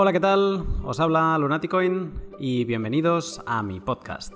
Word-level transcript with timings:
Hola, 0.00 0.12
¿qué 0.12 0.20
tal? 0.20 0.64
Os 0.84 1.00
habla 1.00 1.36
Lunaticoin 1.38 2.12
y 2.38 2.64
bienvenidos 2.64 3.42
a 3.46 3.64
mi 3.64 3.80
podcast. 3.80 4.32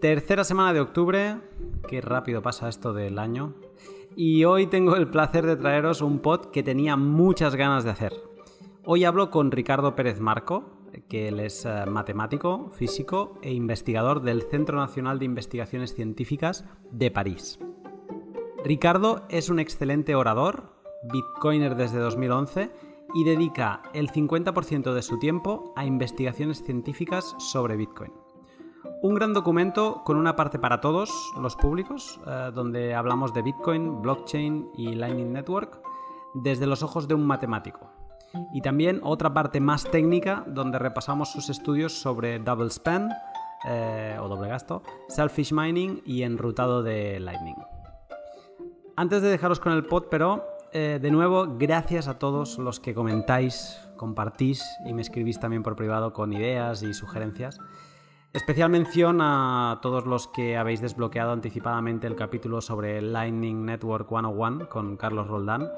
Tercera 0.00 0.44
semana 0.44 0.72
de 0.72 0.78
octubre, 0.78 1.38
qué 1.88 2.00
rápido 2.00 2.40
pasa 2.40 2.68
esto 2.68 2.92
del 2.92 3.18
año. 3.18 3.52
Y 4.14 4.44
hoy 4.44 4.68
tengo 4.68 4.94
el 4.94 5.08
placer 5.08 5.44
de 5.44 5.56
traeros 5.56 6.02
un 6.02 6.20
pod 6.20 6.52
que 6.52 6.62
tenía 6.62 6.94
muchas 6.94 7.56
ganas 7.56 7.82
de 7.82 7.90
hacer. 7.90 8.12
Hoy 8.84 9.04
hablo 9.04 9.28
con 9.30 9.50
Ricardo 9.50 9.96
Pérez 9.96 10.20
Marco, 10.20 10.70
que 11.08 11.26
él 11.26 11.40
es 11.40 11.64
eh, 11.64 11.84
matemático, 11.88 12.70
físico 12.70 13.40
e 13.42 13.52
investigador 13.52 14.22
del 14.22 14.42
Centro 14.42 14.78
Nacional 14.78 15.18
de 15.18 15.24
Investigaciones 15.24 15.96
Científicas 15.96 16.64
de 16.92 17.10
París. 17.10 17.58
Ricardo 18.64 19.22
es 19.30 19.48
un 19.48 19.58
excelente 19.58 20.14
orador, 20.14 20.74
bitcoiner 21.12 21.74
desde 21.74 21.98
2011 21.98 22.91
y 23.14 23.24
dedica 23.24 23.82
el 23.92 24.10
50% 24.10 24.94
de 24.94 25.02
su 25.02 25.18
tiempo 25.18 25.72
a 25.76 25.84
investigaciones 25.84 26.62
científicas 26.62 27.34
sobre 27.38 27.76
Bitcoin. 27.76 28.12
Un 29.02 29.14
gran 29.14 29.32
documento 29.32 30.02
con 30.04 30.16
una 30.16 30.36
parte 30.36 30.58
para 30.58 30.80
todos 30.80 31.10
los 31.40 31.56
públicos, 31.56 32.20
eh, 32.26 32.50
donde 32.54 32.94
hablamos 32.94 33.34
de 33.34 33.42
Bitcoin, 33.42 34.00
blockchain 34.00 34.70
y 34.76 34.94
Lightning 34.94 35.32
Network 35.32 35.80
desde 36.34 36.66
los 36.66 36.82
ojos 36.82 37.08
de 37.08 37.14
un 37.14 37.26
matemático. 37.26 37.90
Y 38.52 38.62
también 38.62 39.00
otra 39.02 39.34
parte 39.34 39.60
más 39.60 39.84
técnica, 39.90 40.44
donde 40.46 40.78
repasamos 40.78 41.30
sus 41.30 41.50
estudios 41.50 41.92
sobre 41.92 42.38
double 42.38 42.70
spend 42.70 43.12
eh, 43.64 44.16
o 44.20 44.28
doble 44.28 44.48
gasto, 44.48 44.82
selfish 45.08 45.52
mining 45.52 46.00
y 46.04 46.22
enrutado 46.22 46.82
de 46.82 47.20
Lightning. 47.20 47.56
Antes 48.96 49.22
de 49.22 49.28
dejaros 49.28 49.60
con 49.60 49.72
el 49.72 49.84
pod, 49.84 50.04
pero 50.10 50.44
eh, 50.72 50.98
de 51.00 51.10
nuevo, 51.10 51.56
gracias 51.58 52.08
a 52.08 52.18
todos 52.18 52.58
los 52.58 52.80
que 52.80 52.94
comentáis, 52.94 53.78
compartís 53.96 54.64
y 54.86 54.94
me 54.94 55.02
escribís 55.02 55.38
también 55.38 55.62
por 55.62 55.76
privado 55.76 56.12
con 56.12 56.32
ideas 56.32 56.82
y 56.82 56.94
sugerencias. 56.94 57.58
Especial 58.32 58.70
mención 58.70 59.20
a 59.20 59.80
todos 59.82 60.06
los 60.06 60.28
que 60.28 60.56
habéis 60.56 60.80
desbloqueado 60.80 61.32
anticipadamente 61.32 62.06
el 62.06 62.16
capítulo 62.16 62.62
sobre 62.62 63.02
Lightning 63.02 63.66
Network 63.66 64.08
101 64.08 64.70
con 64.70 64.96
Carlos 64.96 65.26
Roldán 65.26 65.68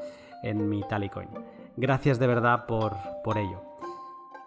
en 0.44 0.68
mi 0.68 0.86
Talicoin. 0.88 1.28
Gracias 1.76 2.20
de 2.20 2.28
verdad 2.28 2.66
por, 2.66 2.92
por 3.24 3.38
ello. 3.38 3.60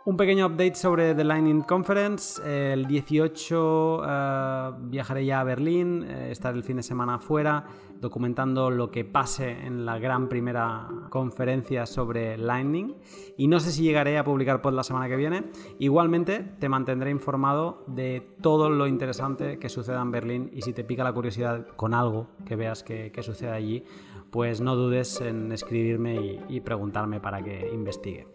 Un 0.05 0.15
pequeño 0.15 0.45
update 0.45 0.75
sobre 0.75 1.13
The 1.13 1.25
Lightning 1.25 1.63
Conference. 1.63 2.41
El 2.71 2.87
18 2.87 4.03
eh, 4.07 4.71
viajaré 4.83 5.25
ya 5.25 5.41
a 5.41 5.43
Berlín, 5.43 6.05
eh, 6.07 6.29
estaré 6.31 6.57
el 6.57 6.63
fin 6.63 6.77
de 6.77 6.83
semana 6.83 7.15
afuera 7.15 7.65
documentando 7.99 8.69
lo 8.69 8.91
que 8.91 9.05
pase 9.05 9.51
en 9.51 9.85
la 9.85 9.99
gran 9.99 10.29
primera 10.29 10.87
conferencia 11.09 11.85
sobre 11.85 12.37
Lightning. 12.37 12.95
Y 13.37 13.47
no 13.47 13.59
sé 13.59 13.71
si 13.71 13.83
llegaré 13.83 14.17
a 14.17 14.23
publicar 14.23 14.61
pod 14.61 14.73
la 14.73 14.83
semana 14.83 15.07
que 15.07 15.15
viene. 15.15 15.45
Igualmente 15.79 16.39
te 16.59 16.69
mantendré 16.69 17.11
informado 17.11 17.83
de 17.87 18.35
todo 18.41 18.69
lo 18.69 18.87
interesante 18.87 19.59
que 19.59 19.69
suceda 19.69 20.01
en 20.01 20.11
Berlín 20.11 20.49
y 20.53 20.61
si 20.61 20.73
te 20.73 20.83
pica 20.83 21.03
la 21.03 21.13
curiosidad 21.13 21.67
con 21.75 21.93
algo 21.93 22.27
que 22.45 22.55
veas 22.55 22.83
que, 22.83 23.11
sucede 23.21 23.51
allí, 23.51 23.83
pues 24.31 24.61
no 24.61 24.75
dudes 24.75 25.21
en 25.21 25.51
escribirme 25.51 26.39
y 26.47 26.61
preguntarme 26.61 27.19
para 27.19 27.41
que 27.41 27.69
investigue. 27.73 28.27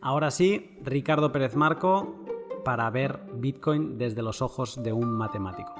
Ahora 0.00 0.30
sí, 0.30 0.78
Ricardo 0.82 1.32
Pérez 1.32 1.56
Marco 1.56 2.24
para 2.64 2.88
ver 2.90 3.20
Bitcoin 3.34 3.98
desde 3.98 4.22
los 4.22 4.42
ojos 4.42 4.82
de 4.82 4.92
un 4.92 5.10
matemático. 5.10 5.74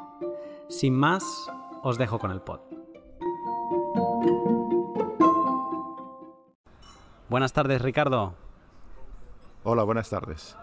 Sin 0.68 0.94
más, 0.94 1.50
os 1.82 1.98
dejo 1.98 2.18
con 2.18 2.30
el 2.30 2.40
pod. 2.40 2.60
Buenas 7.28 7.52
tardes, 7.52 7.80
Ricardo. 7.80 8.34
Hola, 9.62 9.84
buenas 9.84 10.10
tardes. 10.10 10.56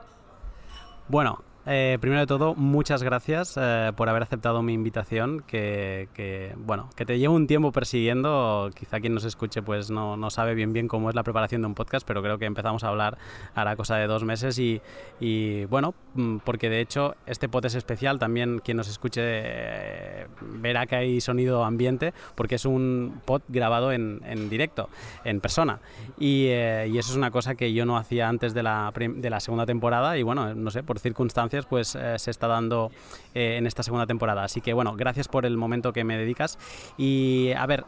Bueno, 1.08 1.42
eh, 1.70 1.98
primero 2.00 2.22
de 2.22 2.28
todo, 2.28 2.56
muchas 2.56 3.03
gracias 3.03 3.56
eh, 3.58 3.91
por 3.97 4.08
haber 4.08 4.24
aceptado 4.24 4.62
mi 4.62 4.72
invitación, 4.72 5.44
que, 5.46 6.08
bueno, 6.56 6.90
que 6.96 7.06
te 7.06 7.19
llevo 7.19 7.36
un 7.36 7.46
tiempo 7.46 7.74
persiguiendo. 7.74 8.69
Quizá 8.74 9.02
quien 9.02 9.14
nos 9.14 9.25
escuche 9.25 9.62
pues 9.62 9.91
no, 9.91 10.16
no, 10.16 10.30
sabe 10.30 10.56
bien 10.56 10.72
bien 10.72 10.88
cómo 10.88 11.09
es 11.09 11.16
la 11.16 11.24
preparación 11.24 11.62
de 11.62 11.68
un 11.68 11.75
podcast, 11.75 12.08
pero 12.08 12.22
creo 12.22 12.38
que 12.38 12.46
empezamos 12.46 12.86
a 12.86 12.88
hablar 12.88 13.18
la 13.53 13.75
cosa 13.75 13.97
de 13.97 14.08
dos 14.08 14.24
meses 14.24 14.58
y, 14.59 14.81
y 15.19 15.66
bueno, 15.66 15.94
mm, 16.14 16.38
porque 16.38 16.69
de 16.69 16.80
hecho 16.80 17.16
este 17.25 17.50
pod 17.50 17.66
es 17.66 17.75
especial, 17.75 18.18
también 18.18 18.59
quien 18.59 18.78
nos 18.78 18.88
escuche 18.88 19.22
eh, 19.24 20.28
verá 20.41 20.86
que 20.86 20.96
hay 20.96 21.20
sonido 21.20 21.66
ambiente, 21.66 22.14
porque 22.36 22.56
es 22.56 22.66
un 22.66 23.22
pod 23.25 23.41
grabado 23.50 23.91
en, 23.91 24.22
en 24.25 24.50
directo, 24.50 24.88
en 25.25 25.41
persona. 25.41 25.80
Y, 26.18 26.46
y, 26.46 26.97
eso 26.97 27.12
es 27.12 27.18
una 27.18 27.31
cosa 27.31 27.56
que 27.56 27.74
yo 27.74 27.86
no 27.86 27.97
hacía 27.97 28.30
antes 28.30 28.53
de 28.53 28.64
la, 28.64 28.94
de 28.96 29.30
la 29.30 29.41
segunda 29.41 29.66
temporada 29.66 30.18
y 30.18 30.24
bueno, 30.24 30.56
no 30.56 30.72
sé, 30.72 30.81
por 30.81 31.00
circunstancias 31.00 31.56
pues 31.66 31.95
eh, 31.95 32.19
se 32.19 32.31
está 32.31 32.47
dando 32.47 32.91
eh, 33.34 33.57
en 33.57 33.66
esta 33.68 33.84
segunda 33.84 34.06
temporada. 34.06 34.44
Así 34.44 34.62
que 34.62 34.73
bueno, 34.73 34.95
gracias 34.95 35.28
por 35.28 35.45
el 35.45 35.57
momento 35.57 35.94
que 35.94 36.03
me 36.03 36.18
dedicas. 36.18 36.57
Y 36.97 37.51
a 37.57 37.66
ver, 37.66 37.85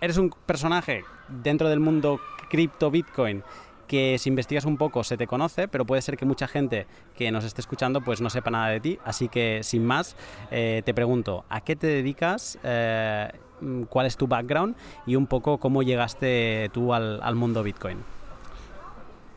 eres 0.00 0.16
un 0.16 0.30
personaje 0.46 1.04
dentro 1.28 1.68
del 1.68 1.80
mundo 1.80 2.20
cripto 2.48 2.90
Bitcoin 2.90 3.42
que 3.86 4.18
si 4.18 4.28
investigas 4.28 4.66
un 4.66 4.76
poco 4.76 5.02
se 5.02 5.16
te 5.16 5.26
conoce, 5.26 5.66
pero 5.66 5.84
puede 5.84 6.00
ser 6.00 6.16
que 6.16 6.24
mucha 6.24 6.46
gente 6.46 6.86
que 7.16 7.32
nos 7.32 7.44
esté 7.44 7.60
escuchando 7.60 8.00
pues 8.00 8.20
no 8.20 8.30
sepa 8.30 8.50
nada 8.50 8.68
de 8.68 8.78
ti. 8.78 8.98
Así 9.04 9.28
que 9.28 9.62
sin 9.64 9.84
más, 9.84 10.14
eh, 10.52 10.82
te 10.84 10.94
pregunto, 10.94 11.44
¿a 11.48 11.60
qué 11.60 11.74
te 11.74 11.88
dedicas? 11.88 12.56
¿Cuál 12.62 14.06
es 14.06 14.16
tu 14.16 14.28
background? 14.28 14.76
Y 15.06 15.16
un 15.16 15.26
poco 15.26 15.58
cómo 15.58 15.82
llegaste 15.82 16.70
tú 16.72 16.94
al, 16.94 17.20
al 17.20 17.34
mundo 17.34 17.64
Bitcoin. 17.64 18.19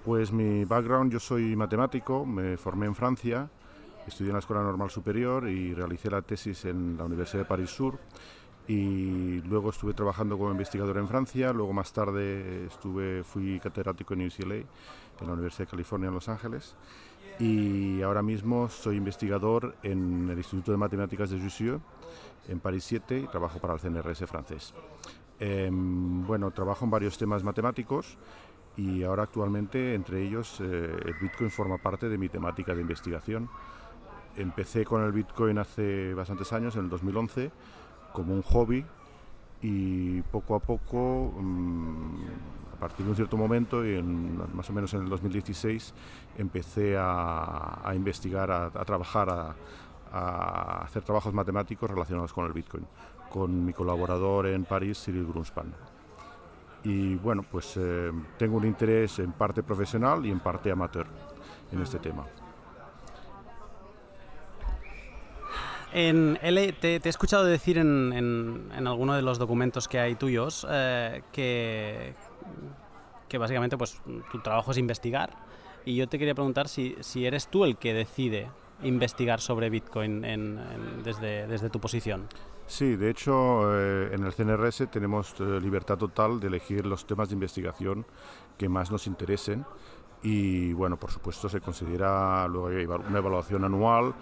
Pues 0.06 0.34
mi 0.34 0.66
background, 0.66 1.14
yo 1.14 1.20
soy 1.20 1.56
matemático, 1.56 2.26
me 2.26 2.58
formé 2.58 2.88
en 2.88 2.96
Francia, 2.96 3.50
estudié 4.06 4.32
en 4.32 4.34
la 4.34 4.40
Escuela 4.40 4.62
Normal 4.62 4.90
Superior 4.90 5.48
y 5.48 5.74
realicé 5.74 6.12
la 6.12 6.22
tesis 6.22 6.66
en 6.66 6.98
la 6.98 7.06
Universidad 7.06 7.44
de 7.44 7.48
París 7.48 7.70
Sur 7.70 7.98
y 8.68 9.40
luego 9.44 9.70
estuve 9.70 9.94
trabajando 9.94 10.38
como 10.38 10.52
investigador 10.52 10.98
en 10.98 11.08
Francia, 11.08 11.54
luego 11.54 11.72
más 11.72 11.94
tarde 11.94 12.66
estuve, 12.66 13.24
fui 13.24 13.62
catedrático 13.62 14.14
en 14.14 14.28
UCLA, 14.28 14.56
en 14.56 14.68
la 15.28 15.34
Universidad 15.34 15.68
de 15.68 15.72
California 15.72 16.10
en 16.10 16.16
Los 16.16 16.28
Ángeles 16.28 16.76
y 17.40 18.02
ahora 18.02 18.22
mismo 18.22 18.68
soy 18.68 18.98
investigador 18.98 19.78
en 19.84 20.30
el 20.30 20.38
Instituto 20.38 20.74
de 20.74 20.78
Matemáticas 20.78 21.30
de 21.30 21.40
Jussieu 21.40 21.80
en 22.50 22.60
París 22.60 22.84
7 22.84 23.20
y 23.20 23.28
trabajo 23.28 23.60
para 23.60 23.76
el 23.76 23.80
CNRS 23.80 24.28
francés. 24.28 24.74
Em, 25.40 26.28
bueno, 26.28 26.52
trabajo 26.52 26.84
en 26.84 26.92
varios 26.92 27.18
temas 27.18 27.42
matemáticos 27.42 28.18
y 28.76 29.04
ahora 29.04 29.24
actualmente 29.24 29.94
entre 29.94 30.24
ellos 30.24 30.60
eh, 30.60 30.96
el 31.06 31.14
Bitcoin 31.22 31.52
forma 31.52 31.78
parte 31.78 32.10
de 32.10 32.18
mi 32.18 32.30
temática 32.30 32.74
de 32.74 32.82
investigación. 32.82 33.50
Empecé 34.36 34.84
con 34.84 35.04
el 35.04 35.12
Bitcoin 35.12 35.60
hace 35.60 36.14
bastantes 36.14 36.52
años, 36.54 36.76
en 36.76 36.86
el 36.86 36.90
2011, 36.90 37.52
como 38.14 38.34
un 38.34 38.42
hobby 38.42 38.84
y 39.62 40.22
poco 40.24 40.56
a 40.56 40.60
poco, 40.60 41.34
mm, 41.40 42.16
a 42.74 42.80
partir 42.80 43.06
de 43.06 43.12
un 43.12 43.16
cierto 43.16 43.38
momento, 43.38 43.86
y 43.86 44.02
más 44.02 44.70
o 44.70 44.74
menos 44.74 44.94
en 44.96 45.04
el 45.04 45.10
2016, 45.10 45.94
empecé 46.38 46.98
a, 46.98 47.92
investigar, 47.94 48.52
a, 48.52 48.72
trabajar, 48.72 49.30
a, 49.30 49.56
a, 50.12 50.84
hacer 50.84 51.04
trabajos 51.04 51.34
matemáticos 51.34 51.90
relacionados 51.90 52.34
con 52.34 52.46
el 52.46 52.54
Bitcoin, 52.54 52.86
con 53.32 53.66
mi 53.66 53.72
colaborador 53.72 54.48
en 54.48 54.66
París, 54.66 55.02
Cyril 55.06 55.28
Grunspan 55.28 55.93
y 56.84 57.16
bueno, 57.16 57.44
pues 57.50 57.78
eh, 57.78 58.12
tengo 58.38 58.58
un 58.58 58.66
interés 58.66 59.20
en 59.20 59.32
parte 59.32 59.64
profesional 59.64 60.26
y 60.26 60.32
en 60.32 60.40
parte 60.40 60.72
amateur 60.72 61.08
en 61.72 61.82
este 61.82 62.00
tema. 62.00 62.26
En 65.94 66.40
L, 66.42 66.74
te, 66.74 66.96
he 66.96 67.10
escuchado 67.10 67.46
decir 67.46 67.78
en, 67.78 68.68
en, 68.76 68.88
alguno 68.88 69.14
de 69.14 69.22
los 69.22 69.38
documentos 69.38 69.88
que 69.88 70.00
hay 70.00 70.16
tuyos 70.16 70.66
eh, 70.70 71.22
que, 71.32 72.16
básicamente 73.38 73.78
pues, 73.78 74.02
tu 74.32 74.40
trabajo 74.42 74.72
es 74.72 74.78
investigar 74.78 75.38
y 75.86 75.96
yo 75.96 76.08
te 76.08 76.18
quería 76.18 76.34
preguntar 76.34 76.68
si, 76.68 76.96
si 77.02 77.26
eres 77.26 77.48
tú 77.48 77.64
el 77.64 77.78
que 77.78 77.94
decide 77.94 78.50
investigar 78.82 79.40
sobre 79.40 79.70
Bitcoin 79.70 80.22
desde, 81.04 81.48
desde 81.48 81.70
tu 81.70 81.80
posición. 81.80 82.28
Sí, 82.74 82.96
de 82.96 83.12
hecho, 83.12 83.72
eh, 83.78 84.16
en 84.16 84.24
el 84.24 84.34
CNRS 84.34 84.90
tenemos 84.90 85.36
eh, 85.40 85.44
libertad 85.62 85.96
total 85.96 86.40
de 86.40 86.48
elegir 86.48 86.88
los 86.88 87.06
temas 87.06 87.30
de 87.30 87.36
investigación 87.36 88.04
que 88.58 88.68
más 88.68 88.90
nos 88.90 89.06
interesen 89.06 89.64
y, 90.24 90.74
bueno, 90.74 90.98
por 90.98 91.12
supuesto 91.12 91.48
se 91.48 91.62
considera 91.62 92.48
luego 92.48 92.70
una 93.08 93.20
evaluación 93.20 93.64
anual 93.64 94.16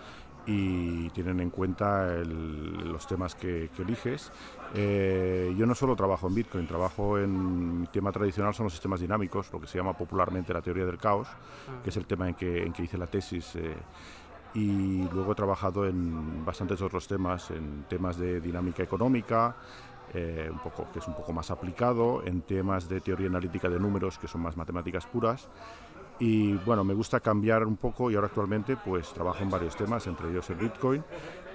y 0.46 1.10
tienen 1.12 1.40
en 1.40 1.50
cuenta 1.50 2.08
los 2.26 3.08
temas 3.08 3.36
que, 3.36 3.70
eliges. 3.80 4.34
Eh, 4.74 5.56
yo 5.58 5.66
no 5.66 5.74
solo 5.74 5.96
trabajo 5.96 6.28
en 6.28 6.36
Bitcoin, 6.36 6.68
trabajo 6.68 7.18
en 7.20 7.80
mi 7.80 7.88
tema 7.88 8.12
tradicional 8.12 8.54
son 8.54 8.66
los 8.66 8.74
sistemas 8.74 9.00
dinámicos, 9.00 9.50
lo 9.54 9.62
que 9.62 9.68
se 9.68 9.78
llama 9.78 9.94
popularmente 9.94 10.54
la 10.54 10.62
teoría 10.62 10.86
del 10.86 10.98
caos, 10.98 11.30
ah. 11.30 11.82
que 11.82 11.90
es 11.90 11.96
el 11.96 12.06
tema 12.06 12.28
en 12.28 12.36
que, 12.36 12.64
en 12.64 12.74
que 12.74 12.84
hice 12.84 12.98
la 12.98 13.08
tesis 13.08 13.56
y 14.54 15.08
luego 15.10 15.32
he 15.32 15.36
trabajado 15.36 15.86
en 15.86 16.44
bastantes 16.46 16.82
otros 16.82 17.08
temas, 17.08 17.52
en 17.52 17.86
temas 17.88 18.18
de 18.18 18.42
dinámica 18.42 18.84
económica, 18.84 19.56
eh, 20.14 20.50
un 20.52 20.60
poco, 20.60 20.88
que 20.92 21.00
es 21.00 21.08
un 21.08 21.14
poco 21.14 21.32
más 21.32 21.52
aplicado, 21.52 22.22
en 22.26 22.42
temas 22.42 22.90
de 22.90 23.00
teoría 23.00 23.28
analítica 23.28 23.70
de 23.70 23.80
números, 23.80 24.18
que 24.18 24.28
son 24.28 24.42
más 24.42 24.58
matemáticas 24.58 25.06
puras, 25.06 25.48
Y 26.20 26.54
bueno, 26.54 26.84
me 26.84 26.94
gusta 26.94 27.20
cambiar 27.20 27.66
un 27.66 27.78
poco 27.78 28.12
y 28.12 28.16
ahora 28.16 28.28
actualmente 28.28 28.78
pues 28.78 29.12
trabajo 29.12 29.42
en 29.42 29.50
varios 29.50 29.76
temas, 29.76 30.06
entre 30.06 30.30
ellos 30.30 30.48
el 30.52 30.58
Bitcoin 30.58 31.04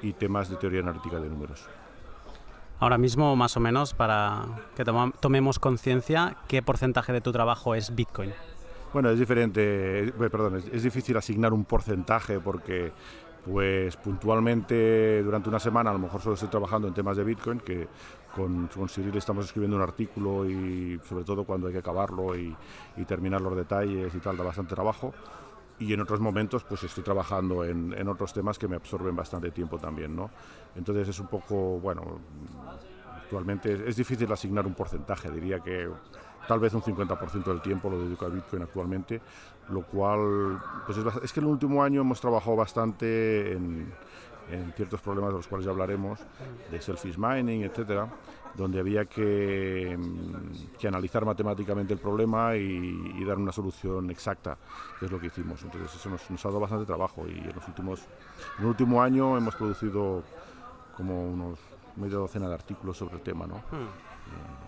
y 0.02 0.12
temas 0.14 0.50
de 0.50 0.56
teoría 0.56 0.80
analítica 0.80 1.20
de 1.20 1.28
números. 1.28 1.68
Ahora 2.80 2.98
mismo, 2.98 3.36
más 3.36 3.56
o 3.56 3.60
menos, 3.60 3.94
para 3.94 4.44
que 4.74 4.84
tomemos 4.84 5.60
conciencia, 5.60 6.36
¿qué 6.48 6.62
porcentaje 6.62 7.12
de 7.12 7.20
tu 7.20 7.30
trabajo 7.30 7.76
es 7.76 7.94
Bitcoin? 7.94 8.32
Bueno, 8.96 9.10
es 9.10 9.18
diferente, 9.18 10.04
eh, 10.08 10.12
perdón, 10.16 10.62
es, 10.72 10.82
difícil 10.82 11.14
asignar 11.18 11.52
un 11.52 11.66
porcentaje 11.66 12.40
porque 12.40 12.92
pues 13.44 13.94
puntualmente 13.94 15.22
durante 15.22 15.50
una 15.50 15.60
semana 15.60 15.90
a 15.90 15.92
lo 15.92 15.98
mejor 15.98 16.22
solo 16.22 16.32
estoy 16.32 16.48
trabajando 16.48 16.88
en 16.88 16.94
temas 16.94 17.14
de 17.18 17.22
Bitcoin, 17.22 17.60
que 17.60 17.88
con, 18.34 18.68
con 18.68 18.88
Cyril 18.88 19.14
estamos 19.14 19.44
escribiendo 19.44 19.76
un 19.76 19.82
artículo 19.82 20.48
y 20.48 20.98
sobre 21.06 21.24
todo 21.24 21.44
cuando 21.44 21.66
hay 21.66 21.74
que 21.74 21.80
acabarlo 21.80 22.34
y, 22.38 22.56
terminar 23.06 23.42
los 23.42 23.54
detalles 23.54 24.14
y 24.14 24.18
tal, 24.18 24.34
da 24.34 24.44
bastante 24.44 24.74
trabajo. 24.74 25.12
Y 25.78 25.92
en 25.92 26.00
otros 26.00 26.18
momentos 26.18 26.64
pues 26.64 26.82
estoy 26.84 27.04
trabajando 27.04 27.66
en, 27.66 28.08
otros 28.08 28.32
temas 28.32 28.58
que 28.58 28.66
me 28.66 28.76
absorben 28.76 29.14
bastante 29.14 29.50
tiempo 29.50 29.76
también, 29.76 30.16
¿no? 30.16 30.30
Entonces 30.74 31.06
es 31.06 31.20
un 31.20 31.26
poco, 31.26 31.78
bueno, 31.80 32.18
actualmente 33.14 33.90
es 33.90 33.96
difícil 33.96 34.32
asignar 34.32 34.66
un 34.66 34.72
porcentaje, 34.72 35.30
diría 35.30 35.60
que 35.60 35.86
tal 36.46 36.60
vez 36.60 36.74
un 36.74 36.82
50% 36.82 37.44
del 37.44 37.60
tiempo 37.60 37.90
lo 37.90 38.02
dedico 38.02 38.26
a 38.26 38.28
Bitcoin 38.28 38.62
actualmente, 38.62 39.20
lo 39.70 39.82
cual 39.82 40.60
pues 40.86 40.98
es, 40.98 41.32
que 41.32 41.40
en 41.40 41.46
el 41.46 41.52
último 41.52 41.82
año 41.82 42.00
hemos 42.00 42.20
trabajado 42.20 42.56
bastante 42.56 43.52
en, 43.52 43.92
ciertos 44.76 45.00
problemas 45.00 45.30
de 45.30 45.38
los 45.38 45.48
cuales 45.48 45.64
ya 45.64 45.72
hablaremos, 45.72 46.20
de 46.70 46.80
selfish 46.80 47.18
mining, 47.18 47.64
etcétera, 47.64 48.08
donde 48.54 48.78
había 48.78 49.04
que, 49.06 49.96
mm, 49.98 50.86
analizar 50.86 51.24
matemáticamente 51.24 51.92
el 51.92 51.98
problema 51.98 52.54
y, 52.54 53.24
dar 53.24 53.38
una 53.38 53.50
solución 53.50 54.08
exacta, 54.08 54.56
que 55.00 55.06
es 55.06 55.10
lo 55.10 55.18
que 55.18 55.26
hicimos. 55.26 55.60
Entonces 55.64 55.92
eso 55.96 56.08
nos, 56.10 56.44
ha 56.44 56.48
dado 56.48 56.60
bastante 56.60 56.86
trabajo 56.86 57.26
y 57.26 57.38
en 57.38 57.56
los 57.56 57.66
últimos, 57.66 58.06
en 58.58 58.62
el 58.62 58.66
último 58.66 59.02
año 59.02 59.36
hemos 59.36 59.56
producido 59.56 60.22
como 60.96 61.28
unos 61.28 61.58
media 61.96 62.18
docena 62.18 62.48
de 62.48 62.54
artículos 62.54 62.96
sobre 62.96 63.16
el 63.16 63.22
tema, 63.22 63.46
¿no? 63.48 63.56
Hmm. 63.56 64.65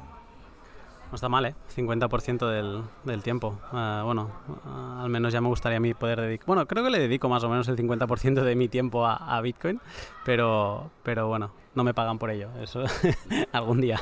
Eh, 1.08 1.10
no 1.10 1.14
está 1.14 1.28
mal, 1.28 1.44
¿eh? 1.46 1.54
50% 1.74 2.48
del, 2.48 2.82
del 3.04 3.22
tiempo. 3.22 3.58
Ah, 3.72 4.02
bueno, 4.04 4.30
ah, 4.66 5.00
al 5.02 5.08
menos 5.08 5.32
ya 5.32 5.40
me 5.40 5.48
gustaría 5.48 5.78
a 5.78 5.80
mí 5.80 5.94
poder 5.94 6.20
dedicar... 6.20 6.46
Bueno, 6.46 6.66
creo 6.66 6.84
que 6.84 6.90
le 6.90 6.98
dedico 6.98 7.28
más 7.28 7.42
o 7.44 7.48
menos 7.48 7.68
el 7.68 7.76
50% 7.76 8.42
de 8.42 8.56
mi 8.56 8.68
tiempo 8.68 9.06
a, 9.06 9.14
a, 9.16 9.40
Bitcoin, 9.40 9.80
pero, 10.24 10.90
pero 11.02 11.28
bueno, 11.28 11.50
no 11.74 11.84
me 11.84 11.94
pagan 11.94 12.18
por 12.18 12.30
ello. 12.30 12.50
Eso 12.60 12.84
algún 13.52 13.80
día. 13.80 14.00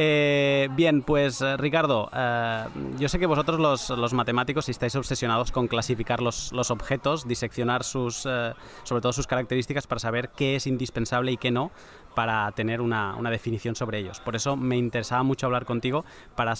Eh, 0.00 0.68
bien, 0.76 1.02
pues 1.02 1.40
eh, 1.40 1.56
Ricardo, 1.56 2.08
eh, 2.14 2.64
yo 3.00 3.08
sé 3.08 3.18
que 3.18 3.26
vosotros 3.26 3.58
los, 3.58 4.14
matemáticos 4.14 4.68
estáis 4.68 4.94
obsesionados 4.94 5.50
con 5.50 5.66
clasificar 5.66 6.22
los, 6.22 6.52
objetos, 6.70 7.26
diseccionar 7.26 7.82
sus, 7.82 8.14
sobre 8.14 9.02
todo 9.02 9.12
sus 9.12 9.26
características 9.26 9.88
para 9.88 9.98
saber 9.98 10.28
qué 10.28 10.54
es 10.54 10.68
indispensable 10.68 11.32
y 11.32 11.36
qué 11.36 11.50
no 11.50 11.72
para 12.14 12.50
tener 12.52 12.80
una, 12.80 13.16
definición 13.28 13.74
sobre 13.74 13.98
ellos. 13.98 14.20
Por 14.20 14.36
eso 14.36 14.56
me 14.56 14.76
interesaba 14.76 15.24
mucho 15.24 15.46
hablar 15.46 15.64
contigo 15.64 16.04
para, 16.36 16.54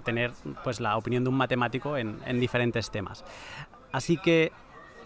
tener 0.00 0.32
pues, 0.62 0.78
la 0.78 0.98
opinión 0.98 1.24
de 1.24 1.30
un 1.30 1.36
matemático 1.36 1.96
en, 1.96 2.18
en 2.26 2.38
diferentes 2.38 2.90
temas. 2.90 3.24
Así 3.92 4.18
que 4.18 4.52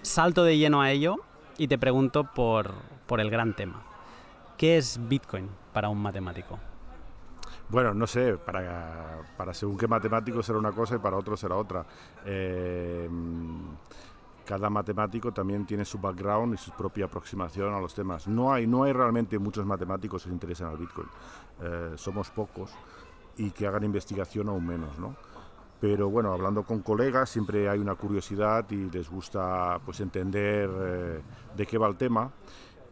salto 0.03 0.43
de 0.43 0.59
lleno 0.59 0.83
a 0.83 0.91
ello 0.91 1.19
y 1.59 1.69
te 1.69 1.79
pregunto 1.79 2.25
por 2.25 2.75
el 3.21 3.31
gran 3.31 3.55
tema. 3.55 3.85
¿Qué 4.57 4.77
es 4.77 4.99
Bitcoin 5.09 5.49
para 5.73 5.89
un 5.89 6.03
matemático? 6.03 6.59
Bueno, 7.71 7.93
no 7.93 8.07
sé, 8.07 8.39
para, 8.39 9.19
para 9.37 9.53
según 9.53 9.77
qué 9.77 9.87
matemático 9.87 10.43
será 10.43 10.59
una 10.59 10.73
cosa 10.73 10.97
y 10.97 10.99
para 10.99 11.17
otro 11.19 11.37
será 11.37 11.57
otra. 11.57 11.85
Eh, 12.25 13.09
cada 14.47 14.71
matemático 14.71 15.31
también 15.31 15.67
tiene 15.67 15.85
su 15.85 15.99
background 15.99 16.55
y 16.55 16.57
su 16.57 16.71
propia 16.73 17.05
aproximación 17.05 17.75
a 17.75 17.81
los 17.81 17.95
temas. 17.95 18.27
No 18.27 18.51
hay, 18.51 18.67
no 18.67 18.85
hay 18.85 18.95
realmente 18.95 19.39
muchos 19.39 19.67
matemáticos 19.67 20.23
que 20.23 20.31
se 20.31 20.33
interesan 20.33 20.69
al 20.69 20.79
Bitcoin. 20.79 21.09
Eh, 21.61 21.93
somos 21.97 22.31
pocos 22.31 22.73
y 23.37 23.51
que 23.51 23.67
hagan 23.67 23.85
investigación 23.85 24.49
aún 24.49 24.67
menos, 24.67 24.99
¿no? 24.99 25.15
Pero 25.79 26.09
bueno, 26.09 26.33
hablando 26.33 26.63
con 26.63 26.81
colegas 26.81 27.29
siempre 27.29 27.69
hay 27.69 27.79
una 27.79 27.95
curiosidad 27.95 28.65
y 28.71 28.91
les 28.91 29.11
gusta 29.11 29.79
pues 29.85 30.01
entender 30.01 30.71
eh, 30.75 31.23
de 31.55 31.67
qué 31.67 31.77
va 31.77 31.87
el 31.87 31.97
tema 31.97 32.31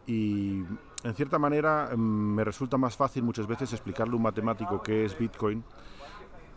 y 0.05 0.63
en 1.03 1.13
cierta 1.13 1.37
manera 1.39 1.89
em, 1.91 1.99
me 1.99 2.43
resulta 2.43 2.77
más 2.77 2.95
fácil 2.95 3.23
muchas 3.23 3.47
veces 3.47 3.71
explicarle 3.73 4.13
a 4.13 4.17
un 4.17 4.23
matemático 4.23 4.81
qué 4.81 5.05
es 5.05 5.17
Bitcoin 5.17 5.63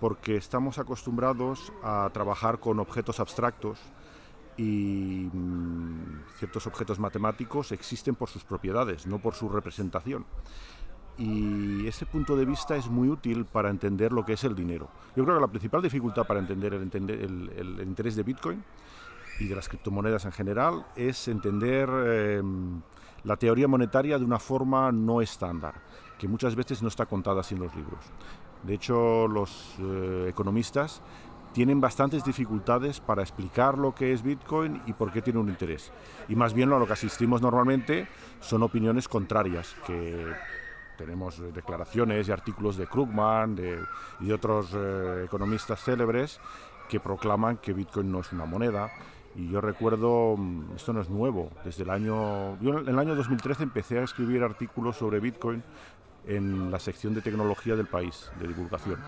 porque 0.01 0.37
estamos 0.37 0.79
acostumbrados 0.79 1.73
a 1.83 2.09
trabajar 2.13 2.59
con 2.59 2.81
objetos 2.81 3.21
abstractos 3.21 3.79
y 4.57 5.29
mm, 5.33 6.25
ciertos 6.39 6.67
objetos 6.67 6.99
matemáticos 6.99 7.73
existen 7.73 8.15
por 8.15 8.29
sus 8.29 8.45
propiedades, 8.45 9.07
no 9.07 9.19
por 9.19 9.35
su 9.35 9.49
representación. 9.49 10.25
Y 11.19 11.87
ese 11.87 12.07
punto 12.07 12.35
de 12.35 12.47
vista 12.47 12.77
es 12.77 12.89
muy 12.89 13.09
útil 13.09 13.45
para 13.45 13.69
entender 13.69 14.11
lo 14.13 14.25
que 14.25 14.33
es 14.33 14.45
el 14.45 14.55
dinero. 14.55 14.89
Yo 15.15 15.25
creo 15.25 15.37
que 15.37 15.43
la 15.43 15.49
principal 15.49 15.83
dificultad 15.83 16.27
para 16.27 16.41
entender 16.41 16.73
el, 16.73 17.53
el, 17.57 17.81
interés 17.87 18.17
de 18.17 18.23
Bitcoin 18.23 18.65
y 19.39 19.47
de 19.47 19.55
las 19.55 19.69
criptomonedas 19.69 20.25
en 20.25 20.33
general 20.33 20.87
es 20.97 21.29
entender 21.29 21.91
em, 21.91 22.81
la 23.25 23.37
teoría 23.37 23.69
monetaria 23.69 24.19
de 24.19 24.25
una 24.25 24.39
forma 24.39 24.91
no 24.93 25.21
estándar, 25.21 25.75
que 26.19 26.29
muchas 26.29 26.55
veces 26.55 26.83
no 26.83 26.89
está 26.89 27.07
contada 27.07 27.43
en 27.51 27.61
los 27.61 27.75
libros. 27.75 28.05
De 28.63 28.75
hecho, 28.75 29.27
los 29.27 29.75
eh, 29.79 30.27
economistas 30.29 31.03
tienen 31.53 31.81
bastantes 31.81 32.25
dificultades 32.25 33.01
para 33.01 33.23
explicar 33.23 33.77
lo 33.77 33.95
que 33.95 34.13
es 34.13 34.23
Bitcoin 34.23 34.83
y 34.87 34.93
por 34.93 35.11
qué 35.11 35.23
tiene 35.23 35.41
un 35.41 35.49
interés. 35.49 35.93
Y 36.29 36.37
más 36.37 36.55
bien 36.55 36.73
a 36.73 36.79
lo 36.79 36.87
que 36.87 36.93
asistimos 36.93 37.43
normalmente 37.43 38.07
son 38.41 38.63
opiniones 38.63 39.09
contrarias, 39.09 39.75
que 39.87 40.27
tenemos 40.97 41.41
declaraciones 41.55 42.29
y 42.29 42.33
artículos 42.33 42.77
de 42.77 42.87
Krugman 42.87 43.57
y 44.21 44.27
de 44.27 44.35
otros 44.35 44.71
eh, 44.75 45.23
economistas 45.25 45.83
célebres 45.83 46.39
que 46.89 47.01
proclaman 47.01 47.57
que 47.57 47.73
Bitcoin 47.73 48.13
no 48.13 48.21
es 48.21 48.33
una 48.33 48.45
moneda, 48.45 48.91
y 49.37 49.49
yo 49.49 49.61
recuerdo, 49.61 50.37
mm, 50.37 50.77
esto 50.77 50.93
no 50.93 51.01
es 51.01 51.09
nuevo, 51.09 51.51
desde 51.65 51.85
el 51.85 51.91
año, 51.91 52.59
yo 52.61 52.79
en 52.79 52.89
el 52.89 52.99
año 52.99 53.15
2013 53.15 53.63
empecé 53.63 53.99
a 53.99 54.03
escribir 54.03 54.43
artículos 54.43 54.97
sobre 54.97 55.21
Bitcoin 55.21 55.63
en 56.27 56.71
la 56.71 56.79
sección 56.79 57.15
de 57.15 57.23
tecnología 57.23 57.77
del 57.77 57.87
país, 57.87 58.31
de 58.41 58.49
divulgación. 58.49 58.99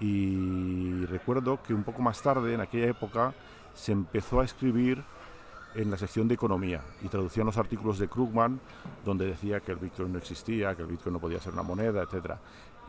Y 0.00 1.04
recuerdo 1.06 1.62
que 1.62 1.72
un 1.72 1.84
poco 1.84 2.02
más 2.02 2.20
tarde, 2.20 2.54
en 2.54 2.60
aquella 2.60 2.88
época, 2.88 3.32
se 3.74 3.92
empezó 3.92 4.40
a 4.40 4.44
escribir 4.44 5.02
en 5.74 5.90
la 5.90 5.96
sección 5.96 6.28
de 6.28 6.34
economía 6.34 6.82
y 7.02 7.08
traducían 7.08 7.46
los 7.46 7.58
artículos 7.58 7.98
de 7.98 8.08
Krugman 8.08 8.60
donde 9.04 9.26
decía 9.26 9.60
que 9.60 9.72
el 9.72 9.78
Bitcoin 9.78 10.12
no 10.12 10.18
existía, 10.18 10.74
que 10.74 10.82
el 10.82 10.88
Bitcoin 10.88 11.14
no 11.14 11.20
podía 11.20 11.40
ser 11.40 11.52
una 11.52 11.62
moneda, 11.62 12.02
etc. 12.02 12.34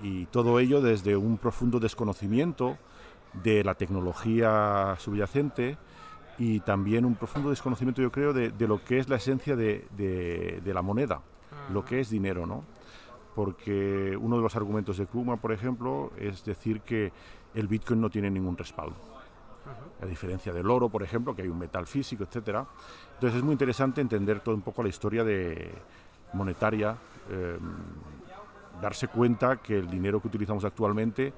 Y 0.04 0.26
todo 0.28 0.60
ello 0.60 0.82
desde 0.82 1.16
un 1.16 1.38
profundo 1.38 1.80
desconocimiento 1.80 2.78
de 3.44 3.64
la 3.64 3.76
tecnología 3.76 4.96
subyacente 5.00 5.78
y 6.38 6.60
también 6.62 7.06
un 7.06 7.16
profundo 7.16 7.50
desconocimiento, 7.50 8.02
yo 8.02 8.12
creo, 8.12 8.34
de, 8.34 8.52
lo 8.68 8.84
que 8.84 9.00
es 9.00 9.10
la 9.10 9.16
esencia 9.16 9.56
de, 9.56 9.88
de, 9.96 10.74
la 10.74 10.82
moneda, 10.82 11.22
lo 11.72 11.86
que 11.86 12.00
es 12.00 12.10
dinero, 12.10 12.46
¿no? 12.46 12.64
Porque 13.34 14.18
uno 14.20 14.38
de 14.38 14.42
los 14.42 14.56
argumentos 14.56 14.98
de 14.98 15.08
Krugman, 15.08 15.40
por 15.40 15.52
ejemplo, 15.52 16.12
es 16.18 16.44
decir 16.44 16.82
que 16.82 17.12
el 17.54 17.68
Bitcoin 17.68 18.02
no 18.02 18.10
tiene 18.10 18.30
ningún 18.30 18.58
respaldo. 18.58 18.96
A 20.02 20.06
diferencia 20.06 20.54
del 20.54 20.70
oro, 20.70 20.90
por 20.90 21.04
ejemplo, 21.04 21.36
que 21.36 21.42
hay 21.42 21.48
un 21.48 21.58
metal 21.58 21.88
físico, 21.88 22.24
etcétera. 22.24 22.66
Entonces 23.14 23.38
es 23.38 23.44
muy 23.44 23.54
interesante 23.54 24.02
entender 24.02 24.42
todo 24.42 24.54
un 24.54 24.62
poco 24.62 24.84
la 24.84 24.90
historia 24.90 25.24
de 25.24 25.72
monetaria, 26.34 26.98
em, 27.30 27.60
darse 28.82 29.08
cuenta 29.08 29.58
que 29.58 29.80
el 29.80 29.90
dinero 29.90 30.22
que 30.22 30.28
utilizamos 30.28 30.66
actualmente 30.66 31.34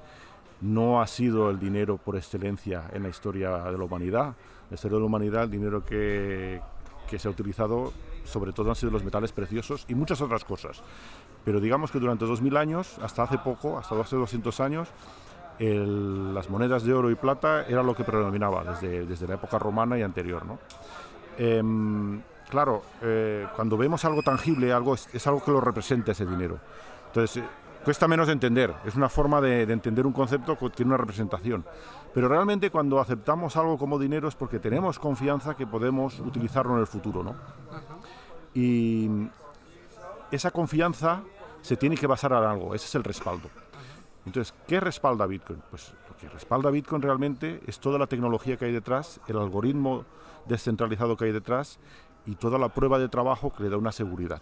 no 0.62 1.02
ha 1.02 1.08
sido 1.08 1.50
el 1.50 1.60
dinero 1.60 1.98
por 1.98 2.16
excelencia 2.16 2.90
en 2.92 3.04
la 3.04 3.10
historia 3.10 3.58
de 3.58 3.78
la 3.78 3.84
humanidad. 3.84 4.36
La 4.70 4.76
historia 4.76 4.96
de 4.96 5.02
la 5.02 5.06
humanidad, 5.06 5.44
el 5.44 5.52
dinero 5.52 5.84
que, 5.84 6.62
que 7.10 7.20
se 7.20 7.28
ha 7.28 7.32
utilizado 7.32 7.94
sobre 8.28 8.52
todo 8.52 8.70
han 8.70 8.76
sido 8.76 8.92
los 8.92 9.04
metales 9.04 9.32
preciosos 9.32 9.86
y 9.88 9.96
muchas 9.96 10.22
otras 10.22 10.44
cosas. 10.44 10.82
Pero 11.46 11.60
digamos 11.60 11.92
que 11.92 12.00
durante 12.00 12.26
2000 12.26 12.58
años, 12.58 13.00
hasta 13.02 13.24
hace 13.24 13.38
poco, 13.38 13.78
hasta 13.78 14.00
hace 14.00 14.18
200 14.18 14.60
años, 14.60 14.90
las 15.60 16.50
monedas 16.50 16.84
de 16.84 16.94
oro 16.94 17.10
y 17.10 17.16
plata 17.16 17.66
era 17.68 17.82
lo 17.82 17.96
que 17.96 18.04
predominaba 18.04 18.64
desde, 18.64 19.06
desde 19.06 19.28
la 19.28 19.36
época 19.36 19.58
romana 19.58 19.98
y 19.98 20.04
anterior. 20.04 20.46
¿no? 20.46 20.60
Em, 21.38 22.22
claro, 22.50 22.84
eh, 23.02 23.48
cuando 23.56 23.78
vemos 23.78 24.04
algo 24.06 24.22
tangible, 24.22 24.72
algo 24.72 24.94
es, 24.94 25.08
es, 25.14 25.26
algo 25.26 25.44
que 25.44 25.52
lo 25.52 25.62
representa 25.62 26.12
ese 26.12 26.26
dinero. 26.26 26.60
Entonces, 27.08 27.44
cuesta 27.88 28.06
menos 28.06 28.28
de 28.28 28.34
entender, 28.34 28.76
es 28.84 28.96
una 28.96 29.08
forma 29.08 29.40
de, 29.40 29.62
entender 29.62 30.06
un 30.06 30.12
concepto 30.12 30.58
que 30.58 30.70
tiene 30.72 30.90
una 30.90 30.98
representación. 30.98 31.64
Pero 32.14 32.28
realmente 32.28 32.70
cuando 32.70 33.00
aceptamos 33.00 33.56
algo 33.56 33.78
como 33.78 33.98
dinero 33.98 34.28
es 34.28 34.36
porque 34.36 34.60
tenemos 34.60 35.00
confianza 35.00 35.56
que 35.56 35.66
podemos 35.66 36.20
utilizarlo 36.20 36.74
en 36.74 36.82
el 36.82 36.88
futuro, 36.88 37.24
¿no? 37.24 37.34
Y 38.54 39.10
esa 40.30 40.52
confianza 40.52 41.22
se 41.62 41.78
tiene 41.78 41.96
que 41.96 42.08
basar 42.08 42.34
en 42.34 42.40
algo, 42.40 42.76
ese 42.76 42.88
es 42.88 42.96
el 42.96 43.06
respaldo. 43.06 43.50
Entonces, 44.26 44.54
¿qué 44.68 44.82
respalda 44.82 45.26
Bitcoin? 45.26 45.64
Pues 45.70 45.94
lo 46.10 46.18
que 46.18 46.28
respalda 46.28 46.70
Bitcoin 46.70 47.02
realmente 47.02 47.62
es 47.68 47.80
toda 47.80 47.98
la 47.98 48.08
tecnología 48.08 48.58
que 48.58 48.66
hay 48.66 48.74
detrás, 48.74 49.22
el 49.30 49.38
algoritmo 49.38 50.04
descentralizado 50.46 51.16
que 51.16 51.24
hay 51.24 51.32
detrás 51.32 51.80
y 52.26 52.36
toda 52.36 52.60
la 52.60 52.68
prueba 52.68 53.00
de 53.00 53.08
trabajo 53.08 53.54
que 53.54 53.64
le 53.64 53.70
da 53.70 53.78
una 53.78 53.94
seguridad. 53.94 54.42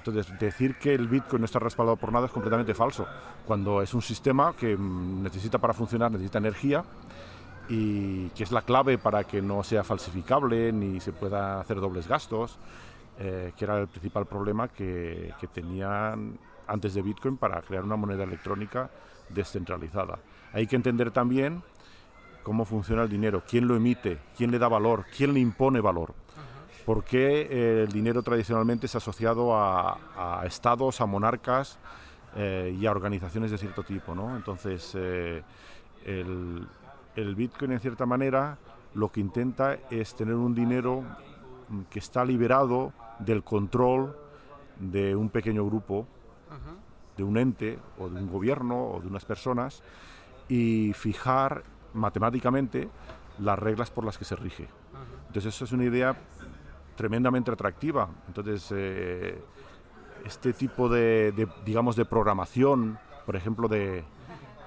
Entonces, 0.00 0.38
decir 0.38 0.76
que 0.76 0.94
el 0.94 1.08
Bitcoin 1.08 1.42
no 1.42 1.44
está 1.44 1.58
respaldado 1.58 1.96
por 1.96 2.10
nada 2.10 2.24
es 2.24 2.32
completamente 2.32 2.74
falso, 2.74 3.06
cuando 3.46 3.82
es 3.82 3.92
un 3.92 4.00
sistema 4.00 4.54
que 4.56 4.74
mm, 4.74 5.22
necesita 5.22 5.58
para 5.58 5.74
funcionar, 5.74 6.10
necesita 6.10 6.38
energía 6.38 6.82
y 7.68 8.30
que 8.30 8.44
es 8.44 8.50
la 8.50 8.62
clave 8.62 8.96
para 8.96 9.24
que 9.24 9.42
no 9.42 9.62
sea 9.62 9.84
falsificable 9.84 10.72
ni 10.72 11.00
se 11.00 11.12
pueda 11.12 11.60
hacer 11.60 11.80
dobles 11.80 12.08
gastos, 12.08 12.58
eh, 13.18 13.52
que 13.54 13.64
era 13.66 13.78
el 13.78 13.88
principal 13.88 14.24
problema 14.24 14.68
que, 14.68 15.34
que 15.38 15.46
tenían 15.46 16.38
antes 16.66 16.94
de 16.94 17.02
Bitcoin 17.02 17.36
para 17.36 17.60
crear 17.60 17.84
una 17.84 17.96
moneda 17.96 18.24
electrónica 18.24 18.90
descentralizada. 19.28 20.18
Hay 20.54 20.66
que 20.66 20.76
entender 20.76 21.10
también 21.10 21.62
cómo 22.42 22.64
funciona 22.64 23.02
el 23.02 23.10
dinero, 23.10 23.42
quién 23.46 23.68
lo 23.68 23.76
emite, 23.76 24.18
quién 24.34 24.50
le 24.50 24.58
da 24.58 24.66
valor, 24.66 25.04
quién 25.14 25.34
le 25.34 25.40
impone 25.40 25.82
valor 25.82 26.14
por 26.84 27.04
qué 27.04 27.42
eh, 27.42 27.82
el 27.84 27.92
dinero 27.92 28.22
tradicionalmente 28.22 28.86
es 28.86 28.94
asociado 28.94 29.56
a, 29.56 30.42
estados, 30.44 31.00
a 31.00 31.06
monarcas 31.06 31.78
eh, 32.36 32.76
y 32.78 32.86
a 32.86 32.90
organizaciones 32.90 33.50
de 33.50 33.58
cierto 33.58 33.82
tipo. 33.82 34.14
¿no? 34.14 34.36
Entonces, 34.36 34.92
eh, 34.94 35.42
el, 36.04 36.66
el, 37.16 37.34
Bitcoin, 37.34 37.72
en 37.72 37.80
cierta 37.80 38.06
manera, 38.06 38.58
lo 38.94 39.10
que 39.10 39.20
intenta 39.20 39.74
es 39.90 40.14
tener 40.14 40.34
un 40.34 40.54
dinero 40.54 41.02
mm, 41.68 41.82
que 41.90 41.98
está 41.98 42.24
liberado 42.24 42.92
del 43.18 43.44
control 43.44 44.16
de 44.78 45.14
un 45.14 45.28
pequeño 45.28 45.64
grupo, 45.66 46.06
de 47.16 47.24
un 47.24 47.36
ente 47.36 47.78
o 47.98 48.08
de 48.08 48.18
un 48.18 48.30
gobierno 48.30 48.92
o 48.92 49.00
de 49.00 49.06
unas 49.06 49.26
personas 49.26 49.82
y 50.48 50.92
fijar 50.94 51.64
matemáticamente 51.92 52.88
las 53.38 53.58
reglas 53.58 53.90
por 53.90 54.04
las 54.04 54.16
que 54.16 54.24
se 54.24 54.36
rige. 54.36 54.68
Entonces, 55.26 55.54
eso 55.54 55.64
es 55.64 55.72
una 55.72 55.84
idea 55.84 56.16
tremendamente 57.00 57.50
atractiva. 57.50 58.10
Entonces, 58.28 58.68
eh, 58.76 59.42
este 60.26 60.52
tipo 60.52 60.86
de, 60.86 61.48
digamos, 61.64 61.96
de 61.96 62.04
programación, 62.04 62.98
por 63.24 63.36
ejemplo, 63.36 63.68
de 63.68 64.04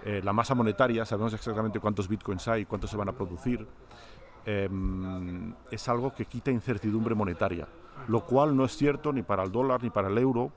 eh, 0.03 0.19
la 0.23 0.33
masa 0.33 0.55
monetaria, 0.55 1.05
sabemos 1.05 1.35
exactamente 1.35 1.79
cuántos 1.79 2.07
bitcoins 2.07 2.47
hay, 2.47 2.65
cuántos 2.65 2.89
se 2.89 2.97
van 2.97 3.07
a 3.09 3.11
producir, 3.11 3.67
em, 4.47 5.53
es 5.69 5.87
algo 5.87 6.15
que 6.15 6.25
quita 6.25 6.49
incertidumbre 6.49 7.13
monetaria, 7.13 7.67
lo 8.07 8.25
cual 8.25 8.57
no 8.57 8.65
es 8.65 8.75
cierto 8.75 9.13
ni 9.13 9.21
para 9.21 9.43
el 9.43 9.51
dólar, 9.51 9.83
ni 9.83 9.91
para 9.91 10.07
el 10.07 10.17
euro, 10.17 10.51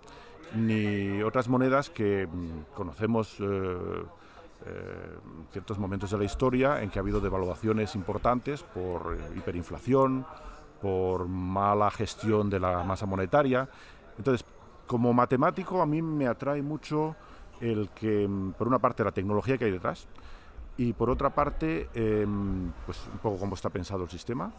ni 0.55 1.23
otras 1.23 1.47
monedas 1.47 1.91
que 1.91 2.27
mm, 2.27 2.75
conocemos. 2.75 3.37
Eh, 4.65 5.19
ciertos 5.53 5.79
momentos 5.79 6.11
de 6.11 6.19
la 6.19 6.25
historia 6.25 6.83
en 6.83 6.89
que 6.89 6.99
ha 6.99 7.03
habido 7.03 7.21
devaluaciones 7.21 7.95
importantes 7.95 8.63
por 8.63 9.17
hiperinflación, 9.37 10.27
por 10.81 11.27
mala 11.29 11.91
gestión 11.91 12.51
de 12.51 12.61
la 12.61 12.85
masa 12.85 13.07
monetaria. 13.07 13.69
Entonces, 14.19 14.47
como 14.87 15.13
matemático 15.13 15.83
a 15.83 15.87
mí 15.87 16.03
me 16.03 16.27
atrae 16.27 16.63
mucho 16.63 17.17
el 17.61 17.89
que, 17.91 18.29
por 18.57 18.69
una 18.69 18.79
parte, 18.79 19.03
la 19.03 19.13
tecnología 19.13 19.59
que 19.59 19.65
hay 19.67 19.71
detrás 19.71 20.07
y 20.77 20.93
por 20.93 21.11
otra 21.11 21.31
parte, 21.31 21.89
em, 21.95 22.71
pues 22.85 22.99
un 23.13 23.19
poco 23.19 23.39
cómo 23.39 23.55
está 23.55 23.71
pensado 23.71 24.05
el 24.05 24.11
sistema 24.11 24.53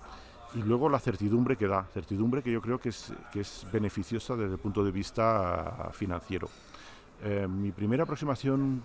y 0.56 0.64
luego 0.64 0.90
la 0.90 1.00
certidumbre 1.00 1.56
que 1.58 1.68
da, 1.68 1.84
certidumbre 1.94 2.42
que 2.42 2.52
yo 2.52 2.62
creo 2.62 2.80
que 2.80 2.90
es, 2.90 3.14
que 3.32 3.42
es 3.42 3.68
beneficiosa 3.72 4.36
desde 4.36 4.54
el 4.54 4.60
punto 4.60 4.84
de 4.84 4.92
vista 4.92 5.90
financiero. 5.94 6.50
Eh, 7.24 7.48
mi 7.48 7.72
primera 7.72 8.04
aproximación 8.04 8.82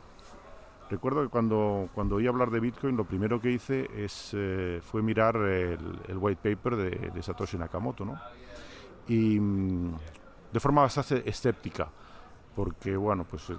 Recuerdo 0.92 1.22
que 1.22 1.28
cuando, 1.30 1.88
cuando 1.94 2.16
oí 2.16 2.26
hablar 2.26 2.50
de 2.50 2.60
Bitcoin, 2.60 2.98
lo 2.98 3.04
primero 3.04 3.40
que 3.40 3.50
hice 3.50 3.88
es, 3.96 4.32
eh, 4.34 4.78
fue 4.82 5.00
mirar 5.00 5.36
el, 5.36 6.18
white 6.18 6.54
paper 6.54 6.76
de, 6.76 7.22
Satoshi 7.22 7.56
Nakamoto, 7.56 8.04
¿no? 8.04 8.20
Y 9.08 9.40
mm, 9.40 9.94
de 10.52 10.60
forma 10.60 10.82
bastante 10.82 11.26
escéptica, 11.26 11.88
porque, 12.54 12.94
bueno, 12.94 13.24
pues 13.24 13.48
eh, 13.48 13.56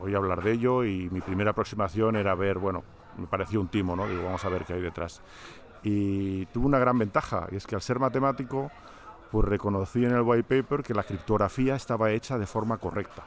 oí 0.00 0.14
hablar 0.14 0.40
de 0.40 0.52
ello 0.52 0.84
y 0.84 1.10
mi 1.10 1.20
primera 1.20 1.50
aproximación 1.50 2.14
era 2.14 2.32
ver, 2.36 2.58
bueno, 2.58 2.84
me 3.18 3.26
pareció 3.26 3.60
un 3.60 3.66
timo, 3.66 3.96
¿no? 3.96 4.06
Digo, 4.06 4.22
vamos 4.22 4.44
a 4.44 4.48
ver 4.48 4.64
qué 4.64 4.74
hay 4.74 4.82
detrás. 4.82 5.20
Y 5.82 6.46
tuvo 6.46 6.68
una 6.68 6.78
gran 6.78 6.96
ventaja, 6.96 7.48
y 7.50 7.56
es 7.56 7.66
que 7.66 7.74
al 7.74 7.82
ser 7.82 7.98
matemático, 7.98 8.70
pues 9.32 9.48
reconocí 9.48 10.04
en 10.04 10.12
el 10.12 10.22
white 10.22 10.62
paper 10.62 10.84
que 10.84 10.94
la 10.94 11.02
criptografía 11.02 11.74
estaba 11.74 12.12
hecha 12.12 12.38
de 12.38 12.46
forma 12.46 12.78
correcta 12.78 13.24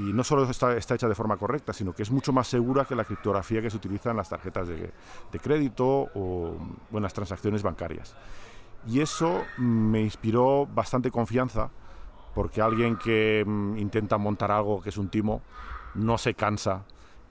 y 0.00 0.14
no 0.14 0.24
solo 0.24 0.48
está, 0.48 0.74
está, 0.76 0.94
hecha 0.94 1.08
de 1.08 1.14
forma 1.14 1.36
correcta, 1.36 1.74
sino 1.74 1.92
que 1.92 2.02
es 2.02 2.10
mucho 2.10 2.32
más 2.32 2.48
segura 2.48 2.86
que 2.86 2.94
la 2.94 3.04
criptografía 3.04 3.60
que 3.60 3.68
se 3.68 3.76
utiliza 3.76 4.10
en 4.10 4.16
las 4.16 4.30
tarjetas 4.30 4.66
de, 4.66 4.90
crédito 5.42 6.08
o, 6.14 6.56
en 6.90 7.02
las 7.02 7.12
transacciones 7.12 7.62
bancarias. 7.62 8.16
Y 8.86 9.00
eso 9.00 9.42
me 9.58 10.00
inspiró 10.00 10.66
bastante 10.66 11.10
confianza, 11.10 11.68
porque 12.34 12.62
alguien 12.62 12.96
que 12.96 13.44
mm, 13.46 13.76
intenta 13.76 14.16
montar 14.16 14.50
algo 14.50 14.80
que 14.80 14.88
es 14.88 14.96
un 14.96 15.10
timo 15.10 15.42
no 15.94 16.16
se 16.16 16.32
cansa 16.32 16.84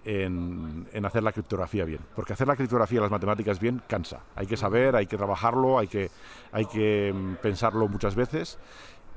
en, 0.05 0.87
hacer 1.03 1.23
la 1.23 1.31
criptografía 1.31 1.85
bien. 1.85 2.01
Porque 2.15 2.33
hacer 2.33 2.47
la 2.47 2.55
criptografía, 2.55 3.01
las 3.01 3.09
matemáticas 3.09 3.59
bien, 3.59 3.81
cansa. 3.87 4.19
Hay 4.35 4.45
que 4.45 4.57
saber, 4.57 4.95
hay 4.95 5.07
que 5.07 5.17
trabajarlo, 5.17 5.79
hay 5.79 5.87
que, 5.87 6.11
hay 6.51 6.67
que 6.67 7.11
mm, 7.15 7.41
pensarlo 7.41 7.87
muchas 7.87 8.13
veces 8.13 8.59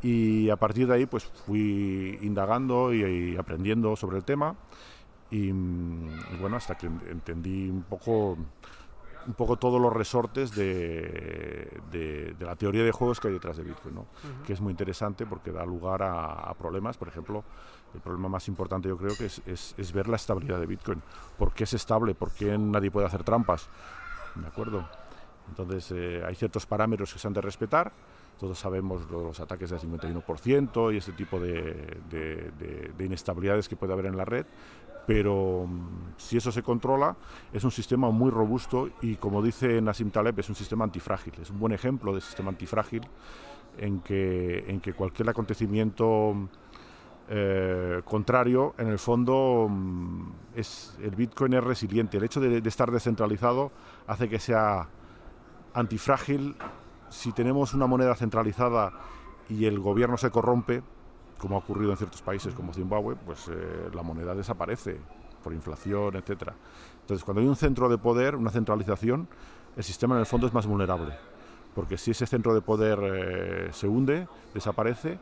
y 0.02 0.50
a 0.50 0.56
partir 0.56 0.88
de 0.88 0.94
ahí 0.94 1.06
pues 1.06 1.24
fui 1.24 2.18
indagando 2.22 2.92
y, 2.92 3.36
aprendiendo 3.36 3.94
sobre 3.96 4.18
el 4.18 4.24
tema 4.24 4.56
y, 5.30 5.50
bueno, 6.40 6.56
hasta 6.56 6.76
que 6.76 6.86
entendí 6.86 7.70
un 7.70 7.84
poco 7.84 8.36
un 9.24 9.34
poco 9.34 9.56
todos 9.56 9.80
los 9.80 9.92
resortes 9.92 10.52
de, 10.52 11.80
de, 11.92 12.34
la 12.40 12.56
teoría 12.56 12.82
de 12.82 12.90
juegos 12.90 13.20
que 13.20 13.28
hay 13.28 13.34
detrás 13.34 13.56
de 13.56 13.62
Bitcoin, 13.62 13.94
¿no? 13.94 14.06
que 14.44 14.52
es 14.52 14.60
muy 14.60 14.72
interesante 14.72 15.26
porque 15.26 15.52
da 15.52 15.64
lugar 15.64 16.02
a, 16.02 16.52
problemas. 16.54 16.96
Por 16.96 17.06
ejemplo, 17.06 17.44
el 17.94 18.00
problema 18.00 18.28
más 18.28 18.48
importante 18.48 18.88
yo 18.88 18.98
creo 18.98 19.16
que 19.16 19.26
es, 19.26 19.40
es, 19.46 19.92
ver 19.92 20.08
la 20.08 20.16
estabilidad 20.16 20.58
de 20.58 20.66
Bitcoin. 20.66 21.00
¿Por 21.38 21.52
qué 21.52 21.64
es 21.64 21.72
estable? 21.72 22.16
¿Por 22.16 22.32
qué 22.32 22.58
nadie 22.58 22.90
puede 22.90 23.06
hacer 23.06 23.22
trampas? 23.22 23.68
¿De 24.34 24.46
acuerdo? 24.46 24.88
Entonces 25.48 25.92
eh, 25.92 26.22
hay 26.26 26.34
ciertos 26.34 26.66
parámetros 26.66 27.12
que 27.12 27.20
se 27.20 27.28
han 27.28 27.34
de 27.34 27.42
respetar 27.42 27.92
todos 28.42 28.58
sabemos 28.58 29.08
los 29.08 29.38
ataques 29.38 29.70
del 29.70 29.78
51% 29.78 30.92
y 30.92 30.96
ese 30.96 31.12
tipo 31.12 31.38
de, 31.38 32.92
inestabilidades 32.98 33.68
que 33.68 33.76
puede 33.76 33.92
haber 33.92 34.06
en 34.06 34.16
la 34.16 34.24
red, 34.24 34.44
pero 35.06 35.64
mm, 35.68 36.14
si 36.16 36.38
eso 36.38 36.50
se 36.50 36.60
controla, 36.60 37.16
es 37.52 37.62
un 37.62 37.70
sistema 37.70 38.10
muy 38.10 38.32
robusto 38.32 38.90
y 39.00 39.14
como 39.14 39.42
dice 39.42 39.80
Nassim 39.80 40.10
Taleb, 40.10 40.40
es 40.40 40.48
un 40.48 40.56
sistema 40.56 40.82
antifrágil, 40.82 41.34
es 41.40 41.50
un 41.50 41.60
buen 41.60 41.72
ejemplo 41.72 42.12
de 42.12 42.20
sistema 42.20 42.50
antifrágil 42.50 43.02
en 43.78 44.00
que, 44.00 44.64
en 44.66 44.80
que 44.80 44.92
cualquier 44.92 45.28
acontecimiento 45.28 46.34
eh, 47.28 48.02
contrario, 48.04 48.74
en 48.76 48.88
el 48.88 48.98
fondo, 48.98 49.68
mm, 49.70 50.32
es, 50.56 50.98
el 51.00 51.14
Bitcoin 51.14 51.52
es 51.54 51.62
resiliente. 51.62 52.16
El 52.16 52.24
hecho 52.24 52.40
de 52.40 52.58
estar 52.68 52.90
descentralizado 52.90 53.70
hace 54.08 54.28
que 54.28 54.40
sea 54.40 54.88
antifrágil 55.74 56.56
si 57.12 57.32
tenemos 57.32 57.74
una 57.74 57.86
moneda 57.86 58.14
centralizada 58.14 58.92
y 59.48 59.66
el 59.66 59.78
gobierno 59.78 60.16
se 60.16 60.30
corrompe, 60.30 60.82
como 61.38 61.56
ha 61.56 61.58
ocurrido 61.58 61.90
en 61.90 61.96
ciertos 61.96 62.22
países 62.22 62.54
como 62.54 62.72
Zimbabue, 62.72 63.16
pues 63.16 63.48
eh, 63.48 63.90
la 63.92 64.02
moneda 64.02 64.34
desaparece 64.34 64.98
por 65.42 65.52
inflación, 65.52 66.16
etcétera. 66.16 66.54
Entonces, 67.00 67.24
cuando 67.24 67.40
hay 67.40 67.48
un 67.48 67.56
centro 67.56 67.88
de 67.88 67.98
poder, 67.98 68.36
una 68.36 68.50
centralización, 68.50 69.28
el 69.76 69.84
sistema 69.84 70.14
en 70.14 70.20
el 70.20 70.26
fondo 70.26 70.46
es 70.46 70.54
más 70.54 70.66
vulnerable, 70.66 71.14
porque 71.74 71.98
si 71.98 72.12
ese 72.12 72.26
centro 72.26 72.54
de 72.54 72.62
poder 72.62 72.98
eh, 73.02 73.68
se 73.72 73.88
hunde, 73.88 74.26
desaparece, 74.54 75.18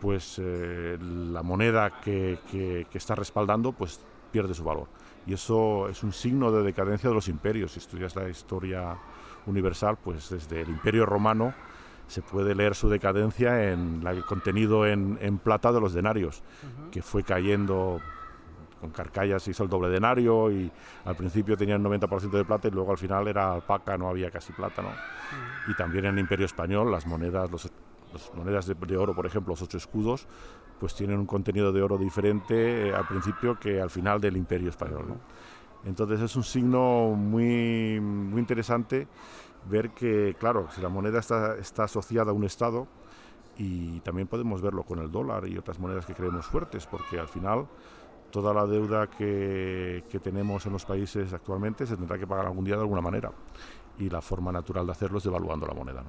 pues 0.00 0.38
eh, 0.42 0.98
la 1.00 1.42
moneda 1.42 2.00
que, 2.00 2.38
que, 2.50 2.86
que, 2.90 2.98
está 2.98 3.14
respaldando 3.14 3.72
pues 3.72 4.00
pierde 4.30 4.52
su 4.52 4.64
valor. 4.64 4.88
Y 5.26 5.32
eso 5.32 5.88
es 5.88 6.02
un 6.02 6.12
signo 6.12 6.52
de 6.52 6.62
decadencia 6.62 7.08
de 7.08 7.14
los 7.14 7.28
imperios. 7.28 7.72
Si 7.72 7.78
estudias 7.78 8.14
la 8.14 8.28
historia 8.28 8.98
universal, 9.46 9.98
pues 10.02 10.30
desde 10.30 10.62
el 10.62 10.68
Imperio 10.68 11.06
Romano 11.06 11.54
se 12.06 12.22
puede 12.22 12.54
leer 12.54 12.74
su 12.74 12.88
decadencia 12.88 13.72
en 13.72 14.06
el 14.06 14.24
contenido 14.24 14.86
en, 14.86 15.38
plata 15.38 15.72
de 15.72 15.80
los 15.80 15.94
denarios, 15.94 16.42
que 16.90 17.02
fue 17.02 17.22
cayendo 17.22 18.00
con 18.84 18.90
Carcallas 18.90 19.48
hizo 19.48 19.62
el 19.62 19.70
doble 19.70 19.88
denario 19.88 20.50
y 20.52 20.70
al 21.06 21.16
principio 21.16 21.56
tenía 21.56 21.76
el 21.76 21.82
90% 21.82 22.30
de 22.30 22.44
plata 22.44 22.68
y 22.68 22.70
luego 22.70 22.90
al 22.90 22.98
final 22.98 23.26
era 23.28 23.54
alpaca, 23.54 23.96
no 23.96 24.08
había 24.08 24.30
casi 24.30 24.52
plata. 24.52 24.82
¿no? 24.82 24.90
Y 25.68 25.74
también 25.74 26.04
en 26.04 26.14
el 26.14 26.20
Imperio 26.20 26.44
Español 26.44 26.90
las 26.90 27.06
monedas, 27.06 27.50
los, 27.50 27.70
las 28.12 28.34
monedas 28.34 28.66
de, 28.66 28.96
oro, 28.98 29.14
por 29.14 29.24
ejemplo, 29.24 29.52
los 29.52 29.62
ocho 29.62 29.78
escudos, 29.78 30.26
pues 30.78 30.94
tienen 30.94 31.18
un 31.18 31.24
contenido 31.24 31.72
de 31.72 31.80
oro 31.80 31.96
diferente 31.96 32.88
eh, 32.88 32.94
al 32.94 33.06
principio 33.06 33.58
que 33.58 33.80
al 33.80 33.88
final 33.88 34.20
del 34.20 34.36
Imperio 34.36 34.68
Español. 34.68 35.06
¿no? 35.08 35.20
Entonces 35.84 36.20
es 36.20 36.36
un 36.36 36.44
signo 36.44 37.10
muy, 37.10 38.00
muy 38.00 38.40
interesante 38.40 39.06
ver 39.68 39.90
que, 39.90 40.34
claro, 40.38 40.68
si 40.74 40.80
la 40.80 40.88
moneda 40.88 41.20
está, 41.20 41.56
está 41.56 41.84
asociada 41.84 42.30
a 42.30 42.34
un 42.34 42.44
Estado, 42.44 42.86
y 43.56 44.00
también 44.00 44.26
podemos 44.26 44.60
verlo 44.60 44.82
con 44.82 44.98
el 44.98 45.10
dólar 45.10 45.46
y 45.46 45.56
otras 45.56 45.78
monedas 45.78 46.06
que 46.06 46.14
creemos 46.14 46.46
fuertes, 46.46 46.86
porque 46.86 47.18
al 47.18 47.28
final 47.28 47.66
toda 48.30 48.52
la 48.52 48.66
deuda 48.66 49.06
que, 49.08 50.04
que, 50.08 50.18
tenemos 50.18 50.66
en 50.66 50.72
los 50.72 50.84
países 50.84 51.32
actualmente 51.32 51.86
se 51.86 51.96
tendrá 51.96 52.18
que 52.18 52.26
pagar 52.26 52.46
algún 52.46 52.64
día 52.64 52.74
de 52.74 52.82
alguna 52.82 53.00
manera. 53.00 53.30
Y 53.98 54.10
la 54.10 54.20
forma 54.20 54.50
natural 54.50 54.86
de 54.86 54.92
hacerlo 54.92 55.18
es 55.18 55.24
devaluando 55.24 55.66
la 55.66 55.74
moneda. 55.74 56.02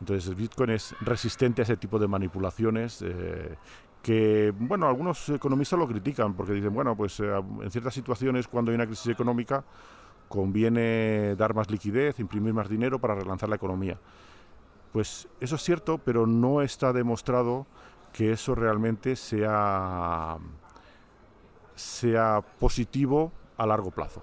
Entonces 0.00 0.28
el 0.28 0.34
Bitcoin 0.34 0.70
es 0.70 0.94
resistente 1.02 1.62
a 1.62 1.64
ese 1.64 1.76
tipo 1.76 1.98
de 1.98 2.08
manipulaciones 2.08 3.02
eh, 3.02 3.56
que, 4.02 4.52
bueno, 4.58 4.86
algunos 4.86 5.28
economistas 5.28 5.78
lo 5.78 5.86
critican 5.86 6.34
porque 6.34 6.52
dicen, 6.52 6.72
bueno, 6.72 6.96
pues 6.96 7.20
eh, 7.20 7.30
en 7.62 7.70
ciertas 7.70 7.94
situaciones 7.94 8.48
cuando 8.48 8.70
hay 8.70 8.76
una 8.76 8.86
crisis 8.86 9.08
económica 9.08 9.64
conviene 10.28 11.34
dar 11.36 11.54
más 11.54 11.70
liquidez, 11.70 12.18
imprimir 12.20 12.54
más 12.54 12.68
dinero 12.68 12.98
para 12.98 13.14
relanzar 13.14 13.48
la 13.48 13.56
economía. 13.56 13.98
Pues 14.92 15.28
eso 15.40 15.56
es 15.56 15.62
cierto, 15.62 15.98
pero 15.98 16.26
no 16.26 16.62
está 16.62 16.92
demostrado 16.92 17.66
que 18.12 18.32
eso 18.32 18.54
realmente 18.54 19.16
sea, 19.16 20.38
sea 21.74 22.42
positivo 22.58 23.32
a 23.56 23.66
largo 23.66 23.90
plazo 23.90 24.22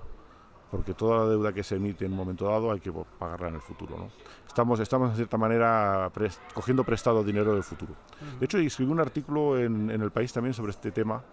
porque 0.71 0.93
toda 0.93 1.23
la 1.23 1.29
deuda 1.29 1.53
que 1.53 1.63
se 1.63 1.75
emite 1.75 2.05
en 2.05 2.11
un 2.11 2.17
momento 2.17 2.45
dado 2.45 2.71
hay 2.71 2.79
que 2.79 2.91
pagarla 2.91 3.49
en 3.49 3.55
el 3.55 3.61
futuro. 3.61 3.97
¿no? 3.97 4.09
Estamos, 4.47 4.79
estamos, 4.79 5.11
en 5.11 5.15
cierta 5.15 5.37
manera, 5.37 6.11
cogiendo 6.53 6.83
prestado 6.83 7.23
dinero 7.23 7.53
del 7.53 7.63
futuro. 7.63 7.93
De 8.39 8.45
hecho, 8.45 8.57
escribí 8.57 8.91
un 8.91 8.99
artículo 8.99 9.57
en, 9.59 9.89
El 9.89 10.11
País 10.11 10.33
también 10.33 10.53
sobre 10.53 10.71
este 10.71 10.91
tema, 10.91 11.23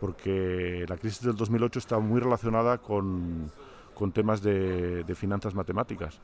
porque 0.00 0.84
la 0.88 0.96
crisis 0.96 1.22
del 1.22 1.34
2008 1.34 1.78
está 1.78 1.98
muy 1.98 2.20
relacionada 2.20 2.78
con, 2.78 3.50
con 3.94 4.12
temas 4.12 4.42
de, 4.42 5.04
finanzas 5.16 5.54
matemáticas. 5.54 6.20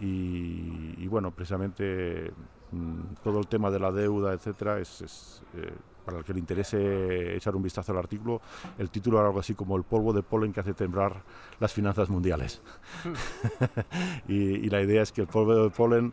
Y, 0.00 1.06
bueno, 1.06 1.30
precisamente 1.30 2.30
mm, 2.72 3.00
todo 3.24 3.38
el 3.38 3.46
tema 3.46 3.70
de 3.70 3.78
la 3.78 3.90
deuda, 3.90 4.32
etcétera, 4.32 4.78
es, 4.78 5.42
eh, 5.54 5.72
para 6.04 6.18
el 6.18 6.24
que 6.24 6.34
le 6.34 6.40
interese 6.40 7.34
echar 7.34 7.56
un 7.56 7.62
vistazo 7.62 7.92
al 7.92 7.98
artículo, 7.98 8.40
el 8.78 8.90
título 8.90 9.18
era 9.18 9.28
algo 9.28 9.40
así 9.40 9.54
como 9.54 9.76
El 9.76 9.84
polvo 9.84 10.12
de 10.12 10.22
polen 10.22 10.52
que 10.52 10.60
hace 10.60 10.74
temblar 10.74 11.22
las 11.58 11.72
finanzas 11.72 12.10
mundiales. 12.10 12.60
y, 14.28 14.68
la 14.68 14.82
idea 14.82 15.02
es 15.02 15.12
que 15.12 15.22
el 15.22 15.26
polvo 15.26 15.54
de 15.54 15.70
polen 15.70 16.12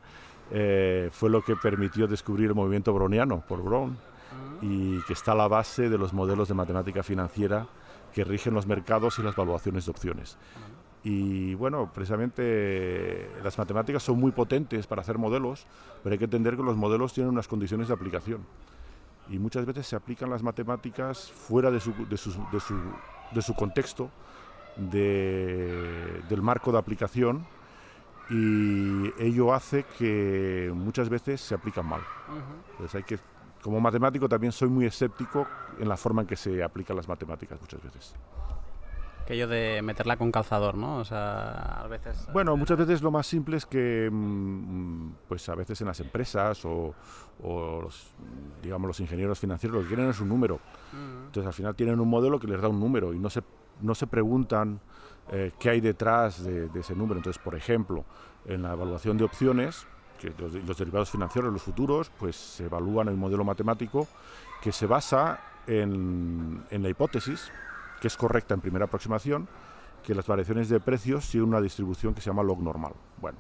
eh, 0.52 1.10
fue 1.12 1.30
lo 1.30 1.44
que 1.44 1.56
permitió 1.56 2.08
descubrir 2.08 2.48
el 2.48 2.56
movimiento 2.56 2.94
browniano 2.94 3.44
por 3.48 3.62
Brown 3.62 3.98
y 4.62 5.02
que 5.04 5.14
está 5.14 5.34
a 5.34 5.36
la 5.36 5.48
base 5.48 5.90
de 5.90 5.98
los 5.98 6.14
modelos 6.14 6.48
de 6.48 6.54
matemática 6.54 7.04
financiera 7.04 7.68
que 8.14 8.24
rigen 8.24 8.54
los 8.54 8.66
mercados 8.66 9.20
y 9.20 9.24
las 9.24 9.36
valuaciones 9.36 9.86
de 9.86 9.92
opciones. 9.92 10.38
Y 11.04 11.54
bueno, 11.56 11.92
precisamente 11.94 13.30
las 13.44 13.58
matemáticas 13.58 14.02
son 14.04 14.20
muy 14.20 14.32
potentes 14.32 14.88
para 14.88 15.02
hacer 15.02 15.18
modelos, 15.18 15.68
pero 16.02 16.14
hay 16.14 16.18
que 16.18 16.26
entender 16.26 16.56
que 16.56 16.64
los 16.64 16.78
modelos 16.78 17.14
tienen 17.14 17.32
unas 17.32 17.48
condiciones 17.48 17.90
de 17.90 17.94
aplicación. 17.94 18.46
Y 19.30 19.38
muchas 19.38 19.66
veces 19.66 19.86
se 19.86 19.98
aplican 19.98 20.30
las 20.30 20.44
matemáticas 20.44 21.30
fuera 21.32 21.72
de 21.72 21.82
su, 21.82 21.94
de 22.08 22.18
su, 22.18 22.32
de 22.52 22.60
su, 22.60 22.76
de 23.34 23.42
su 23.42 23.54
contexto, 23.54 24.10
de, 24.78 26.22
del 26.30 26.42
marco 26.42 26.72
de 26.72 26.78
aplicación 26.78 27.46
y 28.30 29.12
ello 29.22 29.54
hace 29.54 29.86
que 29.98 30.72
muchas 30.74 31.10
veces 31.10 31.42
se 31.42 31.54
aplican 31.54 31.86
mal. 31.86 32.02
Entonces 32.72 32.96
hay 32.96 33.04
que, 33.04 33.20
como 33.62 33.82
matemático 33.82 34.30
también 34.30 34.54
soy 34.54 34.70
muy 34.70 34.86
escéptico 34.86 35.46
en 35.80 35.90
la 35.90 35.98
forma 35.98 36.22
en 36.22 36.28
que 36.28 36.38
se 36.38 36.64
aplican 36.64 36.96
las 36.96 37.10
matemáticas 37.10 37.60
muchas 37.60 37.84
veces 37.84 38.16
aquello 39.24 39.48
de 39.48 39.82
meterla 39.82 40.18
con 40.18 40.32
calzador, 40.32 40.76
¿no? 40.76 40.98
O 40.98 41.06
sea, 41.06 41.82
a 41.84 41.88
veces... 41.88 42.28
Bueno, 42.34 42.56
muchas 42.58 42.78
veces 42.78 43.02
lo 43.02 43.10
más 43.10 43.26
simple 43.26 43.58
es 43.58 43.66
que, 43.66 44.10
mm, 44.12 45.12
pues 45.28 45.48
a 45.50 45.56
veces 45.56 45.80
en 45.82 45.88
las 45.88 46.00
empresas 46.02 46.64
o, 46.66 46.94
los, 47.42 48.14
digamos, 48.62 48.88
los 48.88 49.00
ingenieros 49.00 49.40
financieros 49.40 49.78
lo 49.78 49.82
que 49.84 49.88
quieren 49.88 50.10
es 50.10 50.20
un 50.20 50.30
número. 50.30 50.60
Mm. 50.92 51.26
Entonces 51.28 51.48
al 51.48 51.54
final 51.54 51.76
tienen 51.76 52.00
un 52.00 52.10
modelo 52.10 52.40
que 52.40 52.48
les 52.48 52.62
da 52.62 52.68
un 52.68 52.80
número 52.80 53.14
y 53.14 53.20
no 53.20 53.30
se, 53.30 53.42
no 53.82 53.96
se 53.96 54.08
preguntan 54.08 54.82
eh, 55.32 55.52
qué 55.58 55.70
hay 55.70 55.82
detrás 55.82 56.44
de, 56.44 56.70
ese 56.76 56.94
número. 56.94 57.18
Entonces, 57.18 57.42
por 57.42 57.56
ejemplo, 57.56 58.04
en 58.46 58.62
la 58.62 58.74
evaluación 58.74 59.18
de 59.18 59.24
opciones, 59.24 59.88
que 60.20 60.34
los, 60.38 60.54
los 60.54 60.78
derivados 60.78 61.10
financieros, 61.10 61.52
los 61.52 61.62
futuros, 61.62 62.12
pues 62.20 62.36
se 62.36 62.66
evalúan 62.66 63.08
en 63.08 63.14
un 63.14 63.20
modelo 63.22 63.46
matemático 63.46 64.08
que 64.62 64.74
se 64.74 64.86
basa 64.86 65.40
en, 65.66 66.64
en 66.70 66.84
la 66.84 66.90
hipótesis 66.90 67.52
que 68.04 68.08
es 68.08 68.18
correcta 68.18 68.54
en 68.54 68.60
primera 68.60 68.84
aproximación, 68.84 69.48
que 70.04 70.14
las 70.14 70.28
variaciones 70.28 70.68
de 70.68 70.82
precios 70.82 71.24
siguen 71.24 71.48
una 71.48 71.62
distribución 71.62 72.14
que 72.14 72.20
se 72.20 72.30
llama 72.30 72.44
log 72.44 72.62
normal. 72.62 72.92
Bueno, 73.22 73.38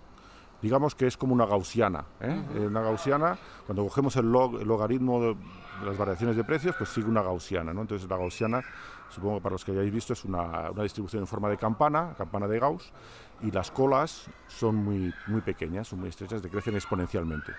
digamos 0.61 0.95
que 0.95 1.05
es 1.05 1.17
como 1.17 1.33
una 1.33 1.45
gaussiana. 1.45 2.05
¿eh? 2.21 2.65
Una 2.65 2.79
gaussiana, 2.79 3.37
cuando 3.65 3.83
cogemos 3.83 4.15
el, 4.15 4.31
log, 4.31 4.61
el 4.61 4.65
logaritmo 4.65 5.21
de, 5.21 5.35
las 5.83 5.97
variaciones 5.97 6.37
de 6.37 6.45
precios, 6.45 6.77
pues 6.77 6.91
sigue 6.91 7.09
una 7.09 7.21
gaussiana. 7.21 7.73
¿no? 7.73 7.81
Entonces 7.81 8.09
la 8.09 8.15
gaussiana, 8.15 8.63
supongo 9.09 9.39
que 9.39 9.41
para 9.41 9.51
los 9.51 9.65
que 9.65 9.73
hayáis 9.73 9.91
visto, 9.91 10.13
es 10.13 10.23
una, 10.23 10.71
una, 10.71 10.83
distribución 10.83 11.23
en 11.23 11.27
forma 11.27 11.49
de 11.49 11.57
campana, 11.57 12.13
campana 12.17 12.47
de 12.47 12.57
Gauss, 12.57 12.93
y 13.41 13.51
las 13.51 13.69
colas 13.69 14.27
son 14.47 14.75
muy, 14.75 15.13
muy 15.27 15.41
pequeñas, 15.41 15.89
son 15.89 15.99
muy 15.99 16.07
estrechas, 16.07 16.41
decrecen 16.41 16.75
exponencialmente. 16.75 17.51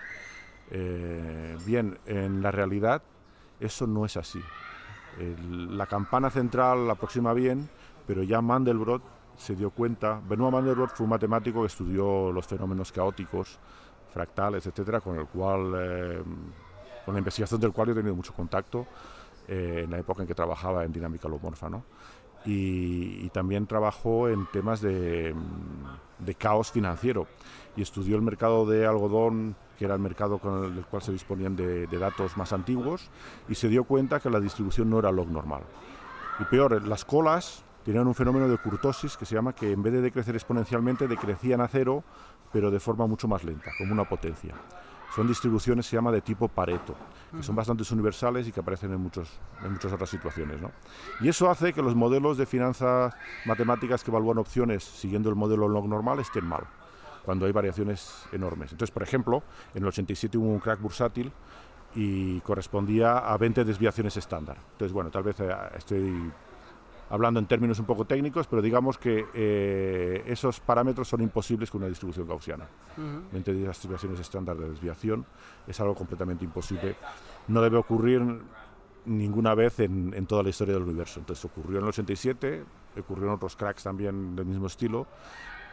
Eh, 0.71 1.55
bien, 1.67 1.99
en 2.07 2.41
la 2.41 2.49
realidad 2.49 3.03
eso 3.59 3.85
no 3.85 4.07
es 4.07 4.17
así 4.17 4.41
la 5.17 5.85
campana 5.85 6.29
central 6.29 6.87
la 6.87 6.93
aproxima 6.93 7.33
bien, 7.33 7.69
pero 8.05 8.23
ya 8.23 8.41
Mandelbrot 8.41 9.01
se 9.37 9.55
dio 9.55 9.69
cuenta, 9.69 10.21
Benoit 10.27 10.51
Mandelbrot 10.51 10.91
fue 10.95 11.05
un 11.05 11.09
matemático 11.09 11.61
que 11.61 11.67
estudió 11.67 12.31
los 12.31 12.45
fenómenos 12.45 12.91
caóticos, 12.91 13.59
fractales, 14.13 14.65
etcétera, 14.65 15.01
con 15.01 15.17
el 15.17 15.27
cual, 15.27 15.73
eh, 15.77 16.23
con 17.05 17.13
la 17.13 17.19
investigación 17.19 17.59
del 17.59 17.71
cual 17.71 17.89
he 17.89 17.93
tenido 17.93 18.15
mucho 18.15 18.33
contacto 18.33 18.85
eh, 19.47 19.81
en 19.83 19.91
la 19.91 19.99
época 19.99 20.21
en 20.21 20.27
que 20.27 20.35
trabajaba 20.35 20.83
en 20.83 20.91
dinámica 20.91 21.27
holomorfa, 21.27 21.69
¿no? 21.69 21.83
y, 22.45 23.27
también 23.29 23.65
trabajó 23.65 24.29
en 24.29 24.45
temas 24.51 24.79
de 24.79 25.33
caos 26.37 26.71
financiero 26.71 27.27
y 27.75 27.81
estudió 27.81 28.15
el 28.15 28.21
mercado 28.21 28.65
de 28.65 28.85
algodón 28.85 29.55
que 29.77 29.85
era 29.85 29.95
el 29.95 29.99
mercado 29.99 30.37
con 30.37 30.63
el, 30.63 30.85
cual 30.85 31.01
se 31.01 31.11
disponían 31.11 31.55
de, 31.55 31.87
datos 31.87 32.37
más 32.37 32.53
antiguos, 32.53 33.09
y 33.49 33.55
se 33.55 33.67
dio 33.67 33.83
cuenta 33.83 34.19
que 34.19 34.29
la 34.29 34.39
distribución 34.39 34.89
no 34.89 34.99
era 34.99 35.11
log 35.11 35.29
normal. 35.29 35.63
Y 36.39 36.45
peor, 36.45 36.85
las 36.87 37.05
colas 37.05 37.63
tenían 37.83 38.07
un 38.07 38.15
fenómeno 38.15 38.47
de 38.47 38.57
curtosis 38.57 39.15
que 39.15 39.25
se 39.25 39.35
llama 39.35 39.53
que 39.53 39.71
en 39.71 39.83
vez 39.83 39.93
de 39.93 40.01
decrecer 40.01 40.35
exponencialmente, 40.35 41.07
decrecían 41.07 41.61
a 41.61 41.67
cero, 41.67 42.03
pero 42.51 42.71
de 42.71 42.79
forma 42.79 43.05
mucho 43.05 43.27
más 43.27 43.43
lenta, 43.43 43.71
como 43.77 43.93
una 43.93 44.07
potencia. 44.07 44.55
Son 45.15 45.27
distribuciones, 45.27 45.85
se 45.85 45.95
llama 45.95 46.11
de 46.11 46.21
tipo 46.21 46.47
Pareto, 46.47 46.95
que 47.31 47.43
son 47.43 47.55
bastante 47.55 47.83
universales 47.93 48.47
y 48.47 48.51
que 48.51 48.59
aparecen 48.59 48.91
en, 48.91 48.99
muchos, 48.99 49.29
en 49.63 49.73
muchas 49.73 49.93
otras 49.93 50.09
situaciones. 50.09 50.59
¿no? 50.59 50.71
Y 51.21 51.29
eso 51.29 51.49
hace 51.49 51.71
que 51.71 51.81
los 51.81 51.95
modelos 51.95 52.37
de 52.37 52.45
finanzas 52.45 53.13
matemáticas 53.45 54.03
que 54.03 54.11
evalúan 54.11 54.39
opciones 54.39 54.83
siguiendo 54.83 55.29
el 55.29 55.35
modelo 55.35 55.69
log 55.69 55.87
normal 55.87 56.19
estén 56.19 56.45
mal 56.45 56.65
cuando 57.25 57.45
hay 57.45 57.51
variaciones 57.51 58.25
enormes. 58.31 58.71
Entonces, 58.71 58.93
por 58.93 59.03
ejemplo, 59.03 59.43
en 59.73 59.81
el 59.81 59.87
87 59.89 60.37
hubo 60.37 60.47
un 60.47 60.59
crack 60.59 60.79
bursátil 60.79 61.31
y 61.95 62.39
correspondía 62.41 63.17
a 63.17 63.37
20 63.37 63.63
desviaciones 63.65 64.15
estándar. 64.17 64.57
Entonces, 64.73 64.93
bueno, 64.93 65.09
tal 65.09 65.23
vez 65.23 65.39
eh, 65.39 65.49
estoy 65.77 66.31
hablando 67.09 67.39
en 67.39 67.45
términos 67.45 67.79
un 67.79 67.85
poco 67.85 68.05
técnicos, 68.05 68.47
pero 68.47 68.61
digamos 68.61 68.97
que 68.97 69.25
eh, 69.33 70.23
esos 70.27 70.59
parámetros 70.59 71.07
son 71.07 71.21
imposibles 71.21 71.71
con 71.71 71.81
una 71.81 71.89
distribución 71.89 72.27
gaussiana. 72.27 72.65
20 73.31 73.53
desviaciones 73.53 74.19
estándar 74.19 74.57
de 74.57 74.69
desviación 74.69 75.25
es 75.67 75.79
algo 75.79 75.95
completamente 75.95 76.43
imposible. 76.45 76.95
No 77.47 77.61
debe 77.61 77.77
ocurrir 77.77 78.21
ninguna 79.05 79.53
vez 79.53 79.79
en, 79.79 80.13
en, 80.15 80.25
toda 80.25 80.43
la 80.43 80.49
historia 80.49 80.73
del 80.73 80.83
universo. 80.83 81.19
Entonces 81.19 81.45
ocurrió 81.45 81.77
en 81.77 81.83
el 81.83 81.89
87, 81.89 82.63
ocurrió 82.99 83.25
en 83.25 83.33
otros 83.33 83.55
cracks 83.55 83.83
también 83.83 84.35
del 84.35 84.45
mismo 84.45 84.67
estilo, 84.67 85.05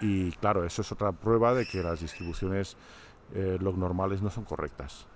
y 0.03 0.33
claro, 0.33 0.65
eso 0.65 0.83
es 0.83 0.93
otra 0.93 1.13
prueba 1.13 1.55
de 1.55 1.65
que 1.65 1.83
las 1.83 2.01
distribuciones 2.01 2.77
eh, 3.35 3.57
log 3.61 3.79
normales 3.79 4.21
no 4.21 4.31
son 4.31 4.45
correctas. 4.45 5.07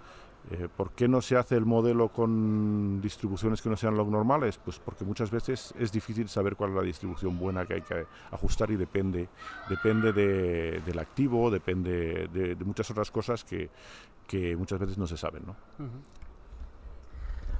Eh, 0.52 0.68
¿Por 0.74 0.92
qué 0.92 1.08
no 1.08 1.20
se 1.20 1.36
hace 1.36 1.56
el 1.56 1.66
modelo 1.66 2.08
con 2.08 3.00
distribuciones 3.00 3.60
que 3.60 3.68
no 3.68 3.76
sean 3.76 3.96
log 3.96 4.08
normales? 4.08 4.58
Pues 4.58 4.78
porque 4.78 5.04
muchas 5.04 5.28
veces 5.28 5.74
es 5.76 5.90
difícil 5.90 6.28
saber 6.28 6.54
cuál 6.54 6.70
es 6.70 6.76
la 6.76 6.82
distribución 6.82 7.36
buena 7.36 7.66
que 7.66 7.74
hay 7.74 7.82
que 7.82 8.06
ajustar 8.30 8.70
y 8.70 8.76
depende, 8.76 9.28
depende 9.68 10.12
del 10.12 10.98
activo, 11.00 11.50
depende 11.50 12.28
de, 12.28 12.54
muchas 12.64 12.88
otras 12.92 13.10
cosas 13.10 13.42
que, 13.42 13.70
que, 14.28 14.56
muchas 14.56 14.78
veces 14.78 14.96
no 14.98 15.08
se 15.08 15.16
saben. 15.16 15.42
¿no? 15.46 15.56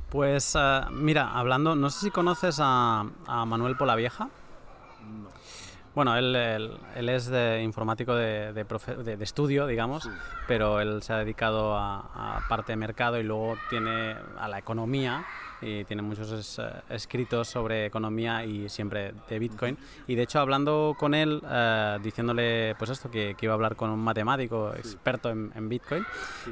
Pues 0.09 0.55
eh, 0.57 0.81
mira, 0.93 1.33
hablando, 1.37 1.75
no 1.75 1.91
sé 1.91 2.07
si 2.07 2.11
conoces 2.12 2.61
a, 2.61 3.05
a 3.27 3.45
Manuel 3.45 3.77
Polavieja. 3.77 4.29
No. 5.03 5.65
Bueno, 5.96 6.14
él, 6.14 6.37
él, 6.94 7.09
es 7.09 7.24
de 7.24 7.62
informático 7.62 8.14
de, 8.14 8.52
de, 8.52 9.16
estudio, 9.24 9.66
digamos, 9.66 10.06
pero 10.46 10.78
él 10.82 11.02
se 11.02 11.14
ha 11.14 11.16
dedicado 11.16 11.74
a, 11.74 12.44
parte 12.50 12.72
de 12.72 12.76
mercado 12.76 13.18
y 13.18 13.22
luego 13.22 13.56
tiene 13.70 14.14
a 14.38 14.46
la 14.46 14.59
economía 14.59 15.24
y 15.61 15.85
tiene 15.85 16.03
muchos 16.03 16.59
eh, 16.59 16.62
escritos 16.90 17.49
sobre 17.49 17.87
economía 17.87 18.45
y 18.45 18.69
siempre 18.69 19.14
de 19.29 19.38
Bitcoin. 19.38 19.79
Y 20.07 20.14
de 20.14 20.23
hecho, 20.23 20.40
hablando 20.40 20.95
con 20.99 21.14
él, 21.14 21.42
eh, 21.49 21.99
diciéndole 22.03 22.75
pues 22.79 22.90
esto, 22.90 23.11
que, 23.11 23.37
iba 23.40 23.53
a 23.53 23.55
hablar 23.55 23.77
con 23.77 23.90
un 23.90 24.01
matemático 24.01 24.73
experto 24.75 25.31
en, 25.31 25.69
Bitcoin, 25.69 26.05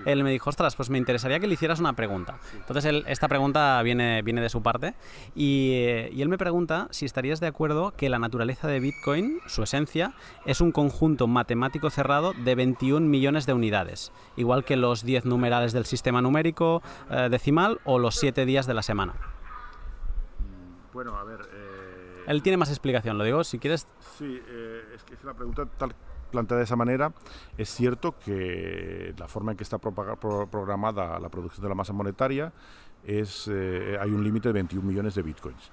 él 0.06 0.22
me 0.24 0.30
dijo, 0.30 0.50
ostras, 0.50 0.76
pues 0.76 0.90
me 0.90 0.98
interesaría 0.98 1.40
que 1.40 1.46
le 1.46 1.54
hicieras 1.54 1.80
una 1.80 1.92
pregunta. 1.92 2.38
Entonces, 2.54 2.84
él, 2.84 3.04
esta 3.06 3.28
pregunta 3.28 3.80
viene, 3.82 4.22
viene 4.22 4.40
de 4.40 4.48
su 4.48 4.62
parte 4.62 4.94
y, 5.34 5.72
y 6.12 6.22
él 6.22 6.28
me 6.28 6.38
pregunta 6.38 6.88
si 6.90 7.04
estarías 7.04 7.40
de 7.40 7.46
acuerdo 7.46 7.92
que 7.96 8.08
la 8.08 8.18
naturaleza 8.18 8.68
de 8.68 8.80
Bitcoin, 8.80 9.40
su 9.46 9.62
esencia, 9.62 10.14
es 10.46 10.60
un 10.60 10.72
conjunto 10.72 11.26
matemático 11.26 11.90
cerrado 11.90 12.32
de 12.32 12.54
21 12.54 13.06
millones 13.06 13.46
de 13.46 13.52
unidades, 13.52 14.12
igual 14.36 14.64
que 14.64 14.76
los 14.76 15.04
10 15.04 15.24
numerales 15.24 15.72
del 15.72 15.86
sistema 15.86 16.22
numérico 16.22 16.82
eh, 17.10 17.28
decimal 17.30 17.80
o 17.84 17.98
los 17.98 18.16
7 18.16 18.46
días 18.46 18.66
de 18.66 18.74
la 18.74 18.82
semana. 18.82 18.93
Bueno, 20.92 21.16
a 21.16 21.24
ver... 21.24 21.40
Eh, 21.52 22.24
Él 22.26 22.42
tiene 22.42 22.56
más 22.56 22.68
explicación, 22.70 23.18
lo 23.18 23.24
digo, 23.24 23.42
si 23.44 23.58
quieres... 23.58 23.86
Sí, 24.18 24.40
eh, 24.46 24.82
es 24.94 25.02
que 25.04 25.16
la 25.24 25.34
pregunta 25.34 25.66
tal 25.66 25.94
planteada 26.30 26.58
de 26.58 26.64
esa 26.64 26.74
manera, 26.74 27.12
es 27.56 27.68
cierto 27.68 28.18
que 28.18 29.14
la 29.16 29.28
forma 29.28 29.52
en 29.52 29.56
que 29.56 29.62
está 29.62 29.78
programada 29.78 31.20
la 31.20 31.28
producción 31.28 31.62
de 31.62 31.68
la 31.68 31.76
masa 31.76 31.92
monetaria 31.92 32.52
es 33.04 33.46
hay 33.46 34.10
un 34.10 34.24
límite 34.24 34.48
de 34.48 34.54
21 34.54 34.84
millones 34.84 35.14
de 35.14 35.22
bitcoins. 35.22 35.70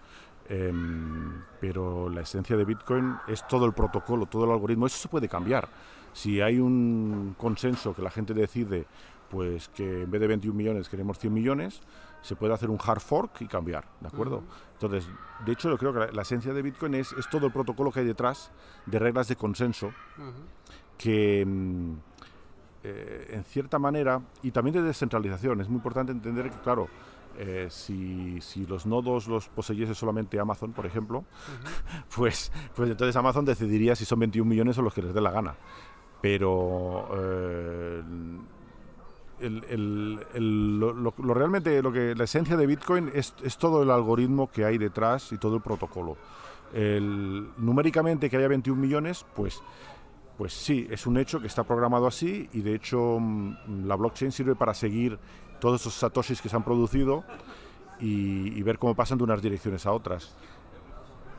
Em, 0.53 1.43
pero 1.62 2.10
la 2.10 2.21
esencia 2.21 2.57
de 2.57 2.65
Bitcoin 2.65 3.15
es 3.25 3.47
todo 3.47 3.65
el 3.65 3.71
protocolo, 3.71 4.25
todo 4.25 4.43
el 4.43 4.51
algoritmo. 4.51 4.86
Eso 4.86 4.97
se 4.97 5.07
puede 5.07 5.29
cambiar. 5.29 5.69
Si 6.12 6.41
hay 6.41 6.60
un 6.60 7.36
consenso 7.38 7.95
que 7.95 8.01
la 8.01 8.12
gente 8.12 8.34
decide 8.34 8.86
pues 9.29 9.69
que 9.69 10.01
en 10.01 10.12
vez 10.12 10.19
de 10.19 10.27
21 10.27 10.57
millones 10.57 10.89
queremos 10.89 11.17
100 11.19 11.34
millones, 11.34 11.79
se 12.21 12.36
puede 12.36 12.53
hacer 12.53 12.69
un 12.69 12.77
hard 12.84 12.99
fork 12.99 13.41
y 13.41 13.47
cambiar, 13.47 13.86
¿de 13.99 14.07
acuerdo? 14.07 14.43
Entonces, 14.73 15.07
de 15.45 15.51
hecho, 15.51 15.69
yo 15.69 15.77
creo 15.77 15.93
que 15.93 16.12
la, 16.12 16.21
esencia 16.21 16.53
de 16.53 16.62
Bitcoin 16.62 16.95
es, 16.95 17.13
todo 17.29 17.47
el 17.47 17.51
protocolo 17.51 17.91
que 17.91 18.01
hay 18.01 18.05
detrás 18.05 18.51
de 18.86 18.99
reglas 18.99 19.27
de 19.27 19.36
consenso 19.36 19.91
que, 20.97 21.43
mm, 21.45 21.93
eh, 22.84 23.27
en 23.31 23.43
cierta 23.43 23.79
manera, 23.79 24.21
y 24.43 24.51
también 24.51 24.75
de 24.75 24.81
descentralización, 24.84 25.62
es 25.62 25.67
muy 25.67 25.77
importante 25.77 26.12
entender 26.12 26.49
que, 26.49 26.57
claro, 26.60 26.88
eh, 27.38 27.67
si, 27.69 28.65
los 28.67 28.86
nodos 28.86 29.27
los 29.27 29.47
poseyese 29.49 29.95
solamente 29.95 30.39
Amazon, 30.39 30.73
por 30.73 30.86
ejemplo, 30.86 31.23
pues, 32.15 32.51
pues 32.75 32.89
entonces 32.89 33.15
Amazon 33.15 33.45
decidiría 33.45 33.95
si 33.95 34.05
son 34.05 34.19
21 34.19 34.47
millones 34.49 34.77
o 34.77 34.81
los 34.81 34.93
que 34.93 35.01
les 35.01 35.13
dé 35.13 35.21
la 35.21 35.31
gana. 35.31 35.55
Pero 36.21 37.10
eh, 37.15 38.03
lo, 39.49 41.13
realmente 41.34 41.82
lo 41.82 41.91
que 41.91 42.15
la 42.15 42.23
esencia 42.25 42.56
de 42.58 42.65
Bitcoin 42.65 43.12
es, 43.13 43.34
todo 43.58 43.84
el 43.84 43.91
algoritmo 43.91 44.49
que 44.51 44.65
hay 44.65 44.77
detrás 44.77 45.32
y 45.32 45.38
todo 45.38 45.56
el 45.56 45.62
protocolo. 45.62 46.17
numéricamente 46.73 48.30
que 48.30 48.38
haya 48.38 48.47
21 48.47 48.80
millones, 48.80 49.25
pues 49.36 49.62
pues 50.41 50.54
sí, 50.54 50.88
es 50.89 51.06
un 51.06 51.17
hecho 51.17 51.39
que 51.39 51.45
está 51.45 51.63
programado 51.63 52.08
así 52.08 52.49
y 52.51 52.62
de 52.62 52.73
hecho 52.73 53.19
mm, 53.19 53.86
la 53.86 53.95
blockchain 53.95 54.32
sirve 54.32 54.56
para 54.56 54.73
seguir 54.73 55.19
todos 55.60 55.82
esos 55.82 55.93
satoshis 55.93 56.41
que 56.41 56.49
se 56.49 56.56
han 56.56 56.63
producido 56.63 57.23
y, 57.99 58.60
ver 58.63 58.80
cómo 58.80 58.95
pasan 58.95 59.19
de 59.19 59.23
unas 59.23 59.39
direcciones 59.39 59.86
a 59.86 59.91
otras. 59.91 60.34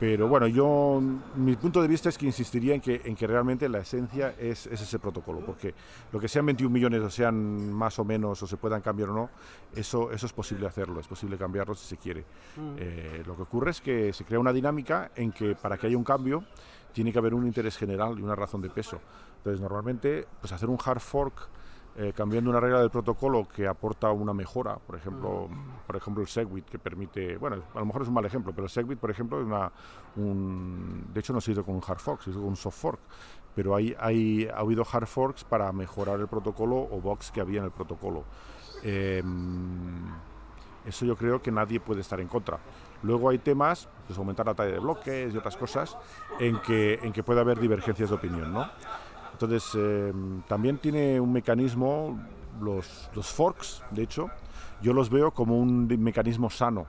Pero 0.03 0.27
bueno, 0.27 0.47
yo, 0.47 1.01
mi 1.37 1.55
punto 1.55 1.81
de 1.81 1.87
vista 1.87 2.09
es 2.09 2.17
que 2.17 2.25
insistiría 2.25 2.75
en 2.75 2.81
que, 2.81 3.03
en 3.05 3.15
que 3.15 3.25
realmente 3.25 3.69
la 3.69 3.79
esencia 3.79 4.35
es, 4.37 4.67
ese 4.67 4.99
protocolo, 4.99 5.39
porque 5.45 5.73
lo 6.11 6.19
que 6.19 6.27
sean 6.27 6.45
21 6.45 6.73
millones 6.73 7.01
o 7.03 7.09
sean 7.09 7.71
más 7.71 7.97
o 7.99 8.03
menos 8.03 8.43
o 8.43 8.45
se 8.45 8.57
puedan 8.57 8.81
cambiar 8.81 9.11
o 9.11 9.13
no, 9.13 9.29
eso, 9.73 10.11
eso 10.11 10.25
es 10.25 10.33
posible 10.33 10.67
hacerlo, 10.67 10.99
es 10.99 11.07
posible 11.07 11.37
cambiarlo 11.37 11.73
si 11.73 11.87
se 11.87 11.95
quiere. 11.95 12.25
Mm. 12.57 12.75
Eh, 12.79 13.23
lo 13.25 13.37
que 13.37 13.43
ocurre 13.43 13.71
es 13.71 13.79
que 13.79 14.11
se 14.11 14.25
crea 14.25 14.39
una 14.39 14.51
dinámica 14.51 15.11
en 15.15 15.31
que 15.31 15.55
para 15.55 15.77
que 15.77 15.87
haya 15.87 15.95
un 15.95 16.03
cambio 16.03 16.43
tiene 16.91 17.13
que 17.13 17.19
haber 17.19 17.33
un 17.33 17.47
interés 17.47 17.77
general 17.77 18.19
y 18.19 18.23
una 18.23 18.35
razón 18.35 18.61
de 18.61 18.69
peso. 18.69 18.99
Entonces, 19.37 19.61
normalmente, 19.61 20.27
pues 20.41 20.51
hacer 20.51 20.67
un 20.67 20.79
hard 20.83 20.99
fork 20.99 21.47
eh, 21.95 22.11
cambiando 22.15 22.49
una 22.49 22.59
regla 22.59 22.79
del 22.79 22.89
protocolo 22.89 23.47
que 23.47 23.67
aporta 23.67 24.11
una 24.11 24.33
mejora, 24.33 24.77
por 24.77 24.95
ejemplo, 24.95 25.47
mm. 25.47 25.85
por 25.85 25.95
ejemplo 25.95 26.23
el 26.23 26.27
Segwit 26.27 26.65
que 26.65 26.79
permite, 26.79 27.37
bueno, 27.37 27.57
a 27.73 27.79
lo 27.79 27.85
mejor 27.85 28.01
es 28.01 28.07
un 28.07 28.15
mal 28.15 28.25
ejemplo, 28.25 28.51
pero 28.51 28.65
el 28.65 28.71
Segwit, 28.71 28.97
por 28.97 29.11
ejemplo, 29.11 29.39
es 29.39 29.45
una, 29.45 29.71
un, 30.15 31.05
de 31.13 31.19
hecho 31.19 31.33
no 31.33 31.41
se 31.41 31.51
hizo 31.51 31.63
con 31.63 31.75
un 31.75 31.81
hard 31.87 31.99
fork, 31.99 32.21
se 32.21 32.31
hizo 32.31 32.39
con 32.39 32.49
un 32.49 32.55
soft 32.55 32.79
fork, 32.79 32.99
pero 33.53 33.75
hay, 33.75 33.95
hay, 33.99 34.47
ha 34.47 34.61
habido 34.61 34.83
hard 34.91 35.05
forks 35.05 35.43
para 35.43 35.71
mejorar 35.71 36.19
el 36.19 36.27
protocolo 36.27 36.77
o 36.77 36.99
bugs 36.99 37.31
que 37.31 37.41
había 37.41 37.59
en 37.59 37.65
el 37.65 37.71
protocolo. 37.71 38.23
Em, 38.81 40.07
eso 40.85 41.05
yo 41.05 41.15
creo 41.15 41.41
que 41.41 41.51
nadie 41.51 41.79
puede 41.79 42.01
estar 42.01 42.19
en 42.19 42.27
contra. 42.27 42.57
Luego 43.03 43.29
hay 43.29 43.37
temas, 43.37 43.87
pues 44.07 44.17
aumentar 44.17 44.45
la 44.45 44.55
talla 44.55 44.71
de 44.71 44.79
bloques 44.79 45.33
y 45.33 45.37
otras 45.37 45.57
cosas, 45.57 45.95
en 46.39 46.59
que, 46.61 46.95
en 47.03 47.13
que 47.13 47.21
puede 47.21 47.39
haber 47.39 47.59
divergencias 47.59 48.09
de 48.09 48.15
opinión, 48.15 48.51
¿no? 48.51 48.67
Entonces, 49.43 49.75
em, 49.75 50.41
también 50.43 50.77
tiene 50.77 51.19
un 51.19 51.33
mecanismo, 51.33 52.19
los, 52.61 53.09
los 53.13 53.27
forks, 53.27 53.83
de 53.91 54.03
hecho, 54.03 54.29
yo 54.81 54.93
los 54.93 55.09
veo 55.09 55.31
como 55.31 55.57
un 55.57 55.87
mecanismo 55.87 56.49
sano 56.49 56.85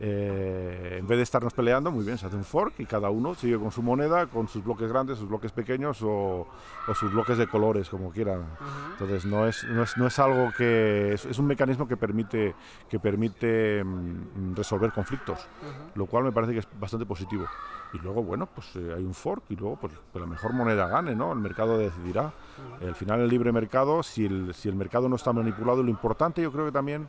eh, 0.00 0.96
en 0.98 1.06
vez 1.06 1.18
de 1.18 1.22
estarnos 1.22 1.52
peleando, 1.52 1.90
muy 1.90 2.04
bien, 2.04 2.18
se 2.18 2.26
hace 2.26 2.36
un 2.36 2.44
fork 2.44 2.74
y 2.78 2.86
cada 2.86 3.10
uno 3.10 3.34
sigue 3.34 3.58
con 3.58 3.72
su 3.72 3.82
moneda, 3.82 4.26
con 4.26 4.46
sus 4.46 4.62
bloques 4.62 4.88
grandes, 4.88 5.18
sus 5.18 5.28
bloques 5.28 5.50
pequeños 5.52 5.98
o, 6.02 6.46
sus 6.94 7.12
bloques 7.12 7.36
de 7.36 7.46
colores, 7.48 7.88
como 7.88 8.10
quieran. 8.10 8.44
Entonces, 8.92 9.24
no 9.26 9.46
es, 9.46 9.64
no 9.64 9.82
es, 9.82 9.96
no 9.96 10.06
es 10.06 10.18
algo 10.18 10.52
que. 10.56 11.12
Es, 11.14 11.38
un 11.38 11.46
mecanismo 11.46 11.88
que 11.88 11.96
permite, 11.96 12.54
que 12.88 12.98
permite 12.98 13.82
mm, 13.84 14.54
resolver 14.54 14.92
conflictos, 14.92 15.46
lo 15.94 16.06
cual 16.06 16.24
me 16.24 16.32
parece 16.32 16.52
que 16.52 16.60
es 16.60 16.68
bastante 16.78 17.04
positivo. 17.04 17.46
Y 17.92 17.98
luego, 17.98 18.22
bueno, 18.22 18.46
pues 18.46 18.76
eh, 18.76 18.94
hay 18.96 19.04
un 19.04 19.14
fork 19.14 19.44
y 19.48 19.56
luego 19.56 19.76
pues, 19.76 19.94
pues, 20.12 20.20
la 20.20 20.28
mejor 20.28 20.52
moneda 20.52 20.88
gane, 20.88 21.14
¿no? 21.14 21.32
El 21.32 21.38
mercado 21.38 21.78
decidirá. 21.78 22.32
Al 22.80 22.94
final, 22.94 23.20
el 23.20 23.28
libre 23.28 23.50
mercado, 23.50 24.02
si 24.02 24.26
el, 24.26 24.54
si 24.54 24.68
el 24.68 24.74
mercado 24.74 25.08
no 25.08 25.16
está 25.16 25.32
manipulado, 25.32 25.82
lo 25.82 25.90
importante 25.90 26.42
yo 26.42 26.52
creo 26.52 26.66
que 26.66 26.72
también 26.72 27.08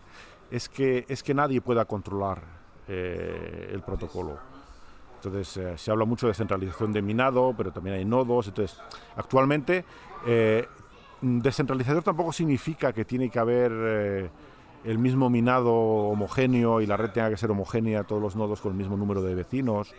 es 0.52 0.70
que, 0.70 1.06
es 1.08 1.24
que 1.24 1.34
nadie 1.34 1.62
pueda 1.62 1.86
controlar 1.86 2.42
eh, 2.88 3.70
el 3.72 3.82
protocolo. 3.82 4.38
Entonces, 5.16 5.58
eh, 5.58 5.78
se 5.78 5.92
habla 5.92 6.06
mucho 6.06 6.28
de 6.28 6.34
centralización 6.34 6.94
de 6.94 7.02
minado, 7.02 7.54
pero 7.56 7.72
también 7.72 7.98
hay 7.98 8.06
nodos. 8.06 8.48
Entonces, 8.48 8.80
actualmente, 9.16 9.86
eh, 10.26 10.66
descentralizador 11.22 12.04
tampoco 12.04 12.32
significa 12.32 12.94
que 12.94 13.06
tiene 13.06 13.30
que 13.30 13.38
haber 13.38 14.32
el 14.86 14.98
mismo 14.98 15.30
minado 15.30 15.74
homogéneo 15.74 16.80
y 16.80 16.88
la 16.88 16.96
red 16.96 17.12
tenga 17.12 17.30
que 17.30 17.38
ser 17.38 17.52
homogénea, 17.52 18.06
todos 18.06 18.22
los 18.22 18.36
nodos 18.36 18.62
con 18.62 18.72
el 18.72 18.78
mismo 18.78 18.96
número 18.96 19.22
de 19.22 19.36
vecinos, 19.36 19.94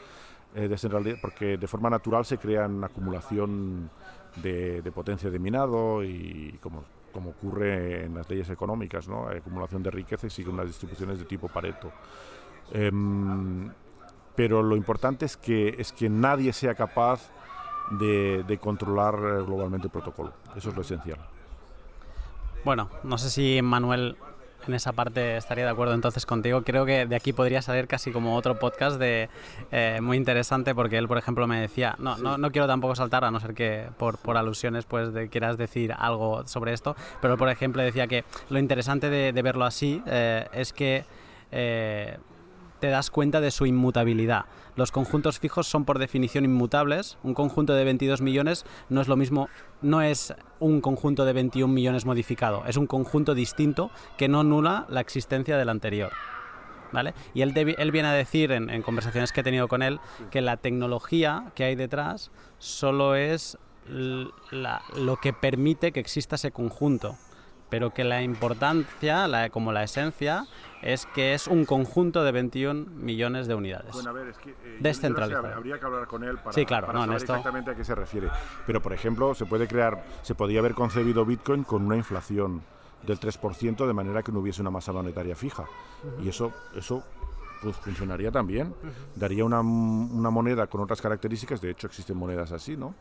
porque 1.21 1.59
de 1.59 1.69
forma 1.69 1.91
natural 1.91 2.25
se 2.25 2.39
crean 2.39 2.83
acumulación 2.83 3.91
de, 4.37 4.81
de 4.81 4.91
potencia 4.91 5.31
de 5.31 5.39
minado 5.39 6.03
y 6.03 6.59
como 6.63 6.85
como 7.13 7.31
ocurre 7.31 8.05
en 8.05 8.15
las 8.15 8.29
leyes 8.29 8.49
económicas, 8.51 9.09
¿no? 9.09 9.29
Acumulación 9.29 9.83
de 9.83 9.91
riqueza 9.91 10.27
y 10.27 10.31
siguen 10.31 10.55
unas 10.55 10.67
distribuciones 10.67 11.19
de 11.19 11.25
tipo 11.25 11.49
Pareto. 11.49 11.93
Em, 12.73 13.71
pero 14.35 14.63
lo 14.63 14.77
importante 14.77 15.27
es 15.27 15.37
que, 15.37 15.75
es 15.79 15.93
que 15.93 16.09
nadie 16.09 16.53
sea 16.53 16.75
capaz 16.75 17.31
de, 17.91 18.45
de 18.45 18.59
controlar 18.59 19.17
globalmente 19.45 19.89
el 19.89 19.93
protocolo. 19.93 20.33
Eso 20.57 20.71
es 20.71 20.77
lo 20.77 20.83
esencial. 20.83 21.19
Bueno, 22.65 22.91
no 23.03 23.19
sé 23.19 23.31
si 23.31 23.61
Manuel 23.63 24.17
en 24.67 24.75
esa 24.75 24.93
parte 24.93 25.37
estaría 25.37 25.65
de 25.65 25.71
acuerdo 25.71 25.95
entonces 25.95 26.27
contigo. 26.27 26.63
Creo 26.63 26.85
que 26.85 27.07
de 27.07 27.17
aquí 27.17 27.33
podría 27.33 27.63
salir 27.63 27.87
casi 27.87 28.13
como 28.13 28.37
otro 28.37 28.59
podcast 28.59 28.99
de 28.99 29.29
eh, 29.71 29.99
muy 30.03 30.17
interesante 30.17 30.75
porque 30.75 30.99
él, 30.99 31.09
por 31.09 31.19
ejemplo, 31.19 31.47
me 31.47 31.61
decía, 31.61 31.97
no, 31.99 32.17
no, 32.19 32.39
no 32.39 32.51
quiero 32.51 32.67
tampoco 32.67 32.95
saltar 32.95 33.25
a 33.25 33.31
no 33.31 33.41
ser 33.41 33.55
que 33.55 33.89
por, 33.99 34.19
alusiones 34.37 34.85
pues 34.85 35.13
de, 35.13 35.29
quieras 35.29 35.59
decir 35.59 35.93
algo 35.97 36.47
sobre 36.47 36.73
esto, 36.73 36.97
pero 37.21 37.37
por 37.37 37.49
ejemplo 37.49 37.83
decía 37.83 38.07
que 38.07 38.25
lo 38.49 38.59
interesante 38.59 39.11
de, 39.11 39.43
verlo 39.43 39.65
así 39.65 40.03
eh, 40.07 40.47
es 40.53 40.73
que 40.73 41.05
eh, 41.51 42.19
te 42.81 42.89
das 42.89 43.11
cuenta 43.11 43.41
de 43.41 43.51
su 43.51 43.67
inmutabilidad. 43.67 44.45
Los 44.81 44.93
conjuntos 44.93 45.39
fijos 45.39 45.67
son 45.67 45.85
por 45.85 45.99
definición 45.99 46.47
inmutables. 46.47 47.19
Un 47.23 47.35
conjunto 47.35 47.75
de 47.75 47.85
22 47.85 48.23
millones 48.23 48.65
no 48.89 49.03
es 49.03 49.09
lo 49.09 49.17
mismo, 49.17 49.51
no 49.83 50.01
es 50.01 50.33
un 50.59 50.81
conjunto 50.81 51.27
de 51.27 51.35
21 51.35 51.71
millones 51.71 52.07
modificado, 52.07 52.65
es 52.65 52.79
un 52.79 52.87
conjunto 52.87 53.35
distinto 53.35 53.91
que 54.17 54.27
no 54.27 54.43
nula 54.43 54.87
la 54.89 55.03
existencia 55.03 55.59
del 55.59 55.69
anterior. 55.69 56.13
¿Vale? 56.93 57.13
Y 57.35 57.43
él, 57.43 57.53
él 57.77 57.93
viene 57.93 58.09
a 58.09 58.13
decir 58.13 58.53
en, 58.53 58.71
en 58.71 58.81
conversaciones 58.81 59.33
que 59.33 59.43
he 59.43 59.45
tenido 59.45 59.69
con 59.69 59.83
él 59.83 60.01
que 60.31 60.41
la 60.41 60.57
tecnología 60.57 61.53
que 61.55 61.65
hay 61.65 61.75
detrás 61.75 62.31
solo 62.59 63.17
es 63.17 63.59
lo 63.87 65.17
que 65.21 65.35
permite 65.35 65.93
que 65.93 66.01
exista 66.01 66.37
ese 66.37 66.53
conjunto 66.53 67.19
pero 67.71 67.91
que 67.91 68.05
la 68.05 68.23
importancia, 68.23 69.27
la, 69.29 69.49
como 69.49 69.73
la 69.73 69.85
esencia, 69.85 70.47
es 70.83 71.07
que 71.07 71.35
es 71.35 71.47
un 71.47 71.65
conjunto 71.65 72.25
de 72.25 72.33
21 72.33 72.87
millones 72.91 73.47
de 73.47 73.55
unidades. 73.55 73.93
Bueno, 73.93 74.11
a 74.11 74.13
ver, 74.13 74.29
es 74.29 74.39
que 74.39 74.51
eh, 74.51 74.79
descentralizado. 74.81 75.47
habría 75.55 75.79
que 75.79 75.87
hablar 75.87 76.07
con 76.07 76.25
él 76.25 76.39
para, 76.39 76.53
sí, 76.53 76.67
claro, 76.67 76.93
saber 76.93 77.17
exactamente 77.17 77.71
a 77.71 77.75
qué 77.75 77.85
se 77.85 77.95
refiere. 77.95 78.29
Pero, 78.67 78.83
por 78.83 78.93
ejemplo, 78.93 79.35
se 79.35 79.47
puede 79.47 79.69
crear, 79.69 80.03
se 80.23 80.35
podría 80.35 80.61
haber 80.61 80.75
concebido 80.75 81.25
Bitcoin 81.25 81.65
con 81.65 81.87
una 81.87 81.97
inflación 81.97 82.63
del 83.07 83.19
3% 83.19 83.87
de 83.87 83.93
manera 83.93 84.23
que 84.23 84.33
no 84.33 84.41
hubiese 84.41 84.61
una 84.61 84.71
masa 84.71 84.93
monetaria 84.93 85.37
fija. 85.37 85.65
Y 86.23 86.29
eso, 86.29 86.53
eso 86.75 87.05
pues 87.63 87.77
funcionaría 87.77 88.31
también. 88.31 88.75
Daría 89.15 89.45
una, 89.45 89.61
una, 89.61 90.31
moneda 90.31 90.67
con 90.67 90.81
otras 90.81 91.01
características, 91.01 91.61
de 91.61 91.71
hecho 91.71 91.87
existen 91.87 92.17
monedas 92.17 92.53
así, 92.53 92.77
¿no? 92.77 92.95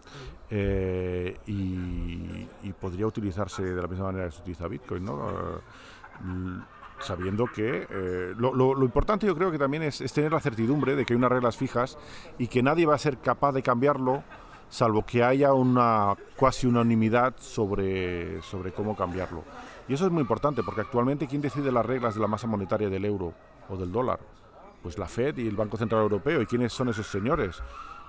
Eh, 0.49 1.37
y, 1.47 2.73
podría 2.79 3.07
utilizarse 3.07 3.61
de 3.61 3.81
la 3.81 3.87
misma 3.87 4.05
manera 4.05 4.25
que 4.25 4.31
se 4.31 4.41
utiliza 4.41 4.67
Bitcoin, 4.67 5.03
¿no? 5.03 5.29
Eh, 5.29 6.61
sabiendo 6.99 7.45
que 7.45 7.87
eh, 7.89 8.33
lo, 8.37 8.53
lo, 8.53 8.83
importante 8.83 9.25
yo 9.25 9.35
creo 9.35 9.51
que 9.51 9.57
también 9.57 9.83
es, 9.83 10.01
es, 10.01 10.13
tener 10.13 10.31
la 10.31 10.39
certidumbre 10.39 10.95
de 10.95 11.05
que 11.05 11.13
hay 11.13 11.17
unas 11.17 11.31
reglas 11.31 11.57
fijas 11.57 11.97
y 12.37 12.47
que 12.47 12.61
nadie 12.61 12.85
va 12.85 12.95
a 12.95 12.97
ser 12.97 13.17
capaz 13.17 13.53
de 13.53 13.63
cambiarlo 13.63 14.23
salvo 14.69 15.03
que 15.05 15.23
haya 15.23 15.53
una 15.53 16.15
cuasi 16.35 16.67
unanimidad 16.67 17.35
sobre, 17.39 18.41
sobre 18.43 18.71
cómo 18.71 18.95
cambiarlo. 18.95 19.43
Y 19.87 19.93
eso 19.93 20.05
es 20.05 20.11
muy 20.11 20.21
importante 20.21 20.63
porque 20.63 20.81
actualmente 20.81 21.27
¿quién 21.27 21.41
decide 21.41 21.71
las 21.71 21.85
reglas 21.85 22.15
de 22.15 22.21
la 22.21 22.27
masa 22.27 22.47
monetaria 22.47 22.89
del 22.89 23.05
euro 23.05 23.33
o 23.67 23.75
del 23.75 23.91
dólar? 23.91 24.19
Pues 24.81 24.97
la 24.97 25.07
Fed 25.07 25.37
y 25.37 25.47
el 25.47 25.55
Banco 25.55 25.77
Central 25.77 26.01
Europeo. 26.01 26.41
¿Y 26.41 26.45
quiénes 26.45 26.73
son 26.73 26.89
esos 26.89 27.07
señores? 27.07 27.61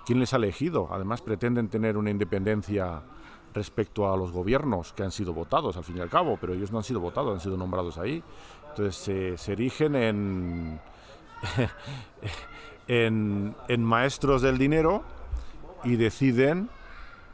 ¿Quién 0.07 0.21
les 0.21 0.33
ha 0.33 0.37
elegido? 0.37 0.89
Además 0.91 1.23
pretenden 1.23 1.69
tener 1.69 1.97
una 1.97 2.11
independencia 2.11 3.03
respecto 3.53 4.13
a 4.13 4.17
los 4.17 4.31
gobiernos 4.31 4.93
que 4.93 5.03
han 5.03 5.11
sido 5.11 5.33
votados 5.33 5.77
al 5.77 5.85
fin 5.85 5.97
y 5.97 6.01
al 6.01 6.09
cabo, 6.09 6.39
pero 6.41 6.55
ellos 6.55 6.71
no 6.71 6.79
han 6.79 6.85
sido 6.85 7.01
votados, 7.01 7.35
han 7.35 7.41
sido 7.41 7.57
nombrados 7.57 7.99
ahí. 7.99 8.23
Entonces 8.71 9.41
se 9.41 9.53
erigen 9.53 9.97
en, 9.97 10.81
en, 12.89 13.57
en 13.69 13.85
maestros 13.85 14.43
del 14.43 14.59
dinero 14.59 15.03
y 15.85 15.97
deciden 15.97 16.71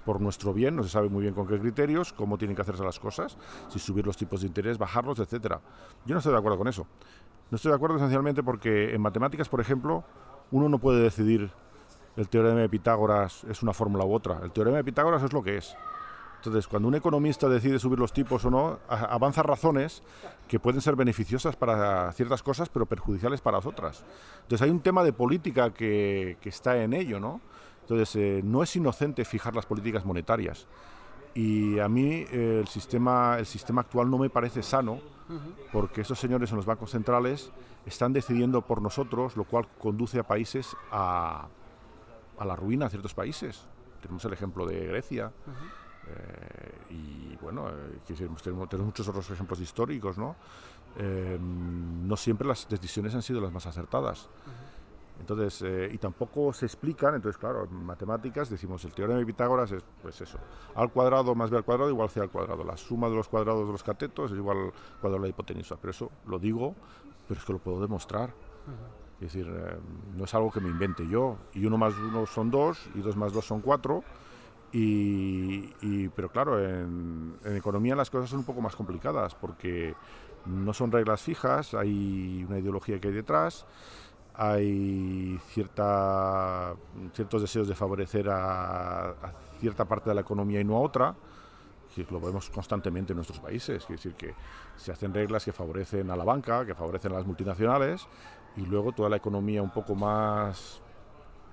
por 0.04 0.20
nuestro 0.20 0.54
bien, 0.54 0.76
no 0.76 0.84
se 0.84 0.88
sabe 0.88 1.08
muy 1.08 1.22
bien 1.22 1.34
con 1.34 1.48
qué 1.48 1.58
criterios, 1.58 2.12
cómo 2.12 2.38
tienen 2.38 2.54
que 2.54 2.62
hacerse 2.62 2.84
las 2.84 3.00
cosas, 3.00 3.36
si 3.68 3.80
subir 3.80 4.06
los 4.06 4.16
tipos 4.16 4.40
de 4.40 4.46
interés, 4.46 4.78
bajarlos, 4.78 5.18
etcétera. 5.18 5.60
Yo 6.06 6.14
no 6.14 6.18
estoy 6.18 6.32
de 6.32 6.38
acuerdo 6.38 6.56
con 6.56 6.68
eso. 6.68 6.86
No 7.50 7.56
estoy 7.56 7.70
de 7.70 7.76
acuerdo 7.76 7.96
esencialmente 7.96 8.42
porque 8.42 8.94
en 8.94 9.00
matemáticas, 9.00 9.48
por 9.48 9.60
ejemplo, 9.60 10.04
uno 10.50 10.68
no 10.68 10.78
puede 10.78 11.02
decidir 11.02 11.50
el 12.16 12.28
teorema 12.28 12.60
de 12.60 12.68
Pitágoras 12.68 13.44
es 13.44 13.62
una 13.62 13.72
fórmula 13.72 14.04
u 14.04 14.14
otra. 14.14 14.40
El 14.42 14.50
teorema 14.50 14.78
de 14.78 14.84
Pitágoras 14.84 15.22
es 15.22 15.32
lo 15.32 15.42
que 15.42 15.58
es. 15.58 15.76
Entonces, 16.36 16.66
cuando 16.66 16.88
un 16.88 16.94
economista 16.94 17.48
decide 17.48 17.78
subir 17.78 17.98
los 17.98 18.12
tipos 18.12 18.44
o 18.44 18.50
no, 18.50 18.78
avanza 18.88 19.42
razones 19.42 20.02
que 20.48 20.58
pueden 20.58 20.80
ser 20.80 20.96
beneficiosas 20.96 21.56
para 21.56 22.10
ciertas 22.12 22.42
cosas, 22.42 22.68
pero 22.68 22.86
perjudiciales 22.86 23.40
para 23.40 23.58
otras. 23.58 24.04
Entonces, 24.42 24.62
hay 24.62 24.70
un 24.70 24.80
tema 24.80 25.02
de 25.02 25.12
política 25.12 25.70
que, 25.70 26.38
que 26.40 26.48
está 26.48 26.82
en 26.82 26.94
ello, 26.94 27.20
¿no? 27.20 27.40
Entonces, 27.82 28.16
eh, 28.16 28.40
no 28.44 28.62
es 28.62 28.74
inocente 28.76 29.24
fijar 29.24 29.54
las 29.54 29.66
políticas 29.66 30.04
monetarias. 30.04 30.66
Y 31.34 31.78
a 31.80 31.88
mí 31.88 32.24
eh, 32.30 32.60
el, 32.60 32.68
sistema, 32.68 33.36
el 33.38 33.46
sistema 33.46 33.82
actual 33.82 34.10
no 34.10 34.18
me 34.18 34.30
parece 34.30 34.62
sano, 34.62 35.00
porque 35.72 36.02
esos 36.02 36.18
señores 36.18 36.50
en 36.50 36.56
los 36.56 36.66
bancos 36.66 36.90
centrales 36.90 37.50
están 37.84 38.12
decidiendo 38.12 38.62
por 38.62 38.80
nosotros, 38.80 39.36
lo 39.36 39.44
cual 39.44 39.66
conduce 39.78 40.18
a 40.18 40.22
países 40.22 40.76
a, 40.90 41.48
a 42.38 42.44
la 42.44 42.56
ruina, 42.56 42.86
a 42.86 42.88
ciertos 42.88 43.14
países. 43.14 43.66
Tenemos 44.00 44.24
el 44.24 44.32
ejemplo 44.32 44.66
de 44.66 44.86
Grecia. 44.86 45.32
Eh, 46.08 46.72
y 46.90 47.36
bueno, 47.42 47.68
tenemos, 48.06 48.42
tenemos, 48.42 48.68
muchos 48.80 49.08
otros 49.08 49.28
ejemplos 49.30 49.60
históricos, 49.60 50.16
¿no? 50.18 50.36
no 50.98 52.16
siempre 52.16 52.48
las 52.48 52.66
decisiones 52.68 53.14
han 53.14 53.22
sido 53.22 53.40
las 53.40 53.52
más 53.52 53.66
acertadas. 53.66 54.28
Entonces, 55.18 55.62
eh, 55.62 55.90
y 55.92 55.98
tampoco 55.98 56.52
se 56.52 56.66
explican, 56.66 57.14
entonces 57.14 57.38
claro, 57.38 57.64
en 57.64 57.84
matemáticas 57.84 58.50
decimos 58.50 58.84
el 58.84 58.92
teorema 58.92 59.18
de 59.18 59.26
Pitágoras 59.26 59.72
es 59.72 59.82
pues 60.02 60.20
eso, 60.20 60.38
al 60.74 60.92
cuadrado 60.92 61.34
más 61.34 61.50
b 61.50 61.56
al 61.56 61.64
cuadrado 61.64 61.90
igual 61.90 62.10
c 62.10 62.20
al 62.20 62.30
cuadrado, 62.30 62.62
la 62.64 62.76
suma 62.76 63.08
de 63.08 63.16
los 63.16 63.26
cuadrados 63.26 63.66
de 63.66 63.72
los 63.72 63.82
catetos 63.82 64.30
es 64.30 64.36
igual 64.36 64.58
al 64.58 64.72
cuadrado 65.00 65.14
de 65.14 65.20
la 65.20 65.28
hipotenusa, 65.28 65.76
pero 65.76 65.90
eso 65.90 66.10
lo 66.26 66.38
digo, 66.38 66.74
pero 67.26 67.40
es 67.40 67.46
que 67.46 67.52
lo 67.52 67.58
puedo 67.58 67.80
demostrar. 67.80 68.34
Es 69.20 69.32
decir, 69.32 69.48
eh, 69.48 69.78
no 70.14 70.24
es 70.24 70.34
algo 70.34 70.50
que 70.50 70.60
me 70.60 70.68
invente 70.68 71.08
yo, 71.08 71.38
y 71.54 71.64
uno 71.64 71.78
más 71.78 71.94
uno 71.96 72.26
son 72.26 72.50
dos, 72.50 72.86
y 72.94 73.00
dos 73.00 73.16
más 73.16 73.32
dos 73.32 73.46
son 73.46 73.62
cuatro, 73.62 74.04
y, 74.72 76.08
pero 76.10 76.28
claro, 76.28 76.62
en, 76.62 77.38
en 77.42 77.56
economía 77.56 77.96
las 77.96 78.10
cosas 78.10 78.28
son 78.28 78.40
un 78.40 78.44
poco 78.44 78.60
más 78.60 78.76
complicadas, 78.76 79.34
porque 79.34 79.94
no 80.44 80.74
son 80.74 80.92
reglas 80.92 81.22
fijas, 81.22 81.72
hay 81.72 82.44
una 82.46 82.58
ideología 82.58 83.00
que 83.00 83.08
hay 83.08 83.14
detrás, 83.14 83.66
hay 84.36 85.38
cierta, 85.48 86.74
ciertos 87.14 87.42
deseos 87.42 87.68
de 87.68 87.74
favorecer 87.74 88.28
a, 88.30 89.14
cierta 89.60 89.84
parte 89.86 90.10
de 90.10 90.14
la 90.14 90.20
economía 90.20 90.60
y 90.60 90.64
no 90.64 90.76
a 90.76 90.80
otra, 90.80 91.14
que 91.94 92.06
lo 92.10 92.20
vemos 92.20 92.50
constantemente 92.50 93.12
en 93.12 93.16
nuestros 93.16 93.40
países, 93.40 93.82
es 93.82 93.88
decir, 93.88 94.14
que 94.14 94.34
se 94.76 94.92
hacen 94.92 95.14
reglas 95.14 95.44
que 95.44 95.52
favorecen 95.52 96.10
a 96.10 96.16
la 96.16 96.24
banca, 96.24 96.66
que 96.66 96.74
favorecen 96.74 97.12
a 97.12 97.16
las 97.16 97.26
multinacionales, 97.26 98.06
y 98.56 98.66
luego 98.66 98.92
toda 98.92 99.08
la 99.08 99.16
economía 99.16 99.62
un 99.62 99.70
poco 99.70 99.94
más 99.94 100.82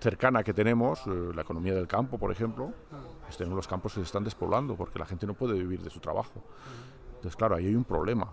cercana 0.02 0.44
que 0.44 0.54
tenemos, 0.54 1.00
eh, 1.08 1.32
la 1.34 1.44
economía 1.44 1.74
del 1.74 1.88
campo, 1.88 2.18
por 2.18 2.30
ejemplo, 2.30 2.74
pues 3.24 3.38
tenemos 3.38 3.56
los 3.56 3.68
campos 3.70 3.94
que 3.94 4.02
se 4.02 4.06
están 4.06 4.26
despoblando 4.26 4.76
porque 4.76 5.00
la 5.00 5.06
gente 5.06 5.26
no 5.26 5.34
puede 5.34 5.54
vivir 5.54 5.82
de 5.82 5.90
su 5.90 6.02
trabajo. 6.02 6.44
Entonces, 7.16 7.38
claro, 7.38 7.56
ahí 7.56 7.68
hay 7.68 7.76
un 7.76 7.86
problema. 7.86 8.30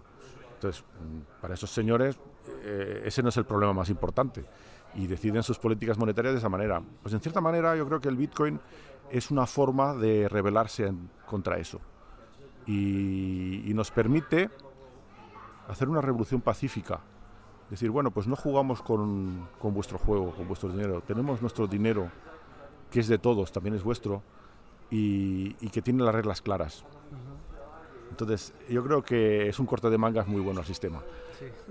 Entonces, 0.54 0.82
mm, 0.82 1.40
para 1.40 1.54
esos 1.54 1.70
señores, 1.70 2.18
eh, 2.62 3.02
ese 3.04 3.22
no 3.22 3.28
es 3.28 3.36
el 3.36 3.44
problema 3.44 3.72
más 3.72 3.90
importante. 3.90 4.44
Y 4.94 5.06
deciden 5.06 5.42
sus 5.42 5.58
políticas 5.58 5.98
monetarias 5.98 6.34
de 6.34 6.38
esa 6.38 6.48
manera. 6.48 6.82
Pues 7.02 7.14
en 7.14 7.20
cierta 7.20 7.40
manera 7.40 7.76
yo 7.76 7.86
creo 7.86 8.00
que 8.00 8.08
el 8.08 8.16
Bitcoin 8.16 8.60
es 9.10 9.30
una 9.30 9.46
forma 9.46 9.94
de 9.94 10.28
rebelarse 10.28 10.92
contra 11.26 11.58
eso. 11.58 11.80
Y, 12.66 13.72
nos 13.74 13.90
permite 13.90 14.50
hacer 15.68 15.88
una 15.88 16.00
revolución 16.00 16.40
pacífica. 16.40 17.00
Decir, 17.70 17.90
bueno, 17.90 18.10
pues 18.10 18.26
no 18.26 18.36
jugamos 18.36 18.82
con, 18.82 19.48
con 19.58 19.72
vuestro 19.72 19.98
juego, 19.98 20.32
con 20.34 20.46
vuestro 20.46 20.68
dinero. 20.68 21.02
Tenemos 21.06 21.40
nuestro 21.40 21.66
dinero, 21.66 22.10
que 22.90 23.00
es 23.00 23.08
de 23.08 23.18
todos, 23.18 23.52
también 23.52 23.74
es 23.74 23.82
vuestro, 23.82 24.22
y, 24.90 25.56
y 25.60 25.70
que 25.70 25.80
tiene 25.80 26.02
las 26.02 26.14
reglas 26.14 26.42
claras. 26.42 26.84
Entonces, 28.10 28.52
yo 28.68 28.84
creo 28.84 29.02
que 29.02 29.48
es 29.48 29.58
un 29.58 29.66
corte 29.66 29.88
de 29.88 29.96
mangas 29.96 30.26
muy 30.26 30.40
bueno 30.40 30.60
el 30.60 30.66
sistema. 30.66 31.00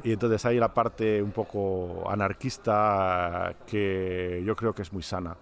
Y 0.04 0.14
entonces 0.14 0.44
hay 0.46 0.58
la 0.58 0.74
parte 0.74 1.22
un 1.22 1.32
poco 1.32 2.10
anarquista 2.10 3.56
que 3.68 4.42
yo 4.44 4.56
creo 4.56 4.74
que 4.74 4.82
es 4.82 4.92
muy 4.92 5.04
sana, 5.04 5.36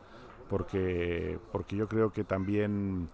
porque, 0.49 1.39
porque 1.51 1.77
yo 1.77 1.87
creo 1.87 2.11
que 2.11 2.23
también 2.23 3.09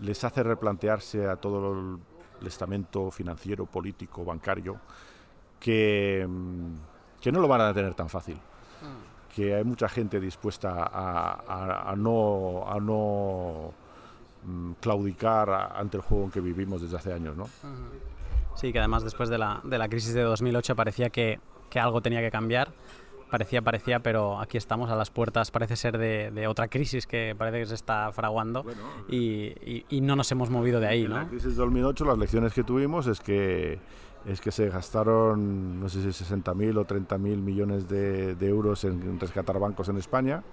les 0.00 0.22
hace 0.22 0.42
replantearse 0.42 1.26
a 1.26 1.36
todo 1.36 1.98
el 2.40 2.46
estamento 2.46 3.10
financiero, 3.10 3.66
político, 3.66 4.24
bancario, 4.24 4.78
que, 5.58 6.28
que 7.20 7.32
no 7.32 7.40
lo 7.40 7.48
van 7.48 7.62
a 7.62 7.74
tener 7.74 7.94
tan 7.94 8.08
fácil. 8.08 8.36
Mm. 8.36 9.34
Que 9.34 9.54
hay 9.54 9.64
mucha 9.64 9.88
gente 9.88 10.20
dispuesta 10.20 10.90
a, 10.92 11.90
a 11.90 11.96
no, 11.96 12.64
a 12.68 12.78
no 12.78 13.72
claudicar 14.80 15.72
ante 15.74 15.96
el 15.96 16.02
juego 16.02 16.24
en 16.24 16.30
que 16.30 16.40
vivimos 16.40 16.82
desde 16.82 16.96
hace 16.96 17.12
años, 17.12 17.36
¿no? 17.36 17.48
Sí, 18.54 18.72
que 18.72 18.78
además 18.78 19.04
después 19.04 19.28
de 19.28 19.38
la, 19.38 19.60
de 19.64 19.78
la 19.78 19.88
crisis 19.88 20.14
de 20.14 20.22
2008 20.22 20.76
parecía 20.76 21.10
que, 21.10 21.40
que, 21.70 21.80
algo 21.80 22.00
tenía 22.00 22.20
que 22.20 22.30
cambiar. 22.30 22.72
Parecía, 23.30 23.62
parecía, 23.62 24.00
pero 24.00 24.38
aquí 24.40 24.58
estamos 24.58 24.90
a 24.90 24.96
las 24.96 25.10
puertas, 25.10 25.50
parece 25.50 25.74
ser 25.76 25.96
de, 25.96 26.30
de 26.30 26.46
otra 26.46 26.68
crisis 26.68 27.06
que 27.06 27.34
parece 27.36 27.60
que 27.60 27.66
se 27.66 27.74
está 27.74 28.12
fraguando 28.12 28.62
y, 29.08 29.54
y, 29.88 30.00
no 30.02 30.16
nos 30.16 30.30
hemos 30.32 30.50
movido 30.50 30.80
de 30.80 30.86
ahí, 30.86 31.04
en 31.04 31.10
¿no? 31.10 31.16
la 31.16 31.28
crisis 31.28 31.56
de 31.56 31.62
2008 31.62 32.04
las 32.04 32.18
lecciones 32.18 32.52
que 32.52 32.62
tuvimos 32.62 33.06
es 33.06 33.20
que 33.20 33.78
es 34.26 34.40
que 34.42 34.52
se 34.52 34.68
gastaron, 34.68 35.80
no 35.80 35.88
sé 35.88 36.12
si 36.12 36.24
60.000 36.24 36.78
o 36.78 36.86
30.000 36.86 37.18
millones 37.18 37.88
de, 37.88 38.34
de, 38.34 38.48
euros 38.48 38.84
en 38.84 39.18
rescatar 39.18 39.58
bancos 39.58 39.88
en 39.88 39.96
España 39.96 40.44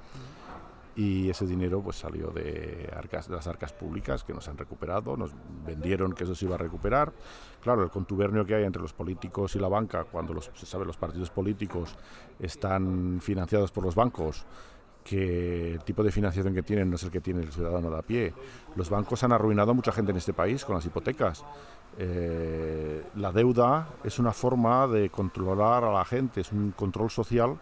y 1.00 1.30
ese 1.30 1.48
dinero 1.48 1.82
pues 1.82 1.96
salió 1.96 2.28
de, 2.28 2.92
arcas, 2.94 3.30
de 3.30 3.36
las 3.38 3.48
arcas 3.48 3.72
públicas 3.72 4.26
que 4.26 4.34
nos 4.34 4.50
han 4.50 4.58
recuperado, 4.58 5.16
nos 5.16 5.32
vendieron 5.66 6.12
que 6.12 6.26
eso 6.26 6.36
se 6.36 6.44
iba 6.44 6.56
a 6.56 6.58
recuperar. 6.58 7.14
Claro, 7.64 7.84
el 7.84 7.90
contubernio 7.90 8.46
que 8.46 8.56
hay 8.56 8.66
entre 8.66 8.82
los 8.82 8.92
políticos 8.92 9.56
y 9.56 9.60
la 9.60 9.70
banca, 9.70 10.04
cuando 10.04 10.34
los, 10.34 10.52
se 10.54 10.66
sabe 10.66 10.84
los 10.84 10.98
partidos 10.98 11.30
políticos 11.30 11.96
están 12.38 13.20
financiados 13.22 13.72
por 13.72 13.86
los 13.86 13.96
bancos, 13.96 14.46
que 15.02 15.76
el 15.76 15.84
tipo 15.86 16.04
de 16.04 16.12
financiación 16.12 16.54
que 16.54 16.64
tienen 16.64 16.90
no 16.90 16.98
es 16.98 17.04
el 17.04 17.12
que 17.12 17.22
tiene 17.22 17.44
el 17.44 17.54
ciudadano 17.54 17.90
de 17.90 17.98
a 17.98 18.02
pie. 18.02 18.34
Los 18.76 18.90
bancos 18.90 19.24
han 19.24 19.32
arruinado 19.32 19.72
a 19.72 19.74
mucha 19.74 19.94
gente 19.94 20.12
en 20.12 20.18
este 20.18 20.34
país 20.34 20.66
con 20.66 20.76
las 20.76 20.86
hipotecas. 20.86 21.46
Eh, 21.98 23.06
la 23.16 23.32
deuda 23.32 23.88
es 24.04 24.20
una 24.20 24.34
forma 24.34 24.86
de 24.88 25.10
controlar 25.10 25.86
a 25.86 25.94
la 25.94 26.04
gente, 26.04 26.42
es 26.42 26.52
un 26.52 26.72
control 26.72 27.10
social 27.10 27.58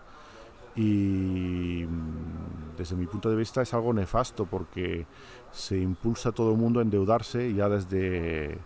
y 0.77 1.85
mm, 1.85 2.77
desde 2.77 2.95
mi 2.95 3.07
punto 3.07 3.29
de 3.29 3.35
vista 3.35 3.61
es 3.63 3.73
algo 3.73 3.91
nefasto 3.91 4.45
porque 4.45 5.05
se 5.51 5.77
impulsa 5.77 6.29
a 6.29 6.31
todo 6.31 6.51
el 6.51 6.57
mundo 6.57 6.79
a 6.79 6.83
endeudarse 6.83 7.53
ya 7.53 7.67
desde 7.67 8.59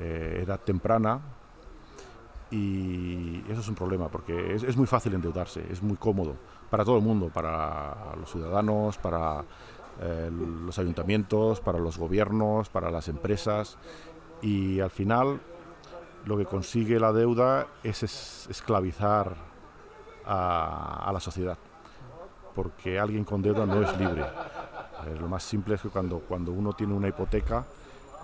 eh, 0.00 0.40
edad 0.42 0.60
temprana. 0.60 1.20
Y 2.50 3.42
eso 3.48 3.60
es 3.60 3.68
un 3.68 3.74
problema 3.74 4.08
porque 4.08 4.54
es, 4.54 4.76
muy 4.76 4.86
fácil 4.86 5.14
endeudarse, 5.14 5.64
es 5.70 5.82
muy 5.82 5.96
cómodo 5.96 6.36
para 6.68 6.84
todo 6.84 6.96
el 6.96 7.02
mundo, 7.02 7.30
para 7.32 8.14
los 8.18 8.30
ciudadanos, 8.30 8.98
para 8.98 9.42
eh, 10.00 10.30
los 10.30 10.78
ayuntamientos, 10.78 11.60
para 11.60 11.78
los 11.78 11.96
gobiernos, 11.96 12.68
para 12.68 12.90
las 12.90 13.08
empresas. 13.08 13.78
Y 14.42 14.80
al 14.80 14.90
final 14.90 15.40
lo 16.26 16.36
que 16.36 16.44
consigue 16.44 17.00
la 17.00 17.12
deuda 17.12 17.68
es 17.82 18.02
esclavizar 18.50 19.51
a, 20.24 21.10
la 21.12 21.20
sociedad, 21.20 21.56
porque 22.54 22.98
alguien 22.98 23.24
con 23.24 23.42
deuda 23.42 23.66
no 23.66 23.82
es 23.82 23.98
libre. 23.98 24.22
Eh, 24.22 25.16
lo 25.20 25.28
más 25.28 25.42
simple 25.42 25.74
es 25.74 25.82
que 25.82 25.88
cuando, 25.88 26.20
cuando 26.20 26.52
uno 26.52 26.72
tiene 26.72 26.94
una 26.94 27.08
hipoteca, 27.08 27.64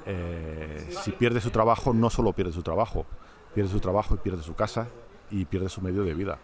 eh, 0.07 0.89
si 1.03 1.13
pierde 1.13 1.41
su 1.41 1.51
trabajo, 1.51 1.93
no 1.93 2.11
solo 2.11 2.33
pierde 2.33 2.53
su 2.53 2.63
trabajo, 2.63 3.05
pierde 3.55 3.71
su 3.71 3.81
trabajo 3.81 4.15
y 4.15 4.19
pierde 4.19 4.43
su 4.43 4.55
casa 4.55 4.87
y 5.31 5.45
pierde 5.45 5.69
su 5.69 5.81
medio 5.81 6.03
de 6.05 6.15
vida, 6.15 6.39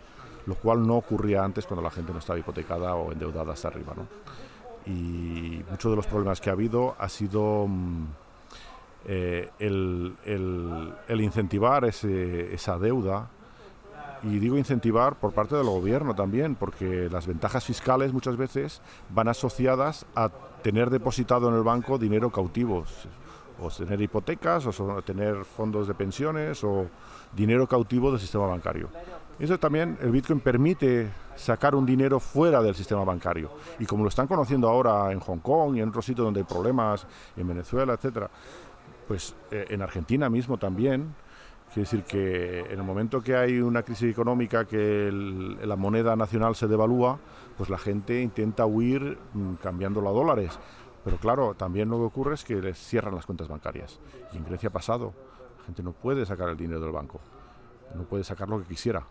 lo 0.46 0.54
cual 0.54 0.86
no 0.86 0.96
ocurría 0.96 1.44
antes 1.44 1.66
cuando 1.66 1.82
la 1.82 1.90
gente 1.90 2.12
no 2.12 2.18
estaba 2.18 2.38
hipotecada 2.38 2.94
o 2.94 3.12
endeudada 3.12 3.52
hasta 3.52 3.68
arriba. 3.68 3.94
¿no? 3.96 4.06
Y 4.86 5.64
muchos 5.70 5.92
de 5.92 5.96
los 5.96 6.06
problemas 6.06 6.40
que 6.40 6.50
ha 6.50 6.52
habido 6.52 6.94
ha 6.98 7.08
sido... 7.08 7.66
Mm, 7.68 8.06
eh, 9.06 9.50
el, 9.58 11.20
incentivar 11.20 11.84
esa 11.84 12.78
deuda, 12.78 13.28
y 14.24 14.38
digo 14.38 14.56
incentivar 14.56 15.16
por 15.16 15.32
parte 15.32 15.54
del 15.54 15.66
gobierno 15.66 16.14
también, 16.14 16.54
porque 16.54 17.08
las 17.10 17.26
ventajas 17.26 17.64
fiscales 17.64 18.12
muchas 18.12 18.36
veces 18.36 18.80
van 19.10 19.28
asociadas 19.28 20.06
a 20.14 20.30
tener 20.62 20.88
depositado 20.90 21.48
en 21.48 21.54
el 21.54 21.62
banco 21.62 21.98
dinero 21.98 22.30
cautivo, 22.30 22.84
o 23.60 23.68
tener 23.68 24.00
hipotecas, 24.00 24.66
o 24.66 25.02
tener 25.02 25.44
fondos 25.44 25.86
de 25.86 25.94
pensiones, 25.94 26.64
o 26.64 26.86
dinero 27.36 27.66
cautivo 27.66 28.10
del 28.10 28.20
sistema 28.20 28.46
bancario. 28.46 28.88
Eso 29.38 29.58
también, 29.58 29.98
el 30.00 30.10
Bitcoin 30.10 30.40
permite 30.40 31.10
sacar 31.36 31.74
un 31.74 31.84
dinero 31.84 32.18
fuera 32.18 32.62
del 32.62 32.74
sistema 32.74 33.04
bancario. 33.04 33.50
Y 33.78 33.84
como 33.84 34.04
lo 34.04 34.08
están 34.08 34.26
conociendo 34.26 34.68
ahora 34.68 35.12
en 35.12 35.20
Hong 35.20 35.38
Kong 35.38 35.76
y 35.76 35.80
en 35.80 35.88
otros 35.88 36.04
sitios 36.04 36.24
donde 36.24 36.40
hay 36.40 36.46
problemas, 36.46 37.06
en 37.36 37.46
Venezuela, 37.46 37.94
etcétera, 37.94 38.30
pues 39.06 39.34
eh, 39.50 39.66
en 39.68 39.82
Argentina 39.82 40.30
mismo 40.30 40.56
también. 40.56 41.14
Quiere 41.74 41.90
decir 41.90 42.04
que 42.04 42.60
en 42.60 42.78
el 42.78 42.84
momento 42.84 43.20
que 43.20 43.34
hay 43.34 43.58
una 43.58 43.82
crisis 43.82 44.08
económica, 44.08 44.64
que 44.64 45.10
la 45.10 45.74
moneda 45.74 46.14
nacional 46.14 46.54
se 46.54 46.68
devalúa, 46.68 47.18
pues 47.58 47.68
la 47.68 47.78
gente 47.78 48.22
intenta 48.22 48.64
huir 48.64 49.18
mm, 49.32 49.54
cambiándolo 49.54 50.08
a 50.08 50.12
dólares. 50.12 50.56
Pero 51.02 51.16
claro, 51.16 51.54
también 51.54 51.88
lo 51.88 51.96
que 51.96 52.04
ocurre 52.04 52.34
es 52.34 52.44
que 52.44 52.62
les 52.62 52.78
cierran 52.78 53.16
las 53.16 53.26
cuentas 53.26 53.48
bancarias. 53.48 53.98
Y 54.32 54.36
en 54.36 54.44
Grecia 54.44 54.68
ha 54.68 54.72
pasado. 54.72 55.14
La 55.58 55.64
gente 55.64 55.82
no 55.82 55.90
puede 55.90 56.24
sacar 56.24 56.48
el 56.48 56.56
dinero 56.56 56.78
del 56.78 56.92
banco. 56.92 57.18
No 57.96 58.04
puede 58.04 58.22
sacar 58.22 58.48
lo 58.48 58.60
que 58.60 58.68
quisiera. 58.68 59.04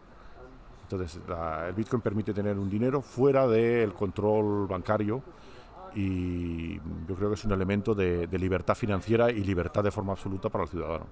Entonces, 0.83 1.19
el 1.67 1.73
Bitcoin 1.73 2.01
permite 2.01 2.33
tener 2.33 2.57
un 2.57 2.69
dinero 2.69 3.01
fuera 3.01 3.45
del 3.45 3.93
control 3.93 4.67
bancario 4.67 5.21
y 5.95 6.75
yo 6.75 7.15
creo 7.15 7.27
que 7.27 7.35
es 7.35 7.43
un 7.43 7.51
elemento 7.51 7.93
de, 7.93 8.25
libertad 8.39 8.75
financiera 8.75 9.29
y 9.31 9.43
libertad 9.43 9.83
de 9.83 9.91
forma 9.91 10.13
absoluta 10.13 10.47
para 10.47 10.63
el 10.63 10.69
ciudadano. 10.69 11.07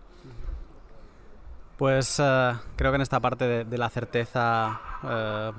Pues 1.82 2.20
eh, 2.20 2.54
creo 2.76 2.92
que 2.92 2.98
en 2.98 3.02
esta 3.02 3.20
parte 3.20 3.66
de, 3.66 3.78
la 3.80 3.90
certeza 3.90 4.80
eh, 5.04 5.52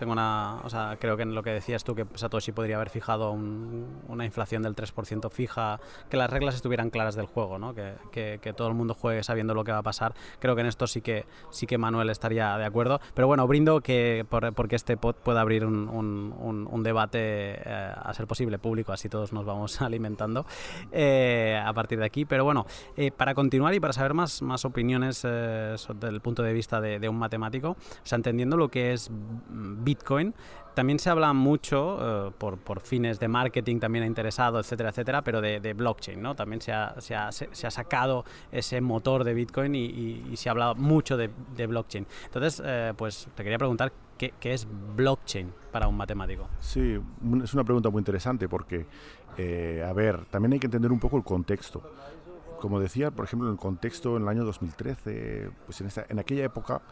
tengo 0.00 0.12
una, 0.12 0.60
o 0.64 0.70
sea, 0.70 0.96
creo 0.98 1.18
que 1.18 1.24
en 1.24 1.34
lo 1.34 1.42
que 1.42 1.50
decías 1.50 1.84
tú 1.84 1.94
que 1.94 2.06
Satoshi 2.14 2.52
podría 2.52 2.76
haber 2.76 2.88
fijado 2.88 3.32
una 3.32 4.24
inflación 4.24 4.62
del 4.62 4.74
3% 4.74 5.30
fija, 5.30 5.78
que 6.08 6.16
las 6.16 6.30
reglas 6.30 6.54
estuvieran 6.54 6.88
claras 6.88 7.16
del 7.16 7.26
juego, 7.26 7.58
¿no? 7.58 7.74
que, 7.74 7.92
que, 8.10 8.52
todo 8.54 8.68
el 8.68 8.74
mundo 8.74 8.94
juegue 8.94 9.22
sabiendo 9.22 9.52
lo 9.52 9.62
que 9.62 9.72
va 9.72 9.78
a 9.78 9.82
pasar. 9.82 10.14
Creo 10.38 10.54
que 10.54 10.62
en 10.62 10.68
esto 10.68 10.86
sí 10.86 11.02
que 11.02 11.26
sí 11.50 11.66
que 11.66 11.76
Manuel 11.76 12.08
estaría 12.08 12.56
de 12.56 12.64
acuerdo. 12.64 12.98
Pero 13.12 13.26
bueno, 13.26 13.46
brindo 13.46 13.82
que 13.82 14.24
por, 14.26 14.54
porque 14.54 14.76
este 14.76 14.96
pod 14.96 15.16
pueda 15.16 15.42
abrir 15.42 15.66
un, 15.66 15.86
un, 15.90 16.66
un, 16.70 16.82
debate 16.82 17.18
eh, 17.20 17.92
a 17.94 18.14
ser 18.14 18.26
posible 18.26 18.58
público, 18.58 18.92
así 18.92 19.10
todos 19.10 19.34
nos 19.34 19.44
vamos 19.44 19.82
alimentando 19.82 20.46
eh, 20.92 21.62
a 21.62 21.72
partir 21.74 21.98
de 21.98 22.06
aquí. 22.06 22.24
Pero 22.24 22.44
bueno, 22.44 22.64
eh, 22.96 23.10
para 23.10 23.34
continuar 23.34 23.74
y 23.74 23.80
para 23.80 23.92
saber 23.92 24.14
más, 24.14 24.40
más 24.40 24.64
opiniones 24.64 25.20
desde 25.20 26.08
el 26.08 26.22
punto 26.22 26.42
de 26.42 26.54
vista 26.54 26.80
de, 26.80 26.98
de 26.98 27.08
un 27.10 27.18
matemático, 27.18 27.72
o 27.72 27.76
sea, 28.06 28.16
entendiendo 28.16 28.56
lo 28.56 28.70
que 28.70 28.94
es 28.94 29.10
Bitcoin. 29.90 30.34
También 30.74 31.00
se 31.00 31.10
habla 31.10 31.32
mucho, 31.32 32.28
eh, 32.28 32.32
por, 32.38 32.80
fines 32.80 33.18
de 33.18 33.26
marketing 33.26 33.80
también 33.80 34.04
ha 34.04 34.06
interesado, 34.06 34.60
etcétera, 34.60 34.90
etcétera, 34.90 35.22
pero 35.22 35.40
de, 35.40 35.74
blockchain, 35.74 36.22
¿no? 36.22 36.36
También 36.36 36.60
se 36.62 36.72
ha, 36.72 36.94
se, 37.00 37.14
ha, 37.16 37.70
sacado 37.70 38.24
ese 38.52 38.80
motor 38.80 39.24
de 39.24 39.34
Bitcoin 39.34 39.74
y, 39.74 40.36
se 40.36 40.48
ha 40.48 40.52
hablado 40.52 40.76
mucho 40.76 41.16
de, 41.16 41.28
blockchain. 41.66 42.06
Entonces, 42.26 42.62
eh, 42.64 42.94
pues 42.96 43.28
te 43.34 43.42
quería 43.42 43.58
preguntar, 43.58 43.92
¿qué, 44.16 44.32
¿qué, 44.38 44.54
es 44.54 44.66
blockchain 44.96 45.52
para 45.72 45.88
un 45.88 45.96
matemático? 45.96 46.48
Sí, 46.60 46.98
es 47.42 47.52
una 47.52 47.64
pregunta 47.64 47.90
muy 47.90 47.98
interesante 47.98 48.48
porque, 48.48 48.86
eh, 49.36 49.84
a 49.86 49.92
ver, 49.92 50.24
también 50.26 50.52
hay 50.52 50.60
que 50.60 50.68
entender 50.68 50.92
un 50.92 51.00
poco 51.00 51.16
el 51.16 51.24
contexto 51.24 51.82
como 52.60 52.78
decía, 52.78 53.10
por 53.10 53.24
ejemplo, 53.24 53.48
en 53.48 53.54
el 53.54 53.58
contexto 53.58 54.16
en 54.18 54.24
el 54.24 54.28
año 54.28 54.44
2013, 54.44 55.50
pues 55.64 55.80
en, 55.80 55.86
esta, 55.86 56.04
en 56.08 56.18
aquella 56.18 56.44
época 56.44 56.82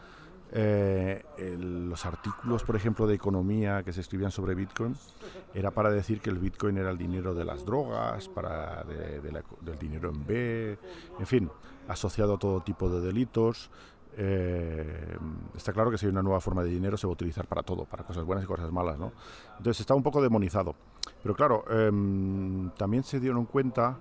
eh, 0.51 1.23
los 1.59 2.05
artículos, 2.05 2.63
por 2.63 2.75
ejemplo, 2.75 3.05
de 3.05 3.15
economía 3.15 3.83
que 3.83 3.93
se 3.93 4.01
escribían 4.01 4.31
sobre 4.31 4.55
Bitcoin, 4.55 4.95
era 5.53 5.71
para 5.71 5.91
decir 5.91 6.21
que 6.21 6.29
el 6.29 6.39
Bitcoin 6.39 6.77
era 6.77 6.89
el 6.89 6.97
dinero 6.97 7.35
de 7.35 7.45
las 7.45 7.65
drogas, 7.65 8.27
para 8.29 8.83
del 8.83 9.79
dinero 9.79 10.09
en 10.09 10.25
B, 10.25 10.79
en 11.19 11.27
fin, 11.27 11.49
asociado 11.87 12.35
a 12.35 12.39
todo 12.39 12.61
tipo 12.61 12.89
de 12.89 13.01
delitos. 13.01 13.69
Eh, 14.17 15.17
está 15.55 15.71
claro 15.71 15.91
que 15.91 15.97
si 15.97 16.07
hay 16.07 16.11
una 16.11 16.23
nueva 16.23 16.41
forma 16.41 16.63
de 16.63 16.69
dinero 16.69 16.97
se 16.97 17.05
va 17.05 17.11
a 17.11 17.13
utilizar 17.13 17.45
para 17.47 17.61
todo, 17.61 17.85
para 17.85 18.03
cosas 18.03 18.25
buenas 18.25 18.43
y 18.43 18.47
cosas 18.47 18.71
malas, 18.71 18.97
¿no? 18.97 19.13
Entonces 19.57 19.81
está 19.81 19.93
un 19.93 20.03
poco 20.03 20.21
demonizado. 20.21 20.75
Pero 21.21 21.35
claro, 21.35 21.63
em, 21.69 22.71
también 22.71 23.03
se 23.03 23.19
dieron 23.19 23.45
cuenta 23.45 23.99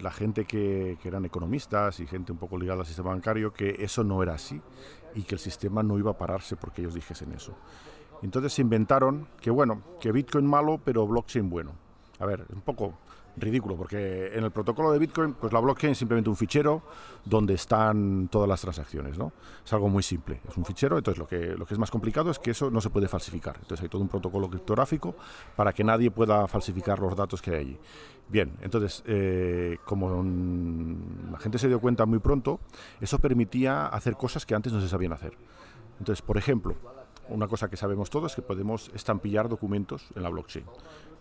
la 0.00 0.10
gente 0.12 0.44
que, 0.44 0.96
que, 1.02 1.08
eran 1.08 1.24
economistas 1.24 1.98
y 1.98 2.06
gente 2.06 2.30
un 2.30 2.38
poco 2.38 2.56
ligada 2.56 2.80
al 2.80 2.86
sistema 2.86 3.10
bancario 3.10 3.52
que 3.52 3.76
eso 3.80 4.04
no 4.04 4.22
era 4.22 4.34
así 4.34 4.60
y 5.14 5.22
que 5.22 5.34
el 5.34 5.38
sistema 5.38 5.82
no 5.82 5.98
iba 5.98 6.10
a 6.10 6.18
pararse 6.18 6.56
porque 6.56 6.82
ellos 6.82 6.94
dijesen 6.94 7.32
eso. 7.32 7.54
Entonces 8.22 8.52
se 8.52 8.62
inventaron 8.62 9.28
que, 9.40 9.50
bueno, 9.50 9.82
que 10.00 10.12
Bitcoin 10.12 10.46
malo, 10.46 10.80
pero 10.84 11.06
blockchain 11.06 11.48
bueno. 11.48 11.72
A 12.18 12.26
ver, 12.26 12.46
un 12.52 12.60
poco 12.60 12.94
ridículo, 13.40 13.76
porque 13.76 14.30
en 14.34 14.44
el 14.44 14.50
protocolo 14.50 14.92
de 14.92 14.98
Bitcoin, 14.98 15.34
pues 15.34 15.52
la 15.52 15.60
blockchain 15.60 15.92
es 15.92 15.98
simplemente 15.98 16.30
un 16.30 16.36
fichero 16.36 16.82
donde 17.24 17.54
están 17.54 18.28
todas 18.30 18.48
las 18.48 18.60
transacciones, 18.60 19.18
¿no? 19.18 19.32
Es 19.64 19.72
algo 19.72 19.88
muy 19.88 20.02
simple, 20.02 20.40
es 20.48 20.56
un 20.56 20.64
fichero, 20.64 20.98
entonces 20.98 21.18
lo 21.18 21.26
que, 21.26 21.56
lo 21.56 21.66
que 21.66 21.74
es 21.74 21.80
más 21.80 21.90
complicado 21.90 22.30
es 22.30 22.38
que 22.38 22.50
eso 22.50 22.70
no 22.70 22.80
se 22.80 22.90
puede 22.90 23.08
falsificar. 23.08 23.56
Entonces 23.60 23.84
hay 23.84 23.88
todo 23.88 24.02
un 24.02 24.08
protocolo 24.08 24.48
criptográfico 24.48 25.14
para 25.56 25.72
que 25.72 25.84
nadie 25.84 26.10
pueda 26.10 26.46
falsificar 26.46 26.98
los 26.98 27.16
datos 27.16 27.42
que 27.42 27.50
hay 27.50 27.56
allí. 27.56 27.78
Bien, 28.28 28.52
entonces, 28.60 29.02
eh, 29.06 29.78
como 29.84 30.22
la 31.32 31.38
gente 31.38 31.58
se 31.58 31.68
dio 31.68 31.80
cuenta 31.80 32.04
muy 32.04 32.18
pronto, 32.18 32.60
eso 33.00 33.18
permitía 33.18 33.86
hacer 33.86 34.16
cosas 34.16 34.44
que 34.44 34.54
antes 34.54 34.72
no 34.72 34.80
se 34.80 34.88
sabían 34.88 35.12
hacer. 35.12 35.32
Entonces, 35.98 36.22
por 36.22 36.36
ejemplo, 36.36 36.74
una 37.28 37.48
cosa 37.48 37.68
que 37.68 37.76
sabemos 37.76 38.10
todos 38.10 38.32
es 38.32 38.36
que 38.36 38.42
podemos 38.42 38.90
estampillar 38.94 39.48
documentos 39.48 40.08
en 40.14 40.22
la 40.22 40.28
blockchain. 40.28 40.66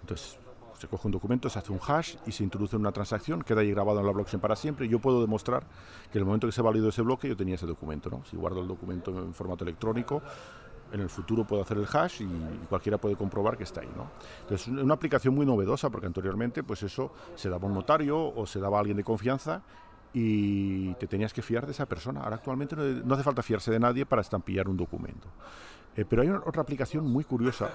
Entonces, 0.02 0.38
se 0.78 0.88
coge 0.88 1.08
un 1.08 1.12
documento, 1.12 1.50
se 1.50 1.60
hace 1.60 1.72
un 1.72 1.80
hash 1.86 2.16
y 2.26 2.32
se 2.32 2.44
introduce 2.44 2.76
en 2.76 2.82
una 2.82 2.92
transacción, 2.92 3.42
queda 3.42 3.62
ahí 3.62 3.72
grabado 3.72 4.00
en 4.00 4.06
la 4.06 4.12
blockchain 4.12 4.40
para 4.40 4.56
siempre. 4.56 4.88
Yo 4.88 5.00
puedo 5.00 5.22
demostrar 5.22 5.64
que 6.12 6.18
en 6.18 6.22
el 6.22 6.26
momento 6.26 6.48
que 6.48 6.54
se 6.54 6.62
validó 6.62 6.90
ese 6.90 7.02
bloque 7.02 7.28
yo 7.28 7.36
tenía 7.36 7.56
ese 7.56 7.66
documento. 7.66 8.10
¿no? 8.10 8.24
Si 8.26 8.38
guardo 8.38 8.62
el 8.62 8.68
documento 8.68 9.12
en 9.18 9.34
formato 9.34 9.64
electrónico, 9.64 10.22
en 10.92 11.02
el 11.02 11.10
futuro 11.10 11.46
puedo 11.46 11.64
hacer 11.64 11.78
el 11.78 11.88
hash 11.92 12.22
y, 12.22 12.28
cualquiera 12.70 12.98
puede 12.98 13.16
comprobar 13.16 13.58
que 13.58 13.64
está 13.64 13.82
ahí. 13.82 13.90
¿no? 13.96 14.08
Entonces, 14.42 14.68
es 14.68 14.84
una 14.84 14.94
aplicación 14.94 15.34
muy 15.34 15.46
novedosa 15.46 15.90
porque 15.90 16.08
anteriormente 16.08 16.64
pues 16.64 16.84
eso 16.84 17.12
se 17.36 17.50
daba 17.50 17.66
a 17.66 17.68
un 17.68 17.74
notario 17.74 18.34
o 18.36 18.46
se 18.46 18.60
daba 18.60 18.78
a 18.78 18.80
alguien 18.82 18.98
de 18.98 19.04
confianza 19.04 19.64
y 20.14 20.94
te 20.96 21.08
tenías 21.08 21.34
que 21.34 21.42
fiar 21.42 21.66
de 21.66 21.72
esa 21.72 21.88
persona. 21.88 22.22
Ahora 22.22 22.36
actualmente 22.36 22.76
no, 22.76 23.14
hace 23.16 23.24
falta 23.24 23.42
fiarse 23.42 23.72
de 23.72 23.80
nadie 23.80 24.06
para 24.06 24.22
estampillar 24.22 24.70
un 24.70 24.78
documento. 24.78 25.28
Eh, 25.96 26.06
pero 26.08 26.22
hay 26.22 26.30
otra 26.30 26.62
aplicación 26.62 27.06
muy 27.06 27.24
curiosa 27.24 27.72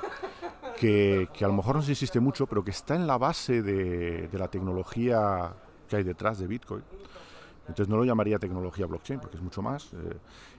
que, 0.89 1.29
que, 1.33 1.45
a 1.45 1.49
lo 1.49 1.55
mejor 1.55 1.77
no 1.77 1.83
se 1.83 1.93
insiste 1.93 2.21
mucho, 2.21 2.47
pero 2.47 2.65
que 2.65 2.71
está 2.71 2.95
en 2.95 3.07
la 3.07 3.19
base 3.19 3.63
de, 3.63 4.29
de 4.29 4.39
la 4.39 4.49
tecnología 4.49 5.53
que 5.89 5.97
hay 5.97 6.03
detrás 6.03 6.39
de 6.39 6.47
Bitcoin 6.47 6.83
entonces 7.69 7.89
no 7.89 7.97
lo 7.97 8.05
llamaría 8.05 8.39
tecnología 8.39 8.87
blockchain 8.87 9.21
porque 9.21 9.37
es 9.37 9.43
mucho 9.43 9.63
más, 9.63 9.93
eh, 9.93 10.19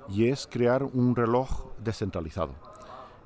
y 0.10 0.30
es 0.30 0.48
crear 0.48 0.84
un 0.84 1.16
reloj 1.16 1.68
descentralizado. 1.84 2.54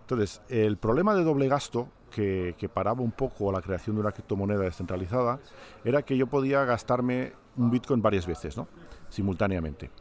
Entonces, 0.01 0.41
el 0.49 0.77
problema 0.77 1.13
de 1.13 1.23
doble 1.23 1.47
gasto 1.47 1.89
que, 2.09 2.55
paraba 2.73 3.01
un 3.01 3.11
poco 3.11 3.51
la 3.51 3.61
creación 3.61 3.95
de 3.95 4.01
una 4.01 4.11
criptomoneda 4.11 4.61
descentralizada 4.61 5.39
era 5.83 6.01
que 6.01 6.17
yo 6.17 6.27
podía 6.27 6.63
gastarme 6.65 7.33
un 7.57 7.69
Bitcoin 7.69 8.01
varias 8.01 8.25
veces, 8.25 8.57
¿no? 8.57 8.67
simultáneamente. 9.09 9.91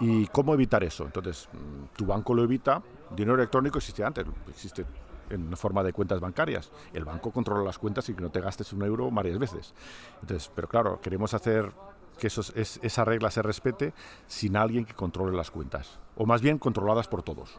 ¿Y 0.00 0.26
cómo 0.28 0.54
evitar 0.54 0.82
eso? 0.82 1.04
Entonces, 1.04 1.48
mm, 1.52 1.96
tu 1.96 2.06
banco 2.06 2.32
lo 2.34 2.42
evita, 2.42 2.82
dinero 3.14 3.34
electrónico 3.34 3.78
existe 3.78 4.02
antes, 4.02 4.24
existe 4.48 4.86
en 5.30 5.56
forma 5.56 5.82
de 5.82 5.92
cuentas 5.92 6.20
bancarias. 6.20 6.70
El 6.92 7.04
banco 7.04 7.30
controla 7.30 7.64
las 7.64 7.78
cuentas 7.78 8.08
y 8.08 8.14
que 8.14 8.20
no 8.20 8.30
te 8.30 8.40
gastes 8.40 8.72
un 8.72 8.82
euro 8.82 9.10
varias 9.10 9.38
veces. 9.38 9.74
Entonces, 10.20 10.50
pero 10.54 10.68
claro, 10.68 11.00
queremos 11.00 11.34
hacer 11.34 11.72
que 12.18 12.26
esa 12.26 13.04
regla 13.04 13.30
se 13.30 13.42
respete 13.42 13.94
sin 14.26 14.56
alguien 14.56 14.84
que 14.84 14.94
controle 14.94 15.34
las 15.36 15.50
cuentas, 15.50 15.98
o 16.16 16.26
más 16.26 16.42
bien 16.42 16.58
controladas 16.58 17.08
por 17.08 17.22
todos. 17.22 17.58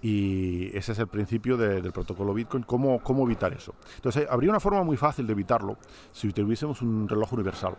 Y 0.00 0.76
ese 0.76 0.92
es 0.92 0.98
el 0.98 1.06
principio 1.06 1.56
del 1.56 1.92
protocolo 1.92 2.34
Bitcoin, 2.34 2.64
¿Cómo, 2.64 3.00
cómo 3.00 3.24
evitar 3.24 3.52
eso. 3.52 3.74
Entonces, 3.94 4.26
habría 4.28 4.50
una 4.50 4.58
forma 4.58 4.82
muy 4.82 4.96
fácil 4.96 5.26
de 5.26 5.32
evitarlo 5.32 5.76
si 6.10 6.32
tuviésemos 6.32 6.82
un 6.82 7.08
reloj 7.08 7.34
universal. 7.34 7.76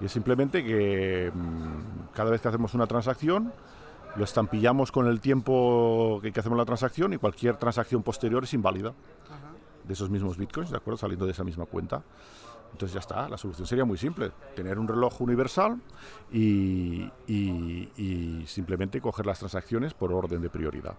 Y 0.00 0.04
es 0.06 0.12
simplemente 0.12 0.62
que 0.62 1.30
mm, 1.32 2.12
cada 2.12 2.30
vez 2.30 2.42
que 2.42 2.48
hacemos 2.48 2.74
una 2.74 2.86
transacción, 2.86 3.52
lo 4.16 4.24
estampillamos 4.24 4.92
con 4.92 5.06
el 5.06 5.20
tiempo 5.20 6.20
que, 6.22 6.32
hacemos 6.38 6.58
la 6.58 6.64
transacción 6.64 7.12
y 7.12 7.18
cualquier 7.18 7.56
transacción 7.56 8.02
posterior 8.02 8.44
es 8.44 8.54
inválida 8.54 8.92
de 9.84 9.92
esos 9.92 10.10
mismos 10.10 10.36
bitcoins, 10.36 10.70
¿de 10.70 10.76
acuerdo? 10.76 10.98
Saliendo 10.98 11.26
de 11.26 11.32
esa 11.32 11.44
misma 11.44 11.66
cuenta. 11.66 12.02
Entonces 12.72 12.94
ya 12.94 13.00
está, 13.00 13.28
la 13.28 13.36
solución 13.36 13.66
sería 13.66 13.84
muy 13.84 13.98
simple, 13.98 14.30
tener 14.54 14.78
un 14.78 14.86
reloj 14.86 15.20
universal 15.20 15.80
y, 16.32 17.10
simplemente 18.46 19.00
coger 19.00 19.26
las 19.26 19.38
transacciones 19.38 19.94
por 19.94 20.12
orden 20.12 20.40
de 20.40 20.50
prioridad. 20.50 20.94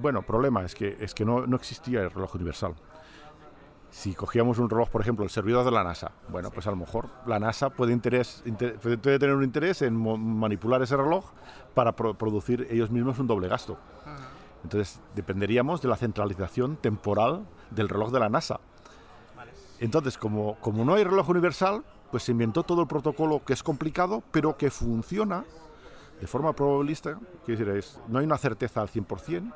Bueno, 0.00 0.22
problema 0.22 0.64
es 0.64 0.74
que, 0.74 0.96
es 1.00 1.14
que 1.14 1.24
no, 1.24 1.46
no 1.46 1.56
existía 1.56 2.02
el 2.02 2.10
reloj 2.10 2.34
universal. 2.34 2.74
Si 3.94 4.12
cogíamos 4.12 4.58
un 4.58 4.68
reloj, 4.68 4.88
por 4.88 5.00
ejemplo, 5.02 5.24
el 5.24 5.30
servidor 5.30 5.64
de 5.64 5.70
la 5.70 5.84
NASA, 5.84 6.10
bueno, 6.28 6.50
pues 6.50 6.66
a 6.66 6.70
lo 6.70 6.76
mejor 6.76 7.10
la 7.26 7.38
NASA 7.38 7.70
puede, 7.70 7.92
interés, 7.92 8.42
puede 8.82 8.98
tener 9.20 9.36
un 9.36 9.44
interés 9.44 9.82
en 9.82 9.94
manipular 9.96 10.82
ese 10.82 10.96
reloj 10.96 11.26
para 11.74 11.92
producir 11.94 12.66
ellos 12.70 12.90
mismos 12.90 13.20
un 13.20 13.28
doble 13.28 13.46
gasto. 13.46 13.78
Entonces, 14.64 15.00
dependeríamos 15.14 15.80
de 15.80 15.86
la 15.86 15.96
centralización 15.96 16.76
temporal 16.76 17.46
del 17.70 17.88
reloj 17.88 18.10
de 18.10 18.18
la 18.18 18.28
NASA. 18.28 18.58
Entonces, 19.78 20.18
como, 20.18 20.56
como 20.56 20.84
no 20.84 20.94
hay 20.94 21.04
reloj 21.04 21.28
universal, 21.28 21.84
pues 22.10 22.24
se 22.24 22.32
inventó 22.32 22.64
todo 22.64 22.82
el 22.82 22.88
protocolo 22.88 23.44
que 23.44 23.52
es 23.52 23.62
complicado, 23.62 24.24
pero 24.32 24.56
que 24.56 24.72
funciona 24.72 25.44
de 26.20 26.26
forma 26.26 26.52
probabilística. 26.52 27.20
Quiere 27.46 27.74
decir, 27.74 28.00
no 28.08 28.18
hay 28.18 28.26
una 28.26 28.38
certeza 28.38 28.80
al 28.80 28.88
100%. 28.88 29.52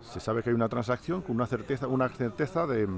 Se 0.00 0.18
sabe 0.18 0.42
que 0.42 0.50
hay 0.50 0.56
una 0.56 0.68
transacción 0.68 1.22
con 1.22 1.36
una 1.36 1.46
certeza, 1.46 1.86
una 1.86 2.08
certeza 2.08 2.66
de 2.66 2.88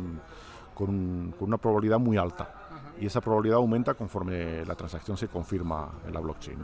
con, 0.86 1.34
una 1.40 1.58
probabilidad 1.58 1.98
muy 1.98 2.16
alta. 2.16 2.54
Y 2.98 3.06
esa 3.06 3.20
probabilidad 3.20 3.58
aumenta 3.58 3.94
conforme 3.94 4.64
la 4.64 4.74
transacción 4.74 5.16
se 5.16 5.28
confirma 5.28 5.90
en 6.06 6.12
la 6.12 6.20
blockchain. 6.20 6.58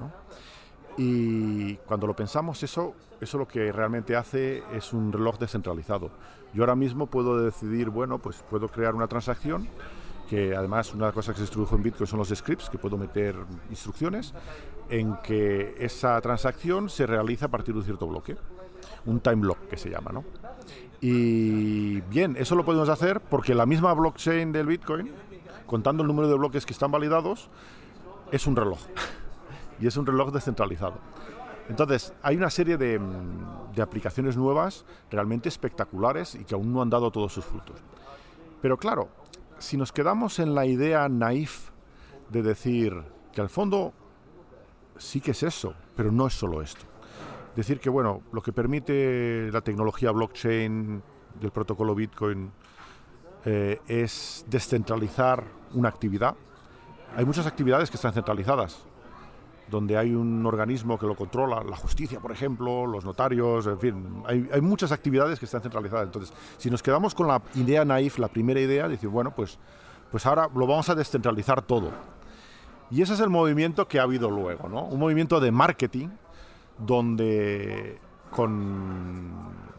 Y 0.99 1.75
cuando 1.77 2.07
lo 2.07 2.17
pensamos, 2.17 2.63
eso, 2.63 2.95
eso 3.21 3.39
lo 3.39 3.47
que 3.47 3.71
realmente 3.73 4.17
hace 4.17 4.63
es 4.73 4.93
un 4.93 5.13
reloj 5.13 5.39
descentralizado. 5.39 6.11
Yo 6.55 6.63
ahora 6.63 6.75
mismo 6.75 7.07
puedo 7.07 7.43
decidir, 7.43 7.91
bueno, 7.91 8.19
pues 8.19 8.43
puedo 8.49 8.69
crear 8.69 8.95
una 8.95 9.07
transacción, 9.07 9.69
que 10.29 10.57
además 10.57 10.95
una 10.95 11.13
cosa 11.13 11.33
que 11.33 11.39
se 11.39 11.45
introdujo 11.45 11.77
en 11.77 11.83
Bitcoin 11.83 12.07
son 12.07 12.19
los 12.19 12.29
scripts, 12.29 12.71
que 12.71 12.79
puedo 12.79 12.97
meter 12.97 13.37
instrucciones, 13.71 14.35
en 14.89 15.17
que 15.19 15.75
esa 15.79 16.21
transacción 16.21 16.89
se 16.89 17.07
realiza 17.07 17.47
a 17.47 17.49
partir 17.49 17.75
de 17.75 17.81
un 17.81 17.85
cierto 17.85 18.07
bloque, 18.07 18.37
un 19.05 19.21
time 19.21 19.37
block 19.37 19.69
que 19.69 19.77
se 19.77 19.91
llama, 19.91 20.13
¿no? 20.13 20.25
Y 21.09 22.01
bien, 22.01 22.35
eso 22.37 22.57
lo 22.57 22.65
podemos 22.65 22.89
hacer 22.89 23.21
porque 23.21 23.55
la 23.55 23.65
misma 23.65 23.95
blockchain 23.95 24.51
del 24.51 24.67
Bitcoin, 24.67 25.13
contando 25.65 26.03
el 26.03 26.09
número 26.09 26.27
de 26.27 26.35
bloques 26.35 26.67
que 26.67 26.73
están 26.73 26.91
validados, 26.91 27.49
es 28.33 28.45
un 28.49 28.57
reloj. 28.57 28.81
y 29.81 29.87
es 29.87 29.97
un 29.97 30.05
reloj 30.05 30.33
descentralizado. 30.33 30.95
Entonces, 31.69 32.13
hay 32.25 32.37
una 32.37 32.51
serie 32.51 32.77
de, 32.77 33.01
de, 33.73 33.83
aplicaciones 33.83 34.37
nuevas 34.37 34.85
realmente 35.09 35.49
espectaculares 35.49 36.35
y 36.35 36.43
que 36.43 36.57
aún 36.57 36.73
no 36.73 36.83
han 36.83 36.91
dado 36.91 37.13
todos 37.13 37.33
sus 37.33 37.45
frutos. 37.45 37.77
Pero 38.61 38.77
claro, 38.77 39.09
si 39.59 39.77
nos 39.77 39.93
quedamos 39.93 40.41
en 40.41 40.57
la 40.57 40.67
idea 40.67 41.09
naif 41.09 41.71
de 42.31 42.43
decir 42.43 43.01
que 43.33 43.41
al 43.41 43.49
fondo 43.49 43.93
sí 44.99 45.21
que 45.21 45.31
es 45.31 45.45
eso, 45.45 45.73
pero 45.95 46.11
no 46.11 46.27
es 46.27 46.35
solo 46.35 46.63
esto 46.63 46.96
decir 47.57 47.81
que 47.81 47.91
bueno, 47.91 48.23
lo 48.33 48.43
que 48.43 48.53
permite 48.53 49.51
la 49.51 49.63
tecnología 49.63 50.11
blockchain 50.13 51.03
del 51.41 51.51
protocolo 51.51 51.95
Bitcoin 51.95 52.53
eh, 53.45 53.81
es 53.89 54.45
descentralizar 54.49 55.43
una 55.73 55.89
actividad. 55.89 56.35
Hay 57.17 57.25
muchas 57.25 57.47
actividades 57.47 57.91
que 57.91 57.97
están 57.97 58.13
centralizadas, 58.13 58.85
donde 59.71 59.97
hay 59.97 60.15
un 60.15 60.45
organismo 60.45 60.99
que 60.99 61.07
lo 61.07 61.17
controla, 61.17 61.63
la 61.65 61.77
justicia, 61.77 62.21
por 62.21 62.31
ejemplo, 62.31 62.87
los 62.87 63.05
notarios, 63.05 63.67
en 63.67 63.79
fin, 63.79 64.23
hay, 64.27 64.49
hay, 64.53 64.61
muchas 64.61 64.93
actividades 64.93 65.39
que 65.39 65.47
están 65.47 65.63
centralizadas. 65.63 66.05
Entonces, 66.05 66.35
si 66.59 66.71
nos 66.71 66.83
quedamos 66.83 67.15
con 67.15 67.27
la 67.27 67.41
idea 67.55 67.85
naif, 67.85 68.19
la 68.19 68.29
primera 68.29 68.61
idea, 68.61 68.87
decir, 68.87 69.09
bueno, 69.09 69.33
pues, 69.35 69.59
pues 70.11 70.27
ahora 70.27 70.51
lo 70.55 70.67
vamos 70.67 70.91
a 70.91 70.95
descentralizar 70.95 71.63
todo. 71.63 71.91
Y 72.91 73.03
ese 73.03 73.15
es 73.15 73.21
el 73.21 73.31
movimiento 73.31 73.89
que 73.89 73.99
ha 73.99 74.03
habido 74.03 74.31
luego, 74.31 74.69
¿no? 74.69 74.85
Un 74.85 75.01
movimiento 75.01 75.41
de 75.41 75.51
marketing 75.51 76.09
donde 76.79 77.99
con, 78.31 79.31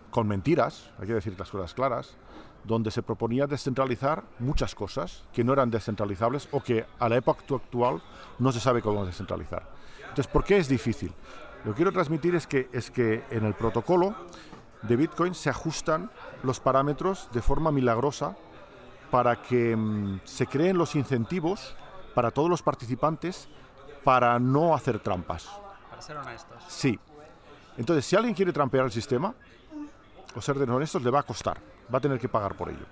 con 0.10 0.28
mentiras, 0.28 0.90
hay 1.00 1.08
que 1.08 1.14
decir 1.14 1.36
las 1.38 1.50
cosas 1.50 1.74
claras, 1.74 2.18
donde 2.64 2.92
se 2.92 3.02
proponía 3.02 3.48
descentralizar 3.48 4.24
muchas 4.40 4.76
cosas 4.76 5.24
que 5.32 5.44
no 5.44 5.54
eran 5.54 5.72
descentralizables 5.72 6.50
o 6.52 6.62
que 6.62 6.86
a 7.00 7.08
la 7.08 7.16
época 7.16 7.56
actual 7.56 8.02
no 8.40 8.52
se 8.52 8.60
sabe 8.60 8.82
cómo 8.82 9.06
descentralizar. 9.06 9.64
Entonces, 10.02 10.28
¿por 10.28 10.44
qué 10.44 10.58
es 10.58 10.68
difícil? 10.68 11.14
Lo 11.64 11.72
que 11.72 11.78
quiero 11.78 11.92
transmitir 11.92 12.36
es 12.36 12.46
que, 12.46 12.70
es 12.74 12.92
que 12.92 13.24
en 13.30 13.46
el 13.46 13.54
protocolo 13.54 14.16
de 14.82 14.96
Bitcoin 14.96 15.34
se 15.34 15.50
ajustan 15.50 16.12
los 16.44 16.60
parámetros 16.60 17.30
de 17.32 17.42
forma 17.42 17.72
milagrosa 17.72 18.36
para 19.12 19.42
que 19.42 19.76
mm, 19.76 20.22
se 20.24 20.48
creen 20.48 20.78
los 20.78 20.96
incentivos 20.96 21.76
para 22.14 22.32
todos 22.32 22.50
los 22.50 22.62
participantes 22.62 23.48
para 24.04 24.40
no 24.40 24.76
hacer 24.76 25.00
trampas 25.00 25.50
ser 26.02 26.18
honestos. 26.18 26.64
Sí. 26.68 27.00
Entonces, 27.78 28.06
si 28.06 28.16
alguien 28.16 28.34
quiere 28.34 28.52
trampear 28.52 28.86
el 28.86 28.92
sistema 28.92 29.34
o 30.36 30.42
ser 30.42 30.58
deshonestos, 30.58 31.02
le 31.04 31.12
va 31.12 31.20
a 31.20 31.24
costar. 31.24 31.60
Va 31.94 32.00
a 32.00 32.02
tener 32.02 32.20
que 32.20 32.28
pagar 32.28 32.56
por 32.56 32.70
ello. 32.70 32.86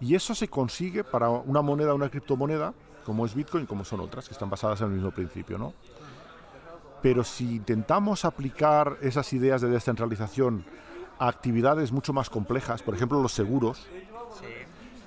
Y 0.00 0.14
eso 0.14 0.34
se 0.34 0.48
consigue 0.48 1.04
para 1.04 1.28
una 1.28 1.62
moneda, 1.62 1.94
una 1.94 2.08
criptomoneda, 2.08 2.72
como 3.04 3.26
es 3.26 3.34
Bitcoin, 3.34 3.66
como 3.66 3.84
son 3.84 4.00
otras, 4.00 4.26
que 4.26 4.32
están 4.32 4.50
basadas 4.50 4.80
en 4.80 4.88
el 4.88 4.92
mismo 4.94 5.10
principio, 5.10 5.58
¿no? 5.58 5.74
Pero 7.02 7.24
si 7.24 7.56
intentamos 7.56 8.24
aplicar 8.24 8.98
esas 9.00 9.32
ideas 9.32 9.60
de 9.60 9.68
descentralización 9.68 10.64
a 11.18 11.28
actividades 11.28 11.92
mucho 11.92 12.12
más 12.12 12.28
complejas, 12.28 12.82
por 12.82 12.94
ejemplo 12.94 13.22
los 13.22 13.32
seguros, 13.32 13.86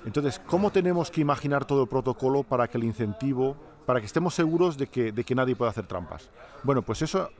entonces, 0.04 0.38
¿cómo 0.38 0.70
tenemos 0.70 1.10
que 1.10 1.22
imaginar 1.22 1.64
todo 1.64 1.82
el 1.82 1.88
protocolo 1.88 2.42
para 2.42 2.68
que 2.68 2.76
el 2.76 2.84
incentivo 2.84 3.56
para 3.86 4.00
que 4.00 4.06
estemos 4.06 4.34
seguros 4.34 4.76
de 4.76 4.86
que, 4.86 5.12
de 5.12 5.24
que 5.24 5.34
nadie 5.34 5.56
pueda 5.56 5.70
hacer 5.70 5.86
trampas. 5.86 6.30
Bueno, 6.62 6.82
pues 6.82 7.02
eso 7.02 7.30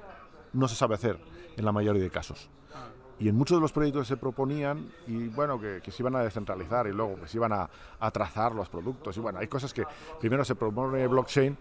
no 0.53 0.69
se 0.69 0.77
sabe 0.77 0.95
hacer 0.95 1.19
en 1.57 1.65
la 1.65 1.73
mayoría 1.73 2.03
de 2.03 2.11
casos. 2.11 2.49
Y 3.19 3.29
en 3.29 3.37
muchos 3.37 3.57
de 3.57 3.61
los 3.61 3.73
proyectos 3.73 4.03
que 4.03 4.15
se 4.15 4.17
proponían, 4.17 4.91
y 5.07 5.29
bueno, 5.29 5.61
que, 5.61 5.81
se 5.89 6.03
iban 6.03 6.17
a 6.17 6.21
descentralizar 6.21 6.87
y 6.89 6.93
luego 6.93 7.21
que 7.21 7.29
se 7.29 7.37
iban 7.37 7.53
a, 7.53 7.71
a, 8.01 8.11
trazar 8.11 8.53
los 8.53 8.69
productos. 8.69 9.17
Y 9.17 9.21
bueno, 9.21 9.39
hay 9.39 9.47
cosas 9.47 9.73
que 9.73 9.85
primero 10.19 10.45
se 10.45 10.57
propone 10.57 11.07
blockchain 11.07 11.57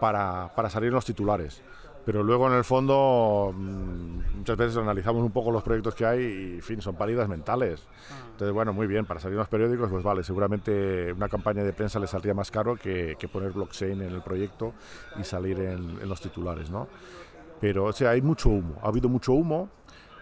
para, 0.00 0.50
para 0.54 0.68
salir 0.68 0.92
los 0.92 1.04
titulares 1.04 1.62
pero 2.04 2.22
luego 2.22 2.46
en 2.46 2.54
el 2.54 2.64
fondo 2.64 3.52
mm, 3.54 4.38
muchas 4.38 4.56
veces 4.56 4.76
analizamos 4.78 5.22
un 5.22 5.30
poco 5.30 5.50
los 5.50 5.62
proyectos 5.62 5.94
que 5.94 6.06
hay 6.06 6.20
y, 6.20 6.54
en 6.54 6.62
fin, 6.62 6.80
son 6.80 6.96
pálidas 6.96 7.28
mentales. 7.28 7.86
Entonces, 8.32 8.52
bueno, 8.54 8.72
muy 8.72 8.86
bien, 8.86 9.04
para 9.04 9.20
salir 9.20 9.34
en 9.34 9.40
los 9.40 9.48
periódicos, 9.48 9.90
pues 9.90 10.02
vale, 10.02 10.22
seguramente 10.22 11.12
una 11.12 11.28
campaña 11.28 11.62
de 11.62 11.72
prensa 11.72 11.98
le 11.98 12.06
saldría 12.06 12.34
más 12.34 12.50
caro 12.50 12.76
que, 12.76 13.16
poner 13.32 13.52
blockchain 13.52 14.02
en 14.02 14.12
el 14.12 14.22
proyecto 14.22 14.72
y 15.18 15.24
salir 15.24 15.60
en, 15.60 16.08
los 16.08 16.20
titulares, 16.20 16.70
¿no? 16.70 16.88
Pero, 17.60 17.84
o 17.84 17.92
sea, 17.92 18.10
hay 18.10 18.22
mucho 18.22 18.48
humo, 18.48 18.76
ha 18.82 18.88
habido 18.88 19.08
mucho 19.08 19.32
humo. 19.32 19.68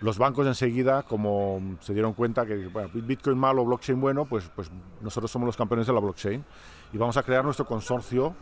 Los 0.00 0.18
bancos 0.18 0.46
enseguida, 0.46 1.02
como 1.02 1.60
se 1.80 1.92
dieron 1.92 2.12
cuenta 2.12 2.46
que 2.46 2.68
bueno, 2.68 2.88
Bitcoin 2.92 3.36
malo, 3.36 3.64
blockchain 3.64 4.00
bueno, 4.00 4.26
pues, 4.26 4.48
pues 4.54 4.70
nosotros 5.00 5.30
somos 5.30 5.46
los 5.46 5.56
campeones 5.56 5.88
de 5.88 5.92
la 5.92 5.98
blockchain 5.98 6.44
y 6.92 6.98
vamos 6.98 7.16
a 7.16 7.22
crear 7.22 7.44
nuestro 7.44 7.66
consorcio 7.66 8.34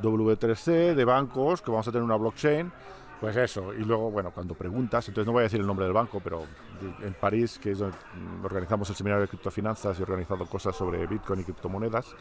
W3C, 0.00 0.94
de 0.94 1.04
bancos, 1.04 1.62
que 1.62 1.70
vamos 1.70 1.86
a 1.88 1.92
tener 1.92 2.04
una 2.04 2.16
blockchain. 2.16 2.72
Pues 3.20 3.36
eso, 3.36 3.74
y 3.74 3.84
luego, 3.84 4.12
bueno, 4.12 4.30
cuando 4.30 4.54
preguntas, 4.54 5.08
entonces 5.08 5.26
no 5.26 5.32
voy 5.32 5.40
a 5.40 5.42
decir 5.44 5.58
el 5.58 5.66
nombre 5.66 5.84
del 5.84 5.92
banco, 5.92 6.20
pero 6.22 6.44
en 7.02 7.14
París, 7.14 7.58
que 7.60 7.72
es 7.72 7.78
donde 7.78 7.96
organizamos 8.44 8.88
el 8.90 8.96
seminario 8.96 9.22
de 9.22 9.28
criptofinanzas 9.28 9.98
y 9.98 10.00
he 10.00 10.04
organizado 10.04 10.46
cosas 10.46 10.76
sobre 10.76 11.04
Bitcoin 11.06 11.40
y 11.40 11.44
criptomonedas, 11.44 12.14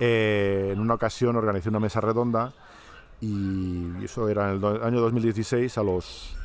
eh, 0.00 0.70
en 0.72 0.80
una 0.80 0.94
ocasión 0.94 1.36
organicé 1.36 1.68
una 1.68 1.78
mesa 1.78 2.00
redonda 2.00 2.52
y 3.20 4.04
eso 4.04 4.28
era 4.28 4.50
en 4.50 4.56
el 4.62 4.82
año 4.82 5.00
2016 5.00 5.78
a 5.78 5.84
los 5.84 6.36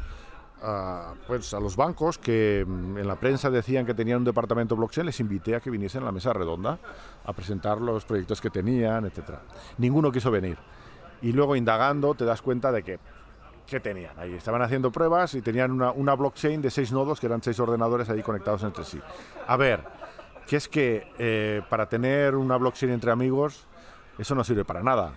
a, 0.62 1.14
pues 1.28 1.54
a 1.54 1.60
los 1.60 1.76
bancos 1.76 2.18
que 2.18 2.66
mm, 2.68 2.98
en 2.98 3.08
la 3.08 3.16
prensa 3.16 3.50
decían 3.50 3.86
que 3.86 3.94
tenían 3.94 4.20
un 4.20 4.24
departamento 4.26 4.76
blockchain, 4.76 5.06
les 5.06 5.20
invité 5.20 5.56
a 5.56 5.60
que 5.60 5.70
viniesen 5.70 6.04
a 6.04 6.06
la 6.06 6.12
mesa 6.12 6.34
redonda 6.34 6.80
a 7.26 7.34
presentar 7.34 7.80
los 7.80 8.06
proyectos 8.06 8.42
que 8.42 8.50
tenían, 8.50 9.06
etcétera. 9.06 9.42
Ninguno 9.78 10.12
quiso 10.12 10.32
venir. 10.32 10.58
Y 11.22 11.32
luego 11.32 11.56
indagando 11.56 12.14
te 12.16 12.26
das 12.26 12.42
cuenta 12.42 12.72
de 12.72 12.84
que 12.84 13.00
¿qué 13.68 13.80
tenían 13.80 14.18
ahí? 14.18 14.34
Estaban 14.34 14.62
haciendo 14.62 14.92
pruebas 14.92 15.34
y 15.36 15.42
tenían 15.42 15.72
una, 15.72 15.92
una 15.92 16.16
blockchain 16.16 16.62
de 16.62 16.72
seis 16.72 16.92
nodos 16.92 17.20
que 17.20 17.28
eran 17.28 17.44
seis 17.44 17.60
ordenadores 17.60 18.10
ahí 18.10 18.24
conectados 18.24 18.64
entre 18.64 18.84
sí. 18.84 19.00
A 19.48 19.58
ver, 19.58 19.84
que 20.48 20.56
es 20.56 20.68
que 20.68 21.12
eh, 21.20 21.62
para 21.70 21.88
tener 21.88 22.36
una 22.36 22.58
blockchain 22.58 22.92
entre 22.92 23.12
amigos, 23.12 23.68
eso 24.18 24.34
no 24.34 24.44
sirve 24.44 24.66
para 24.66 24.82
nada 24.82 25.14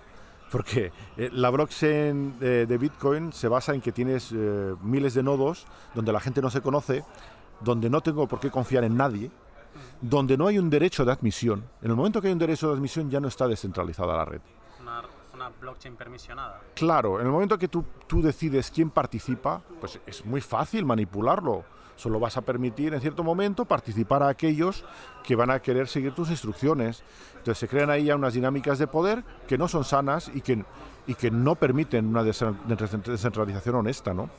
porque 0.52 0.92
eh, 1.16 1.30
la 1.32 1.48
blockchain 1.48 2.38
de, 2.38 2.78
Bitcoin 2.78 3.32
se 3.32 3.48
basa 3.48 3.74
en 3.74 3.80
que 3.80 3.90
tienes 3.90 4.30
eh, 4.32 4.74
miles 4.82 5.14
de 5.14 5.22
nodos 5.22 5.66
donde 5.94 6.12
la 6.12 6.20
gente 6.20 6.42
no 6.42 6.50
se 6.50 6.60
conoce, 6.60 7.04
donde 7.60 7.88
no 7.88 8.02
tengo 8.02 8.28
por 8.28 8.38
qué 8.38 8.50
confiar 8.50 8.84
en 8.84 8.96
nadie, 8.96 9.30
donde 10.00 10.36
no 10.36 10.46
hay 10.46 10.58
un 10.58 10.68
derecho 10.68 11.06
de 11.06 11.12
admisión. 11.12 11.64
En 11.80 11.90
el 11.90 11.96
momento 11.96 12.20
que 12.20 12.28
hay 12.28 12.34
un 12.34 12.38
derecho 12.38 12.68
de 12.68 12.74
admisión 12.74 13.10
ya 13.10 13.18
no 13.18 13.28
está 13.28 13.48
descentralizada 13.48 14.14
la 14.14 14.26
red. 14.26 14.42
Una, 14.82 15.02
una 15.32 15.48
blockchain 15.48 15.96
permisionada. 15.96 16.60
Claro, 16.74 17.18
en 17.18 17.26
el 17.26 17.32
momento 17.32 17.58
que 17.58 17.68
tú, 17.68 17.84
tú 18.06 18.20
decides 18.20 18.70
quién 18.70 18.90
participa, 18.90 19.62
pues 19.80 20.00
es 20.06 20.24
muy 20.24 20.42
fácil 20.42 20.84
manipularlo. 20.84 21.64
Solo 21.96 22.18
vas 22.18 22.36
a 22.36 22.42
permitir 22.42 22.94
en 22.94 23.00
cierto 23.00 23.22
momento 23.22 23.64
participar 23.64 24.22
a 24.22 24.28
aquellos 24.28 24.84
que 25.22 25.36
van 25.36 25.50
a 25.50 25.60
querer 25.60 25.88
seguir 25.88 26.14
tus 26.14 26.30
instrucciones. 26.30 27.02
Entonces 27.38 27.58
se 27.58 27.68
crean 27.68 27.90
ahí 27.90 28.04
ya 28.04 28.16
unas 28.16 28.34
dinámicas 28.34 28.78
de 28.78 28.86
poder 28.86 29.24
que 29.46 29.58
no 29.58 29.68
son 29.68 29.84
sanas 29.84 30.30
y 30.34 30.40
que, 30.40 30.64
y 31.06 31.14
que 31.14 31.30
no 31.30 31.54
permiten 31.54 32.06
una 32.06 32.24
descentralización 32.24 33.74
honesta, 33.76 34.14
¿no? 34.14 34.30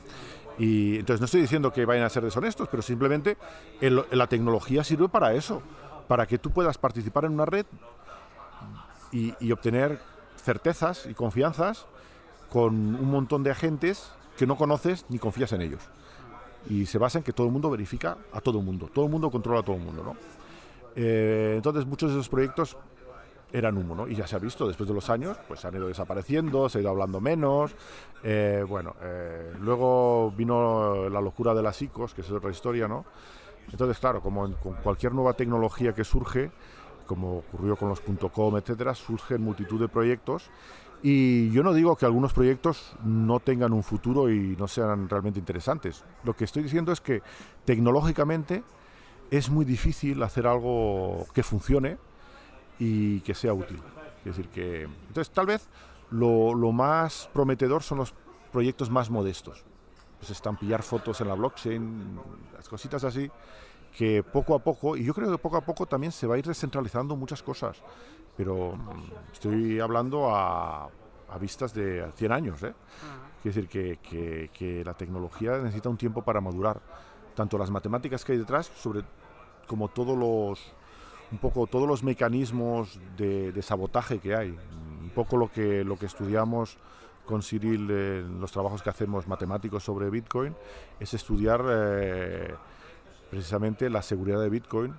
Y 0.58 0.98
entonces 0.98 1.20
no 1.20 1.26
estoy 1.26 1.40
diciendo 1.40 1.72
que 1.72 1.84
vayan 1.84 2.04
a 2.04 2.08
ser 2.08 2.22
deshonestos, 2.22 2.68
pero 2.68 2.82
simplemente 2.82 3.36
la 3.80 4.26
tecnología 4.26 4.84
sirve 4.84 5.08
para 5.08 5.34
eso, 5.34 5.62
para 6.06 6.26
que 6.26 6.38
tú 6.38 6.50
puedas 6.50 6.78
participar 6.78 7.24
en 7.24 7.32
una 7.32 7.44
red 7.44 7.66
y, 9.10 9.52
obtener 9.52 10.00
certezas 10.36 11.06
y 11.06 11.14
confianzas 11.14 11.86
con 12.50 12.74
un 12.74 13.10
montón 13.10 13.42
de 13.42 13.50
agentes 13.50 14.10
que 14.36 14.46
no 14.46 14.56
conoces 14.56 15.06
ni 15.08 15.18
confías 15.18 15.52
en 15.52 15.62
ellos. 15.62 15.82
Y 16.68 16.86
se 16.86 16.98
basa 16.98 17.18
en 17.18 17.24
que 17.24 17.32
todo 17.32 17.46
el 17.46 17.52
mundo 17.52 17.70
verifica 17.70 18.16
a 18.32 18.40
todo 18.40 18.58
el 18.58 18.64
mundo, 18.64 18.88
todo 18.92 19.04
el 19.04 19.10
mundo 19.10 19.30
controla 19.30 19.60
a 19.60 19.62
todo 19.62 19.76
el 19.76 19.82
mundo. 19.82 20.02
¿no? 20.02 20.16
Eh, 20.96 21.54
entonces 21.56 21.86
muchos 21.86 22.10
de 22.10 22.16
esos 22.16 22.28
proyectos 22.28 22.76
eran 23.52 23.76
humo, 23.76 23.94
¿no? 23.94 24.08
Y 24.08 24.16
ya 24.16 24.26
se 24.26 24.34
ha 24.34 24.40
visto, 24.40 24.66
después 24.66 24.88
de 24.88 24.94
los 24.94 25.08
años, 25.10 25.36
pues 25.46 25.64
han 25.64 25.74
ido 25.76 25.86
desapareciendo, 25.86 26.68
se 26.68 26.78
ha 26.78 26.80
ido 26.80 26.90
hablando 26.90 27.20
menos. 27.20 27.72
Eh, 28.24 28.64
bueno, 28.68 28.96
eh, 29.00 29.52
luego 29.60 30.32
vino 30.36 31.08
la 31.08 31.20
locura 31.20 31.54
de 31.54 31.62
las 31.62 31.80
ICOs, 31.80 32.14
que 32.14 32.22
es 32.22 32.30
otra 32.32 32.50
historia, 32.50 32.88
¿no? 32.88 33.04
Entonces, 33.70 33.98
claro, 33.98 34.20
como 34.20 34.52
con 34.56 34.74
cualquier 34.74 35.12
nueva 35.12 35.34
tecnología 35.34 35.94
que 35.94 36.02
surge, 36.02 36.50
como 37.06 37.38
ocurrió 37.38 37.76
con 37.76 37.90
los 37.90 38.00
.com, 38.00 38.56
etcétera, 38.56 38.92
surgen 38.94 39.42
multitud 39.42 39.80
de 39.80 39.88
proyectos 39.88 40.50
y 41.06 41.50
yo 41.50 41.62
no 41.62 41.74
digo 41.74 41.96
que 41.96 42.06
algunos 42.06 42.32
proyectos 42.32 42.96
no 43.04 43.38
tengan 43.38 43.74
un 43.74 43.82
futuro 43.82 44.30
y 44.30 44.56
no 44.56 44.66
sean 44.66 45.06
realmente 45.06 45.38
interesantes. 45.38 46.02
Lo 46.22 46.34
que 46.34 46.44
estoy 46.44 46.62
diciendo 46.62 46.92
es 46.92 47.02
que 47.02 47.20
tecnológicamente 47.66 48.64
es 49.30 49.50
muy 49.50 49.66
difícil 49.66 50.22
hacer 50.22 50.46
algo 50.46 51.26
que 51.34 51.42
funcione 51.42 51.98
y 52.78 53.20
que 53.20 53.34
sea 53.34 53.52
útil. 53.52 53.82
Es 54.20 54.34
decir, 54.34 54.48
que 54.48 54.84
entonces 54.84 55.30
tal 55.30 55.44
vez 55.44 55.68
lo, 56.10 56.54
más 56.72 57.28
prometedor 57.34 57.82
son 57.82 57.98
los 57.98 58.14
proyectos 58.50 58.88
más 58.88 59.10
modestos. 59.10 59.62
Pues 60.18 60.30
estampillar 60.30 60.82
fotos 60.82 61.20
en 61.20 61.28
la 61.28 61.34
blockchain, 61.34 62.18
las 62.56 62.66
cositas 62.66 63.04
así, 63.04 63.30
que 63.94 64.22
poco 64.22 64.54
a 64.54 64.58
poco, 64.58 64.96
y 64.96 65.04
yo 65.04 65.12
creo 65.12 65.30
que 65.30 65.36
poco 65.36 65.58
a 65.58 65.60
poco 65.60 65.84
también 65.84 66.12
se 66.12 66.26
va 66.26 66.36
a 66.36 66.38
ir 66.38 66.46
descentralizando 66.46 67.14
muchas 67.14 67.42
cosas, 67.42 67.82
pero 68.36 68.76
mm, 68.76 69.32
estoy 69.32 69.80
hablando 69.80 70.34
a, 70.34 70.84
a 70.84 71.38
vistas 71.40 71.74
de 71.74 72.10
100 72.16 72.32
años. 72.32 72.62
¿eh? 72.62 72.74
Quiere 73.42 73.54
decir 73.54 73.68
que, 73.68 73.98
que, 73.98 74.50
que, 74.52 74.84
la 74.84 74.94
tecnología 74.94 75.58
necesita 75.58 75.88
un 75.88 75.96
tiempo 75.96 76.22
para 76.22 76.40
madurar, 76.40 76.80
tanto 77.34 77.58
las 77.58 77.70
matemáticas 77.70 78.24
que 78.24 78.32
hay 78.32 78.38
detrás, 78.38 78.70
sobre, 78.76 79.02
como 79.66 79.88
todos 79.88 80.16
los, 80.16 80.72
un 81.30 81.38
poco 81.38 81.66
todos 81.66 81.86
los 81.86 82.02
mecanismos 82.02 82.98
de, 83.16 83.52
de 83.52 83.62
sabotaje 83.62 84.18
que 84.18 84.34
hay, 84.34 84.56
un 85.02 85.10
poco 85.14 85.36
lo 85.36 85.50
que, 85.50 85.84
lo 85.84 85.98
que 85.98 86.06
estudiamos 86.06 86.78
con 87.26 87.42
Cyril 87.42 87.90
en 87.90 88.40
los 88.40 88.52
trabajos 88.52 88.82
que 88.82 88.90
hacemos 88.90 89.26
matemáticos 89.26 89.82
sobre 89.84 90.10
Bitcoin, 90.10 90.54
es 91.00 91.14
estudiar... 91.14 91.64
Eh, 91.68 92.54
precisamente 93.34 93.90
la 93.90 94.00
seguridad 94.00 94.40
de 94.40 94.48
Bitcoin, 94.48 94.94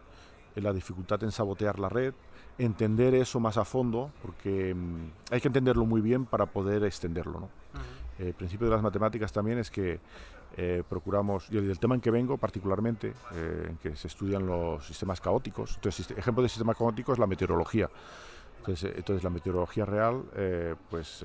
la 0.55 0.73
dificultad 0.73 1.23
en 1.23 1.31
sabotear 1.31 1.79
la 1.79 1.87
red, 1.87 2.13
entender 2.57 3.13
eso 3.15 3.39
más 3.39 3.57
a 3.57 3.65
fondo, 3.65 4.11
porque 4.21 4.73
mm, 4.73 5.33
hay 5.33 5.41
que 5.41 5.47
entenderlo 5.47 5.85
muy 5.85 6.01
bien 6.01 6.25
para 6.25 6.45
poder 6.45 6.83
extenderlo. 6.83 7.41
¿no? 7.41 7.49
El 8.19 8.33
principio 8.33 8.67
de 8.67 8.73
las 8.73 8.83
matemáticas 8.83 9.31
también 9.31 9.57
es 9.59 9.69
que 9.69 9.99
eh, 10.57 10.83
procuramos, 10.87 11.47
y 11.51 11.57
el, 11.57 11.79
tema 11.79 11.95
en 11.95 12.01
que 12.01 12.11
vengo 12.11 12.37
particularmente, 12.37 13.13
eh, 13.33 13.67
en 13.69 13.77
que 13.77 13.95
se 13.95 14.07
estudian 14.07 14.45
los 14.45 14.85
sistemas 14.87 15.19
caóticos, 15.19 15.75
entonces 15.75 16.11
ejemplo 16.11 16.41
de 16.41 16.49
sistema 16.49 16.73
caótico 16.73 17.11
es 17.11 17.19
la 17.19 17.27
meteorología. 17.27 17.89
Entonces, 18.59 18.93
entonces 18.95 19.23
la 19.23 19.29
meteorología 19.29 19.85
real, 19.85 20.23
pues 20.89 21.23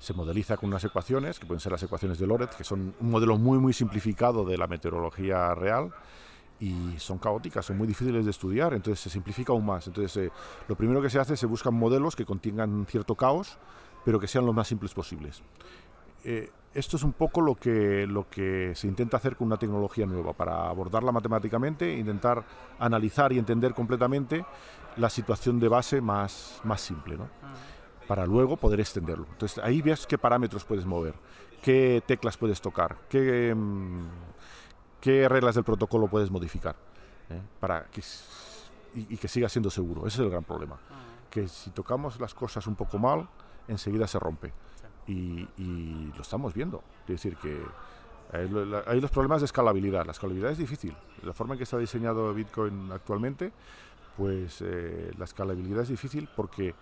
se 0.00 0.14
modeliza 0.14 0.56
con 0.56 0.70
unas 0.70 0.82
ecuaciones, 0.82 1.38
que 1.38 1.46
pueden 1.46 1.60
ser 1.60 1.72
las 1.72 1.82
ecuaciones 1.82 2.18
de 2.18 2.26
Lorentz, 2.26 2.56
que 2.56 2.64
son 2.64 2.94
un 2.98 3.10
modelo 3.10 3.36
muy, 3.36 3.58
muy 3.58 3.74
simplificado 3.74 4.46
de 4.46 4.56
la 4.56 4.66
meteorología 4.66 5.54
real, 5.54 5.92
y 6.60 6.94
son 6.98 7.18
caóticas, 7.18 7.66
son 7.66 7.78
muy 7.78 7.86
difíciles 7.86 8.24
de 8.24 8.30
estudiar, 8.30 8.74
entonces 8.74 9.00
se 9.00 9.10
simplifica 9.10 9.52
aún 9.52 9.66
más. 9.66 9.86
Entonces, 9.86 10.16
eh, 10.24 10.30
lo 10.68 10.76
primero 10.76 11.02
que 11.02 11.10
se 11.10 11.18
hace 11.18 11.34
es 11.34 11.40
se 11.40 11.46
buscan 11.46 11.74
modelos 11.74 12.14
que 12.14 12.24
contengan 12.24 12.86
cierto 12.86 13.14
caos, 13.14 13.58
pero 14.04 14.20
que 14.20 14.28
sean 14.28 14.46
lo 14.46 14.52
más 14.52 14.68
simples 14.68 14.94
posibles. 14.94 15.42
Eh, 16.22 16.50
esto 16.74 16.96
es 16.96 17.02
un 17.02 17.14
poco 17.14 17.40
lo 17.40 17.54
que, 17.56 18.06
lo 18.06 18.28
que 18.28 18.74
se 18.76 18.86
intenta 18.86 19.16
hacer 19.16 19.36
con 19.36 19.46
una 19.46 19.56
tecnología 19.56 20.06
nueva, 20.06 20.34
para 20.34 20.68
abordarla 20.68 21.10
matemáticamente, 21.10 21.96
intentar 21.96 22.44
analizar 22.78 23.32
y 23.32 23.38
entender 23.38 23.74
completamente 23.74 24.44
la 24.96 25.10
situación 25.10 25.58
de 25.58 25.68
base 25.68 26.00
más, 26.00 26.60
más 26.62 26.80
simple. 26.80 27.16
¿no? 27.16 27.24
Ah 27.42 27.54
para 28.10 28.26
luego 28.26 28.56
poder 28.56 28.80
extenderlo. 28.80 29.24
Entonces 29.30 29.62
ahí 29.62 29.82
ves 29.82 30.04
qué 30.04 30.18
parámetros 30.18 30.64
puedes 30.64 30.84
mover, 30.84 31.14
qué 31.62 32.02
teclas 32.04 32.36
puedes 32.36 32.60
tocar, 32.60 32.96
qué, 33.08 33.54
mm, 33.54 34.08
qué 35.00 35.28
reglas 35.28 35.54
del 35.54 35.64
protocolo 35.64 36.08
puedes 36.08 36.30
modificar 36.30 36.76
¿eh? 37.30 37.40
para 37.58 37.84
que, 37.86 38.02
y, 38.94 39.16
que 39.16 39.28
siga 39.28 39.48
siendo 39.48 39.70
seguro. 39.70 40.06
Ese 40.06 40.20
es 40.20 40.24
el 40.24 40.30
gran 40.30 40.44
problema. 40.44 40.78
Ah. 40.90 40.94
Que 41.30 41.48
si 41.48 41.70
tocamos 41.70 42.20
las 42.20 42.34
cosas 42.34 42.66
un 42.66 42.74
poco 42.74 42.98
mal, 42.98 43.28
enseguida 43.68 44.06
se 44.06 44.18
rompe. 44.18 44.52
Y, 45.06 46.12
lo 46.14 46.22
estamos 46.22 46.54
viendo. 46.54 46.84
Es 47.02 47.08
decir, 47.08 47.36
que 47.36 47.60
hay, 48.32 49.00
los 49.00 49.10
problemas 49.10 49.40
de 49.40 49.46
escalabilidad. 49.46 50.06
La 50.06 50.12
escalabilidad 50.12 50.52
es 50.52 50.58
difícil. 50.58 50.94
La 51.22 51.32
forma 51.32 51.54
en 51.54 51.58
que 51.58 51.64
está 51.64 51.78
diseñado 51.78 52.32
Bitcoin 52.32 52.92
actualmente, 52.92 53.52
pues 54.16 54.60
eh, 54.60 55.10
la 55.18 55.24
escalabilidad 55.24 55.82
es 55.82 55.88
difícil 55.88 56.28
porque 56.36 56.74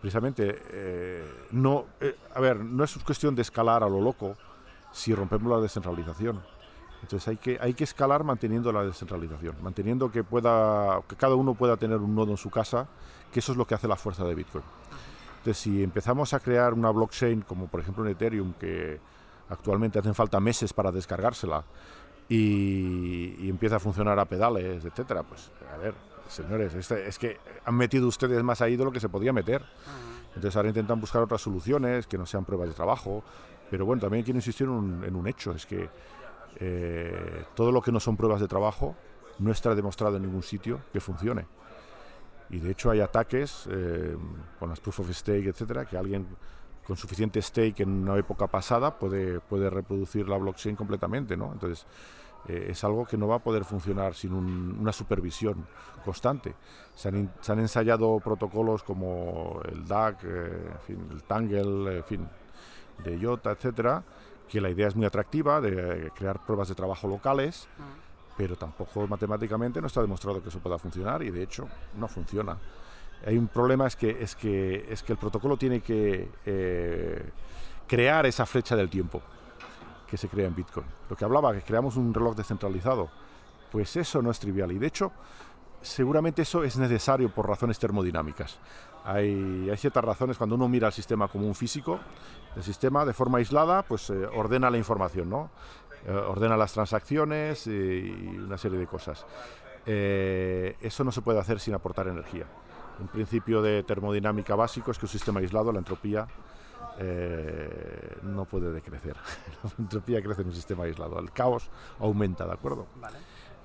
precisamente, 0.00 0.60
eh, 0.70 1.24
no, 1.52 1.86
eh, 2.00 2.16
a 2.34 2.40
ver, 2.40 2.58
no 2.58 2.82
es 2.82 2.98
cuestión 2.98 3.36
de 3.36 3.42
escalar 3.42 3.84
a 3.84 3.88
lo 3.88 4.00
loco 4.00 4.34
si 4.90 5.14
rompemos 5.14 5.52
la 5.52 5.60
descentralización. 5.60 6.42
Entonces 7.02 7.28
hay 7.28 7.36
que, 7.36 7.58
hay 7.60 7.74
que 7.74 7.84
escalar 7.84 8.24
manteniendo 8.24 8.72
la 8.72 8.84
descentralización, 8.84 9.56
manteniendo 9.62 10.10
que, 10.10 10.24
pueda, 10.24 11.00
que 11.08 11.16
cada 11.16 11.36
uno 11.36 11.54
pueda 11.54 11.76
tener 11.76 11.98
un 11.98 12.14
nodo 12.14 12.32
en 12.32 12.36
su 12.36 12.50
casa, 12.50 12.88
que 13.32 13.40
eso 13.40 13.52
es 13.52 13.58
lo 13.58 13.66
que 13.66 13.74
hace 13.74 13.86
la 13.86 13.96
fuerza 13.96 14.24
de 14.24 14.34
Bitcoin. 14.34 14.64
Entonces 15.38 15.58
si 15.58 15.82
empezamos 15.82 16.34
a 16.34 16.40
crear 16.40 16.74
una 16.74 16.90
blockchain, 16.90 17.42
como 17.42 17.68
por 17.68 17.80
ejemplo 17.80 18.04
en 18.04 18.12
Ethereum, 18.12 18.52
que 18.54 19.00
actualmente 19.48 19.98
hacen 19.98 20.14
falta 20.14 20.40
meses 20.40 20.72
para 20.72 20.90
descargársela, 20.90 21.64
y, 22.28 23.36
y 23.38 23.48
empieza 23.48 23.76
a 23.76 23.78
funcionar 23.78 24.18
a 24.18 24.26
pedales, 24.26 24.84
etcétera, 24.84 25.22
pues 25.22 25.50
a 25.72 25.78
ver, 25.78 25.94
señores, 26.28 26.74
este, 26.74 27.08
es 27.08 27.18
que 27.18 27.38
han 27.64 27.74
metido 27.74 28.06
ustedes 28.06 28.42
más 28.42 28.60
ahí 28.60 28.76
de 28.76 28.84
lo 28.84 28.92
que 28.92 29.00
se 29.00 29.08
podía 29.08 29.32
meter. 29.32 29.62
Entonces 30.28 30.56
ahora 30.56 30.68
intentan 30.68 31.00
buscar 31.00 31.22
otras 31.22 31.40
soluciones 31.40 32.06
que 32.06 32.18
no 32.18 32.26
sean 32.26 32.44
pruebas 32.44 32.68
de 32.68 32.74
trabajo. 32.74 33.24
Pero 33.70 33.84
bueno, 33.84 34.00
también 34.00 34.24
quiero 34.24 34.38
insistir 34.38 34.66
en 34.66 35.16
un, 35.16 35.26
hecho, 35.26 35.52
es 35.52 35.66
que 35.66 35.88
eh, 36.60 37.44
todo 37.54 37.72
lo 37.72 37.82
que 37.82 37.92
no 37.92 38.00
son 38.00 38.16
pruebas 38.16 38.40
de 38.40 38.48
trabajo 38.48 38.96
no 39.38 39.52
está 39.52 39.74
demostrado 39.74 40.16
en 40.16 40.22
ningún 40.22 40.42
sitio 40.42 40.80
que 40.92 41.00
funcione. 41.00 41.46
Y 42.50 42.58
de 42.58 42.70
hecho 42.70 42.90
hay 42.90 43.00
ataques 43.00 43.68
eh, 43.70 44.16
con 44.58 44.70
las 44.70 44.80
proof 44.80 45.00
of 45.00 45.10
stake, 45.10 45.46
etcétera, 45.46 45.84
que 45.84 45.96
alguien 45.96 46.26
con 46.86 46.96
suficiente 46.96 47.42
stake 47.42 47.80
en 47.80 47.90
una 47.90 48.16
época 48.16 48.46
pasada 48.46 48.98
puede, 48.98 49.40
puede 49.40 49.68
reproducir 49.68 50.26
la 50.26 50.38
blockchain 50.38 50.74
completamente, 50.74 51.36
¿no? 51.36 51.52
Entonces, 51.52 51.86
eh, 52.46 52.68
es 52.70 52.82
algo 52.84 53.04
que 53.04 53.18
no 53.18 53.28
va 53.28 53.36
a 53.36 53.38
poder 53.40 53.64
funcionar 53.64 54.14
sin 54.14 54.32
una 54.32 54.92
supervisión 54.92 55.66
constante. 56.04 56.54
Se 56.94 57.08
han, 57.08 57.58
ensayado 57.58 58.18
protocolos 58.20 58.82
como 58.82 59.60
el 59.70 59.86
DAC, 59.86 60.24
eh, 60.24 60.70
el 60.88 61.22
Tangle, 61.24 61.98
en 61.98 62.04
fin, 62.04 62.28
de 63.04 63.18
IOTA, 63.18 63.52
etcétera, 63.52 64.02
que 64.48 64.60
la 64.60 64.70
idea 64.70 64.88
es 64.88 64.96
muy 64.96 65.06
atractiva 65.06 65.60
de 65.60 66.10
crear 66.14 66.44
pruebas 66.44 66.68
de 66.68 66.74
trabajo 66.74 67.06
locales, 67.06 67.68
pero 68.36 68.56
tampoco 68.56 69.06
matemáticamente 69.06 69.80
no 69.80 69.86
está 69.86 70.00
demostrado 70.00 70.42
que 70.42 70.48
eso 70.48 70.60
pueda 70.60 70.78
funcionar 70.78 71.22
y 71.22 71.30
de 71.30 71.42
hecho 71.42 71.68
no 71.96 72.08
funciona. 72.08 72.56
Hay 73.26 73.36
un 73.36 73.48
problema 73.48 73.86
es 73.86 73.96
que 73.96 74.10
es 74.22 74.36
que 74.36 74.86
es 74.88 75.02
que 75.02 75.12
el 75.12 75.18
protocolo 75.18 75.56
tiene 75.56 75.80
que 75.80 76.28
eh, 76.46 77.30
crear 77.86 78.26
esa 78.26 78.46
flecha 78.46 78.76
del 78.76 78.88
tiempo 78.88 79.20
que 80.08 80.16
se 80.16 80.28
crea 80.28 80.46
en 80.46 80.54
Bitcoin. 80.54 80.86
Lo 81.10 81.16
que 81.16 81.24
hablaba, 81.24 81.52
que 81.52 81.62
creamos 81.62 81.96
un 81.96 82.14
reloj 82.14 82.36
descentralizado, 82.36 83.10
pues 83.70 83.96
eso 83.96 84.22
no 84.22 84.30
es 84.30 84.38
trivial. 84.38 84.72
Y 84.72 84.78
de 84.78 84.86
hecho, 84.86 85.12
seguramente 85.82 86.42
eso 86.42 86.64
es 86.64 86.76
necesario 86.76 87.30
por 87.30 87.48
razones 87.48 87.78
termodinámicas. 87.78 88.58
Hay, 89.04 89.70
ciertas 89.76 90.04
razones 90.04 90.36
cuando 90.36 90.56
uno 90.56 90.68
mira 90.68 90.88
el 90.88 90.92
sistema 90.92 91.28
como 91.28 91.46
un 91.46 91.54
físico, 91.54 91.98
el 92.56 92.62
sistema 92.62 93.04
de 93.04 93.14
forma 93.14 93.38
aislada 93.38 93.82
pues 93.82 94.10
eh, 94.10 94.26
ordena 94.26 94.70
la 94.70 94.76
información, 94.76 95.30
¿no? 95.30 95.50
Eh, 96.06 96.12
ordena 96.12 96.56
las 96.56 96.72
transacciones 96.72 97.66
y 97.66 98.10
una 98.38 98.58
serie 98.58 98.78
de 98.78 98.86
cosas. 98.86 99.24
Eh, 99.90 100.76
eso 100.82 101.02
no 101.02 101.10
se 101.10 101.22
puede 101.22 101.38
hacer 101.38 101.60
sin 101.60 101.72
aportar 101.72 102.08
energía. 102.08 102.44
Un 103.00 103.08
principio 103.08 103.62
de 103.62 103.82
termodinámica 103.84 104.54
básico 104.54 104.90
es 104.90 104.98
que 104.98 105.06
un 105.06 105.10
sistema 105.10 105.40
aislado, 105.40 105.72
la 105.72 105.78
entropía, 105.78 106.26
eh, 106.98 108.18
no 108.22 108.44
puede 108.44 108.70
decrecer. 108.70 109.16
la 109.62 109.70
entropía 109.78 110.20
crece 110.22 110.42
en 110.42 110.48
un 110.48 110.54
sistema 110.54 110.84
aislado. 110.84 111.18
El 111.18 111.32
caos 111.32 111.70
aumenta, 112.00 112.44
¿de 112.44 112.52
acuerdo? 112.52 112.86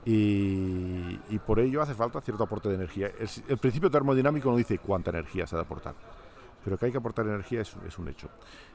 Y, 0.05 1.39
por 1.45 1.59
ello 1.59 1.81
hace 1.81 1.93
falta 1.93 2.21
cierto 2.21 2.43
aporte 2.43 2.69
de 2.69 2.75
energía. 2.75 3.11
El, 3.47 3.57
principio 3.57 3.89
termodinámico 3.89 4.49
no 4.49 4.57
dice 4.57 4.79
cuánta 4.79 5.11
energía 5.11 5.47
se 5.47 5.55
ha 5.55 5.59
de 5.59 5.65
aportar, 5.65 5.95
pero 6.63 6.77
que 6.77 6.85
hay 6.85 6.91
que 6.91 6.97
aportar 6.97 7.25
energía 7.25 7.61
es, 7.61 7.75
es 7.87 7.97
un 7.97 8.09
hecho. 8.09 8.29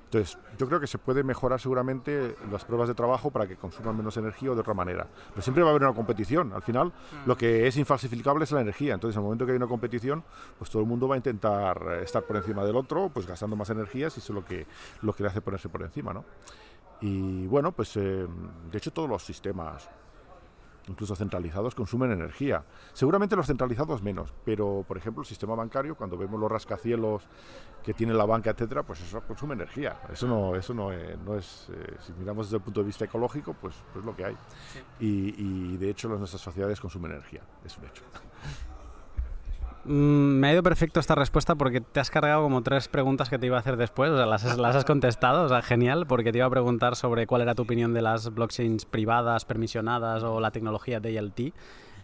Entonces, 0.05 0.39
yo 0.57 0.67
creo 0.67 0.81
que 0.81 0.87
se 0.87 0.97
puede 0.97 1.23
mejorar 1.23 1.61
seguramente 1.61 2.35
las 2.51 2.65
pruebas 2.65 2.89
de 2.89 2.95
trabajo 2.95 3.31
para 3.31 3.47
que 3.47 3.57
consuman 3.57 3.95
menos 3.95 4.17
energía 4.17 4.53
o 4.53 4.55
de 4.55 4.63
otra 4.63 4.73
manera. 4.73 5.07
Pero 5.31 5.43
siempre 5.43 5.63
va 5.63 5.69
a 5.69 5.73
haber 5.73 5.83
una 5.83 5.95
competición. 5.95 6.55
Al 6.55 6.63
final, 6.63 6.95
lo 7.27 7.37
que 7.37 7.67
es 7.67 7.77
infalsificable 7.77 8.45
es 8.45 8.53
la 8.53 8.63
energía. 8.63 8.95
Entonces, 8.95 9.17
en 9.17 9.21
el 9.21 9.25
momento 9.25 9.45
que 9.45 9.53
hay 9.53 9.57
una 9.57 9.67
competición, 9.67 10.25
pues 10.57 10.71
todo 10.71 10.81
el 10.81 10.89
mundo 10.89 11.09
va 11.09 11.17
a 11.17 11.19
intentar 11.19 12.01
estar 12.03 12.23
por 12.23 12.37
encima 12.37 12.65
del 12.65 12.77
otro, 12.77 13.11
pues 13.11 13.27
gastando 13.27 13.55
más 13.55 13.69
energía, 13.69 14.09
si 14.09 14.21
eso 14.21 14.33
es 14.33 14.35
lo 14.35 14.45
que, 14.47 14.67
lo 15.03 15.13
que 15.13 15.25
le 15.25 15.29
hace 15.29 15.43
ponerse 15.43 15.69
por 15.69 15.83
encima, 15.83 16.15
¿no? 16.15 16.25
Y 17.03 17.47
bueno, 17.47 17.73
pues 17.73 17.95
eh, 17.99 18.27
de 18.71 18.79
hecho 18.79 18.91
todos 18.91 19.11
los 19.11 19.23
sistemas 19.23 19.91
incluso 20.89 21.15
centralizados, 21.15 21.75
consumen 21.75 22.13
energía. 22.13 22.65
Seguramente 22.93 23.37
los 23.37 23.47
centralizados 23.47 24.03
menos, 24.03 24.33
pero 24.45 24.85
por 24.87 24.97
ejemplo 24.97 25.23
el 25.23 25.27
sistema 25.27 25.55
bancario, 25.55 25.97
cuando 25.97 26.17
vemos 26.17 26.41
los 26.41 26.51
rascacielos 26.51 27.23
que 27.83 27.95
tiene 27.95 28.15
la 28.15 28.27
banca, 28.27 28.51
etcétera, 28.51 28.83
pues 28.83 29.01
eso 29.01 29.21
consume 29.23 29.55
energía. 29.55 30.01
Eso 30.13 30.27
no, 30.27 30.55
eso 30.57 30.75
no, 30.75 30.93
eh, 30.93 31.17
no 31.25 31.37
es, 31.37 31.69
eh, 31.73 31.97
si 32.01 32.13
miramos 32.13 32.47
desde 32.47 32.57
el 32.57 32.63
punto 32.63 32.81
de 32.81 32.87
vista 32.87 33.05
ecológico, 33.05 33.55
pues, 33.55 33.75
es 33.75 33.83
pues 33.93 34.05
lo 34.05 34.15
que 34.15 34.25
hay. 34.25 34.37
Y, 35.01 35.35
y 35.37 35.77
de 35.77 35.91
hecho 35.91 36.09
nuestras 36.09 36.43
sociedades 36.43 36.81
consumen 36.81 37.13
energía, 37.13 37.43
es 37.65 37.77
un 37.79 37.85
hecho. 37.85 38.03
Mm, 39.89 40.39
me 40.39 40.49
ha 40.49 40.53
ido 40.53 40.63
perfecto 40.63 41.01
esta 41.01 41.15
respuesta 41.15 41.55
porque 41.55 41.81
te 41.81 41.99
has 41.99 42.11
cargado 42.11 42.43
como 42.43 42.63
tres 42.63 42.89
preguntas 42.89 43.31
que 43.31 43.39
te 43.39 43.47
iba 43.47 43.57
a 43.57 43.61
hacer 43.61 43.79
después, 43.79 44.11
o 44.11 44.17
sea, 44.17 44.27
las, 44.27 44.45
has 44.45 44.85
contestado, 44.85 45.45
o 45.45 45.49
sea, 45.49 45.63
genial, 45.63 46.07
porque 46.07 46.31
te 46.31 46.39
iba 46.39 46.47
a 46.47 46.51
preguntar 46.51 46.95
sobre 46.95 47.27
cuál 47.27 47.41
era 47.41 47.55
tu 47.55 47.63
opinión 47.63 47.95
de 47.95 48.03
las 48.03 48.35
blockchains 48.35 48.85
privadas, 48.85 49.47
permisionadas 49.47 50.23
o 50.25 50.41
la 50.41 50.51
tecnología 50.51 51.01
DLT. 51.01 51.55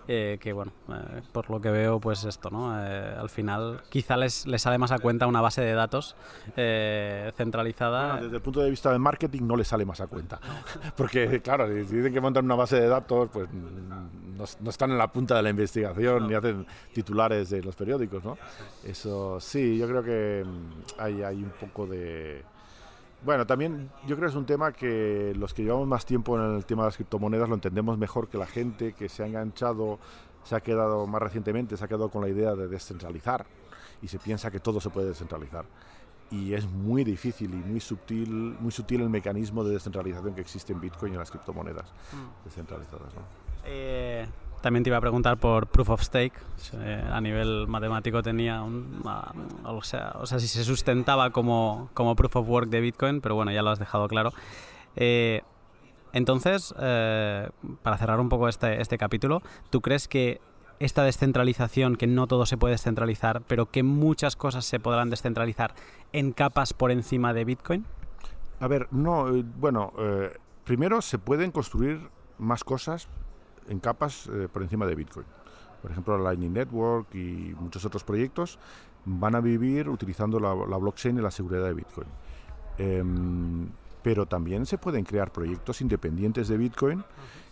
Eh, 0.07 0.39
que 0.41 0.53
bueno, 0.53 0.73
eh, 0.91 1.23
por 1.33 1.49
lo 1.51 1.61
que 1.61 1.71
veo, 1.71 1.99
pues 1.99 2.25
esto, 2.25 2.51
¿no? 2.51 2.79
Eh, 2.79 3.17
al 3.19 3.31
final 3.31 3.81
quizá 3.89 4.17
les, 4.17 4.47
les, 4.47 4.61
sale 4.61 4.77
más 4.77 4.93
a 4.93 4.99
cuenta 4.99 5.27
una 5.27 5.41
base 5.41 5.63
de 5.63 5.73
datos 5.73 6.15
centralizada. 7.37 8.21
desde 8.21 8.37
el 8.37 8.43
punto 8.43 8.61
de 8.61 8.71
vista 8.71 8.91
del 8.91 9.01
marketing 9.01 9.43
no 9.43 9.57
les 9.57 9.69
sale 9.69 9.85
más 9.85 10.01
a 10.01 10.07
cuenta, 10.07 10.39
porque 10.97 11.41
claro, 11.41 11.67
si 11.69 11.97
dicen 11.97 12.13
que 12.13 12.21
montan 12.21 12.45
una 12.45 12.55
base 12.55 12.81
de 12.81 12.89
datos, 12.89 13.31
pues 13.33 13.49
no, 13.53 14.69
están 14.69 14.91
en 14.91 14.99
la 14.99 15.09
punta 15.09 15.37
de 15.37 15.43
la 15.43 15.51
investigación 15.51 16.29
ni 16.29 16.35
hacen 16.35 16.67
titulares 16.93 17.51
de 17.51 17.63
los 17.63 17.75
periódicos, 17.75 18.23
¿no? 18.25 18.37
Eso 18.85 19.41
sí, 19.41 19.79
yo 19.79 19.89
creo 19.89 20.03
que 20.03 20.45
mm, 20.45 21.01
hay, 21.01 21.23
hay 21.23 21.43
un 21.43 21.53
poco 21.59 21.87
de 21.87 22.45
bueno, 23.25 23.47
también 23.47 23.91
yo 24.07 24.16
creo 24.16 24.29
que 24.29 24.33
es 24.33 24.37
un 24.37 24.47
tema 24.47 24.72
que 24.72 25.33
los 25.37 25.55
que 25.55 25.62
llevamos 25.62 25.89
más 25.89 26.05
tiempo 26.05 26.39
en 26.39 26.57
el 26.57 26.64
tema 26.66 26.83
de 26.83 26.89
las 26.89 26.97
criptomonedas 26.97 27.49
lo 27.49 27.55
entendemos 27.55 27.97
mejor 27.99 28.29
que 28.29 28.39
la 28.39 28.47
gente 28.47 28.93
que 28.93 29.09
se 29.09 29.22
ha 29.22 29.27
enganchado, 29.27 29.99
se 30.45 30.55
ha 30.55 30.61
quedado 30.61 31.07
más 31.07 31.22
recientemente, 31.22 31.77
se 31.77 31.85
ha 31.85 31.89
quedado 31.89 32.11
con 32.11 32.22
la 32.22 32.29
idea 32.29 32.55
de 32.55 32.68
descentralizar 32.68 33.47
y 34.03 34.09
se 34.09 34.18
piensa 34.18 34.51
que 34.51 34.61
todo 34.61 34.81
se 34.81 34.91
puede 34.91 35.09
descentralizar. 35.09 35.64
Y 36.31 36.53
es 36.55 36.66
muy 36.66 37.05
difícil 37.05 37.53
y 37.53 37.57
muy 37.57 37.81
sutil, 37.81 38.57
muy 38.59 38.72
sutil 38.72 39.01
el 39.03 39.11
mecanismo 39.11 39.62
de 39.64 39.75
descentralización 39.75 40.35
que 40.35 40.41
existe 40.41 40.72
en 40.72 40.81
Bitcoin 40.81 41.12
y 41.12 41.14
en 41.14 41.20
las 41.20 41.31
criptomonedas 41.31 41.93
mm. 42.12 42.45
descentralizadas. 42.45 43.14
¿no? 43.14 43.22
Eh, 43.64 44.27
también 44.65 44.83
te 44.83 44.89
iba 44.89 44.97
a 44.97 45.01
preguntar 45.03 45.37
por 45.37 45.67
proof 45.67 45.91
of 45.91 46.01
stake. 46.01 46.33
Eh, 46.73 47.05
a 47.12 47.21
nivel 47.21 47.69
matemático 47.69 48.23
tenía 48.23 48.62
un, 48.62 49.03
o, 49.62 49.83
sea, 49.83 50.15
o 50.19 50.25
sea, 50.25 50.41
si 50.41 50.49
se 50.49 50.65
sustentaba 50.65 51.33
como, 51.33 51.91
como 51.93 52.17
proof 52.17 52.37
of 52.37 52.49
work 52.49 52.71
de 52.71 52.81
Bitcoin, 52.81 53.21
pero 53.21 53.35
bueno, 53.35 53.53
ya 53.53 53.61
lo 53.61 53.69
has 53.69 53.79
dejado 53.79 54.09
claro. 54.09 54.33
Eh, 54.97 55.43
entonces, 56.15 56.75
eh, 56.79 57.51
para 57.83 57.99
cerrar 57.99 58.19
un 58.21 58.31
poco 58.31 58.49
este, 58.49 58.81
este 58.81 58.97
capítulo, 58.97 59.43
¿tú 59.69 59.83
crees 59.83 60.09
que 60.09 60.41
esta 60.79 61.03
descentralización, 61.03 61.97
que 61.97 62.07
no 62.07 62.27
todo 62.27 62.47
se 62.47 62.57
puede 62.57 62.73
descentralizar, 62.73 63.43
pero 63.47 63.67
que 63.67 63.83
muchas 63.83 64.35
cosas 64.35 64.65
se 64.65 64.81
podrán 64.81 65.11
descentralizar 65.11 65.75
en 66.15 66.33
capas 66.33 66.73
por 66.73 66.91
encima 66.91 67.35
de 67.35 67.45
Bitcoin? 67.45 67.85
A 68.61 68.69
ver, 68.69 68.89
no, 68.93 69.27
bueno, 69.59 69.93
primero 70.65 71.03
se 71.03 71.19
pueden 71.19 71.51
construir 71.51 72.09
más 72.39 72.65
cosas 72.65 73.09
en 73.69 73.81
capas 73.81 74.29
eh, 74.29 74.49
por 74.53 74.62
encima 74.62 74.87
de 74.87 74.95
Bitcoin. 74.95 75.27
Por 75.83 75.91
ejemplo, 75.91 76.17
la 76.17 76.25
Lightning 76.25 76.53
Network 76.53 77.15
y 77.15 77.55
muchos 77.61 77.85
otros 77.85 78.05
proyectos 78.05 78.59
van 79.05 79.35
a 79.35 79.41
vivir 79.41 79.89
utilizando 79.89 80.41
la, 80.41 80.55
blockchain 80.55 81.19
y 81.19 81.21
la 81.21 81.31
seguridad 81.31 81.65
de 81.65 81.75
Bitcoin. 81.75 82.09
Em, 82.79 83.69
pero 84.03 84.27
también 84.27 84.67
se 84.67 84.79
pueden 84.79 85.05
crear 85.05 85.31
proyectos 85.31 85.81
independientes 85.81 86.49
de 86.49 86.57
Bitcoin 86.57 87.05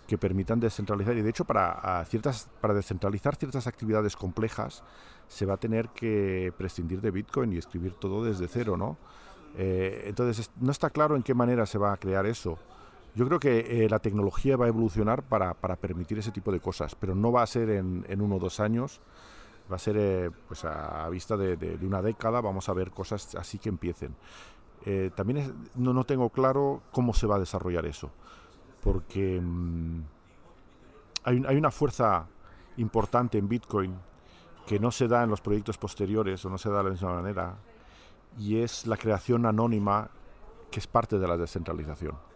que 0.06 0.18
permitan 0.18 0.60
descentralizar. 0.60 1.16
Y 1.16 1.22
de 1.22 1.30
hecho, 1.30 1.44
para, 1.44 2.04
ciertas, 2.06 2.48
para 2.60 2.74
descentralizar 2.74 3.36
ciertas 3.36 3.66
actividades 3.66 4.16
complejas, 4.16 4.82
se 5.28 5.46
va 5.46 5.54
a 5.54 5.56
tener 5.56 5.88
que 5.90 6.52
prescindir 6.56 7.00
de 7.00 7.10
Bitcoin 7.10 7.52
y 7.52 7.58
escribir 7.58 7.94
todo 7.94 8.24
desde 8.24 8.48
cero, 8.48 8.76
¿no? 8.76 8.96
Eh, 9.56 10.04
entonces, 10.06 10.50
no 10.60 10.70
está 10.70 10.90
claro 10.90 11.16
en 11.16 11.22
qué 11.22 11.34
manera 11.34 11.66
se 11.66 11.78
va 11.78 11.92
a 11.92 11.96
crear 11.96 12.26
eso. 12.26 12.58
Yo 13.14 13.26
creo 13.26 13.38
que 13.38 13.84
eh, 13.84 13.88
la 13.90 13.98
tecnología 13.98 14.56
va 14.56 14.64
a 14.64 14.68
evolucionar 14.68 15.22
para, 15.22 15.52
para, 15.52 15.76
permitir 15.76 16.18
ese 16.18 16.30
tipo 16.30 16.50
de 16.50 16.60
cosas, 16.60 16.94
pero 16.94 17.14
no 17.14 17.30
va 17.30 17.42
a 17.42 17.46
ser 17.46 17.68
en, 17.68 18.04
uno 18.20 18.36
o 18.36 18.38
dos 18.38 18.58
años, 18.58 19.00
va 19.70 19.76
a 19.76 19.78
ser 19.78 19.96
eh, 19.98 20.30
pues 20.48 20.64
a, 20.64 21.06
vista 21.10 21.36
de, 21.36 21.78
una 21.82 22.00
década, 22.00 22.40
vamos 22.40 22.70
a 22.70 22.72
ver 22.72 22.90
cosas 22.90 23.34
así 23.34 23.58
que 23.58 23.68
empiecen. 23.68 24.14
Eh, 24.86 25.10
también 25.14 25.68
no, 25.74 25.92
no, 25.92 26.04
tengo 26.04 26.30
claro 26.30 26.82
cómo 26.90 27.12
se 27.12 27.26
va 27.26 27.36
a 27.36 27.38
desarrollar 27.38 27.84
eso, 27.84 28.10
porque 28.82 29.38
mm, 29.40 30.00
hay, 31.24 31.42
hay, 31.46 31.56
una 31.56 31.70
fuerza 31.70 32.26
importante 32.78 33.36
en 33.36 33.46
Bitcoin 33.46 33.94
que 34.66 34.80
no 34.80 34.90
se 34.90 35.06
da 35.06 35.22
en 35.22 35.30
los 35.30 35.42
proyectos 35.42 35.76
posteriores 35.76 36.42
o 36.46 36.48
no 36.48 36.56
se 36.56 36.70
da 36.70 36.78
de 36.78 36.84
la 36.84 36.90
misma 36.90 37.14
manera, 37.14 37.56
y 38.38 38.56
es 38.56 38.86
la 38.86 38.96
creación 38.96 39.44
anónima 39.44 40.08
que 40.70 40.80
es 40.80 40.86
parte 40.86 41.18
de 41.18 41.28
la 41.28 41.36
descentralización 41.36 42.31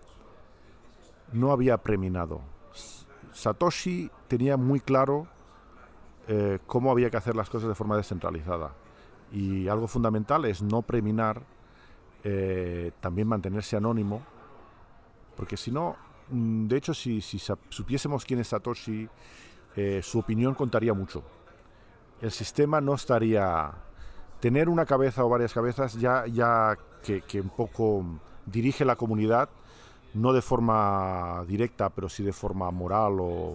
no 1.33 1.53
había 1.53 1.79
preminado. 1.79 2.41
Satoshi 3.33 4.11
tenía 4.29 4.57
muy 4.57 4.81
claro 4.81 5.27
eh, 6.29 6.59
cómo 6.67 6.91
había 6.91 7.11
que 7.11 7.17
hacer 7.17 7.37
las 7.37 7.51
cosas 7.51 7.69
de 7.69 7.75
forma 7.75 7.97
descentralizada. 7.97 8.73
Y 9.33 9.69
algo 9.69 9.87
fundamental 9.87 10.45
es 10.45 10.63
no 10.63 10.83
preminar, 10.83 11.43
eh, 12.25 12.93
también 13.01 13.29
mantenerse 13.29 13.77
anónimo, 13.77 14.23
porque 15.37 15.57
si 15.57 15.71
no, 15.71 15.97
mm, 16.31 16.67
de 16.67 16.77
hecho, 16.77 16.95
si, 16.95 17.21
supiésemos 17.21 18.25
quién 18.25 18.41
es 18.41 18.49
Satoshi, 18.49 19.09
eh, 19.77 20.01
su 20.03 20.19
opinión 20.19 20.55
contaría 20.55 20.95
mucho. 20.95 21.23
El 22.21 22.31
sistema 22.31 22.81
no 22.81 22.95
estaría... 22.95 23.73
Tener 24.41 24.69
una 24.69 24.85
cabeza 24.85 25.25
o 25.25 25.29
varias 25.31 25.55
cabezas 25.55 25.95
ya, 25.95 26.27
ya 26.27 26.77
que, 27.03 27.23
que 27.23 27.41
un 27.41 27.49
poco 27.49 28.05
dirige 28.45 28.85
la 28.85 28.97
comunidad, 28.97 29.49
no 30.17 30.33
de 30.33 30.43
forma 30.43 31.45
directa, 31.47 31.91
pero 31.91 32.09
sí 32.09 32.23
de 32.25 32.33
forma 32.33 32.71
moral 32.71 33.19
o 33.21 33.55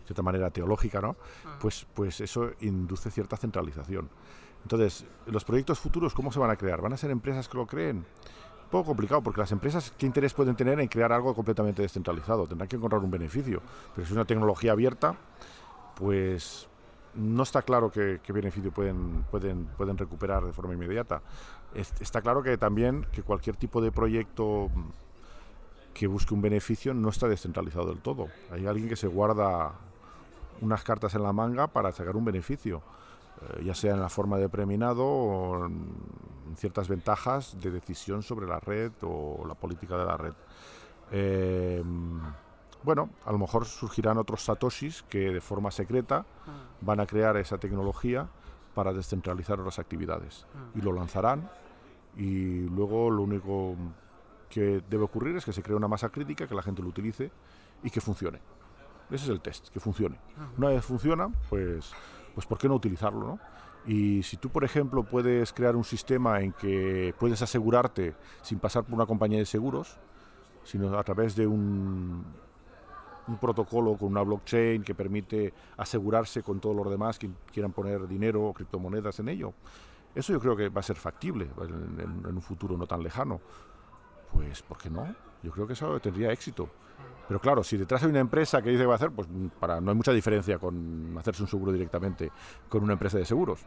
de 0.00 0.06
cierta 0.06 0.22
manera 0.22 0.50
teológica, 0.50 1.00
¿no? 1.00 1.16
Pues, 1.60 1.86
pues 1.94 2.20
eso 2.20 2.50
induce 2.60 3.10
cierta 3.10 3.36
centralización. 3.36 4.10
Entonces, 4.62 5.06
los 5.26 5.44
proyectos 5.44 5.78
futuros, 5.78 6.12
¿cómo 6.14 6.32
se 6.32 6.38
van 6.38 6.50
a 6.50 6.56
crear? 6.56 6.80
¿Van 6.80 6.92
a 6.92 6.96
ser 6.96 7.10
empresas 7.10 7.48
que 7.48 7.56
lo 7.56 7.66
creen? 7.66 7.98
Un 7.98 8.70
poco 8.70 8.86
complicado, 8.86 9.22
porque 9.22 9.40
las 9.40 9.52
empresas, 9.52 9.92
¿qué 9.96 10.06
interés 10.06 10.34
pueden 10.34 10.56
tener 10.56 10.80
en 10.80 10.88
crear 10.88 11.12
algo 11.12 11.34
completamente 11.34 11.82
descentralizado? 11.82 12.46
Tendrán 12.46 12.68
que 12.68 12.76
encontrar 12.76 13.02
un 13.02 13.10
beneficio. 13.10 13.60
Pero 13.94 14.06
si 14.06 14.12
es 14.12 14.16
una 14.16 14.24
tecnología 14.24 14.72
abierta, 14.72 15.14
pues 15.96 16.68
no 17.14 17.42
está 17.42 17.62
claro 17.62 17.90
qué, 17.90 18.20
beneficio 18.32 18.72
pueden, 18.72 19.24
pueden, 19.30 19.66
pueden 19.76 19.98
recuperar 19.98 20.44
de 20.44 20.52
forma 20.52 20.74
inmediata. 20.74 21.22
está 21.74 22.22
claro 22.22 22.42
que 22.42 22.56
también 22.56 23.06
que 23.12 23.22
cualquier 23.22 23.56
tipo 23.56 23.80
de 23.80 23.92
proyecto 23.92 24.70
que 25.94 26.06
busque 26.06 26.34
un 26.34 26.42
beneficio 26.42 26.94
no 26.94 27.08
está 27.08 27.28
descentralizado 27.28 27.86
del 27.86 27.98
todo. 27.98 28.28
Hay 28.50 28.66
alguien 28.66 28.88
que 28.88 28.96
se 28.96 29.06
guarda 29.06 29.72
unas 30.60 30.82
cartas 30.84 31.14
en 31.14 31.22
la 31.22 31.32
manga 31.32 31.66
para 31.66 31.92
sacar 31.92 32.16
un 32.16 32.24
beneficio, 32.24 32.82
eh, 33.40 33.64
ya 33.64 33.74
sea 33.74 33.94
en 33.94 34.00
la 34.00 34.08
forma 34.08 34.38
de 34.38 34.48
preminado 34.48 35.04
o 35.04 35.66
en 35.66 36.56
ciertas 36.56 36.88
ventajas 36.88 37.60
de 37.60 37.70
decisión 37.70 38.22
sobre 38.22 38.46
la 38.46 38.60
red 38.60 38.92
o 39.02 39.44
la 39.46 39.54
política 39.54 39.96
de 39.96 40.04
la 40.04 40.16
red. 40.16 40.32
Eh, 41.10 41.82
bueno, 42.82 43.10
a 43.24 43.32
lo 43.32 43.38
mejor 43.38 43.64
surgirán 43.64 44.18
otros 44.18 44.44
satoshis 44.44 45.02
que 45.04 45.30
de 45.30 45.40
forma 45.40 45.70
secreta 45.70 46.24
ah. 46.46 46.50
van 46.80 47.00
a 47.00 47.06
crear 47.06 47.36
esa 47.36 47.58
tecnología 47.58 48.28
para 48.74 48.92
descentralizar 48.92 49.58
las 49.58 49.78
actividades 49.78 50.46
ah. 50.54 50.70
y 50.74 50.80
lo 50.80 50.92
lanzarán 50.92 51.48
y 52.16 52.68
luego 52.68 53.10
lo 53.10 53.22
único 53.22 53.76
que 54.52 54.82
debe 54.88 55.04
ocurrir 55.04 55.34
es 55.34 55.46
que 55.46 55.52
se 55.52 55.62
cree 55.62 55.74
una 55.74 55.88
masa 55.88 56.10
crítica, 56.10 56.46
que 56.46 56.54
la 56.54 56.62
gente 56.62 56.82
lo 56.82 56.88
utilice 56.88 57.30
y 57.82 57.88
que 57.88 58.02
funcione. 58.02 58.38
Ese 59.10 59.24
es 59.24 59.30
el 59.30 59.40
test, 59.40 59.68
que 59.68 59.80
funcione. 59.80 60.18
Una 60.58 60.68
vez 60.68 60.84
funciona, 60.84 61.30
pues, 61.48 61.92
pues 62.34 62.46
¿por 62.46 62.58
qué 62.58 62.68
no 62.68 62.74
utilizarlo? 62.74 63.26
¿no? 63.26 63.38
Y 63.86 64.22
si 64.22 64.36
tú, 64.36 64.50
por 64.50 64.62
ejemplo, 64.62 65.04
puedes 65.04 65.54
crear 65.54 65.74
un 65.74 65.84
sistema 65.84 66.40
en 66.40 66.52
que 66.52 67.14
puedes 67.18 67.40
asegurarte 67.40 68.14
sin 68.42 68.58
pasar 68.58 68.84
por 68.84 68.94
una 68.94 69.06
compañía 69.06 69.38
de 69.38 69.46
seguros, 69.46 69.98
sino 70.64 70.98
a 70.98 71.02
través 71.02 71.34
de 71.34 71.46
un, 71.46 72.24
un 73.26 73.38
protocolo 73.38 73.96
con 73.96 74.08
una 74.08 74.22
blockchain 74.22 74.82
que 74.82 74.94
permite 74.94 75.54
asegurarse 75.78 76.42
con 76.42 76.60
todos 76.60 76.76
los 76.76 76.90
demás 76.90 77.18
que 77.18 77.30
quieran 77.50 77.72
poner 77.72 78.06
dinero 78.06 78.44
o 78.44 78.52
criptomonedas 78.52 79.18
en 79.20 79.30
ello. 79.30 79.54
Eso 80.14 80.34
yo 80.34 80.40
creo 80.40 80.54
que 80.54 80.68
va 80.68 80.80
a 80.80 80.84
ser 80.84 80.96
factible 80.96 81.48
en, 81.58 82.26
en 82.28 82.34
un 82.34 82.42
futuro 82.42 82.76
no 82.76 82.86
tan 82.86 83.02
lejano. 83.02 83.40
Pues, 84.32 84.62
¿por 84.62 84.78
qué 84.78 84.90
no? 84.90 85.14
Yo 85.42 85.50
creo 85.50 85.66
que 85.66 85.72
eso 85.72 85.98
tendría 86.00 86.32
éxito. 86.32 86.68
Pero 87.28 87.40
claro, 87.40 87.62
si 87.62 87.76
detrás 87.76 88.02
hay 88.02 88.10
una 88.10 88.20
empresa 88.20 88.60
que 88.60 88.70
dice 88.70 88.82
que 88.82 88.86
va 88.86 88.94
a 88.94 88.96
hacer, 88.96 89.10
pues 89.10 89.28
para, 89.58 89.80
no 89.80 89.90
hay 89.90 89.96
mucha 89.96 90.12
diferencia 90.12 90.58
con 90.58 91.16
hacerse 91.18 91.42
un 91.42 91.48
seguro 91.48 91.72
directamente 91.72 92.30
con 92.68 92.82
una 92.82 92.94
empresa 92.94 93.16
de 93.16 93.24
seguros. 93.24 93.60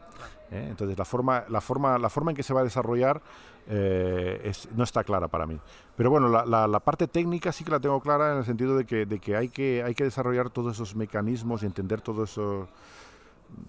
¿eh? 0.50 0.66
Entonces 0.70 0.96
la 0.96 1.04
forma, 1.04 1.44
la, 1.48 1.60
forma, 1.60 1.98
la 1.98 2.08
forma 2.08 2.30
en 2.30 2.36
que 2.36 2.42
se 2.42 2.54
va 2.54 2.60
a 2.60 2.64
desarrollar 2.64 3.20
eh, 3.66 4.52
no 4.76 4.84
está 4.84 5.02
clara 5.04 5.28
para 5.28 5.46
mí. 5.46 5.58
Pero 5.96 6.10
bueno, 6.10 6.28
la, 6.28 6.66
la, 6.68 6.80
parte 6.80 7.08
técnica 7.08 7.50
sí 7.50 7.64
que 7.64 7.70
la 7.70 7.80
tengo 7.80 8.00
clara 8.00 8.32
en 8.32 8.38
el 8.38 8.44
sentido 8.44 8.76
de 8.76 8.84
que, 8.84 9.06
de 9.06 9.18
que, 9.18 9.34
hay, 9.34 9.48
que 9.48 9.82
hay 9.82 9.94
que 9.94 10.04
desarrollar 10.04 10.50
todos 10.50 10.74
esos 10.74 10.94
mecanismos 10.94 11.62
y 11.62 11.66
entender 11.66 12.00
todo 12.02 12.24
eso 12.24 12.68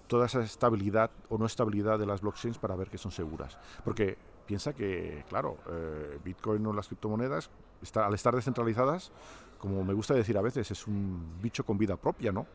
toda 0.06 0.26
esa 0.26 0.40
estabilidad 0.42 1.10
o 1.28 1.38
no 1.38 1.46
estabilidad 1.46 1.98
de 1.98 2.06
las 2.06 2.20
blockchains 2.20 2.58
para 2.58 2.76
ver 2.76 2.88
que 2.88 2.98
son 2.98 3.12
seguras. 3.12 3.58
Porque 3.84 4.16
piensa 4.48 4.72
que, 4.72 5.26
claro, 5.28 5.58
eh, 5.68 6.18
Bitcoin 6.24 6.66
o 6.66 6.72
las 6.72 6.88
criptomonedas, 6.88 7.50
está, 7.82 8.06
al 8.06 8.14
estar 8.14 8.34
descentralizadas, 8.34 9.12
como 9.58 9.84
me 9.84 9.92
gusta 9.92 10.14
decir 10.14 10.38
a 10.38 10.40
veces, 10.40 10.70
es 10.70 10.86
un 10.86 11.38
bicho 11.42 11.66
con 11.66 11.76
vida 11.76 11.96
propia, 11.96 12.32
¿no? 12.32 12.46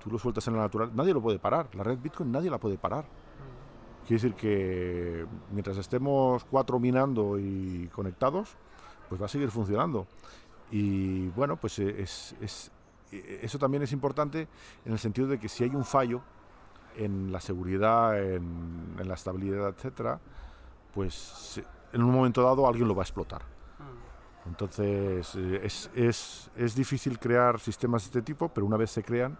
Tú 0.00 0.10
lo 0.12 0.18
sueltas 0.18 0.46
en 0.46 0.54
la 0.54 0.60
naturaleza, 0.60 0.96
nadie 0.96 1.12
lo 1.12 1.20
puede 1.20 1.40
parar. 1.40 1.74
La 1.74 1.82
red 1.82 1.98
Bitcoin 1.98 2.30
nadie 2.30 2.50
la 2.50 2.58
puede 2.58 2.78
parar. 2.78 3.04
Quiere 4.06 4.22
decir 4.22 4.34
que 4.34 5.26
mientras 5.50 5.76
estemos 5.76 6.44
cuatro 6.44 6.78
minando 6.78 7.36
y 7.36 7.88
conectados, 7.92 8.56
pues 9.08 9.20
va 9.20 9.26
a 9.26 9.28
seguir 9.28 9.50
funcionando. 9.50 10.06
Y 10.70 11.28
bueno, 11.30 11.56
pues 11.56 11.80
es, 11.80 12.36
eso 13.10 13.58
también 13.58 13.82
es 13.82 13.92
importante 13.92 14.46
en 14.84 14.92
el 14.92 15.00
sentido 15.00 15.26
de 15.26 15.38
que 15.40 15.48
si 15.48 15.64
hay 15.64 15.74
un 15.74 15.84
fallo 15.84 16.22
en 16.96 17.32
la 17.32 17.40
seguridad, 17.40 18.20
en, 18.20 18.96
en 18.98 19.08
la 19.08 19.14
estabilidad, 19.14 19.68
etcétera, 19.68 20.20
pues 20.92 21.60
en 21.92 22.02
un 22.02 22.10
momento 22.10 22.42
dado 22.42 22.66
alguien 22.66 22.88
lo 22.88 22.94
va 22.94 23.02
a 23.02 23.04
explotar. 23.04 23.42
Entonces, 24.46 25.34
eh, 25.36 25.60
es, 25.62 25.90
es, 25.94 26.50
es, 26.56 26.74
difícil 26.74 27.18
crear 27.18 27.60
sistemas 27.60 28.02
de 28.02 28.06
este 28.06 28.22
tipo, 28.22 28.48
pero 28.48 28.66
una 28.66 28.76
vez 28.76 28.90
se 28.90 29.02
crean, 29.02 29.38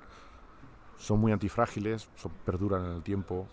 son 0.97 1.19
muy 1.19 1.33
antifrágiles, 1.33 2.09
son, 2.15 2.31
perduran 2.45 2.85
en 2.85 2.93
el 2.93 3.03
tiempo. 3.03 3.49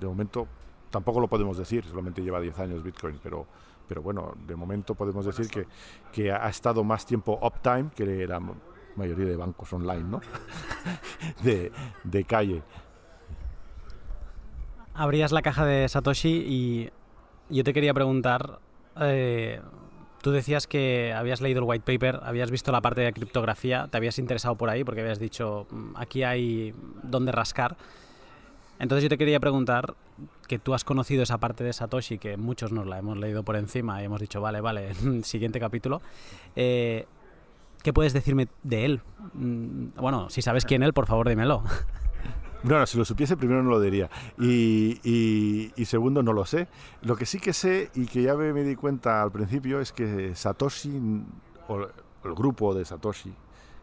De 0.00 0.06
momento, 0.06 0.48
tampoco 0.90 1.20
lo 1.20 1.28
podemos 1.28 1.58
decir, 1.58 1.84
solamente 1.84 2.22
lleva 2.22 2.40
10 2.40 2.58
años 2.60 2.82
Bitcoin, 2.82 3.20
pero, 3.22 3.46
pero 3.86 4.00
bueno, 4.00 4.34
de 4.46 4.56
momento 4.56 4.94
podemos 4.94 5.26
decir 5.26 5.48
que, 5.48 5.66
que 6.10 6.32
ha 6.32 6.48
estado 6.48 6.82
más 6.84 7.04
tiempo 7.04 7.38
uptime 7.42 7.90
que 7.94 8.26
la 8.26 8.40
mayoría 8.96 9.26
de 9.26 9.36
bancos 9.36 9.70
online, 9.74 10.04
¿no? 10.04 10.20
de, 11.42 11.70
de 12.04 12.24
calle. 12.24 12.62
Abrías 14.94 15.32
la 15.32 15.42
caja 15.42 15.66
de 15.66 15.88
Satoshi 15.88 16.30
y 16.30 16.90
yo 17.50 17.64
te 17.64 17.72
quería 17.72 17.94
preguntar, 17.94 18.58
eh, 19.00 19.60
Tú 20.20 20.32
decías 20.32 20.66
que 20.66 21.12
habías 21.12 21.40
leído 21.40 21.60
el 21.60 21.64
white 21.64 21.84
paper, 21.84 22.20
habías 22.24 22.50
visto 22.50 22.72
la 22.72 22.80
parte 22.80 23.02
de 23.02 23.12
criptografía, 23.12 23.86
te 23.88 23.96
habías 23.96 24.18
interesado 24.18 24.56
por 24.56 24.68
ahí 24.68 24.82
porque 24.82 25.00
habías 25.00 25.20
dicho, 25.20 25.66
mm, 25.70 25.96
aquí 25.96 26.24
hay 26.24 26.74
donde 27.02 27.30
rascar. 27.30 27.76
Entonces 28.80 29.04
yo 29.04 29.08
te 29.08 29.18
quería 29.18 29.38
preguntar, 29.38 29.94
que 30.48 30.58
tú 30.58 30.74
has 30.74 30.82
conocido 30.82 31.22
esa 31.22 31.38
parte 31.38 31.62
de 31.62 31.72
Satoshi, 31.72 32.18
que 32.18 32.36
muchos 32.36 32.72
nos 32.72 32.86
la 32.86 32.98
hemos 32.98 33.16
leído 33.16 33.44
por 33.44 33.54
encima 33.56 34.02
y 34.02 34.06
hemos 34.06 34.20
dicho, 34.20 34.40
vale, 34.40 34.60
vale, 34.60 34.92
siguiente 35.22 35.60
capítulo. 35.60 36.02
Eh, 36.56 37.06
¿Qué 37.82 37.92
puedes 37.92 38.12
decirme 38.12 38.48
de 38.64 38.84
él? 38.84 39.00
Mm, 39.34 39.90
bueno, 39.96 40.30
si 40.30 40.42
sabes 40.42 40.64
quién 40.64 40.82
él, 40.82 40.92
por 40.92 41.06
favor, 41.06 41.28
dímelo. 41.28 41.62
No, 42.64 42.86
si 42.86 42.98
lo 42.98 43.04
supiese 43.04 43.36
primero 43.36 43.62
no 43.62 43.70
lo 43.70 43.80
diría. 43.80 44.10
Y, 44.38 45.00
y, 45.76 45.84
segundo, 45.84 46.22
no 46.22 46.32
lo 46.32 46.44
sé. 46.44 46.68
Lo 47.02 47.16
que 47.16 47.24
sí 47.24 47.38
que 47.38 47.52
sé 47.52 47.90
y 47.94 48.06
que 48.06 48.22
ya 48.22 48.34
me, 48.34 48.52
di 48.62 48.74
cuenta 48.74 49.22
al 49.22 49.30
principio 49.30 49.80
es 49.80 49.92
que 49.92 50.34
Satoshi, 50.34 51.22
o 51.68 51.80
el 52.24 52.34
grupo 52.34 52.74
de 52.74 52.84
Satoshi... 52.84 53.32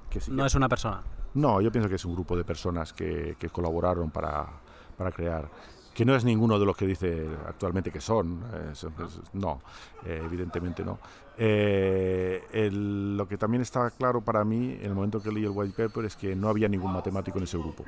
Que 0.10 0.20
no 0.30 0.46
es 0.46 0.56
una 0.56 0.70
persona. 0.70 1.02
No, 1.34 1.62
yo 1.62 1.72
pienso 1.72 1.90
que 1.90 1.96
es 1.96 2.06
un 2.06 2.14
grupo 2.14 2.38
de 2.38 2.44
personas 2.44 2.94
que, 2.94 3.36
que 3.40 3.50
colaboraron 3.50 4.10
para, 4.12 4.46
para, 4.98 5.12
crear. 5.12 5.50
Que 5.94 6.06
no 6.06 6.16
es 6.16 6.24
ninguno 6.24 6.60
de 6.60 6.66
los 6.66 6.78
que 6.78 6.86
dice 6.86 7.28
actualmente 7.48 7.92
que 7.92 8.02
son. 8.02 8.40
no, 9.34 9.62
eh, 10.06 10.22
evidentemente 10.24 10.84
no. 10.84 11.00
Eh, 11.38 12.70
lo 12.72 13.28
que 13.28 13.38
también 13.38 13.62
estaba 13.62 13.90
claro 13.90 14.22
para 14.22 14.46
mí 14.46 14.78
en 14.80 14.86
el 14.86 14.94
momento 14.94 15.22
que 15.22 15.32
leí 15.32 15.44
el 15.44 15.52
white 15.52 15.74
paper 15.76 16.06
es 16.06 16.16
que 16.16 16.36
no 16.36 16.48
había 16.48 16.70
ningún 16.70 16.94
matemático 16.94 17.38
en 17.38 17.44
ese 17.44 17.58
grupo. 17.58 17.84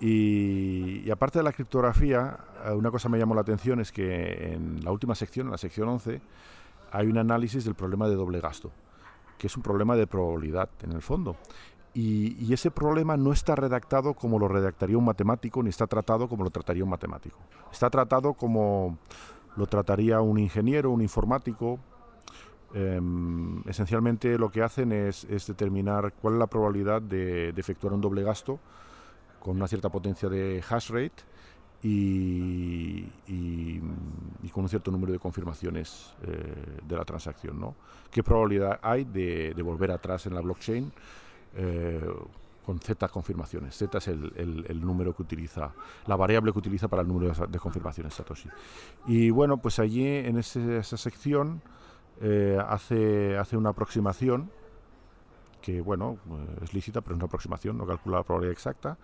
Y, 0.00 1.10
aparte 1.10 1.40
de 1.40 1.42
la 1.42 1.52
criptografía, 1.52 2.38
eh, 2.64 2.72
una 2.72 2.90
cosa 2.90 3.08
me 3.08 3.18
llamó 3.18 3.34
la 3.34 3.40
atención 3.40 3.80
es 3.80 3.90
que 3.90 4.52
en 4.52 4.84
la 4.84 4.92
última 4.92 5.14
sección, 5.14 5.46
en 5.48 5.52
la 5.52 5.58
sección 5.58 5.88
11, 5.88 6.20
hay 6.92 7.06
un 7.08 7.18
análisis 7.18 7.64
del 7.64 7.74
problema 7.74 8.08
de 8.08 8.14
doble 8.14 8.40
gasto, 8.40 8.70
que 9.36 9.48
es 9.48 9.56
un 9.56 9.62
problema 9.62 9.96
de 9.96 10.06
probabilidad 10.06 10.68
en 10.82 10.92
el 10.92 11.02
fondo. 11.02 11.36
Y, 11.94 12.52
ese 12.52 12.70
problema 12.70 13.16
no 13.16 13.32
está 13.32 13.56
redactado 13.56 14.14
como 14.14 14.38
lo 14.38 14.46
redactaría 14.46 14.96
un 14.96 15.04
matemático, 15.04 15.62
ni 15.62 15.70
está 15.70 15.86
tratado 15.88 16.28
como 16.28 16.44
lo 16.44 16.50
trataría 16.50 16.84
un 16.84 16.90
matemático. 16.90 17.38
Está 17.72 17.90
tratado 17.90 18.34
como 18.34 18.98
lo 19.56 19.66
trataría 19.66 20.20
un 20.20 20.38
ingeniero, 20.38 20.90
un 20.92 21.02
informático. 21.02 21.80
Em, 22.72 23.62
esencialmente 23.66 24.38
lo 24.38 24.50
que 24.50 24.62
hacen 24.62 24.92
es, 24.92 25.26
determinar 25.46 26.12
cuál 26.20 26.34
es 26.34 26.40
la 26.40 26.46
probabilidad 26.46 27.02
de 27.02 27.48
efectuar 27.56 27.94
un 27.94 28.00
doble 28.00 28.22
gasto 28.22 28.60
con 29.40 29.56
una 29.56 29.66
cierta 29.68 29.88
potencia 29.88 30.28
de 30.28 30.62
hash 30.68 30.90
rate 30.90 31.22
y, 31.82 33.04
con 34.52 34.64
un 34.64 34.68
cierto 34.68 34.90
número 34.90 35.12
de 35.12 35.18
confirmaciones 35.18 36.14
eh, 36.22 36.80
de 36.86 36.96
la 36.96 37.04
transacción. 37.04 37.60
¿no? 37.60 37.76
¿Qué 38.10 38.22
probabilidad 38.22 38.80
hay 38.82 39.04
de, 39.04 39.54
volver 39.62 39.90
atrás 39.92 40.26
en 40.26 40.34
la 40.34 40.40
blockchain? 40.40 40.92
Eh, 41.54 42.00
con 42.68 42.78
Z 42.80 43.08
confirmaciones. 43.08 43.74
Z 43.78 43.96
es 43.96 44.08
el, 44.08 44.80
número 44.82 45.14
que 45.14 45.22
utiliza, 45.22 45.72
la 46.06 46.16
variable 46.16 46.52
que 46.52 46.58
utiliza 46.58 46.86
para 46.86 47.00
el 47.00 47.08
número 47.08 47.32
de, 47.46 47.58
confirmaciones 47.58 48.12
Satoshi. 48.12 48.50
Y 49.06 49.30
bueno, 49.30 49.56
pues 49.56 49.78
allí 49.78 50.06
en 50.06 50.36
esa 50.36 50.98
sección 50.98 51.62
eh, 52.20 52.58
hace, 52.68 53.38
hace 53.38 53.56
una 53.56 53.70
aproximación 53.70 54.50
que 55.60 55.80
bueno, 55.80 56.18
eh, 56.30 56.58
es 56.62 56.74
lícita, 56.74 57.00
pero 57.00 57.14
es 57.14 57.18
una 57.18 57.26
aproximación, 57.26 57.78
no 57.78 57.86
calcula 57.86 58.18
la 58.18 58.22
probabilidad 58.24 58.52
exacta, 58.52 58.98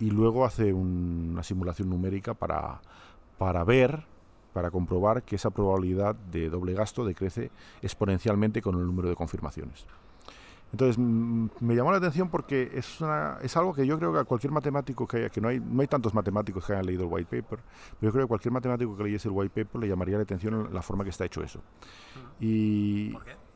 y 0.00 0.10
luego 0.10 0.44
hace 0.44 0.72
una 0.72 1.42
simulación 1.42 1.90
numérica 1.90 2.34
para, 2.34 2.80
para 3.36 3.64
ver, 3.64 4.04
para 4.52 4.70
comprobar 4.70 5.22
que 5.22 5.36
esa 5.36 5.50
probabilidad 5.50 6.14
de 6.14 6.50
doble 6.50 6.74
gasto 6.74 7.04
decrece 7.04 7.50
exponencialmente 7.82 8.62
con 8.62 8.76
el 8.76 8.86
número 8.86 9.08
de 9.08 9.16
confirmaciones. 9.16 9.86
Entonces, 10.70 10.98
me 10.98 11.74
llamó 11.74 11.92
la 11.92 11.96
atención 11.96 12.28
porque 12.28 12.70
es, 12.74 12.98
es 13.42 13.56
algo 13.56 13.72
que 13.72 13.86
yo 13.86 13.98
creo 13.98 14.12
que 14.12 14.18
a 14.18 14.24
cualquier 14.24 14.52
matemático 14.52 15.06
que 15.06 15.16
haya, 15.16 15.30
que 15.30 15.40
no 15.40 15.48
hay, 15.48 15.60
no 15.60 15.80
hay 15.80 15.88
tantos 15.88 16.12
matemáticos 16.12 16.66
que 16.66 16.74
hayan 16.74 16.84
leído 16.84 17.04
el 17.04 17.08
white 17.10 17.42
paper, 17.42 17.60
pero 17.98 18.10
yo 18.10 18.12
creo 18.12 18.24
que 18.24 18.28
cualquier 18.28 18.52
matemático 18.52 18.94
que 18.94 19.04
leyese 19.04 19.28
el 19.28 19.34
white 19.34 19.64
paper 19.64 19.80
le 19.80 19.88
llamaría 19.88 20.18
la 20.18 20.24
atención 20.24 20.68
la 20.72 20.82
forma 20.82 21.04
que 21.04 21.10
está 21.10 21.24
hecho 21.24 21.42
eso. 21.42 21.62
Y, 22.38 23.12
¿Por 23.12 23.24
qué? 23.24 23.47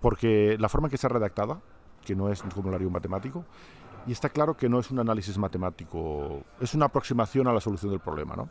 Porque 0.00 0.56
la 0.58 0.68
forma 0.68 0.86
en 0.86 0.90
que 0.90 0.96
está 0.96 1.08
redactada, 1.08 1.60
que 2.04 2.14
no 2.14 2.30
es 2.30 2.42
un 2.42 2.50
formulario 2.50 2.90
matemático, 2.90 3.44
y 4.06 4.12
está 4.12 4.30
claro 4.30 4.56
que 4.56 4.68
no 4.68 4.78
es 4.78 4.90
un 4.90 4.98
análisis 5.00 5.36
matemático, 5.36 6.42
es 6.60 6.74
una 6.74 6.86
aproximación 6.86 7.46
a 7.46 7.52
la 7.52 7.60
solución 7.60 7.90
del 7.90 8.00
problema. 8.00 8.36
¿no? 8.36 8.48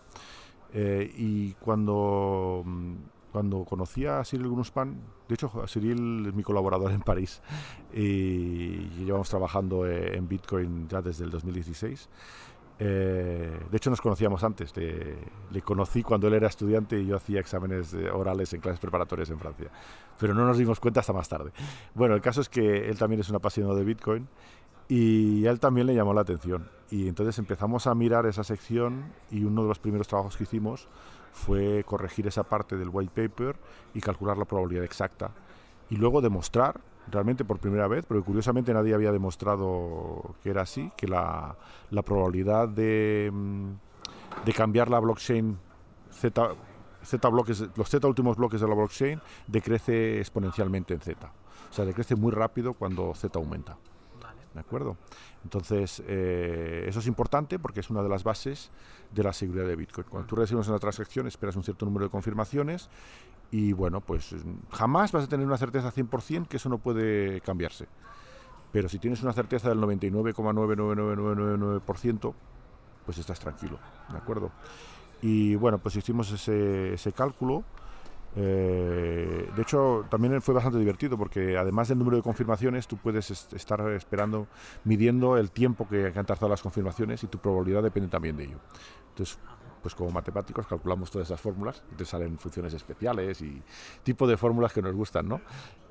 Eh, 0.74 1.12
y 1.18 1.54
cuando, 1.54 2.62
mm, 2.66 2.94
cuando 3.32 3.66
conocí 3.66 4.06
a 4.06 4.24
Cyril 4.24 4.50
Gruspan, 4.50 5.00
de 5.28 5.34
hecho 5.34 5.52
Cyril 5.68 6.28
es 6.28 6.34
mi 6.34 6.44
colaborador 6.44 6.92
en 6.92 7.02
París 7.02 7.42
y 7.94 8.90
llevamos 9.06 9.30
trabajando 9.30 9.88
eh, 9.88 10.16
en 10.16 10.28
Bitcoin 10.28 10.88
ya 10.88 11.02
desde 11.02 11.24
el 11.24 11.32
2016, 11.32 12.10
eh, 12.80 13.60
de 13.70 13.78
hecho, 13.78 13.90
nos 13.90 14.02
conocíamos 14.02 14.44
antes. 14.44 14.76
Le, 14.76 15.62
conocí 15.62 16.04
cuando 16.04 16.28
él 16.28 16.36
era 16.36 16.48
estudiante 16.48 17.00
y 17.00 17.08
yo 17.08 17.16
hacía 17.16 17.40
exámenes 17.40 17.96
orales 18.14 18.54
en 18.54 18.62
clases 18.62 18.80
preparatorias 18.80 19.30
en 19.30 19.40
Francia. 19.40 19.70
Pero 20.20 20.34
no 20.34 20.46
nos 20.46 20.58
dimos 20.58 20.80
cuenta 20.80 21.00
hasta 21.00 21.14
más 21.14 21.28
tarde. 21.28 21.52
Bueno, 21.96 22.16
el 22.16 22.22
caso 22.22 22.42
es 22.42 22.50
que 22.50 22.90
él 22.90 22.98
también 22.98 23.22
es 23.22 23.30
un 23.30 23.36
apasionado 23.36 23.76
de 23.76 23.84
Bitcoin 23.84 24.28
y 24.88 25.46
a 25.46 25.52
él 25.52 25.60
también 25.60 25.88
le 25.88 25.96
llamó 25.96 26.14
la 26.14 26.22
atención. 26.22 26.70
Y 26.90 27.08
entonces 27.08 27.38
empezamos 27.40 27.88
a 27.88 27.96
mirar 27.96 28.26
esa 28.26 28.44
sección 28.44 29.12
y 29.32 29.44
uno 29.44 29.64
de 29.64 29.68
los 29.68 29.80
primeros 29.80 30.08
trabajos 30.08 30.38
que 30.38 30.44
hicimos 30.44 30.88
fue 31.34 31.84
corregir 31.84 32.28
esa 32.28 32.44
parte 32.44 32.78
del 32.78 32.90
white 32.92 33.12
paper 33.14 33.58
y 33.94 34.02
calcular 34.02 34.38
la 34.38 34.46
probabilidad 34.46 34.86
exacta. 34.86 35.32
Y 35.90 35.98
luego 35.98 36.22
demostrar 36.22 36.80
realmente 37.12 37.46
por 37.46 37.60
primera 37.60 37.88
vez, 37.88 38.06
porque 38.06 38.24
curiosamente 38.24 38.74
nadie 38.74 38.94
había 38.94 39.12
demostrado 39.12 40.36
que 40.44 40.50
era 40.50 40.62
así, 40.62 40.92
que 40.98 41.08
la, 41.08 41.56
la 41.92 42.02
probabilidad 42.02 42.68
de, 42.68 43.30
mm, 43.34 43.72
de 44.46 44.54
cambiar 44.54 44.90
la 44.90 45.00
blockchain 45.00 45.58
Z, 46.12 46.50
Z 47.04 47.30
bloques, 47.30 47.64
los 47.76 47.90
Z 47.90 48.06
últimos 48.08 48.38
bloques 48.38 48.60
de 48.60 48.68
la 48.68 48.76
blockchain 48.76 49.22
decrece 49.48 50.20
exponencialmente 50.20 50.94
en 50.94 51.02
Z. 51.02 51.32
O 51.70 51.74
sea, 51.74 51.86
decrece 51.86 52.16
muy 52.16 52.32
rápido 52.32 52.74
cuando 52.74 53.14
Z 53.14 53.38
aumenta. 53.38 53.78
¿De 54.54 54.62
acuerdo? 54.62 54.98
Entonces, 55.44 56.02
eh, 56.08 56.86
eso 56.88 57.00
es 57.00 57.06
importante 57.06 57.60
porque 57.60 57.82
es 57.82 57.92
una 57.92 58.02
de 58.02 58.10
las 58.10 58.24
bases 58.24 58.72
de 59.14 59.22
la 59.22 59.32
seguridad 59.32 59.68
de 59.68 59.76
Bitcoin. 59.76 60.08
Cuando 60.10 60.28
tú 60.28 60.36
recibes 60.36 60.68
una 60.68 60.80
transacción, 60.80 61.28
esperas 61.28 61.56
un 61.56 61.64
cierto 61.64 61.86
número 61.86 62.06
de 62.06 62.10
confirmaciones 62.10 62.90
y, 63.52 63.74
bueno, 63.74 64.02
pues 64.02 64.36
jamás 64.72 65.12
vas 65.12 65.26
a 65.26 65.28
tener 65.28 65.46
una 65.46 65.58
certeza 65.58 65.92
100% 65.92 66.48
que 66.48 66.58
eso 66.58 66.70
no 66.70 66.80
puede 66.80 67.42
cambiarse. 67.42 67.88
Pero 68.72 68.90
si 68.90 68.98
tienes 69.00 69.24
una 69.24 69.34
certeza 69.34 69.70
del 69.70 69.80
99,99999%, 69.80 72.34
pues 73.06 73.18
estás 73.18 73.40
tranquilo, 73.40 73.80
¿de 74.12 74.18
acuerdo? 74.18 74.52
Y 75.22 75.56
bueno, 75.56 75.78
pues 75.78 75.96
hicimos 75.96 76.30
ese, 76.32 77.14
cálculo. 77.14 77.64
Eh, 78.36 79.50
de 79.56 79.62
hecho, 79.62 80.06
también 80.10 80.42
fue 80.42 80.54
bastante 80.54 80.78
divertido 80.78 81.18
porque 81.18 81.58
además 81.58 81.88
del 81.88 81.98
número 81.98 82.18
de 82.18 82.24
confirmaciones, 82.24 82.88
tú 82.88 82.98
puedes 82.98 83.32
estar 83.32 83.90
esperando, 83.92 84.48
midiendo 84.84 85.38
el 85.38 85.50
tiempo 85.50 85.88
que, 85.88 86.12
han 86.16 86.26
tardado 86.26 86.50
las 86.50 86.62
confirmaciones 86.62 87.24
y 87.24 87.28
tu 87.28 87.38
probabilidad 87.40 87.82
depende 87.82 88.10
también 88.10 88.36
de 88.36 88.44
ello. 88.44 88.58
Entonces, 89.10 89.40
pues 89.88 89.96
como 89.96 90.12
matemáticos 90.12 90.68
calculamos 90.68 91.10
todas 91.10 91.30
esas 91.30 91.40
fórmulas 91.40 91.82
te 91.96 92.04
salen 92.04 92.38
funciones 92.38 92.74
especiales 92.74 93.42
y 93.42 93.62
tipo 94.04 94.28
de 94.28 94.36
fórmulas 94.36 94.74
que 94.74 94.82
nos 94.82 94.94
gustan, 94.94 95.30
¿no? 95.30 95.40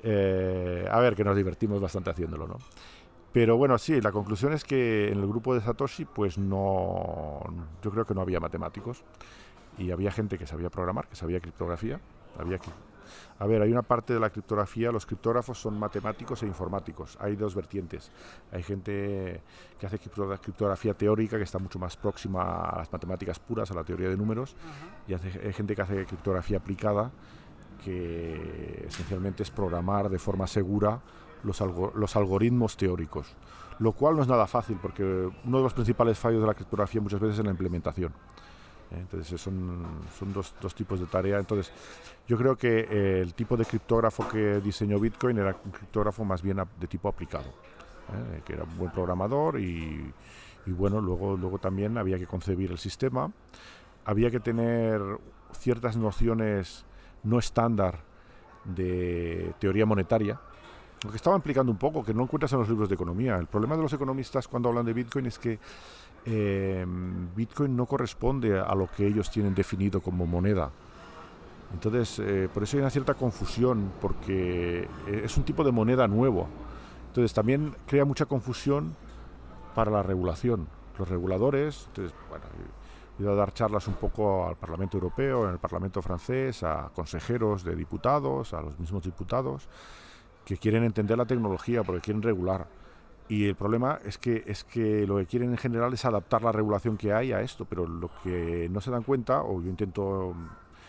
Eh, 0.03 0.87
a 0.87 0.99
ver, 0.99 1.15
que 1.15 1.23
nos 1.23 1.35
divertimos 1.35 1.81
bastante 1.81 2.11
haciéndolo, 2.11 2.45
¿no? 2.45 2.57
Pero 3.33 3.57
bueno, 3.57 3.75
sí, 3.79 3.99
la 3.99 4.11
conclusión 4.11 4.53
es 4.53 4.63
que 4.63 5.11
en 5.11 5.17
el 5.17 5.25
grupo 5.25 5.55
de 5.55 5.61
Satoshi, 5.61 6.05
pues 6.05 6.37
no, 6.37 7.39
yo 7.81 7.89
creo 7.89 8.05
que 8.05 8.13
no 8.13 8.21
había 8.21 8.39
matemáticos 8.39 9.01
y 9.79 9.89
había 9.89 10.11
gente 10.11 10.37
que 10.37 10.45
sabía 10.45 10.69
programar, 10.69 11.07
que 11.07 11.15
sabía 11.15 11.39
criptografía. 11.39 11.99
Había 12.37 12.59
a 13.39 13.45
ver, 13.45 13.61
hay 13.61 13.71
una 13.71 13.83
parte 13.83 14.13
de 14.13 14.19
la 14.19 14.29
criptografía, 14.29 14.91
los 14.91 15.05
criptógrafos 15.05 15.59
son 15.59 15.77
matemáticos 15.77 16.41
e 16.41 16.47
informáticos. 16.47 17.17
Hay 17.21 17.35
dos 17.35 17.53
vertientes. 17.53 18.11
Hay 18.51 18.63
gente 18.63 19.41
que 19.79 19.85
hace 19.85 19.99
criptografía 19.99 20.95
teórica, 20.95 21.37
que 21.37 21.43
está 21.43 21.59
mucho 21.59 21.77
más 21.77 21.95
próxima 21.97 22.69
a 22.69 22.77
las 22.79 22.91
matemáticas 22.91 23.37
puras, 23.39 23.69
a 23.69 23.75
la 23.75 23.83
teoría 23.83 24.09
de 24.09 24.17
números, 24.17 24.55
y 25.07 25.13
hay 25.13 25.53
gente 25.53 25.75
que 25.75 25.81
hace 25.81 26.05
criptografía 26.05 26.57
aplicada, 26.57 27.11
que 27.83 28.85
esencialmente 28.87 29.43
es 29.43 29.51
programar 29.51 30.09
de 30.09 30.17
forma 30.17 30.47
segura 30.47 30.99
los, 31.43 31.61
los 31.95 32.15
algoritmos 32.15 32.75
teóricos, 32.75 33.35
lo 33.77 33.91
cual 33.91 34.15
no 34.15 34.23
es 34.23 34.27
nada 34.27 34.47
fácil 34.47 34.79
porque 34.81 35.03
uno 35.03 35.57
de 35.57 35.63
los 35.63 35.73
principales 35.73 36.17
fallos 36.17 36.41
de 36.41 36.47
la 36.47 36.55
criptografía 36.55 37.01
muchas 37.01 37.19
veces 37.19 37.37
es 37.39 37.45
la 37.45 37.51
implementación. 37.51 38.13
Entonces 38.91 39.39
son, 39.39 39.85
son 40.17 40.33
dos, 40.33 40.55
dos, 40.61 40.73
tipos 40.73 40.99
de 40.99 41.07
tarea. 41.07 41.39
Entonces 41.39 41.71
yo 42.27 42.37
creo 42.37 42.55
que 42.55 42.87
eh, 42.89 43.21
el 43.21 43.33
tipo 43.33 43.57
de 43.57 43.65
criptógrafo 43.65 44.27
que 44.27 44.61
diseñó 44.61 44.99
Bitcoin 44.99 45.37
era 45.37 45.55
un 45.63 45.71
criptógrafo 45.71 46.23
más 46.23 46.41
bien 46.41 46.61
de 46.79 46.87
tipo 46.87 47.09
aplicado, 47.09 47.49
¿eh? 47.49 48.41
que 48.45 48.53
era 48.53 48.63
un 48.63 48.77
buen 48.77 48.91
programador 48.91 49.59
y, 49.59 50.13
y, 50.65 50.71
bueno, 50.71 51.01
luego, 51.01 51.35
luego 51.35 51.59
también 51.59 51.97
había 51.97 52.17
que 52.17 52.27
concebir 52.27 52.71
el 52.71 52.77
sistema, 52.77 53.31
había 54.05 54.31
que 54.31 54.39
tener 54.39 55.01
ciertas 55.51 55.97
nociones 55.97 56.85
no 57.23 57.39
estándar 57.39 57.99
de 58.63 59.53
teoría 59.59 59.85
monetaria, 59.85 60.39
lo 61.03 61.11
que 61.11 61.17
estaba 61.17 61.35
implicando 61.35 61.71
un 61.71 61.77
poco, 61.77 62.03
que 62.03 62.13
no 62.13 62.23
encuentras 62.23 62.51
en 62.53 62.59
los 62.59 62.69
libros 62.69 62.89
de 62.89 62.95
economía. 62.95 63.37
El 63.37 63.47
problema 63.47 63.75
de 63.75 63.83
los 63.83 63.93
economistas 63.93 64.47
cuando 64.47 64.69
hablan 64.69 64.85
de 64.85 64.93
Bitcoin 64.93 65.27
es 65.27 65.37
que 65.37 65.59
em, 66.27 67.33
Bitcoin 67.35 67.75
no 67.75 67.85
corresponde 67.85 68.59
a 68.59 68.75
lo 68.75 68.87
que 68.91 69.07
ellos 69.07 69.31
tienen 69.31 69.55
definido 69.55 70.01
como 70.01 70.25
moneda. 70.25 70.71
Entonces, 71.73 72.19
eh, 72.19 72.49
por 72.53 72.63
eso 72.63 72.77
hay 72.77 72.81
una 72.81 72.89
cierta 72.89 73.13
confusión, 73.13 73.91
porque 74.01 74.87
eh, 75.07 75.21
es 75.23 75.37
un 75.37 75.43
tipo 75.43 75.63
de 75.63 75.71
moneda 75.71 76.07
nuevo. 76.07 76.47
Entonces, 77.07 77.33
también 77.33 77.75
crea 77.85 78.05
mucha 78.05 78.25
confusión 78.25 78.95
para 79.73 79.91
la 79.91 80.03
regulación. 80.03 80.67
Los 80.97 81.07
reguladores, 81.07 81.85
entonces, 81.87 82.13
bueno, 82.29 82.45
he 83.19 83.27
a 83.27 83.35
dar 83.35 83.53
charlas 83.53 83.87
un 83.87 83.95
poco 83.95 84.47
al 84.47 84.55
Parlamento 84.55 84.97
Europeo, 84.97 85.45
en 85.45 85.51
el 85.53 85.59
Parlamento 85.59 86.01
francés, 86.01 86.63
a 86.63 86.89
consejeros 86.93 87.63
de 87.63 87.75
diputados, 87.75 88.53
a 88.53 88.61
los 88.61 88.77
mismos 88.79 89.03
diputados 89.03 89.67
que 90.45 90.57
quieren 90.57 90.83
entender 90.83 91.17
la 91.17 91.25
tecnología 91.25 91.83
porque 91.83 92.01
quieren 92.01 92.21
regular. 92.21 92.67
Y 93.29 93.45
el 93.45 93.55
problema 93.55 93.99
es 94.05 94.17
que, 94.17 94.43
es 94.47 94.63
que 94.63 95.05
lo 95.05 95.17
que 95.17 95.25
quieren 95.25 95.51
en 95.51 95.57
general 95.57 95.93
es 95.93 96.05
adaptar 96.05 96.43
la 96.43 96.51
regulación 96.51 96.95
que 96.95 97.11
hay 97.11 97.33
a 97.33 97.41
esto, 97.41 97.65
pero 97.65 97.85
lo 97.85 98.09
que 98.23 98.69
no 98.71 98.79
se 98.79 98.89
dan 98.89 99.03
cuenta, 99.03 99.41
o 99.43 99.61
yo 99.61 99.69
intento 99.69 100.33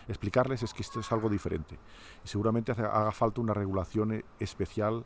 explicarles, 0.07 0.63
es 0.63 0.73
que 0.73 0.81
esto 0.81 1.01
es 1.01 1.11
algo 1.11 1.29
diferente. 1.29 1.77
Y 2.23 2.27
seguramente 2.27 2.71
haga 2.71 3.11
falta 3.11 3.41
una 3.41 3.53
regulación 3.53 4.13
e, 4.13 4.25
especial 4.39 5.03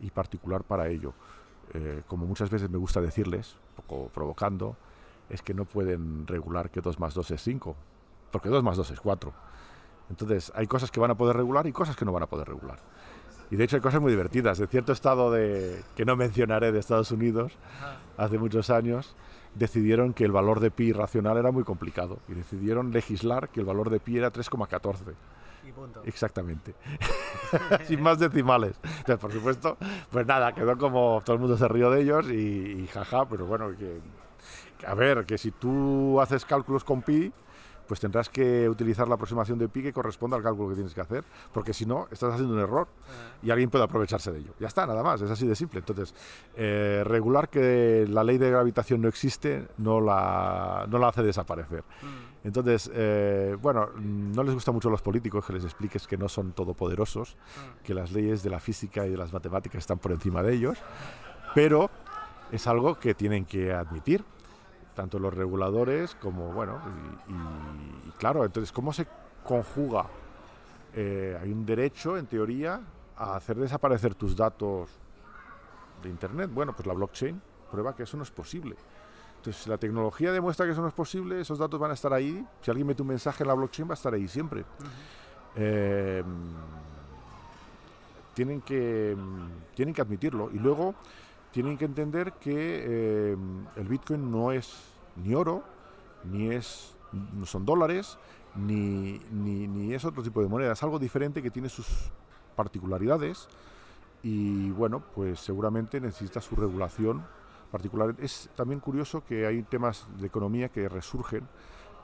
y 0.00 0.10
particular 0.10 0.64
para 0.64 0.88
ello. 0.88 1.14
Eh, 1.72 2.02
como 2.08 2.26
muchas 2.26 2.50
veces 2.50 2.68
me 2.68 2.78
gusta 2.78 3.00
decirles, 3.00 3.56
un 3.70 3.84
poco 3.84 4.08
provocando, 4.08 4.76
es 5.30 5.42
que 5.42 5.54
no 5.54 5.64
pueden 5.64 6.26
regular 6.26 6.70
que 6.70 6.80
2 6.80 6.98
más 6.98 7.14
2 7.14 7.30
es 7.30 7.42
5, 7.42 7.76
porque 8.32 8.48
2 8.48 8.64
más 8.64 8.76
2 8.76 8.90
es 8.90 9.00
4. 9.00 9.32
Entonces, 10.10 10.52
hay 10.54 10.66
cosas 10.66 10.90
que 10.90 11.00
van 11.00 11.12
a 11.12 11.16
poder 11.16 11.36
regular 11.36 11.66
y 11.66 11.72
cosas 11.72 11.96
que 11.96 12.04
no 12.04 12.12
van 12.12 12.24
a 12.24 12.26
poder 12.26 12.48
regular. 12.48 12.80
Y 13.50 13.56
de 13.56 13.64
hecho 13.64 13.76
hay 13.76 13.82
cosas 13.82 14.00
muy 14.00 14.10
divertidas. 14.10 14.58
De 14.58 14.66
cierto 14.66 14.92
estado 14.92 15.30
de, 15.30 15.82
que 15.96 16.04
no 16.04 16.16
mencionaré 16.16 16.72
de 16.72 16.78
Estados 16.78 17.10
Unidos, 17.10 17.52
hace 18.16 18.38
muchos 18.38 18.70
años, 18.70 19.14
decidieron 19.54 20.12
que 20.12 20.24
el 20.24 20.32
valor 20.32 20.60
de 20.60 20.70
pi 20.70 20.92
racional 20.92 21.36
era 21.36 21.52
muy 21.52 21.64
complicado 21.64 22.18
y 22.28 22.34
decidieron 22.34 22.92
legislar 22.92 23.48
que 23.48 23.60
el 23.60 23.66
valor 23.66 23.90
de 23.90 24.00
pi 24.00 24.18
era 24.18 24.32
3,14. 24.32 25.14
Exactamente. 26.04 26.74
Sin 27.86 28.02
más 28.02 28.18
decimales. 28.18 28.78
Entonces, 28.82 29.18
por 29.18 29.32
supuesto, 29.32 29.76
pues 30.10 30.26
nada, 30.26 30.52
quedó 30.52 30.76
como 30.76 31.22
todo 31.24 31.34
el 31.34 31.40
mundo 31.40 31.56
se 31.56 31.68
rió 31.68 31.90
de 31.90 32.02
ellos 32.02 32.30
y, 32.30 32.86
jaja, 32.92 33.26
pero 33.28 33.46
bueno, 33.46 33.70
que, 33.76 34.00
a 34.86 34.94
ver, 34.94 35.24
que 35.24 35.38
si 35.38 35.50
tú 35.50 36.20
haces 36.20 36.44
cálculos 36.44 36.84
con 36.84 37.02
pi, 37.02 37.32
pues 37.86 38.00
tendrás 38.00 38.28
que 38.28 38.68
utilizar 38.68 39.08
la 39.08 39.14
aproximación 39.14 39.58
de 39.58 39.68
pi 39.68 39.82
que 39.82 39.92
corresponda 39.92 40.36
al 40.36 40.42
cálculo 40.42 40.70
que 40.70 40.74
tienes 40.74 40.94
que 40.94 41.00
hacer, 41.00 41.24
porque 41.52 41.72
si 41.72 41.86
no, 41.86 42.08
estás 42.10 42.34
haciendo 42.34 42.54
un 42.54 42.60
error 42.60 42.88
y 43.42 43.50
alguien 43.50 43.70
puede 43.70 43.84
aprovecharse 43.84 44.32
de 44.32 44.40
ello. 44.40 44.52
Ya 44.58 44.68
está, 44.68 44.86
nada 44.86 45.02
más, 45.02 45.20
es 45.20 45.30
así 45.30 45.46
de 45.46 45.54
simple. 45.54 45.80
Entonces, 45.80 46.14
eh, 46.56 47.02
regular 47.04 47.48
que 47.48 48.06
la 48.08 48.24
ley 48.24 48.38
de 48.38 48.50
gravitación 48.50 49.02
no 49.02 49.08
existe 49.08 49.68
no 49.78 50.00
la, 50.00 50.86
no 50.88 50.98
la 50.98 51.08
hace 51.08 51.22
desaparecer. 51.22 51.84
Mm. 52.02 52.46
Entonces, 52.46 52.90
eh, 52.92 53.56
bueno, 53.60 53.90
no 53.96 54.42
les 54.42 54.54
gusta 54.54 54.70
mucho 54.72 54.88
a 54.88 54.90
los 54.90 55.02
políticos 55.02 55.44
que 55.46 55.54
les 55.54 55.64
expliques 55.64 56.06
que 56.06 56.18
no 56.18 56.28
son 56.28 56.52
todopoderosos, 56.52 57.36
mm. 57.36 57.84
que 57.84 57.94
las 57.94 58.12
leyes 58.12 58.42
de 58.42 58.50
la 58.50 58.60
física 58.60 59.06
y 59.06 59.10
de 59.10 59.16
las 59.16 59.32
matemáticas 59.32 59.78
están 59.78 59.98
por 59.98 60.12
encima 60.12 60.42
de 60.42 60.54
ellos, 60.54 60.78
pero 61.54 61.90
es 62.52 62.66
algo 62.66 62.98
que 62.98 63.14
tienen 63.14 63.44
que 63.44 63.72
admitir 63.72 64.24
tanto 64.94 65.18
los 65.18 65.34
reguladores 65.34 66.14
como, 66.14 66.52
bueno, 66.52 66.80
y, 67.28 68.10
claro, 68.12 68.44
entonces, 68.44 68.72
¿cómo 68.72 68.92
se 68.92 69.06
conjuga? 69.44 70.06
Eh, 70.94 71.36
hay 71.40 71.52
un 71.52 71.66
derecho, 71.66 72.16
en 72.16 72.26
teoría, 72.26 72.80
a 73.16 73.36
hacer 73.36 73.56
desaparecer 73.56 74.14
tus 74.14 74.36
datos 74.36 74.90
de 76.02 76.08
Internet. 76.08 76.50
Bueno, 76.52 76.74
pues 76.74 76.86
la 76.86 76.94
blockchain 76.94 77.40
prueba 77.70 77.94
que 77.94 78.04
eso 78.04 78.16
no 78.16 78.22
es 78.22 78.30
posible. 78.30 78.76
Entonces, 79.36 79.62
si 79.62 79.68
la 79.68 79.76
tecnología 79.76 80.32
demuestra 80.32 80.64
que 80.64 80.72
eso 80.72 80.80
no 80.80 80.88
es 80.88 80.94
posible, 80.94 81.40
esos 81.40 81.58
datos 81.58 81.78
van 81.78 81.90
a 81.90 81.94
estar 81.94 82.12
ahí. 82.12 82.46
Si 82.62 82.70
alguien 82.70 82.86
mete 82.86 83.02
un 83.02 83.08
mensaje 83.08 83.42
en 83.42 83.48
la 83.48 83.54
blockchain, 83.54 83.88
va 83.88 83.92
a 83.92 83.94
estar 83.94 84.14
ahí 84.14 84.26
siempre. 84.26 84.64
Em, 85.56 86.24
tienen, 88.32 88.60
que, 88.62 89.16
tienen 89.74 89.94
que 89.94 90.00
admitirlo. 90.00 90.50
Y 90.52 90.58
luego 90.58 90.94
tienen 91.54 91.78
que 91.78 91.84
entender 91.84 92.32
que 92.32 92.52
eh, 92.52 93.36
el 93.76 93.88
Bitcoin 93.88 94.28
no 94.28 94.50
es 94.50 94.74
ni 95.14 95.36
oro, 95.36 95.62
ni 96.24 96.50
es, 96.50 96.96
no 97.12 97.46
son 97.46 97.64
dólares, 97.64 98.18
ni, 98.56 99.20
ni, 99.30 99.94
es 99.94 100.04
otro 100.04 100.24
tipo 100.24 100.42
de 100.42 100.48
moneda. 100.48 100.72
Es 100.72 100.82
algo 100.82 100.98
diferente 100.98 101.40
que 101.42 101.52
tiene 101.52 101.68
sus 101.68 101.86
particularidades 102.56 103.48
y 104.24 104.70
bueno, 104.70 105.04
pues 105.14 105.38
seguramente 105.38 106.00
necesita 106.00 106.40
su 106.40 106.56
regulación 106.56 107.24
particular. 107.70 108.16
Es 108.18 108.50
también 108.56 108.80
curioso 108.80 109.24
que 109.24 109.46
hay 109.46 109.62
temas 109.62 110.08
de 110.18 110.26
economía 110.26 110.70
que 110.70 110.88
resurgen. 110.88 111.46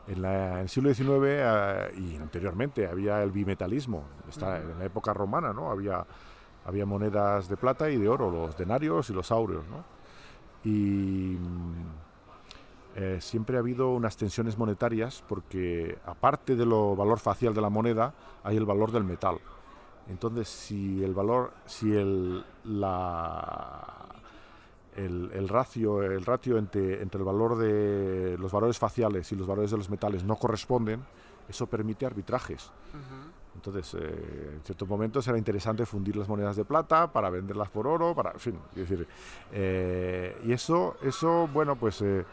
En, 0.07 0.24
el 0.24 0.68
siglo 0.68 0.94
XIX 0.94 1.09
eh, 1.24 1.92
y 1.98 2.16
anteriormente 2.18 2.86
había 2.86 3.20
el 3.20 3.32
bimetalismo, 3.32 4.05
está 4.28 4.59
en 4.59 4.78
la 4.78 4.84
época 4.84 5.12
romana, 5.12 5.53
¿no? 5.53 5.72
Había 5.72 6.07
había 6.64 6.86
monedas 6.86 7.48
de 7.48 7.56
plata 7.56 7.90
y 7.90 7.96
de 7.96 8.08
oro, 8.08 8.30
los 8.30 8.56
denarios 8.56 9.11
y 9.11 9.12
los 9.12 9.30
aureos. 9.30 9.64
¿no? 9.68 9.84
Y 10.64 11.36
mm, 11.38 11.84
eh, 12.96 13.18
siempre 13.20 13.56
ha 13.56 13.61
habido 13.61 13.90
unas 13.90 14.16
tensiones 14.16 14.58
monetarias 14.58 15.24
porque 15.28 15.98
aparte 16.04 16.56
de 16.56 16.66
lo 16.66 16.96
valor 16.96 17.18
facial 17.18 17.54
de 17.54 17.61
la 17.61 17.70
moneda, 17.70 18.14
hay 18.42 18.56
el 18.56 18.64
valor 18.64 18.92
del 18.92 19.04
metal. 19.04 19.38
Entonces, 20.08 20.48
si 20.48 21.04
el 21.04 21.14
valor, 21.14 21.52
si 21.66 21.94
el, 21.94 22.44
la, 22.64 24.08
el, 24.96 25.48
ratio, 25.48 26.02
el 26.02 26.24
ratio 26.24 26.58
entre, 26.58 27.00
entre 27.00 27.18
el 27.18 27.24
valor 27.24 27.56
de 27.56 28.36
los 28.38 28.50
valores 28.50 28.78
faciales 28.78 29.30
y 29.30 29.36
los 29.36 29.46
valores 29.46 29.70
de 29.70 29.76
los 29.76 29.88
metales 29.88 30.24
no 30.24 30.36
corresponden, 30.36 31.04
eso 31.48 31.66
permite 31.66 32.06
arbitrajes. 32.06 32.70
Entonces, 33.61 33.94
eh, 33.94 34.52
en 34.54 34.62
ciertos 34.64 34.88
momentos 34.88 35.28
era 35.28 35.36
interesante 35.36 35.84
fundir 35.84 36.16
las 36.16 36.26
monedas 36.26 36.56
de 36.56 36.64
plata 36.64 37.12
para 37.12 37.28
venderlas 37.28 37.68
por 37.68 37.86
oro, 37.86 38.14
para, 38.14 38.32
en 38.32 38.40
fin, 38.40 38.58
decir, 38.74 39.06
eh, 39.52 40.40
y 40.44 40.52
eso, 40.52 40.96
eso, 41.02 41.46
bueno, 41.52 41.76
pues 41.76 42.00
eh, 42.00 42.24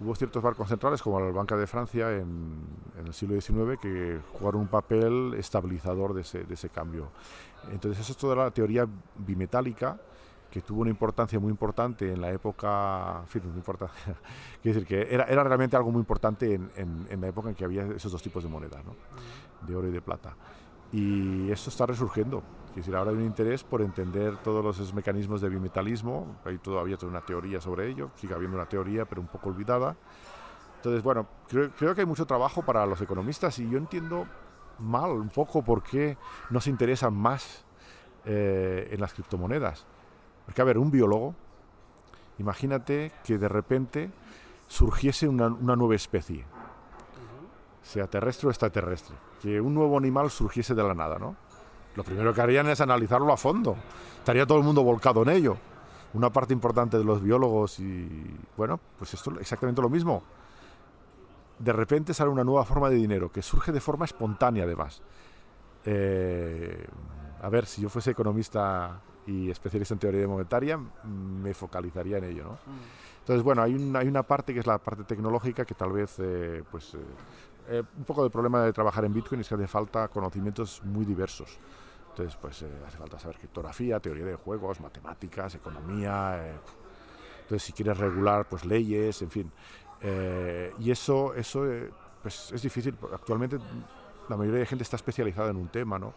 hubo 0.00 0.14
ciertos 0.14 0.42
bancos 0.42 0.68
centrales 0.68 1.00
como 1.00 1.18
la 1.18 1.30
Banca 1.30 1.56
de 1.56 1.66
Francia 1.66 2.12
en, 2.12 2.58
el 3.02 3.14
siglo 3.14 3.40
XIX 3.40 3.80
que 3.80 4.20
jugaron 4.34 4.62
un 4.62 4.68
papel 4.68 5.34
estabilizador 5.38 6.12
de 6.12 6.20
ese, 6.20 6.44
de 6.44 6.52
ese 6.52 6.68
cambio. 6.68 7.08
Entonces, 7.72 7.98
eso 8.00 8.12
es 8.12 8.18
toda 8.18 8.36
la 8.36 8.50
teoría 8.50 8.86
bimetálica 9.16 9.98
que 10.50 10.60
tuvo 10.60 10.82
una 10.82 10.90
importancia 10.90 11.40
muy 11.40 11.50
importante 11.50 12.12
en 12.12 12.20
la 12.20 12.30
época, 12.32 13.20
en 13.22 13.28
fin, 13.28 13.42
muy 13.46 13.56
importante, 13.56 13.94
quiero 14.62 14.78
decir 14.78 14.86
que 14.86 15.14
era, 15.14 15.24
era 15.24 15.42
realmente 15.42 15.74
algo 15.74 15.90
muy 15.90 16.00
importante 16.00 16.52
en, 16.52 16.70
en, 16.76 17.20
la 17.20 17.28
época 17.28 17.48
en 17.48 17.54
que 17.54 17.64
había 17.64 17.86
esos 17.86 18.12
dos 18.12 18.22
tipos 18.22 18.42
de 18.42 18.50
monedas, 18.50 18.84
¿no? 18.84 18.94
de 19.66 19.76
oro 19.76 19.88
y 19.88 19.92
de 19.92 20.00
plata. 20.00 20.34
Y 20.92 21.50
eso 21.50 21.70
está 21.70 21.86
resurgiendo. 21.86 22.42
Es 22.70 22.76
decir, 22.76 22.94
ahora 22.94 23.10
hay 23.10 23.16
un 23.16 23.24
interés 23.24 23.64
por 23.64 23.80
entender 23.80 24.36
todos 24.38 24.62
los 24.62 24.94
mecanismos 24.94 25.40
de 25.40 25.48
bimetalismo. 25.48 26.36
Hay 26.44 26.58
todavía 26.58 26.96
toda 26.96 27.10
una 27.10 27.22
teoría 27.22 27.60
sobre 27.60 27.88
ello. 27.88 28.10
Sigue 28.16 28.34
habiendo 28.34 28.56
una 28.56 28.68
teoría, 28.68 29.06
pero 29.06 29.20
un 29.20 29.28
poco 29.28 29.48
olvidada. 29.48 29.96
Entonces, 30.76 31.02
bueno, 31.02 31.26
creo, 31.48 31.94
que 31.94 32.00
hay 32.00 32.06
mucho 32.06 32.26
trabajo 32.26 32.62
para 32.62 32.84
los 32.86 33.00
economistas 33.00 33.58
y 33.58 33.68
yo 33.68 33.78
entiendo 33.78 34.26
mal 34.78 35.10
un 35.10 35.30
poco 35.30 35.64
por 35.64 35.82
qué 35.82 36.18
no 36.50 36.60
se 36.60 36.70
interesan 36.70 37.14
más 37.14 37.64
eh, 38.24 38.88
en 38.92 39.00
las 39.00 39.14
criptomonedas. 39.14 39.86
Porque, 40.44 40.60
a 40.60 40.64
ver, 40.64 40.78
un 40.78 40.90
biólogo, 40.90 41.34
imagínate 42.38 43.10
que 43.24 43.38
de 43.38 43.48
repente 43.48 44.10
surgiese 44.68 45.28
una 45.28 45.48
nueva 45.48 45.94
especie 45.94 46.44
sea 47.86 48.08
terrestre 48.08 48.48
o 48.48 48.50
extraterrestre, 48.50 49.14
que 49.40 49.60
un 49.60 49.72
nuevo 49.72 49.96
animal 49.96 50.30
surgiese 50.30 50.74
de 50.74 50.82
la 50.82 50.92
nada, 50.92 51.18
¿no? 51.18 51.36
Lo 51.94 52.02
primero 52.02 52.34
que 52.34 52.40
harían 52.40 52.68
es 52.68 52.80
analizarlo 52.80 53.32
a 53.32 53.36
fondo. 53.36 53.76
Estaría 54.18 54.44
todo 54.44 54.58
el 54.58 54.64
mundo 54.64 54.82
volcado 54.82 55.22
en 55.22 55.30
ello. 55.30 55.56
Una 56.12 56.30
parte 56.30 56.52
importante 56.52 56.98
de 56.98 57.04
los 57.04 57.22
biólogos 57.22 57.78
y, 57.78 58.36
bueno, 58.56 58.80
pues 58.98 59.14
esto 59.14 59.30
es 59.34 59.40
exactamente 59.42 59.80
lo 59.80 59.88
mismo. 59.88 60.22
De 61.58 61.72
repente 61.72 62.12
sale 62.12 62.30
una 62.30 62.44
nueva 62.44 62.64
forma 62.64 62.90
de 62.90 62.96
dinero 62.96 63.30
que 63.30 63.40
surge 63.40 63.72
de 63.72 63.80
forma 63.80 64.04
espontánea, 64.04 64.64
además. 64.64 65.00
Eh, 65.84 66.86
a 67.40 67.48
ver, 67.48 67.66
si 67.66 67.82
yo 67.82 67.88
fuese 67.88 68.10
economista 68.10 69.00
y 69.26 69.48
especialista 69.48 69.94
en 69.94 70.00
teoría 70.00 70.28
monetaria, 70.28 70.78
me 71.04 71.54
focalizaría 71.54 72.18
en 72.18 72.24
ello, 72.24 72.44
¿no? 72.44 72.52
Mm. 72.52 73.16
Entonces, 73.26 73.42
bueno, 73.42 73.62
hay, 73.62 73.72
hay, 73.96 74.06
una 74.06 74.22
parte 74.22 74.54
que 74.54 74.60
es 74.60 74.66
la 74.68 74.78
parte 74.78 75.02
tecnológica 75.02 75.64
que 75.64 75.74
tal 75.74 75.90
vez 75.90 76.14
eh, 76.20 76.62
pues, 76.70 76.94
eh, 76.94 76.98
eh, 77.68 77.82
un 77.96 78.04
poco 78.04 78.22
del 78.22 78.30
problema 78.30 78.62
de 78.62 78.72
trabajar 78.72 79.04
en 79.04 79.12
Bitcoin 79.12 79.40
es 79.40 79.48
que 79.48 79.54
hace 79.54 79.66
falta 79.66 80.08
conocimientos 80.08 80.82
muy 80.84 81.04
diversos. 81.04 81.58
Entonces, 82.10 82.36
pues 82.40 82.62
eh, 82.62 82.70
hace 82.86 82.96
falta 82.96 83.18
saber 83.18 83.36
criptografía, 83.36 84.00
teoría 84.00 84.24
de 84.24 84.36
juegos, 84.36 84.80
matemáticas, 84.80 85.54
economía. 85.54 86.46
Eh, 86.46 86.54
entonces, 87.42 87.62
si 87.62 87.72
quieres 87.72 87.98
regular, 87.98 88.48
pues 88.48 88.64
leyes, 88.64 89.22
en 89.22 89.30
fin. 89.30 89.52
y 90.78 90.90
eso, 90.90 91.34
eso 91.34 91.64
pues 92.22 92.52
es 92.52 92.62
difícil. 92.62 92.96
Actualmente 93.12 93.58
la 94.28 94.36
mayoría 94.36 94.60
de 94.60 94.66
gente 94.66 94.82
está 94.82 94.96
especializada 94.96 95.50
en 95.50 95.56
un 95.56 95.68
tema, 95.68 95.98
¿no? 95.98 96.12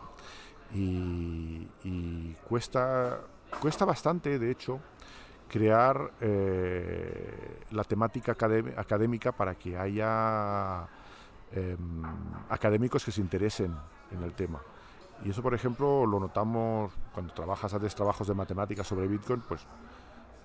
Y, 0.74 1.68
y 1.84 2.36
cuesta, 2.48 3.22
cuesta 3.62 3.86
bastante, 3.86 4.40
de 4.40 4.52
hecho, 4.52 4.80
crear 5.48 6.12
la 7.72 7.84
temática 7.84 8.32
académica 8.32 9.32
para 9.32 9.56
que 9.56 9.78
haya 9.78 10.88
Em, 11.52 12.04
académicos 12.50 13.04
que 13.04 13.12
se 13.12 13.22
interesen 13.22 13.76
en 14.12 14.22
el 14.22 14.34
tema. 14.34 14.62
Y 15.26 15.32
eso, 15.32 15.42
por 15.42 15.56
ejemplo, 15.56 16.06
lo 16.06 16.20
notamos 16.20 16.94
cuando 17.12 17.34
trabajas, 17.34 17.74
haces 17.74 17.96
trabajos 17.96 18.28
de 18.28 18.36
matemáticas 18.36 18.86
sobre 18.86 19.08
Bitcoin, 19.08 19.42
pues, 19.42 19.62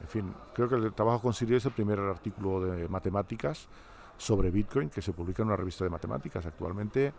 en 0.00 0.09
fin, 0.09 0.34
creo 0.55 0.66
que 0.66 0.76
el 0.76 0.94
trabajo 0.94 1.20
con 1.20 1.32
es 1.32 1.64
el 1.64 1.72
primer 1.72 2.00
artículo 2.00 2.61
de 2.61 2.88
matemáticas 2.88 3.68
sobre 4.16 4.50
Bitcoin 4.50 4.88
que 4.88 5.02
se 5.02 5.12
publica 5.12 5.42
en 5.42 5.48
una 5.48 5.57
revista 5.57 5.84
de 5.84 5.90
matemáticas. 5.90 6.46
Actualmente, 6.46 7.12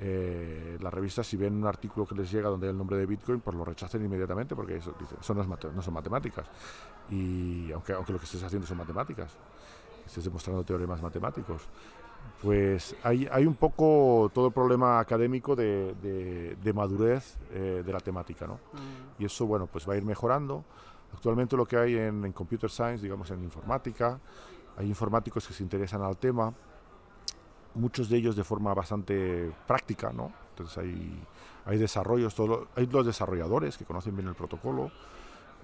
eh, 0.00 0.76
las 0.80 0.92
revistas, 0.92 1.24
si 1.24 1.36
ven 1.36 1.54
un 1.54 1.66
artículo 1.66 2.06
que 2.06 2.16
les 2.16 2.30
llega 2.30 2.48
donde 2.48 2.66
hay 2.66 2.72
el 2.72 2.78
nombre 2.78 2.96
de 2.96 3.06
Bitcoin, 3.06 3.40
pues 3.40 3.56
lo 3.56 3.64
rechacen 3.64 4.04
inmediatamente 4.04 4.56
porque 4.56 4.76
eso, 4.76 4.94
eso 5.20 5.34
no, 5.34 5.44
no, 5.44 5.82
son 5.82 5.94
matemáticas. 5.94 6.46
Y 7.08 7.70
aunque, 7.70 7.92
aunque 7.92 8.12
lo 8.12 8.18
que 8.18 8.24
estés 8.24 8.42
haciendo 8.42 8.66
son 8.66 8.78
matemáticas, 8.78 9.32
estés 10.04 10.24
demostrando 10.24 10.64
teoremas 10.64 11.00
matemáticos 11.00 11.68
pues 12.42 12.96
hay, 13.04 13.28
hay, 13.30 13.46
un 13.46 13.54
poco 13.54 14.30
todo 14.34 14.48
el 14.48 14.52
problema 14.52 14.98
académico 14.98 15.54
de, 15.54 15.94
de, 16.60 16.72
madurez 16.72 17.36
eh, 17.52 17.82
de 17.86 17.92
la 17.92 18.00
temática, 18.00 18.48
¿no? 18.48 18.54
Mm. 18.54 19.22
Y 19.22 19.26
eso, 19.26 19.46
bueno, 19.46 19.68
pues 19.68 19.88
va 19.88 19.94
a 19.94 19.96
ir 19.96 20.04
mejorando. 20.04 20.64
Actualmente 21.14 21.56
lo 21.56 21.64
que 21.66 21.76
hay 21.76 21.96
en, 21.96 22.24
en, 22.24 22.32
Computer 22.32 22.68
Science, 22.68 23.02
digamos 23.02 23.30
en 23.30 23.44
informática, 23.44 24.18
hay 24.76 24.88
informáticos 24.88 25.46
que 25.46 25.54
se 25.54 25.62
interesan 25.62 26.02
al 26.02 26.16
tema, 26.16 26.52
muchos 27.74 28.08
de 28.08 28.16
ellos 28.16 28.34
de 28.34 28.44
forma 28.44 28.74
bastante 28.74 29.52
práctica, 29.66 30.12
¿no? 30.12 30.32
Entonces 30.50 30.78
hay, 30.78 31.22
hay 31.64 31.78
desarrollos, 31.78 32.34
todo, 32.34 32.68
hay 32.74 32.86
los 32.86 33.06
desarrolladores 33.06 33.78
que 33.78 33.84
conocen 33.84 34.16
bien 34.16 34.28
el 34.28 34.34
protocolo, 34.34 34.90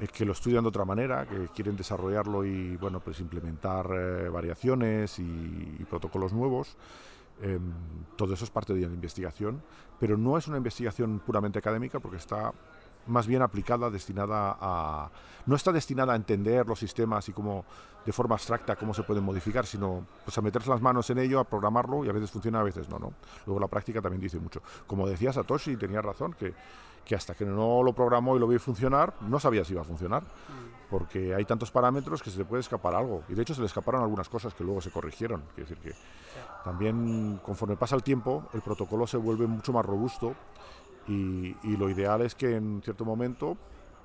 que 0.06 0.24
lo 0.24 0.32
estudian 0.32 0.62
de 0.62 0.68
otra 0.68 0.84
manera, 0.84 1.26
que 1.26 1.48
quieren 1.48 1.76
desarrollarlo 1.76 2.44
y 2.44 2.76
bueno, 2.76 3.00
pues 3.00 3.18
implementar 3.20 3.86
eh, 3.92 4.28
variaciones 4.28 5.18
y, 5.18 5.84
protocolos 5.90 6.32
nuevos. 6.32 6.76
Em, 7.40 7.72
todo 8.16 8.34
eso 8.34 8.44
es 8.44 8.50
parte 8.50 8.74
de 8.74 8.80
la 8.80 8.92
investigación, 8.92 9.62
pero 9.98 10.16
no 10.16 10.38
es 10.38 10.46
una 10.48 10.56
investigación 10.56 11.20
puramente 11.20 11.58
académica 11.58 11.98
porque 12.00 12.18
está 12.18 12.52
más 13.08 13.26
bien 13.26 13.42
aplicada, 13.42 13.90
destinada 13.90 14.56
a... 14.60 15.10
No 15.46 15.56
está 15.56 15.72
destinada 15.72 16.12
a 16.12 16.16
entender 16.16 16.66
los 16.66 16.78
sistemas 16.78 17.28
y 17.28 17.32
cómo, 17.32 17.64
de 18.04 18.12
forma 18.12 18.34
abstracta, 18.34 18.76
cómo 18.76 18.92
se 18.92 19.02
pueden 19.02 19.24
modificar, 19.24 19.66
sino 19.66 20.04
pues 20.24 20.36
a 20.36 20.42
meterse 20.42 20.68
las 20.68 20.82
manos 20.82 21.08
en 21.10 21.18
ello, 21.18 21.40
a 21.40 21.44
programarlo 21.44 22.04
y 22.04 22.08
a 22.08 22.12
veces 22.12 22.30
funciona, 22.30 22.60
a 22.60 22.64
veces 22.64 22.88
no, 22.88 22.98
¿no? 22.98 23.14
Luego 23.46 23.58
la 23.58 23.68
práctica 23.68 24.02
también 24.02 24.20
dice 24.20 24.38
mucho. 24.38 24.62
Como 24.86 25.08
decía 25.08 25.32
Satoshi, 25.32 25.76
tenía 25.76 26.02
razón, 26.02 26.34
que, 26.34 26.52
que 27.08 27.14
hasta 27.14 27.34
que 27.34 27.46
no 27.46 27.82
lo 27.82 27.94
programó 27.94 28.36
y 28.36 28.38
lo 28.38 28.46
vio 28.46 28.60
funcionar, 28.60 29.14
no 29.22 29.40
sabía 29.40 29.64
si 29.64 29.72
iba 29.72 29.80
a 29.80 29.84
funcionar. 29.84 30.22
Porque 30.90 31.34
hay 31.34 31.44
tantos 31.46 31.70
parámetros 31.70 32.22
que 32.22 32.30
se 32.30 32.36
le 32.36 32.44
puede 32.44 32.60
escapar 32.60 32.94
algo. 32.94 33.22
Y 33.30 33.34
de 33.34 33.42
hecho 33.42 33.54
se 33.54 33.60
le 33.60 33.66
escaparon 33.66 34.02
algunas 34.02 34.28
cosas 34.28 34.52
que 34.52 34.62
luego 34.62 34.82
se 34.82 34.90
corrigieron. 34.90 35.42
Quiere 35.54 35.70
decir 35.70 35.78
que 35.78 35.98
también 36.64 37.40
conforme 37.42 37.76
pasa 37.76 37.96
el 37.96 38.02
tiempo, 38.02 38.44
el 38.52 38.60
protocolo 38.60 39.06
se 39.06 39.16
vuelve 39.16 39.46
mucho 39.46 39.72
más 39.72 39.86
robusto 39.86 40.34
y, 41.06 41.54
lo 41.78 41.88
ideal 41.88 42.20
es 42.20 42.34
que 42.34 42.56
en 42.56 42.82
cierto 42.82 43.06
momento, 43.06 43.56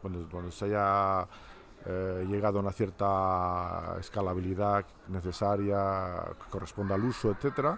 cuando, 0.02 0.50
se 0.50 0.66
haya 0.66 1.28
eh, 1.86 2.26
llegado 2.30 2.60
a 2.60 2.62
una 2.62 2.72
cierta 2.72 3.98
escalabilidad 4.00 4.86
necesaria, 5.10 6.24
que 6.42 6.50
corresponda 6.50 6.96
al 6.96 7.04
uso, 7.04 7.32
etcétera, 7.32 7.78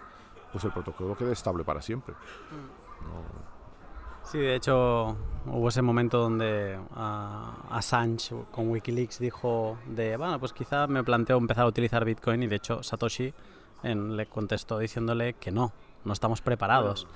pues 0.52 0.64
el 0.64 0.72
protocolo 0.72 1.18
quede 1.18 1.32
estable 1.32 1.64
para 1.64 1.82
siempre. 1.82 2.14
Mm. 2.14 3.55
Sí, 4.26 4.40
de 4.40 4.56
hecho 4.56 5.16
hubo 5.46 5.70
ese 5.70 5.82
momento 5.82 6.20
donde 6.20 6.78
uh, 6.78 7.74
Assange 7.74 8.36
con 8.52 8.70
Wikileaks 8.70 9.20
dijo 9.20 9.78
de, 9.88 10.18
bueno, 10.18 10.40
pues 10.40 10.52
quizá 10.54 10.88
me 10.88 11.04
planteo 11.04 11.38
empezar 11.38 11.66
a 11.66 11.68
utilizar 11.68 12.04
Bitcoin 12.04 12.44
y 12.44 12.48
de 12.48 12.56
hecho 12.56 12.82
Satoshi 12.84 13.34
le 13.84 14.26
contestó 14.26 14.80
diciéndole 14.80 15.34
que 15.34 15.52
no, 15.52 15.72
no 16.06 16.14
estamos 16.14 16.42
preparados. 16.42 17.08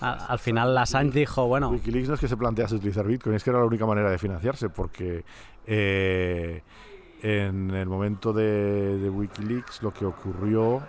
al 0.00 0.38
final 0.38 0.74
la 0.74 0.82
Assange 0.82 1.18
dijo, 1.20 1.46
bueno... 1.46 1.70
Wikileaks 1.70 2.08
no 2.08 2.14
es 2.14 2.20
que 2.20 2.28
se 2.28 2.36
plantease 2.36 2.74
utilizar 2.74 3.06
Bitcoin, 3.06 3.34
es 3.34 3.44
que 3.44 3.50
era 3.50 3.60
la 3.60 3.64
única 3.64 3.86
manera 3.86 4.10
de 4.10 4.18
financiarse, 4.18 4.68
porque 4.68 5.24
eh, 5.66 6.62
en 7.22 7.70
el 7.70 7.88
momento 7.88 8.32
de, 8.32 9.10
Wikileaks 9.10 9.82
lo 9.82 9.92
que 9.92 10.04
ocurrió 10.04 10.82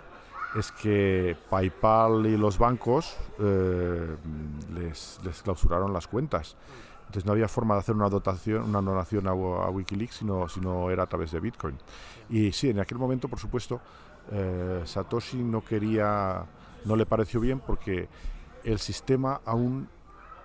es 0.54 0.72
que 0.72 1.36
PayPal 1.48 2.26
y 2.26 2.36
los 2.36 2.58
bancos 2.58 3.16
eh, 3.38 4.16
les, 4.74 5.20
clausuraron 5.42 5.92
las 5.92 6.06
cuentas. 6.06 6.56
Entonces 7.00 7.24
no 7.24 7.32
había 7.32 7.48
forma 7.48 7.74
de 7.74 7.80
hacer 7.80 7.94
una 7.94 8.08
dotación, 8.08 8.62
una 8.64 8.80
donación 8.80 9.26
a, 9.26 9.32
Wikileaks 9.34 10.16
si 10.16 10.24
no, 10.24 10.48
si 10.48 10.60
no 10.60 10.90
era 10.90 11.04
a 11.04 11.06
través 11.06 11.32
de 11.32 11.40
Bitcoin. 11.40 11.76
Y 12.28 12.52
sí, 12.52 12.70
en 12.70 12.80
aquel 12.80 12.98
momento, 12.98 13.28
por 13.28 13.38
supuesto, 13.38 13.80
eh, 14.30 14.82
Satoshi 14.84 15.38
no 15.38 15.64
quería 15.64 16.46
no 16.84 16.96
le 16.96 17.06
pareció 17.06 17.40
bien 17.40 17.60
porque 17.60 18.08
el 18.64 18.78
sistema 18.78 19.40
aún 19.44 19.88